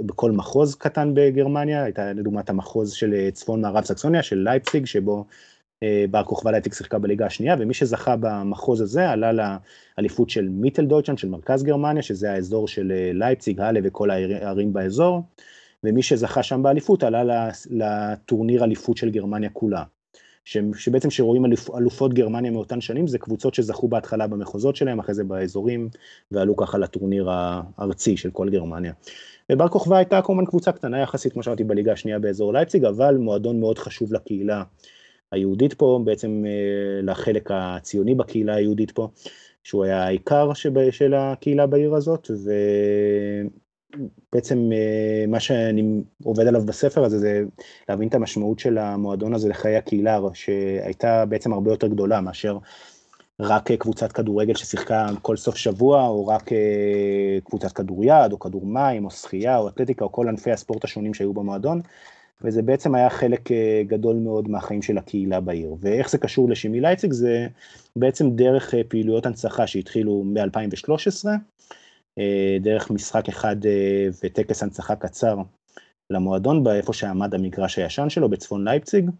בכל 0.00 0.32
מחוז 0.32 0.74
קטן 0.74 1.10
בגרמניה, 1.14 1.84
הייתה 1.84 2.12
לדוגמת 2.12 2.50
המחוז 2.50 2.92
של 2.92 3.30
צפון 3.30 3.60
מערב 3.60 3.84
סקסוניה, 3.84 4.22
של 4.22 4.36
לייפסיג, 4.36 4.86
שבו 4.86 5.24
אה, 5.82 6.04
בר 6.10 6.24
כוכבא 6.24 6.50
לייפסיג 6.50 6.72
שיחקה 6.72 6.98
בליגה 6.98 7.26
השנייה, 7.26 7.56
ומי 7.58 7.74
שזכה 7.74 8.16
במחוז 8.16 8.80
הזה 8.80 9.10
עלה 9.10 9.56
לאליפות 9.98 10.30
של 10.30 10.48
Mitteldeutschen, 10.48 11.16
של 11.16 11.28
מרכז 11.28 11.62
גרמניה, 11.62 12.02
שזה 12.02 12.32
האזור 12.32 12.68
של 12.68 12.92
אה, 12.92 13.10
לייפציג, 13.14 13.60
האלה 13.60 13.80
וכל 13.84 14.10
הערים 14.10 14.72
באזור. 14.72 15.22
ומי 15.84 16.02
שזכה 16.02 16.42
שם 16.42 16.62
באליפות 16.62 17.02
עלה 17.02 17.48
לטורניר 17.70 18.64
אליפות 18.64 18.96
של 18.96 19.10
גרמניה 19.10 19.50
כולה. 19.50 19.82
שבעצם 20.44 21.10
שרואים 21.10 21.44
אלופ, 21.46 21.70
אלופות 21.74 22.14
גרמניה 22.14 22.50
מאותן 22.50 22.80
שנים, 22.80 23.06
זה 23.06 23.18
קבוצות 23.18 23.54
שזכו 23.54 23.88
בהתחלה 23.88 24.26
במחוזות 24.26 24.76
שלהם, 24.76 24.98
אחרי 24.98 25.14
זה 25.14 25.24
באזורים, 25.24 25.88
ועלו 26.30 26.56
ככה 26.56 26.78
לטורניר 26.78 27.30
הארצי 27.30 28.16
של 28.16 28.30
כל 28.30 28.48
גרמניה. 28.48 28.92
ובר 29.52 29.68
כוכבא 29.68 29.96
הייתה 29.96 30.22
כמובן 30.22 30.44
קבוצה 30.44 30.72
קטנה 30.72 31.00
יחסית, 31.00 31.32
כמו 31.32 31.42
שאמרתי, 31.42 31.64
בליגה 31.64 31.92
השנייה 31.92 32.18
באזור 32.18 32.52
לייפציג, 32.52 32.84
אבל 32.84 33.16
מועדון 33.16 33.60
מאוד 33.60 33.78
חשוב 33.78 34.12
לקהילה 34.12 34.62
היהודית 35.32 35.74
פה, 35.74 36.00
בעצם 36.04 36.44
אה, 36.46 37.02
לחלק 37.02 37.50
הציוני 37.54 38.14
בקהילה 38.14 38.54
היהודית 38.54 38.90
פה, 38.90 39.08
שהוא 39.62 39.84
היה 39.84 40.04
העיקר 40.04 40.52
של 40.90 41.14
הקהילה 41.14 41.66
בעיר 41.66 41.94
הזאת, 41.94 42.30
ו... 42.44 42.50
בעצם 44.32 44.70
אה, 44.72 45.24
מה 45.28 45.40
שאני 45.40 46.02
עובד 46.24 46.46
עליו 46.46 46.66
בספר 46.66 47.04
הזה 47.04 47.18
זה 47.18 47.44
להבין 47.88 48.08
את 48.08 48.14
המשמעות 48.14 48.58
של 48.58 48.78
המועדון 48.78 49.34
הזה 49.34 49.48
לחיי 49.48 49.76
הקהילה 49.76 50.20
שהייתה 50.34 51.24
בעצם 51.26 51.52
הרבה 51.52 51.70
יותר 51.70 51.86
גדולה 51.86 52.20
מאשר 52.20 52.58
רק 53.40 53.72
קבוצת 53.72 54.12
כדורגל 54.12 54.54
ששיחקה 54.54 55.06
כל 55.22 55.36
סוף 55.36 55.56
שבוע 55.56 56.06
או 56.06 56.26
רק 56.26 56.52
אה, 56.52 57.38
קבוצת 57.44 57.72
כדוריד 57.72 58.32
או 58.32 58.38
כדור 58.38 58.66
מים 58.66 59.04
או 59.04 59.10
שחייה 59.10 59.58
או 59.58 59.68
אתלטיקה 59.68 60.04
או 60.04 60.12
כל 60.12 60.28
ענפי 60.28 60.50
הספורט 60.50 60.84
השונים 60.84 61.14
שהיו 61.14 61.32
במועדון. 61.32 61.80
וזה 62.44 62.62
בעצם 62.62 62.94
היה 62.94 63.10
חלק 63.10 63.52
אה, 63.52 63.82
גדול 63.86 64.16
מאוד 64.16 64.48
מהחיים 64.48 64.82
של 64.82 64.98
הקהילה 64.98 65.40
בעיר. 65.40 65.76
ואיך 65.80 66.10
זה 66.10 66.18
קשור 66.18 66.50
לשימי 66.50 66.80
לייפציג? 66.80 67.12
זה 67.12 67.46
בעצם 67.96 68.30
דרך 68.30 68.74
פעילויות 68.88 69.26
הנצחה 69.26 69.66
שהתחילו 69.66 70.22
מ-2013 70.24 71.28
אה, 71.28 71.34
דרך 72.60 72.90
משחק 72.90 73.28
אחד 73.28 73.66
אה, 73.66 74.08
וטקס 74.24 74.62
הנצחה 74.62 74.96
קצר 74.96 75.36
למועדון, 76.10 76.64
באיפה 76.64 76.92
שעמד 76.92 77.34
המגרש 77.34 77.78
הישן 77.78 78.08
שלו 78.08 78.28
בצפון 78.28 78.68
לייפציג, 78.68 79.10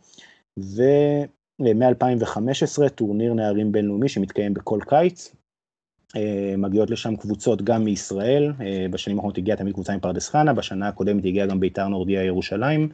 ומ-2015 1.61 2.89
טורניר 2.95 3.35
נערים 3.35 3.73
בינלאומי 3.73 4.09
שמתקיים 4.09 4.55
בכל 4.55 4.81
קיץ. 4.89 5.35
אה, 6.17 6.55
מגיעות 6.59 6.91
לשם 6.91 7.17
קבוצות 7.17 7.63
גם 7.63 7.85
מישראל, 7.85 8.53
בשנים 8.91 9.17
האחרונות 9.17 9.39
הגיעה 9.39 9.57
תמיד 9.57 9.75
קבוצה 9.75 9.97
מפרדס 9.97 10.29
חנה, 10.29 10.53
בשנה 10.53 10.89
הקודמת 10.89 11.25
הגיעה 11.25 11.47
גם 11.47 11.61
ביתר 11.61 11.89
נורדיה 11.89 12.25
ירושלים, 12.25 12.89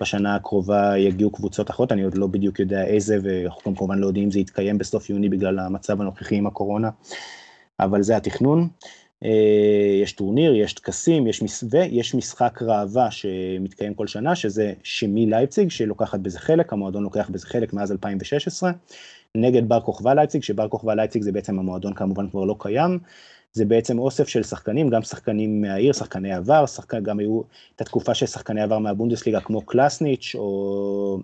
בשנה 0.00 0.34
הקרובה 0.34 0.98
יגיעו 0.98 1.30
קבוצות 1.30 1.70
אחרות, 1.70 1.92
אני 1.92 2.02
עוד 2.02 2.18
לא 2.18 2.26
בדיוק 2.26 2.60
יודע 2.60 2.84
איזה, 2.84 3.18
ואנחנו 3.22 3.76
כמובן 3.76 3.98
לא 3.98 4.06
יודעים 4.06 4.24
אם 4.24 4.30
זה 4.30 4.40
יתקיים 4.40 4.78
בסוף 4.78 5.10
יוני 5.10 5.28
בגלל 5.28 5.58
המצב 5.58 6.00
הנוכחי 6.00 6.36
עם 6.36 6.46
הקורונה, 6.46 6.90
אבל 7.80 8.02
זה 8.02 8.16
התכנון. 8.16 8.68
אה, 9.24 10.00
יש 10.02 10.12
טורניר, 10.12 10.54
יש 10.54 10.72
טקסים, 10.72 11.26
יש 11.26 11.42
מסווה, 11.42 11.84
יש 11.84 12.14
משחק 12.14 12.62
ראווה 12.62 13.10
שמתקיים 13.10 13.94
כל 13.94 14.06
שנה, 14.06 14.36
שזה 14.36 14.72
שמי 14.82 15.26
לייפציג, 15.26 15.70
שלוקחת 15.70 16.20
בזה 16.20 16.38
חלק, 16.38 16.72
המועדון 16.72 17.02
לוקח 17.02 17.30
בזה 17.30 17.46
חלק 17.46 17.72
מאז 17.72 17.92
2016, 17.92 18.70
נגד 19.34 19.68
בר 19.68 19.80
כוכבא 19.80 20.14
לייפציג, 20.14 20.42
שבר 20.42 20.68
כוכבא 20.68 20.94
לייפציג 20.94 21.22
זה 21.22 21.32
בעצם 21.32 21.58
המועדון 21.58 21.94
כמובן 21.94 22.30
כבר 22.30 22.44
לא 22.44 22.56
קיים, 22.58 22.98
זה 23.52 23.64
בעצם 23.64 23.98
אוסף 23.98 24.28
של 24.28 24.42
שחקנים, 24.42 24.88
גם 24.88 25.02
שחקנים 25.02 25.60
מהעיר, 25.60 25.92
שחקני 25.92 26.32
עבר, 26.32 26.66
שחקן, 26.66 27.02
גם 27.02 27.18
היו 27.18 27.42
את 27.76 27.80
התקופה 27.80 28.14
של 28.14 28.26
שחקני 28.26 28.62
עבר 28.62 28.78
מהבונדסליגה 28.78 29.40
כמו 29.40 29.62
קלאסניץ' 29.62 30.34
או 30.34 31.18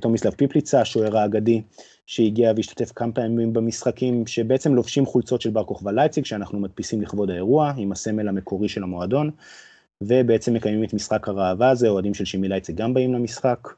תומיסלב 0.00 0.32
פיפליצה, 0.32 0.80
השוער 0.80 1.16
האגדי. 1.16 1.62
שהגיע 2.08 2.52
והשתתף 2.56 2.92
כמה 2.94 3.12
פעמים 3.12 3.52
במשחקים, 3.52 4.26
שבעצם 4.26 4.74
לובשים 4.74 5.06
חולצות 5.06 5.40
של 5.40 5.50
בר 5.50 5.64
כוכבא 5.64 5.90
לייציג, 5.90 6.24
שאנחנו 6.24 6.60
מדפיסים 6.60 7.02
לכבוד 7.02 7.30
האירוע, 7.30 7.72
עם 7.76 7.92
הסמל 7.92 8.28
המקורי 8.28 8.68
של 8.68 8.82
המועדון, 8.82 9.30
ובעצם 10.00 10.54
מקיימים 10.54 10.84
את 10.84 10.94
משחק 10.94 11.28
הראווה 11.28 11.70
הזה, 11.70 11.88
אוהדים 11.88 12.14
של 12.14 12.24
שימי 12.24 12.48
לייציג 12.48 12.76
גם 12.76 12.94
באים 12.94 13.14
למשחק, 13.14 13.68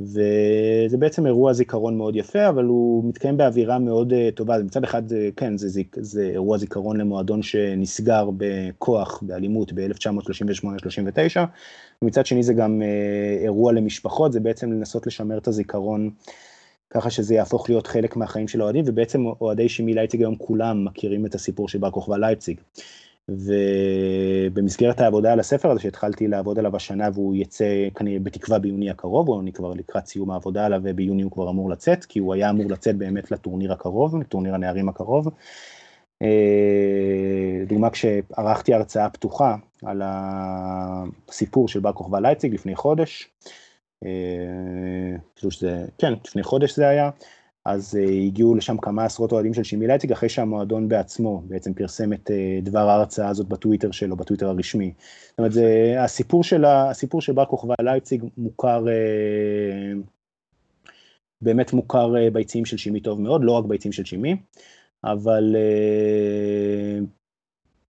וזה 0.00 0.96
בעצם 0.98 1.26
אירוע 1.26 1.52
זיכרון 1.52 1.98
מאוד 1.98 2.16
יפה, 2.16 2.48
אבל 2.48 2.64
הוא 2.64 3.08
מתקיים 3.08 3.36
באווירה 3.36 3.78
מאוד 3.78 4.12
uh, 4.12 4.16
טובה, 4.34 4.58
מצד 4.58 4.84
אחד, 4.84 5.12
uh, 5.12 5.14
כן, 5.36 5.56
זה, 5.56 5.68
זה, 5.68 5.82
זה 5.96 6.22
אירוע 6.22 6.58
זיכרון 6.58 6.96
למועדון 6.96 7.42
שנסגר 7.42 8.30
בכוח, 8.36 9.22
באלימות, 9.22 9.72
ב-1938-39, 9.72 11.40
ומצד 12.04 12.26
שני 12.26 12.42
זה 12.42 12.54
גם 12.54 12.82
uh, 12.82 13.42
אירוע 13.42 13.72
למשפחות, 13.72 14.32
זה 14.32 14.40
בעצם 14.40 14.72
לנסות 14.72 15.06
לשמר 15.06 15.38
את 15.38 15.48
הזיכרון 15.48 16.10
ככה 16.90 17.10
שזה 17.10 17.34
יהפוך 17.34 17.70
להיות 17.70 17.86
חלק 17.86 18.16
מהחיים 18.16 18.48
של 18.48 18.60
האוהדים, 18.60 18.84
ובעצם 18.86 19.26
אוהדי 19.26 19.68
שימי 19.68 19.94
לייפציג 19.94 20.20
היום 20.20 20.36
כולם 20.36 20.84
מכירים 20.84 21.26
את 21.26 21.34
הסיפור 21.34 21.68
של 21.68 21.78
בר 21.78 21.90
כוכבא 21.90 22.16
לייפציג. 22.16 22.60
ובמסגרת 23.28 25.00
העבודה 25.00 25.32
על 25.32 25.40
הספר 25.40 25.70
הזה 25.70 25.80
שהתחלתי 25.80 26.28
לעבוד 26.28 26.58
עליו 26.58 26.76
השנה 26.76 27.08
והוא 27.14 27.34
יצא 27.34 27.88
כנראה 27.94 28.18
בתקווה 28.18 28.58
ביוני 28.58 28.90
הקרוב, 28.90 29.28
או 29.28 29.40
אני 29.40 29.52
כבר 29.52 29.72
לקראת 29.72 30.06
סיום 30.06 30.30
העבודה 30.30 30.66
עליו 30.66 30.80
וביוני 30.84 31.22
הוא 31.22 31.32
כבר 31.32 31.50
אמור 31.50 31.70
לצאת, 31.70 32.04
כי 32.04 32.18
הוא 32.18 32.34
היה 32.34 32.50
אמור 32.50 32.70
לצאת 32.70 32.96
באמת 32.96 33.30
לטורניר 33.30 33.72
הקרוב, 33.72 34.16
לטורניר 34.16 34.54
הנערים 34.54 34.88
הקרוב. 34.88 35.28
אה, 36.22 37.64
דוגמה 37.66 37.90
כשערכתי 37.90 38.74
הרצאה 38.74 39.10
פתוחה 39.10 39.56
על 39.82 40.02
הסיפור 40.04 41.68
של 41.68 41.80
בר 41.80 41.92
כוכבא 41.92 42.18
לייפציג 42.18 42.54
לפני 42.54 42.76
חודש, 42.76 43.30
אה, 44.04 44.10
כאילו 45.36 45.50
שזה, 45.50 45.84
כן, 45.98 46.12
לפני 46.24 46.42
חודש 46.42 46.76
זה 46.76 46.88
היה, 46.88 47.10
אז 47.64 47.98
uh, 48.02 48.10
הגיעו 48.10 48.54
לשם 48.54 48.76
כמה 48.76 49.04
עשרות 49.04 49.32
אוהדים 49.32 49.54
של 49.54 49.62
שימי 49.62 49.86
לייציג, 49.86 50.12
אחרי 50.12 50.28
שהמועדון 50.28 50.88
בעצמו 50.88 51.42
בעצם 51.44 51.74
פרסם 51.74 52.12
את 52.12 52.30
דבר 52.62 52.88
ההרצאה 52.88 53.28
הזאת 53.28 53.48
בטוויטר 53.48 53.90
שלו, 53.90 54.16
בטוויטר 54.16 54.48
הרשמי. 54.48 54.92
זאת 55.28 55.38
אומרת, 55.38 55.52
זה, 55.52 55.94
הסיפור 55.98 56.44
של, 56.44 56.64
הסיפור 56.64 57.20
של 57.20 57.32
בר 57.32 57.44
כוכבא 57.44 57.74
לייציג 57.80 58.24
מוכר, 58.38 58.84
באמת 61.40 61.72
מוכר 61.72 62.12
ביציעים 62.32 62.64
של 62.64 62.76
שימי 62.76 63.00
טוב 63.00 63.20
מאוד, 63.20 63.44
לא 63.44 63.52
רק 63.52 63.64
ביציעים 63.64 63.92
של 63.92 64.04
שימי, 64.04 64.36
אבל 65.04 65.56
uh, 65.56 67.04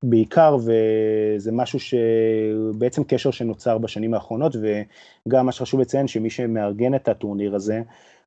בעיקר, 0.03 0.57
וזה 0.57 1.51
משהו 1.51 1.79
שבעצם 1.79 3.03
קשר 3.03 3.31
שנוצר 3.31 3.77
בשנים 3.77 4.13
האחרונות, 4.13 4.55
וגם 4.55 5.45
מה 5.45 5.51
שחשוב 5.51 5.81
לציין 5.81 6.07
שמי 6.07 6.29
שמארגן 6.29 6.95
את 6.95 7.07
הטורניר 7.07 7.55
הזה, 7.55 7.81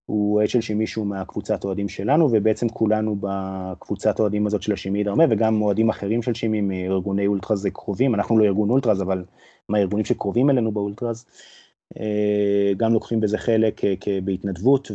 הוא 0.07 0.45
אצ'ל 0.45 0.61
שימי 0.61 0.87
שהוא 0.87 1.07
מהקבוצת 1.07 1.65
אוהדים 1.65 1.89
שלנו, 1.89 2.29
ובעצם 2.33 2.69
כולנו 2.69 3.17
בקבוצת 3.21 4.21
אוהדים 4.21 4.47
הזאת 4.47 4.63
של 4.63 4.73
השימי 4.73 5.05
דרמה, 5.05 5.25
וגם 5.31 5.63
אוהדים 5.63 5.89
אחרים 5.89 6.23
של 6.23 6.35
שימי 6.35 6.61
מארגוני 6.61 7.27
אולטראז 7.27 7.69
קרובים, 7.73 8.15
אנחנו 8.15 8.39
לא 8.39 8.45
ארגון 8.45 8.71
אולטראז, 8.71 9.03
אבל 9.03 9.25
מהארגונים 9.69 10.05
שקרובים 10.05 10.51
אלינו 10.51 10.73
באולטראז, 10.73 11.27
אה, 12.01 12.73
גם 12.77 12.93
לוקחים 12.93 13.21
בזה 13.21 13.39
חלק 13.39 13.81
בהתנדבות, 14.25 14.91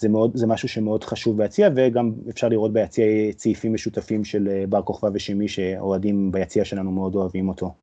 וזה 0.00 0.08
מאוד, 0.08 0.36
זה 0.36 0.46
משהו 0.46 0.68
שמאוד 0.68 1.04
חשוב 1.04 1.36
ביציע, 1.36 1.68
וגם 1.76 2.12
אפשר 2.30 2.48
לראות 2.48 2.72
ביציע 2.72 3.32
צעיפים 3.36 3.74
משותפים 3.74 4.24
של 4.24 4.48
אה, 4.48 4.64
בר 4.68 4.82
כוכבא 4.82 5.08
ושימי, 5.14 5.48
שאוהדים 5.48 6.32
ביציע 6.32 6.64
שלנו 6.64 6.90
מאוד 6.90 7.14
אוהבים 7.14 7.48
אותו. 7.48 7.74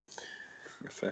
יפה. 0.85 1.07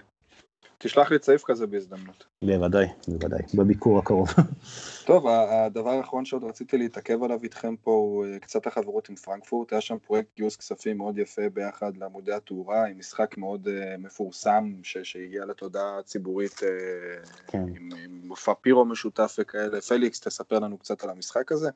תשלח 0.78 1.10
לי 1.10 1.18
צעיף 1.18 1.42
כזה 1.44 1.66
בהזדמנות. 1.66 2.26
בוודאי, 2.42 2.86
בוודאי, 3.08 3.40
בביקור 3.54 3.98
הקרוב. 3.98 4.28
טוב, 5.06 5.26
הדבר 5.26 5.90
האחרון 5.90 6.24
שעוד 6.24 6.44
רציתי 6.44 6.78
להתעכב 6.78 7.22
עליו 7.22 7.38
איתכם 7.42 7.76
פה 7.76 7.90
הוא 7.90 8.26
אה, 8.26 8.38
קצת 8.38 8.66
החברות 8.66 9.08
עם 9.08 9.16
פרנקפורט, 9.16 9.72
היה 9.72 9.80
שם 9.80 9.98
פרויקט 9.98 10.28
גיוס 10.36 10.56
כספים 10.56 10.96
מאוד 10.96 11.18
יפה 11.18 11.48
ביחד 11.54 11.96
לעמודי 11.96 12.32
התאורה, 12.32 12.86
עם 12.86 12.98
משחק 12.98 13.38
מאוד 13.38 13.66
uh, 13.66 13.70
מפורסם 13.98 14.72
ש- 14.82 14.98
שהגיע 14.98 15.44
לתודעה 15.44 15.98
הציבורית 15.98 16.52
uh, 16.52 17.28
כן. 17.46 17.58
עם, 17.58 17.88
עם 18.04 18.20
מופע 18.24 18.52
פירו 18.60 18.84
משותף 18.84 19.36
וכאלה. 19.38 19.80
פליקס, 19.80 20.20
תספר 20.20 20.58
לנו 20.58 20.78
קצת 20.78 21.04
על 21.04 21.10
המשחק 21.10 21.52
הזה. 21.52 21.70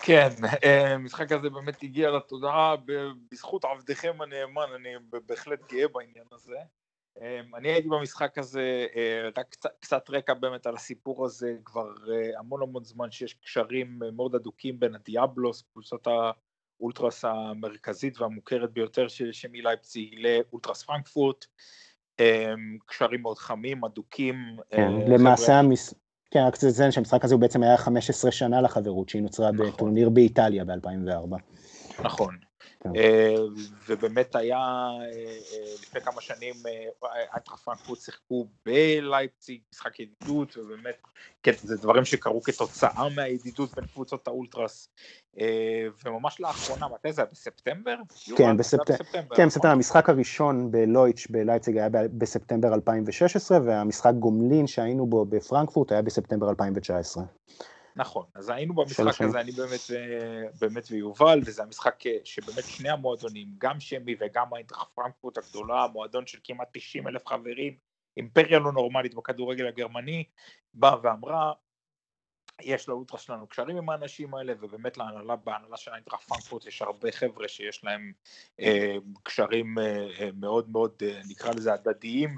כן, 0.00 0.28
המשחק 0.94 1.32
הזה 1.32 1.50
באמת 1.50 1.82
הגיע 1.82 2.10
לתודעה 2.10 2.74
בזכות 3.32 3.64
עבדכם 3.64 4.22
הנאמן, 4.22 4.66
אני 4.76 4.88
בהחלט 5.26 5.72
גאה 5.72 5.88
בעניין 5.88 6.26
הזה. 6.32 6.56
אמ, 7.20 7.54
אני 7.54 7.68
הייתי 7.68 7.88
במשחק 7.88 8.38
הזה, 8.38 8.86
אה, 8.96 9.28
רק 9.36 9.48
קצת, 9.48 9.70
קצת 9.80 10.10
רקע 10.10 10.34
באמת 10.34 10.66
על 10.66 10.74
הסיפור 10.74 11.24
הזה, 11.24 11.54
כבר 11.64 11.88
אה, 12.12 12.38
המון 12.38 12.62
המון 12.62 12.84
זמן 12.84 13.10
שיש 13.10 13.34
קשרים 13.34 13.98
אה, 14.02 14.10
מאוד 14.10 14.34
אדוקים 14.34 14.80
בין 14.80 14.94
הדיאבלוס, 14.94 15.62
קבוצת 15.72 16.06
האולטרס 16.80 17.24
המרכזית 17.24 18.20
והמוכרת 18.20 18.72
ביותר 18.72 19.08
של 19.08 19.32
שמי 19.32 19.62
לייפציג 19.62 20.14
לאולטרס 20.18 20.82
פרנקפורט, 20.82 21.46
אמ, 22.20 22.78
קשרים 22.86 23.22
מאוד 23.22 23.38
חמים, 23.38 23.84
אדוקים. 23.84 24.36
כן, 24.70 24.92
למעשה, 25.08 25.58
המס... 25.58 25.94
כן, 26.30 26.40
רק 26.46 26.56
תציין 26.56 26.90
שהמשחק 26.90 27.24
הזה 27.24 27.34
הוא 27.34 27.40
בעצם 27.40 27.62
היה 27.62 27.76
15 27.76 28.30
שנה 28.30 28.60
לחברות, 28.60 29.08
שהיא 29.08 29.22
נוצרה 29.22 29.52
נכון. 29.52 29.70
בטורניר 29.70 30.08
באיטליה 30.08 30.64
ב-2004. 30.64 31.36
נכון. 32.04 32.36
כן. 32.84 32.96
אה, 32.96 33.34
ובאמת 33.88 34.36
היה 34.36 34.58
אה, 34.58 35.04
אה, 35.04 35.74
לפני 35.82 36.00
כמה 36.00 36.20
שנים 36.20 36.54
אייטרח 37.32 37.56
פרנקפורט 37.56 37.98
שיחקו 37.98 38.46
בלייפציג, 38.66 39.60
משחק 39.72 40.00
ידידות, 40.00 40.56
ובאמת 40.56 40.96
כן, 41.42 41.52
זה 41.62 41.76
דברים 41.76 42.04
שקרו 42.04 42.42
כתוצאה 42.42 43.08
מהידידות 43.16 43.74
בין 43.74 43.86
קבוצות 43.86 44.28
האולטרס, 44.28 44.88
וממש 46.04 46.40
לאחרונה, 46.40 46.86
מתי 46.94 47.12
זה 47.12 47.22
היה? 47.22 47.30
בספטמבר? 47.30 47.96
כן, 48.36 48.56
בספטמבר, 48.56 49.36
כן, 49.36 49.46
בספטמבר, 49.46 49.72
המשחק 49.72 50.08
הראשון 50.08 50.70
בלויץ' 50.70 51.26
בלייפציג 51.30 51.76
היה 51.76 51.88
בספטמבר 52.18 52.74
2016, 52.74 53.58
והמשחק 53.64 54.12
גומלין 54.18 54.66
שהיינו 54.66 55.06
בו 55.06 55.24
בפרנקפורט 55.24 55.92
היה 55.92 56.02
בספטמבר 56.02 56.50
2019. 56.50 57.24
נכון, 57.96 58.26
אז 58.34 58.48
היינו 58.48 58.74
במשחק 58.74 59.20
הזה, 59.20 59.40
אני 59.40 59.52
באמת, 59.52 59.80
אה, 59.94 60.48
באמת 60.60 60.84
ויובל, 60.90 61.40
וזה 61.44 61.62
המשחק 61.62 62.06
אה, 62.06 62.16
שבאמת 62.24 62.64
שני 62.64 62.90
המועדונים, 62.90 63.48
גם 63.58 63.80
שמי 63.80 64.16
וגם 64.20 64.54
האינטרח 64.54 64.90
פרנקפורט 64.94 65.38
הגדולה, 65.38 65.86
מועדון 65.92 66.26
של 66.26 66.38
כמעט 66.44 66.68
90 66.72 67.08
אלף 67.08 67.26
חברים, 67.26 67.76
אימפריה 68.16 68.58
לא 68.58 68.72
נורמלית 68.72 69.14
בכדורגל 69.14 69.66
הגרמני, 69.66 70.24
באה 70.74 70.96
ואמרה, 71.02 71.52
יש 72.62 72.88
לאולטרה 72.88 73.18
שלנו 73.18 73.46
קשרים 73.46 73.76
עם 73.76 73.90
האנשים 73.90 74.34
האלה, 74.34 74.52
ובאמת 74.60 74.98
להנהלה, 74.98 75.36
בהנהלה 75.36 75.76
של 75.76 75.92
האינטרה 75.92 76.18
פרנקפורט 76.18 76.66
יש 76.66 76.82
הרבה 76.82 77.12
חבר'ה 77.12 77.48
שיש 77.48 77.84
להם 77.84 78.12
אה, 78.60 78.96
קשרים 79.22 79.78
אה, 79.78 80.06
אה, 80.20 80.28
מאוד 80.40 80.70
מאוד, 80.70 80.92
אה, 81.02 81.20
נקרא 81.28 81.52
לזה 81.52 81.72
הדדיים, 81.72 82.36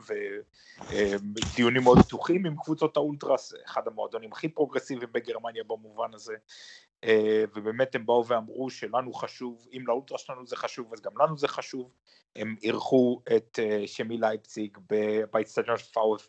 ודיונים 0.88 1.80
אה, 1.80 1.84
מאוד 1.84 1.98
פתוחים 1.98 2.46
עם 2.46 2.56
קבוצות 2.56 2.96
האולטרס, 2.96 3.54
אחד 3.64 3.88
המועדונים 3.88 4.32
הכי 4.32 4.48
פרוגרסיביים 4.48 5.12
בגרמניה 5.12 5.64
במובן 5.64 6.14
הזה, 6.14 6.34
ובאמת 7.56 7.94
הם 7.94 8.06
באו 8.06 8.26
ואמרו 8.26 8.70
שלנו 8.70 9.12
חשוב, 9.12 9.66
אם 9.72 9.82
לאולטרה 9.86 10.18
שלנו 10.18 10.46
זה 10.46 10.56
חשוב, 10.56 10.92
אז 10.92 11.00
גם 11.00 11.12
לנו 11.18 11.38
זה 11.38 11.48
חשוב, 11.48 11.90
הם 12.36 12.56
אירחו 12.62 13.20
את 13.36 13.58
אה, 13.62 13.82
שמי 13.86 14.18
לייפציג 14.18 14.78
באצטדיון 15.32 15.76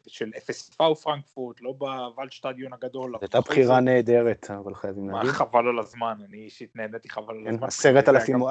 של 0.07 0.31
FSV 0.37 0.95
פרנקפורט, 0.95 1.61
לא 1.61 1.71
בוולדשטדיון 1.71 2.73
הגדול. 2.73 3.11
זו 3.11 3.17
הייתה 3.21 3.41
בחירה 3.41 3.79
נהדרת, 3.79 4.51
אבל 4.51 4.75
חייבים 4.75 5.09
להגיד. 5.09 5.31
חבל 5.31 5.67
על 5.67 5.79
הזמן, 5.79 6.17
אני 6.29 6.37
אישית 6.37 6.75
נהניתי 6.75 7.09
חבל 7.09 7.35
על 7.35 7.43
כן, 7.43 7.55
הזמן. 7.55 7.67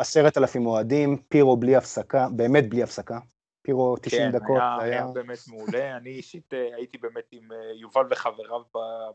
עשרת 0.01 0.38
אלפים 0.38 0.66
אוהדים, 0.66 1.16
פירו 1.28 1.56
בלי 1.56 1.76
הפסקה, 1.76 2.28
באמת 2.36 2.68
בלי 2.68 2.82
הפסקה. 2.82 3.18
פירו 3.66 3.97
90 3.97 4.22
כן, 4.22 4.38
דקות. 4.38 4.56
כן, 4.56 4.62
היה, 4.62 4.76
היה 4.80 5.06
באמת 5.14 5.38
מעולה. 5.48 5.97
אני 5.97 6.10
אישית 6.10 6.55
אה, 6.55 6.76
הייתי 6.76 6.98
באמת 6.98 7.28
עם 7.32 7.52
אה, 7.52 7.72
יובל 7.74 8.06
וחבריו 8.10 8.62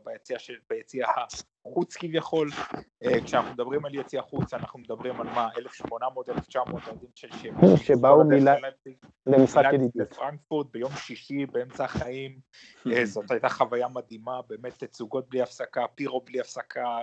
ביציע, 0.04 0.38
של, 0.38 0.54
ביציע 0.70 1.06
החוץ 1.66 1.96
כביכול. 1.96 2.50
אה, 3.04 3.20
כשאנחנו 3.24 3.50
מדברים 3.52 3.84
על 3.84 3.94
יציע 3.94 4.22
חוץ, 4.22 4.54
אנחנו 4.54 4.78
מדברים 4.78 5.20
על 5.20 5.26
מה, 5.26 5.48
1,800, 5.58 6.28
1,900 6.28 6.82
אוהדים 6.86 7.08
של 7.14 7.28
שמי. 7.32 7.76
שבאו 7.86 8.24
מילה 8.24 8.54
למשחק 9.26 9.64
ידידות. 9.72 10.10
בפרנקפורט 10.10 10.66
ביום 10.72 10.92
שישי 10.96 11.46
באמצע 11.46 11.84
החיים. 11.84 12.38
זאת 13.04 13.30
הייתה 13.30 13.48
חוויה 13.48 13.88
מדהימה, 13.88 14.40
באמת 14.48 14.84
תצוגות 14.84 15.28
בלי 15.28 15.42
הפסקה, 15.42 15.86
פירו 15.94 16.20
בלי 16.20 16.40
הפסקה, 16.40 16.98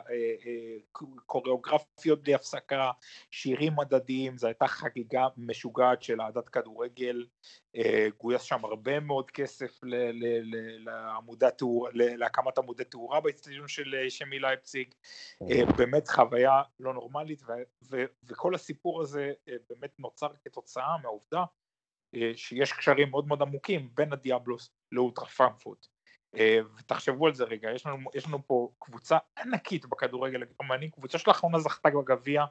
קוריאוגרפיות 1.26 2.24
בלי 2.24 2.34
הפסקה, 2.36 2.92
שירים 3.32 3.74
מדדיים, 3.76 4.38
זו 4.38 4.48
הייתה 4.48 4.68
חגיגה 4.68 5.28
משוגעת 5.38 6.04
של 6.04 6.22
אהדת 6.22 6.50
כדורגל. 6.50 7.26
אה, 7.76 8.07
גויס 8.18 8.41
שם 8.41 8.66
הרבה 8.66 8.99
מאוד 8.99 9.32
כסף 9.32 9.80
להקמת 11.94 12.57
עמודי 12.57 12.84
תאורה 12.84 13.22
באצטדיון 13.22 13.68
של 13.68 13.95
אה, 13.95 14.10
שמי 14.10 14.40
לייפציג, 14.40 14.94
אה, 15.41 15.66
באמת 15.78 16.07
חוויה 16.07 16.61
לא 16.80 16.94
נורמלית 16.94 17.41
וכל 18.24 18.56
הסיפור 18.56 19.02
הזה 19.02 19.34
באמת 19.70 19.99
נוצר 19.99 20.28
כתוצאה 20.45 20.98
מהעובדה 20.98 21.44
שיש 22.36 22.74
קשרים 22.74 23.10
מאוד 23.10 23.28
מאוד 23.28 23.41
עמוקים 23.41 23.90
בין 23.94 24.14
הדיאבלוס 24.14 24.72
לאולטרה 24.91 25.26
פרנקפורט. 25.26 25.88
ותחשבו 26.80 27.28
על 27.28 27.34
זה 27.34 27.44
רגע, 27.44 27.72
יש 27.72 27.86
לנו, 27.86 28.10
יש 28.16 28.28
לנו 28.28 28.48
פה 28.48 28.70
קבוצה 28.80 29.18
ענקית 29.38 29.86
בכדורגל 29.86 30.41
הגרמני, 30.41 30.91
קבוצה 30.91 31.18
שלאחרונה 31.18 31.60
זכתה 31.60 31.90
בגביע, 31.90 32.45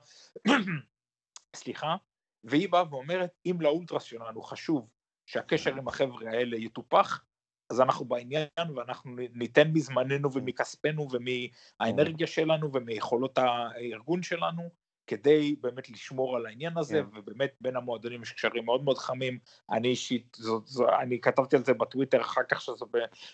סליחה, 1.57 1.97
והיא 2.45 2.69
באה 2.69 2.85
ואומרת, 2.91 3.31
אם 3.47 3.57
לאולטרס 3.61 4.03
שלנו 4.03 4.43
חשוב 4.43 4.89
שהקשר 5.27 5.77
עם 5.77 5.89
החבר'ה 5.89 6.31
האלה 6.31 6.57
יטופח, 6.57 7.25
אז 7.71 7.81
אנחנו 7.81 8.05
בעניין 8.05 8.49
ואנחנו 8.77 9.17
ניתן 9.17 9.71
מזמננו 9.73 10.33
ומכספנו 10.33 11.09
ומהאנרגיה 11.13 12.27
שלנו 12.27 12.73
ומיכולות 12.73 13.39
הארגון 13.39 14.23
שלנו 14.23 14.71
כדי 15.09 15.57
באמת 15.61 15.91
לשמור 15.91 16.37
על 16.37 16.47
העניין 16.47 16.79
הזה, 16.79 17.01
yeah. 17.01 17.13
כן. 17.13 17.19
ובאמת 17.19 17.55
בין 17.61 17.77
המועדונים 17.77 18.23
יש 18.23 18.33
קשרים 18.33 18.65
מאוד 18.65 18.85
מאוד 18.85 18.99
חמים. 18.99 19.39
אני 19.71 19.89
אישית, 19.89 20.37
זו, 20.41 20.61
זו, 20.67 20.87
אני 21.01 21.21
כתבתי 21.21 21.57
על 21.57 21.65
זה 21.65 21.75
בטוויטר 21.75 22.21
אחר 22.21 22.41
כך, 22.49 22.63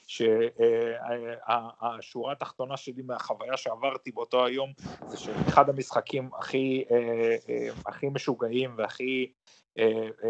שהשורה 0.07 2.29
אה, 2.29 2.33
התחתונה 2.33 2.77
שלי 2.77 3.03
מהחוויה 3.03 3.57
שעברתי 3.57 4.13
באותו 4.13 4.47
היום, 4.47 4.73
זה 5.07 5.17
שאחד 5.17 5.69
המשחקים 5.69 6.31
הכי, 6.39 6.85
אה, 6.91 7.37
אה, 7.49 7.69
הכי 7.87 8.09
משוגעים 8.09 8.75
והכי 8.77 9.33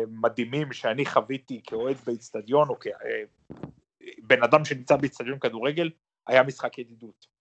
מדהימים 0.09 0.73
שאני 0.73 1.07
חוויתי 1.07 1.61
כאוהד 1.67 1.97
באיצטדיון, 2.07 2.69
או 2.69 2.77
כבן 2.81 4.43
אדם 4.43 4.65
שנמצא 4.65 4.97
באיצטדיון 4.97 5.39
כדורגל, 5.39 5.91
היה 6.27 6.43
משחק 6.43 6.79
ידידות. 6.79 7.34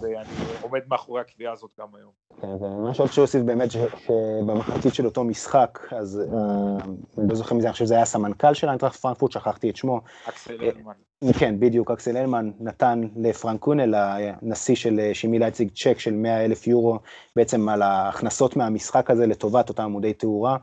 ואני 0.00 0.28
עומד 0.60 0.80
מאחורי 0.88 1.20
הקביעה 1.20 1.52
הזאת 1.52 1.70
גם 1.80 1.86
היום. 1.94 2.10
כן, 2.40 2.64
ומה 2.64 2.94
שעוד 2.94 3.12
שהוסיף 3.12 3.42
באמת 3.42 3.68
שבמחצית 3.70 4.94
של 4.94 5.06
אותו 5.06 5.24
משחק, 5.24 5.78
אז 5.90 6.20
אה, 6.20 6.84
אני 7.18 7.28
לא 7.28 7.34
זוכר 7.34 7.54
מזה, 7.54 7.66
אני 7.66 7.72
חושב 7.72 7.84
שזה 7.84 7.94
היה 7.94 8.02
הסמנכ"ל 8.02 8.54
של 8.54 8.68
האנטראכט 8.68 8.96
פרנקפורט, 8.96 9.32
שכחתי 9.32 9.70
את 9.70 9.76
שמו. 9.76 10.00
אקסל 10.28 10.56
אלמן. 10.62 10.92
כן, 11.38 11.60
בדיוק, 11.60 11.90
אקסל 11.90 12.16
אלמן 12.16 12.50
נתן 12.60 13.00
לפרנקונל, 13.16 13.94
הנשיא 13.94 14.74
של 14.74 15.00
אה, 15.00 15.14
שימי 15.14 15.38
לייציג, 15.38 15.70
צ'ק 15.74 15.98
של 15.98 16.14
100 16.14 16.44
אלף 16.44 16.66
יורו, 16.66 16.98
בעצם 17.36 17.68
על 17.68 17.82
ההכנסות 17.82 18.56
מהמשחק 18.56 19.10
הזה 19.10 19.26
לטובת 19.26 19.68
אותם 19.68 19.82
עמודי 19.82 20.12
תאורה. 20.12 20.56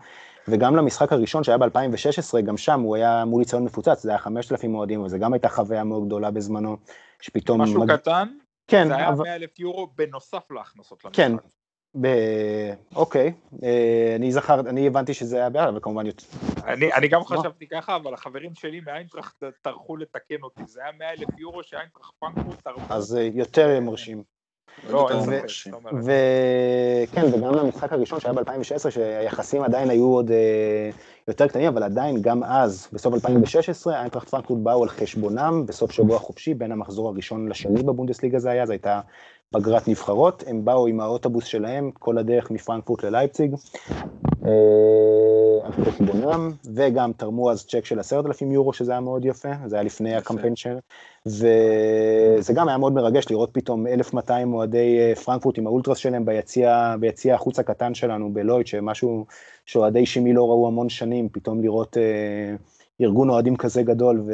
וגם 0.47 0.75
למשחק 0.75 1.13
הראשון 1.13 1.43
שהיה 1.43 1.57
ב-2016, 1.57 2.41
גם 2.41 2.57
שם 2.57 2.81
הוא 2.81 2.95
היה 2.95 3.25
מול 3.25 3.41
יציון 3.41 3.63
מפוצץ, 3.63 4.03
זה 4.03 4.09
היה 4.09 4.17
5,000 4.17 4.75
אוהדים, 4.75 5.01
וזו 5.01 5.19
גם 5.19 5.33
הייתה 5.33 5.49
חוויה 5.49 5.83
מאוד 5.83 6.05
גדולה 6.05 6.31
בזמנו, 6.31 6.77
שפתאום... 7.21 7.61
משהו 7.61 7.79
מג... 7.81 7.95
קטן, 7.95 8.27
כן, 8.67 8.87
זה 8.87 8.95
היה 8.95 9.09
אבל... 9.09 9.23
100 9.23 9.35
אלף 9.35 9.59
יורו 9.59 9.87
בנוסף 9.95 10.51
להכנסות 10.51 11.05
למשחק. 11.05 11.17
כן, 11.17 11.31
ב... 12.01 12.07
אוקיי, 12.95 13.33
אה, 13.63 14.13
אני 14.15 14.31
זכר, 14.31 14.59
אני 14.59 14.87
הבנתי 14.87 15.13
שזה 15.13 15.37
היה 15.37 15.49
בעד, 15.49 15.67
אבל 15.67 15.79
כמובן... 15.81 16.05
אני, 16.65 16.93
אני 16.93 17.07
גם 17.07 17.23
חשבתי 17.23 17.67
ככה, 17.67 17.95
אבל 17.95 18.13
החברים 18.13 18.55
שלי 18.55 18.79
מאיינטראכט 18.79 19.43
טרחו 19.61 19.97
לתקן 19.97 20.41
אותי, 20.43 20.61
זה 20.65 20.81
היה 20.83 20.91
100 20.99 21.09
אלף 21.11 21.29
יורו 21.37 21.63
שאיינטראכט 21.63 22.13
פרנקפורט 22.19 22.61
טרחו. 22.61 22.93
אז 22.93 23.17
יותר 23.33 23.79
מרשים. 23.79 24.23
לא, 24.89 25.09
וכן, 26.03 27.25
וגם 27.33 27.53
למשחק 27.53 27.93
הראשון 27.93 28.19
שהיה 28.19 28.33
ב-2016, 28.33 28.89
שהיחסים 28.89 29.63
עדיין 29.63 29.89
היו 29.89 30.05
עוד 30.05 30.31
אה, 30.31 30.89
יותר 31.27 31.47
קטנים, 31.47 31.67
אבל 31.67 31.83
עדיין, 31.83 32.21
גם 32.21 32.43
אז, 32.43 32.87
בסוף 32.93 33.13
2016, 33.13 33.99
איינטראכט 33.99 34.29
פרנקפורט 34.29 34.59
באו 34.59 34.83
על 34.83 34.89
חשבונם 34.89 35.63
בסוף 35.65 35.91
שבוע 35.91 36.19
חופשי, 36.19 36.53
בין 36.53 36.71
המחזור 36.71 37.09
הראשון 37.09 37.47
לשני 37.47 37.83
בבונדסליגה 37.83 38.39
זה 38.39 38.51
היה, 38.51 38.65
זו 38.65 38.71
הייתה 38.71 39.01
פגרת 39.51 39.87
נבחרות, 39.87 40.43
הם 40.47 40.65
באו 40.65 40.87
עם 40.87 40.99
האוטובוס 40.99 41.45
שלהם 41.45 41.91
כל 41.99 42.17
הדרך 42.17 42.51
מפרנקפורט 42.51 43.03
ללייפציג, 43.03 43.55
על 45.63 45.71
חשבונם, 45.71 46.51
וגם 46.75 47.11
תרמו 47.17 47.51
אז 47.51 47.65
צ'ק 47.65 47.85
של 47.85 47.99
עשרת 47.99 48.25
אלפים 48.25 48.51
יורו, 48.51 48.73
שזה 48.73 48.91
היה 48.91 49.01
מאוד 49.01 49.25
יפה, 49.25 49.49
זה 49.65 49.75
היה 49.75 49.83
לפני 49.83 50.15
הקמפיין 50.15 50.55
של, 50.55 50.77
וזה 51.25 52.53
גם 52.55 52.67
היה 52.67 52.77
מאוד 52.77 52.93
מרגש 52.93 53.25
לראות 53.29 53.49
פתאום 53.53 53.87
1,200 53.87 54.53
אוהדי 54.53 54.99
אה, 54.99 55.15
פרנקפורט 55.15 55.57
עם 55.57 55.67
האולטרס 55.67 55.97
שלהם 55.97 56.25
ביציע, 56.25 56.95
ביציע 56.99 57.35
החוץ 57.35 57.59
הקטן 57.59 57.93
שלנו 57.93 58.33
בלויד, 58.33 58.67
שמשהו 58.67 59.25
שאוהדי 59.65 60.05
שימי 60.05 60.33
לא 60.33 60.49
ראו 60.49 60.67
המון 60.67 60.89
שנים, 60.89 61.29
פתאום 61.31 61.61
לראות 61.61 61.97
אה, 61.97 62.55
ארגון 63.01 63.29
אוהדים 63.29 63.55
כזה 63.55 63.83
גדול, 63.83 64.21
ו... 64.27 64.33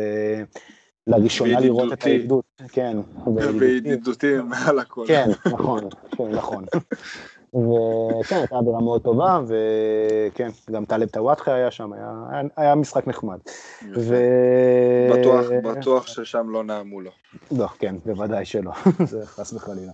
לראשונה 1.07 1.59
לראות 1.59 1.93
את 1.93 2.03
הידידות, 2.03 2.45
כן. 2.71 2.97
וידידותים 3.59 4.49
מעל 4.49 4.79
הכל. 4.79 5.05
כן, 5.07 5.29
נכון, 5.45 5.89
כן, 6.17 6.31
נכון. 6.31 6.65
וכן, 7.53 8.35
הייתה 8.35 8.55
אווירה 8.55 8.81
מאוד 8.81 9.01
טובה, 9.01 9.39
וכן, 9.47 10.49
גם 10.71 10.85
טלב 10.85 11.09
טוואטחה 11.09 11.53
היה 11.53 11.71
שם, 11.71 11.93
היה, 11.93 12.41
היה 12.57 12.75
משחק 12.75 13.07
נחמד. 13.07 13.37
ו... 13.95 14.15
בטוח, 15.13 15.45
בטוח 15.63 16.07
ששם 16.07 16.49
לא 16.49 16.63
נעמו 16.63 17.01
לו. 17.01 17.11
לא, 17.57 17.67
כן, 17.67 17.95
בוודאי 18.05 18.45
שלא, 18.45 18.71
זה 19.11 19.25
חס 19.25 19.53
וחלילה. 19.53 19.91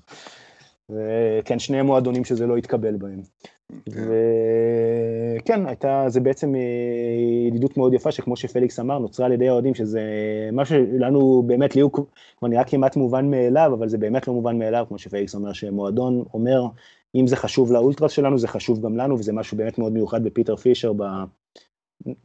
וכן, 0.89 1.59
שני 1.59 1.81
מועדונים 1.81 2.25
שזה 2.25 2.47
לא 2.47 2.57
התקבל 2.57 2.95
בהם. 2.95 3.21
כן. 3.69 4.07
וכן, 5.39 5.65
הייתה, 5.65 6.05
זה 6.07 6.19
בעצם 6.19 6.55
אה, 6.55 6.61
ידידות 7.47 7.77
מאוד 7.77 7.93
יפה, 7.93 8.11
שכמו 8.11 8.35
שפליקס 8.35 8.79
אמר, 8.79 8.99
נוצרה 8.99 9.25
על 9.25 9.31
ידי 9.31 9.49
האוהדים, 9.49 9.75
שזה 9.75 10.01
משהו 10.53 10.75
שלנו 10.97 11.43
באמת, 11.47 11.75
לי 11.75 11.81
הוא 11.81 11.91
כבר 12.37 12.47
נראה 12.47 12.63
כמעט 12.63 12.95
מובן 12.95 13.31
מאליו, 13.31 13.71
אבל 13.73 13.89
זה 13.89 13.97
באמת 13.97 14.27
לא 14.27 14.33
מובן 14.33 14.59
מאליו, 14.59 14.85
כמו 14.87 14.97
שפליקס 14.97 15.35
אומר, 15.35 15.53
שמועדון 15.53 16.23
אומר, 16.33 16.65
אם 17.15 17.27
זה 17.27 17.35
חשוב 17.35 17.71
לאולטרס 17.71 18.11
שלנו, 18.11 18.39
זה 18.39 18.47
חשוב 18.47 18.85
גם 18.85 18.97
לנו, 18.97 19.19
וזה 19.19 19.33
משהו 19.33 19.57
באמת 19.57 19.77
מאוד 19.77 19.93
מיוחד 19.93 20.23
בפיטר 20.23 20.55
פישר, 20.55 20.93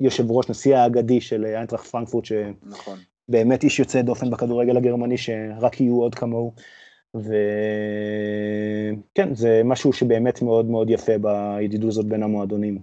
ביושב 0.00 0.30
ראש, 0.30 0.50
נשיא 0.50 0.76
האגדי 0.76 1.20
של 1.20 1.44
איינטראכט 1.44 1.86
פרנקפורט, 1.86 2.24
שבאמת 2.24 2.56
נכון. 3.32 3.58
איש 3.62 3.78
יוצא 3.78 4.02
דופן 4.02 4.30
בכדורגל 4.30 4.76
הגרמני, 4.76 5.18
שרק 5.18 5.80
יהיו 5.80 6.00
עוד 6.00 6.14
כמוהו. 6.14 6.52
וכן, 7.14 7.34
זה 9.34 9.60
משהו 9.64 9.92
שבאמת 9.92 10.42
מאוד 10.42 10.66
מאוד 10.66 10.90
יפה 10.90 11.12
בידידות 11.18 11.88
הזאת 11.88 12.06
בין 12.06 12.22
המועדונים. 12.22 12.78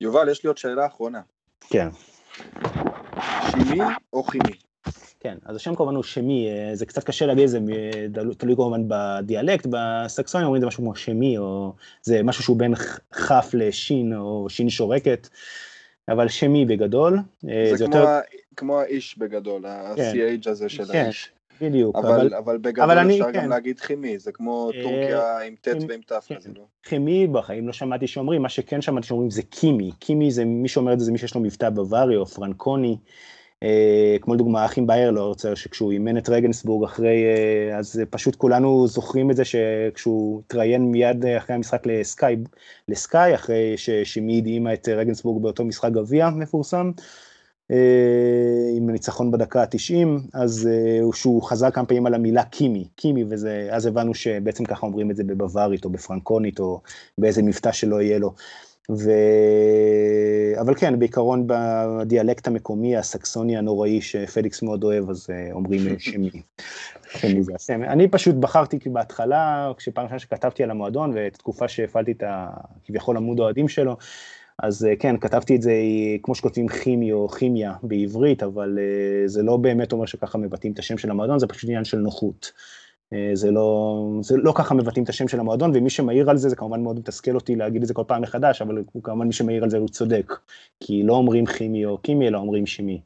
יובל, 0.00 0.28
יש 0.28 0.44
לי 0.44 0.48
עוד 0.48 0.58
שאלה 0.58 0.86
אחרונה. 0.86 1.20
כן. 1.60 1.88
שימי 3.50 3.80
או 4.12 4.22
חימי? 4.22 4.52
כן, 5.20 5.36
אז 5.44 5.56
השם 5.56 5.74
כמובן 5.74 5.94
הוא 5.94 6.02
שמי, 6.02 6.48
אה, 6.48 6.74
זה 6.74 6.86
קצת 6.86 7.04
קשה 7.04 7.26
להגיד, 7.26 7.46
זה 7.46 7.58
תלוי 8.38 8.56
כמובן 8.56 8.82
בדיאלקט, 8.88 9.66
בסקסונים 9.70 10.46
אומרים 10.46 10.58
את 10.58 10.60
זה 10.60 10.66
משהו 10.66 10.82
כמו 10.82 10.94
שמי, 10.94 11.38
או 11.38 11.72
זה 12.02 12.22
משהו 12.22 12.44
שהוא 12.44 12.56
בין 12.56 12.74
כף 13.28 13.50
לשין, 13.52 14.16
או 14.16 14.46
שין 14.50 14.70
שורקת, 14.70 15.28
אבל 16.08 16.28
שמי 16.28 16.64
בגדול. 16.66 17.18
אה, 17.48 17.66
זה, 17.70 17.76
זה 17.76 17.86
כמו, 17.86 17.96
יותר... 17.96 18.20
כמו 18.56 18.80
האיש 18.80 19.18
בגדול, 19.18 19.66
ה-CH 19.66 20.44
כן. 20.44 20.50
הזה 20.50 20.68
של 20.68 20.84
כן. 20.84 21.04
האיש. 21.04 21.33
בדיוק, 21.60 21.96
אבל, 21.96 22.10
אבל, 22.10 22.34
אבל 22.34 22.58
בגדול 22.58 22.90
אבל 22.90 22.98
אפשר 22.98 23.24
אני, 23.24 23.32
גם 23.32 23.42
כן. 23.42 23.48
להגיד 23.48 23.80
כימי, 23.80 24.18
זה 24.18 24.32
כמו 24.32 24.70
אה, 24.74 24.82
טורקיה 24.82 25.38
עם 25.38 25.54
ט' 25.60 25.68
ועם 25.88 26.00
ת' 26.00 26.12
כן. 26.26 26.34
כזה, 26.34 26.50
לא? 26.56 26.64
כימי 26.82 27.26
בחיים 27.26 27.66
לא 27.66 27.72
שמעתי 27.72 28.06
שאומרים, 28.06 28.42
מה 28.42 28.48
שכן 28.48 28.82
שמעתי 28.82 29.06
שאומרים 29.06 29.30
זה 29.30 29.42
קימי, 29.42 29.90
קימי 29.98 30.30
זה, 30.30 30.44
מי 30.44 30.68
שאומר 30.68 30.92
את 30.92 30.98
זה 30.98 31.04
זה 31.04 31.12
מי 31.12 31.18
שיש 31.18 31.34
לו 31.34 31.40
מבטא 31.40 31.70
בווארי 31.70 32.16
או 32.16 32.26
פרנקוני, 32.26 32.96
אה, 33.62 34.16
כמו 34.20 34.34
לדוגמה 34.34 34.64
אחים 34.64 34.86
באיירלורצר, 34.86 35.54
שכשהוא 35.54 35.92
אימן 35.92 36.18
את 36.18 36.28
רגנסבורג 36.28 36.84
אחרי, 36.84 37.24
אה, 37.24 37.78
אז 37.78 38.00
פשוט 38.10 38.36
כולנו 38.36 38.86
זוכרים 38.86 39.30
את 39.30 39.36
זה 39.36 39.42
שכשהוא 39.44 40.42
התראיין 40.46 40.82
מיד 40.82 41.26
אחרי 41.26 41.56
המשחק 41.56 41.86
לסקאי, 41.86 42.36
לסקאי 42.88 43.34
אחרי 43.34 43.74
ששימי 43.76 44.38
הדהימה 44.38 44.72
את 44.72 44.88
רגנסבורג 44.88 45.42
באותו 45.42 45.64
משחק 45.64 45.92
גביע 45.92 46.28
מפורסם, 46.30 46.90
אה, 46.98 47.02
עם 48.76 48.90
ניצחון 48.90 49.30
בדקה 49.30 49.62
ה-90, 49.62 50.06
אז 50.34 50.68
אה, 50.72 51.12
שהוא 51.14 51.42
חזר 51.42 51.70
כמה 51.70 51.86
פעמים 51.86 52.06
על 52.06 52.14
המילה 52.14 52.44
קימי, 52.44 52.88
קימי, 52.96 53.24
ואז 53.24 53.86
הבנו 53.86 54.14
שבעצם 54.14 54.64
ככה 54.64 54.86
אומרים 54.86 55.10
את 55.10 55.16
זה 55.16 55.24
בבווארית 55.24 55.84
או 55.84 55.90
בפרנקונית 55.90 56.60
או 56.60 56.80
באיזה 57.18 57.42
מבטא 57.42 57.72
שלא 57.72 58.02
יהיה 58.02 58.18
לו. 58.18 58.34
ו... 58.90 59.10
אבל 60.60 60.74
כן, 60.74 60.98
בעיקרון 60.98 61.46
בדיאלקט 61.46 62.46
המקומי, 62.46 62.96
הסקסוני 62.96 63.56
הנוראי 63.56 64.00
שפליקס 64.00 64.62
מאוד 64.62 64.84
אוהב, 64.84 65.10
אז 65.10 65.26
אה, 65.30 65.52
אומרים 65.52 65.98
שמי. 65.98 66.30
שמי 67.18 67.42
זה 67.42 67.52
הסמל. 67.54 67.86
אני 67.86 68.08
פשוט 68.08 68.34
בחרתי 68.34 68.78
כי 68.80 68.88
בהתחלה, 68.88 69.72
כשפעם 69.76 70.04
ראשונה 70.04 70.18
שכתבתי 70.18 70.62
על 70.62 70.70
המועדון, 70.70 71.12
ואת 71.14 71.34
התקופה 71.34 71.68
שהפעלתי 71.68 72.12
את 72.12 72.22
כביכול 72.84 73.16
עמוד 73.16 73.40
האוהדים 73.40 73.68
שלו, 73.68 73.96
אז 74.62 74.84
אה, 74.84 74.96
כן, 74.96 75.16
כתבתי 75.20 75.56
את 75.56 75.62
זה 75.62 75.72
כמו 76.22 76.34
שכותבים 76.34 76.68
כימי 76.68 77.12
או 77.12 77.28
כימיה 77.28 77.74
בעברית, 77.82 78.42
אבל 78.42 78.78
אה, 78.78 79.28
זה 79.28 79.42
לא 79.42 79.56
באמת 79.56 79.92
אומר 79.92 80.06
שככה 80.06 80.38
מבטאים 80.38 80.72
את 80.72 80.78
השם 80.78 80.98
של 80.98 81.10
המועדון, 81.10 81.38
זה 81.38 81.46
פשוט 81.46 81.64
עניין 81.64 81.84
של 81.84 81.98
נוחות. 81.98 82.52
אה, 83.12 83.30
זה 83.34 83.50
לא, 83.50 83.98
זה 84.22 84.36
לא 84.36 84.52
ככה 84.56 84.74
מבטאים 84.74 85.04
את 85.04 85.08
השם 85.08 85.28
של 85.28 85.40
המועדון, 85.40 85.70
ומי 85.74 85.90
שמעיר 85.90 86.30
על 86.30 86.36
זה, 86.36 86.48
זה 86.48 86.56
כמובן 86.56 86.82
מאוד 86.82 86.98
מתסכל 86.98 87.34
אותי 87.34 87.56
להגיד 87.56 87.82
את 87.82 87.88
זה 87.88 87.94
כל 87.94 88.04
פעם 88.06 88.22
מחדש, 88.22 88.62
אבל 88.62 88.84
הוא 88.92 89.02
כמובן 89.02 89.26
מי 89.26 89.32
שמעיר 89.32 89.64
על 89.64 89.70
זה 89.70 89.78
הוא 89.78 89.88
צודק, 89.88 90.32
כי 90.80 91.02
לא 91.02 91.12
אומרים 91.12 91.46
כימי 91.46 91.84
או 91.84 92.02
כימי, 92.02 92.28
אלא 92.28 92.38
אומרים 92.38 92.66
שימי. 92.66 93.00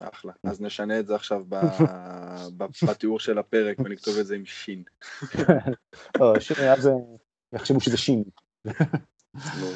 אחלה, 0.00 0.32
אז 0.44 0.60
נשנה 0.60 0.98
את 0.98 1.06
זה 1.06 1.14
עכשיו 1.14 1.44
בתיאור 2.88 3.20
של 3.20 3.38
הפרק 3.38 3.78
ונכתוב 3.84 4.16
את 4.18 4.26
זה 4.26 4.34
עם 4.34 4.44
שין. 4.44 4.82
לא, 6.20 6.34
אז 6.76 6.90
יחשבו 7.52 7.80
שזה 7.80 7.96
שין. 7.96 8.24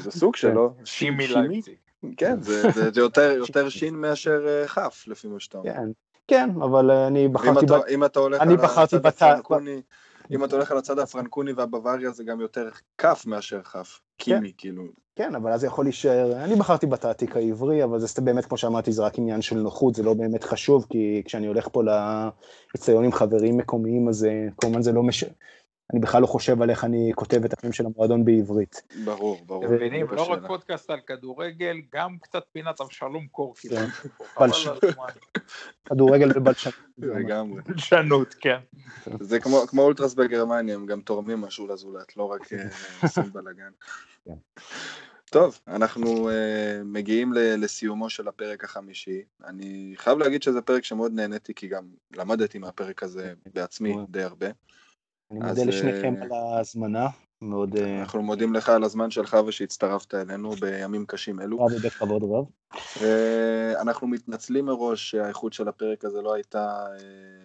זה 0.03 0.11
סוג 0.11 0.37
שלו. 0.37 0.75
כן. 0.79 0.85
שימי 0.95 1.27
לייפציג. 1.27 1.75
כן, 2.17 2.43
זה 2.43 2.91
יותר 3.39 3.69
שין 3.69 3.95
מאשר 3.95 4.67
כף, 4.67 5.05
לפי 5.07 5.29
מה 5.29 5.41
שאתה 5.41 5.59
אומר. 5.59 5.73
כן, 5.73 5.91
כן, 6.29 6.51
אבל 6.63 6.91
אני 6.91 7.29
בחרתי... 7.29 7.67
אם 7.95 8.05
אתה 8.05 8.21
הולך 8.21 8.41
על 8.41 8.85
הצד 8.85 9.07
הפרנקוני... 9.07 9.83
אם 10.31 10.45
אתה 10.45 10.57
הולך 10.57 10.71
על 10.71 10.79
הצד 10.79 10.99
הפרנקוני 10.99 11.53
והבוואריה 11.53 12.11
זה 12.11 12.25
גם 12.25 12.41
יותר 12.41 12.69
כף 12.99 13.23
מאשר 13.27 13.63
כף, 13.63 14.01
קימי 14.17 14.49
כן. 14.49 14.55
כאילו. 14.59 14.85
כן, 15.17 15.35
אבל 15.35 15.53
אז 15.53 15.61
זה 15.61 15.67
יכול 15.67 15.85
להישאר, 15.85 16.45
אני 16.45 16.57
בחרתי 16.57 16.87
בתעתיק 16.87 17.37
העברי, 17.37 17.85
אבל 17.85 17.99
זה 17.99 18.23
באמת, 18.23 18.45
כמו 18.45 18.57
שאמרתי, 18.57 18.93
זה 18.93 19.03
רק 19.03 19.19
עניין 19.19 19.43
של 19.43 19.57
נוחות, 19.57 19.95
זה 19.95 20.03
לא 20.03 20.15
באמת 20.15 20.45
חשוב, 20.45 20.87
כי 20.91 21.23
כשאני 21.25 21.47
הולך 21.47 21.69
פה 21.73 21.83
לאצטדיון 22.75 23.05
עם 23.05 23.13
חברים 23.13 23.57
מקומיים, 23.57 24.09
אז 24.09 24.27
כמובן 24.61 24.83
זה 24.83 24.93
לא 24.93 25.03
משנה. 25.03 25.33
אני 25.93 26.01
בכלל 26.01 26.23
לא 26.23 26.27
חושב 26.27 26.63
על 26.63 26.71
איך 26.71 26.85
אני 26.85 27.13
כותב 27.15 27.45
את 27.45 27.59
השם 27.59 27.73
של 27.73 27.87
המועדון 27.87 28.25
בעברית. 28.25 28.83
ברור, 29.05 29.45
ברור. 29.47 29.65
אתם 29.65 29.75
מבינים, 29.75 30.07
לא 30.11 30.23
רק 30.23 30.47
פודקאסט 30.47 30.91
על 30.91 31.01
כדורגל, 31.07 31.77
גם 31.95 32.17
קצת 32.23 32.43
פינת 32.53 32.81
אבשלום 32.81 33.27
קורקי. 33.27 33.69
כן. 33.69 33.87
כדורגל 35.85 36.29
ובלשנות. 36.35 36.75
לגמרי. 36.99 37.63
בלשנות, 37.63 38.35
כן. 38.41 38.59
זה 39.21 39.41
כמו 39.41 39.83
אולטרס 39.83 40.15
בגרמניה, 40.15 40.75
הם 40.75 40.87
גם 40.87 41.01
תורמים 41.01 41.41
משהו 41.41 41.67
לזולת, 41.67 42.17
לא 42.17 42.25
רק 42.25 42.53
אה, 42.53 42.69
עושים 43.03 43.33
בלאגן. 43.33 43.71
כן. 44.25 44.35
טוב, 45.33 45.61
אנחנו 45.69 46.31
uh, 46.31 46.33
מגיעים 46.85 47.33
לסיומו 47.33 48.11
של 48.11 48.29
הפרק 48.29 48.65
החמישי. 48.65 49.23
אני 49.45 49.95
חייב 49.97 50.19
להגיד 50.19 50.43
שזה 50.43 50.63
פרק 50.63 50.85
שמאוד 50.85 51.13
נהניתי, 51.13 51.55
כי 51.55 51.69
גם 51.69 51.85
למדתי 52.17 52.59
מהפרק 52.59 53.03
הזה 53.03 53.35
בעצמי 53.55 53.97
די 54.09 54.23
הרבה. 54.23 54.47
אני 55.33 55.41
מודה 55.41 55.65
לשניכם 55.65 56.15
אה, 56.17 56.23
על 56.23 56.33
ההזמנה, 56.33 57.07
מאוד... 57.43 57.77
אה, 57.77 58.01
אנחנו 58.01 58.23
מודים 58.23 58.55
לך 58.55 58.69
על 58.69 58.85
הזמן 58.85 59.11
שלך 59.11 59.37
ושהצטרפת 59.47 60.15
אלינו 60.15 60.51
בימים 60.51 61.07
קשים 61.07 61.41
אלו. 61.41 61.65
רב 61.65 61.71
בכבוד 61.85 62.23
רב. 62.23 62.45
אה, 63.03 63.81
אנחנו 63.81 64.07
מתנצלים 64.07 64.65
מראש 64.65 65.11
שהאיכות 65.11 65.53
של 65.53 65.69
הפרק 65.69 66.05
הזה 66.05 66.23
לא 66.23 66.35
הייתה 66.35 66.87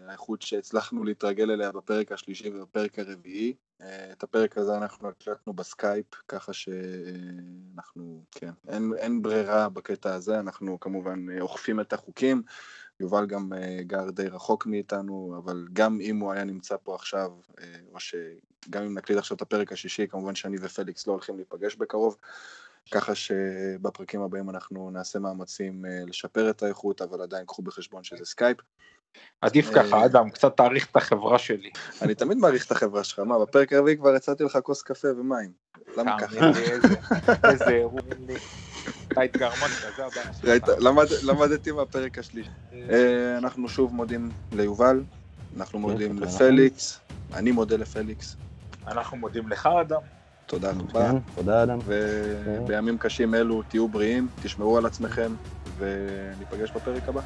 האיכות 0.07 0.41
שהצלחנו 0.41 1.03
להתרגל 1.03 1.51
אליה 1.51 1.71
בפרק 1.71 2.11
השלישי 2.11 2.49
ובפרק 2.49 2.99
הרביעי. 2.99 3.53
את 4.11 4.23
הפרק 4.23 4.57
הזה 4.57 4.77
אנחנו 4.77 5.09
הקלטנו 5.09 5.53
בסקייפ, 5.53 6.05
ככה 6.27 6.53
שאנחנו, 6.53 8.23
כן, 8.31 8.49
אין, 8.67 8.93
אין 8.97 9.21
ברירה 9.21 9.69
בקטע 9.69 10.13
הזה, 10.13 10.39
אנחנו 10.39 10.79
כמובן 10.79 11.39
אוכפים 11.39 11.79
את 11.79 11.93
החוקים. 11.93 12.41
יובל 12.99 13.25
גם 13.25 13.51
גר 13.81 14.09
די 14.09 14.27
רחוק 14.27 14.65
מאיתנו, 14.65 15.35
אבל 15.43 15.67
גם 15.73 16.01
אם 16.01 16.19
הוא 16.19 16.31
היה 16.31 16.43
נמצא 16.43 16.75
פה 16.83 16.95
עכשיו, 16.95 17.31
או 17.93 17.99
שגם 17.99 18.83
אם 18.83 18.97
נקליט 18.97 19.17
עכשיו 19.17 19.35
את 19.35 19.41
הפרק 19.41 19.71
השישי, 19.71 20.07
כמובן 20.07 20.35
שאני 20.35 20.57
ופליקס 20.61 21.07
לא 21.07 21.13
הולכים 21.13 21.35
להיפגש 21.35 21.75
בקרוב, 21.75 22.17
ככה 22.91 23.15
שבפרקים 23.15 24.21
הבאים 24.21 24.49
אנחנו 24.49 24.91
נעשה 24.91 25.19
מאמצים 25.19 25.85
לשפר 26.07 26.49
את 26.49 26.63
האיכות, 26.63 27.01
אבל 27.01 27.21
עדיין 27.21 27.45
קחו 27.45 27.61
בחשבון 27.61 28.03
שזה 28.03 28.25
סקייפ. 28.25 28.57
עדיף 29.41 29.69
ככה, 29.75 30.05
אדם, 30.05 30.29
קצת 30.29 30.57
תעריך 30.57 30.91
את 30.91 30.95
החברה 30.95 31.39
שלי. 31.39 31.69
אני 32.01 32.15
תמיד 32.15 32.37
מעריך 32.37 32.65
את 32.65 32.71
החברה 32.71 33.03
שלך, 33.03 33.19
מה, 33.19 33.39
בפרק 33.39 33.73
הרביעי 33.73 33.97
כבר 33.97 34.15
הצעתי 34.15 34.43
לך 34.43 34.57
כוס 34.63 34.81
קפה 34.81 35.07
ומים. 35.07 35.51
למה 35.97 36.17
ככה? 36.19 36.35
איזה, 37.49 37.83
אתה 39.17 39.25
התגרמת, 39.25 39.71
זה 40.41 40.53
הבעיה 40.85 41.05
למדתי 41.23 41.71
מהפרק 41.71 42.17
השלישי. 42.17 42.49
אה, 42.73 43.37
אנחנו 43.37 43.69
שוב 43.69 43.93
מודים 43.93 44.29
ליובל, 44.51 45.03
אנחנו 45.57 45.79
מודים 45.79 46.19
לפליקס, 46.19 46.99
אני 47.33 47.51
מודה 47.51 47.77
לפליקס. 47.77 48.35
אנחנו 48.87 49.17
מודים 49.17 49.49
לך, 49.49 49.69
אדם. 49.81 50.01
תודה 50.45 50.71
רבה. 50.71 51.11
כן, 51.11 51.17
תודה, 51.35 51.63
אדם. 51.63 51.79
ובימים 51.85 52.97
קשים 52.97 53.35
אלו 53.35 53.63
תהיו 53.63 53.87
בריאים, 53.87 54.27
תשמרו 54.43 54.77
על 54.77 54.85
עצמכם, 54.85 55.31
וניפגש 55.77 56.71
בפרק 56.71 57.09
הבא. 57.09 57.21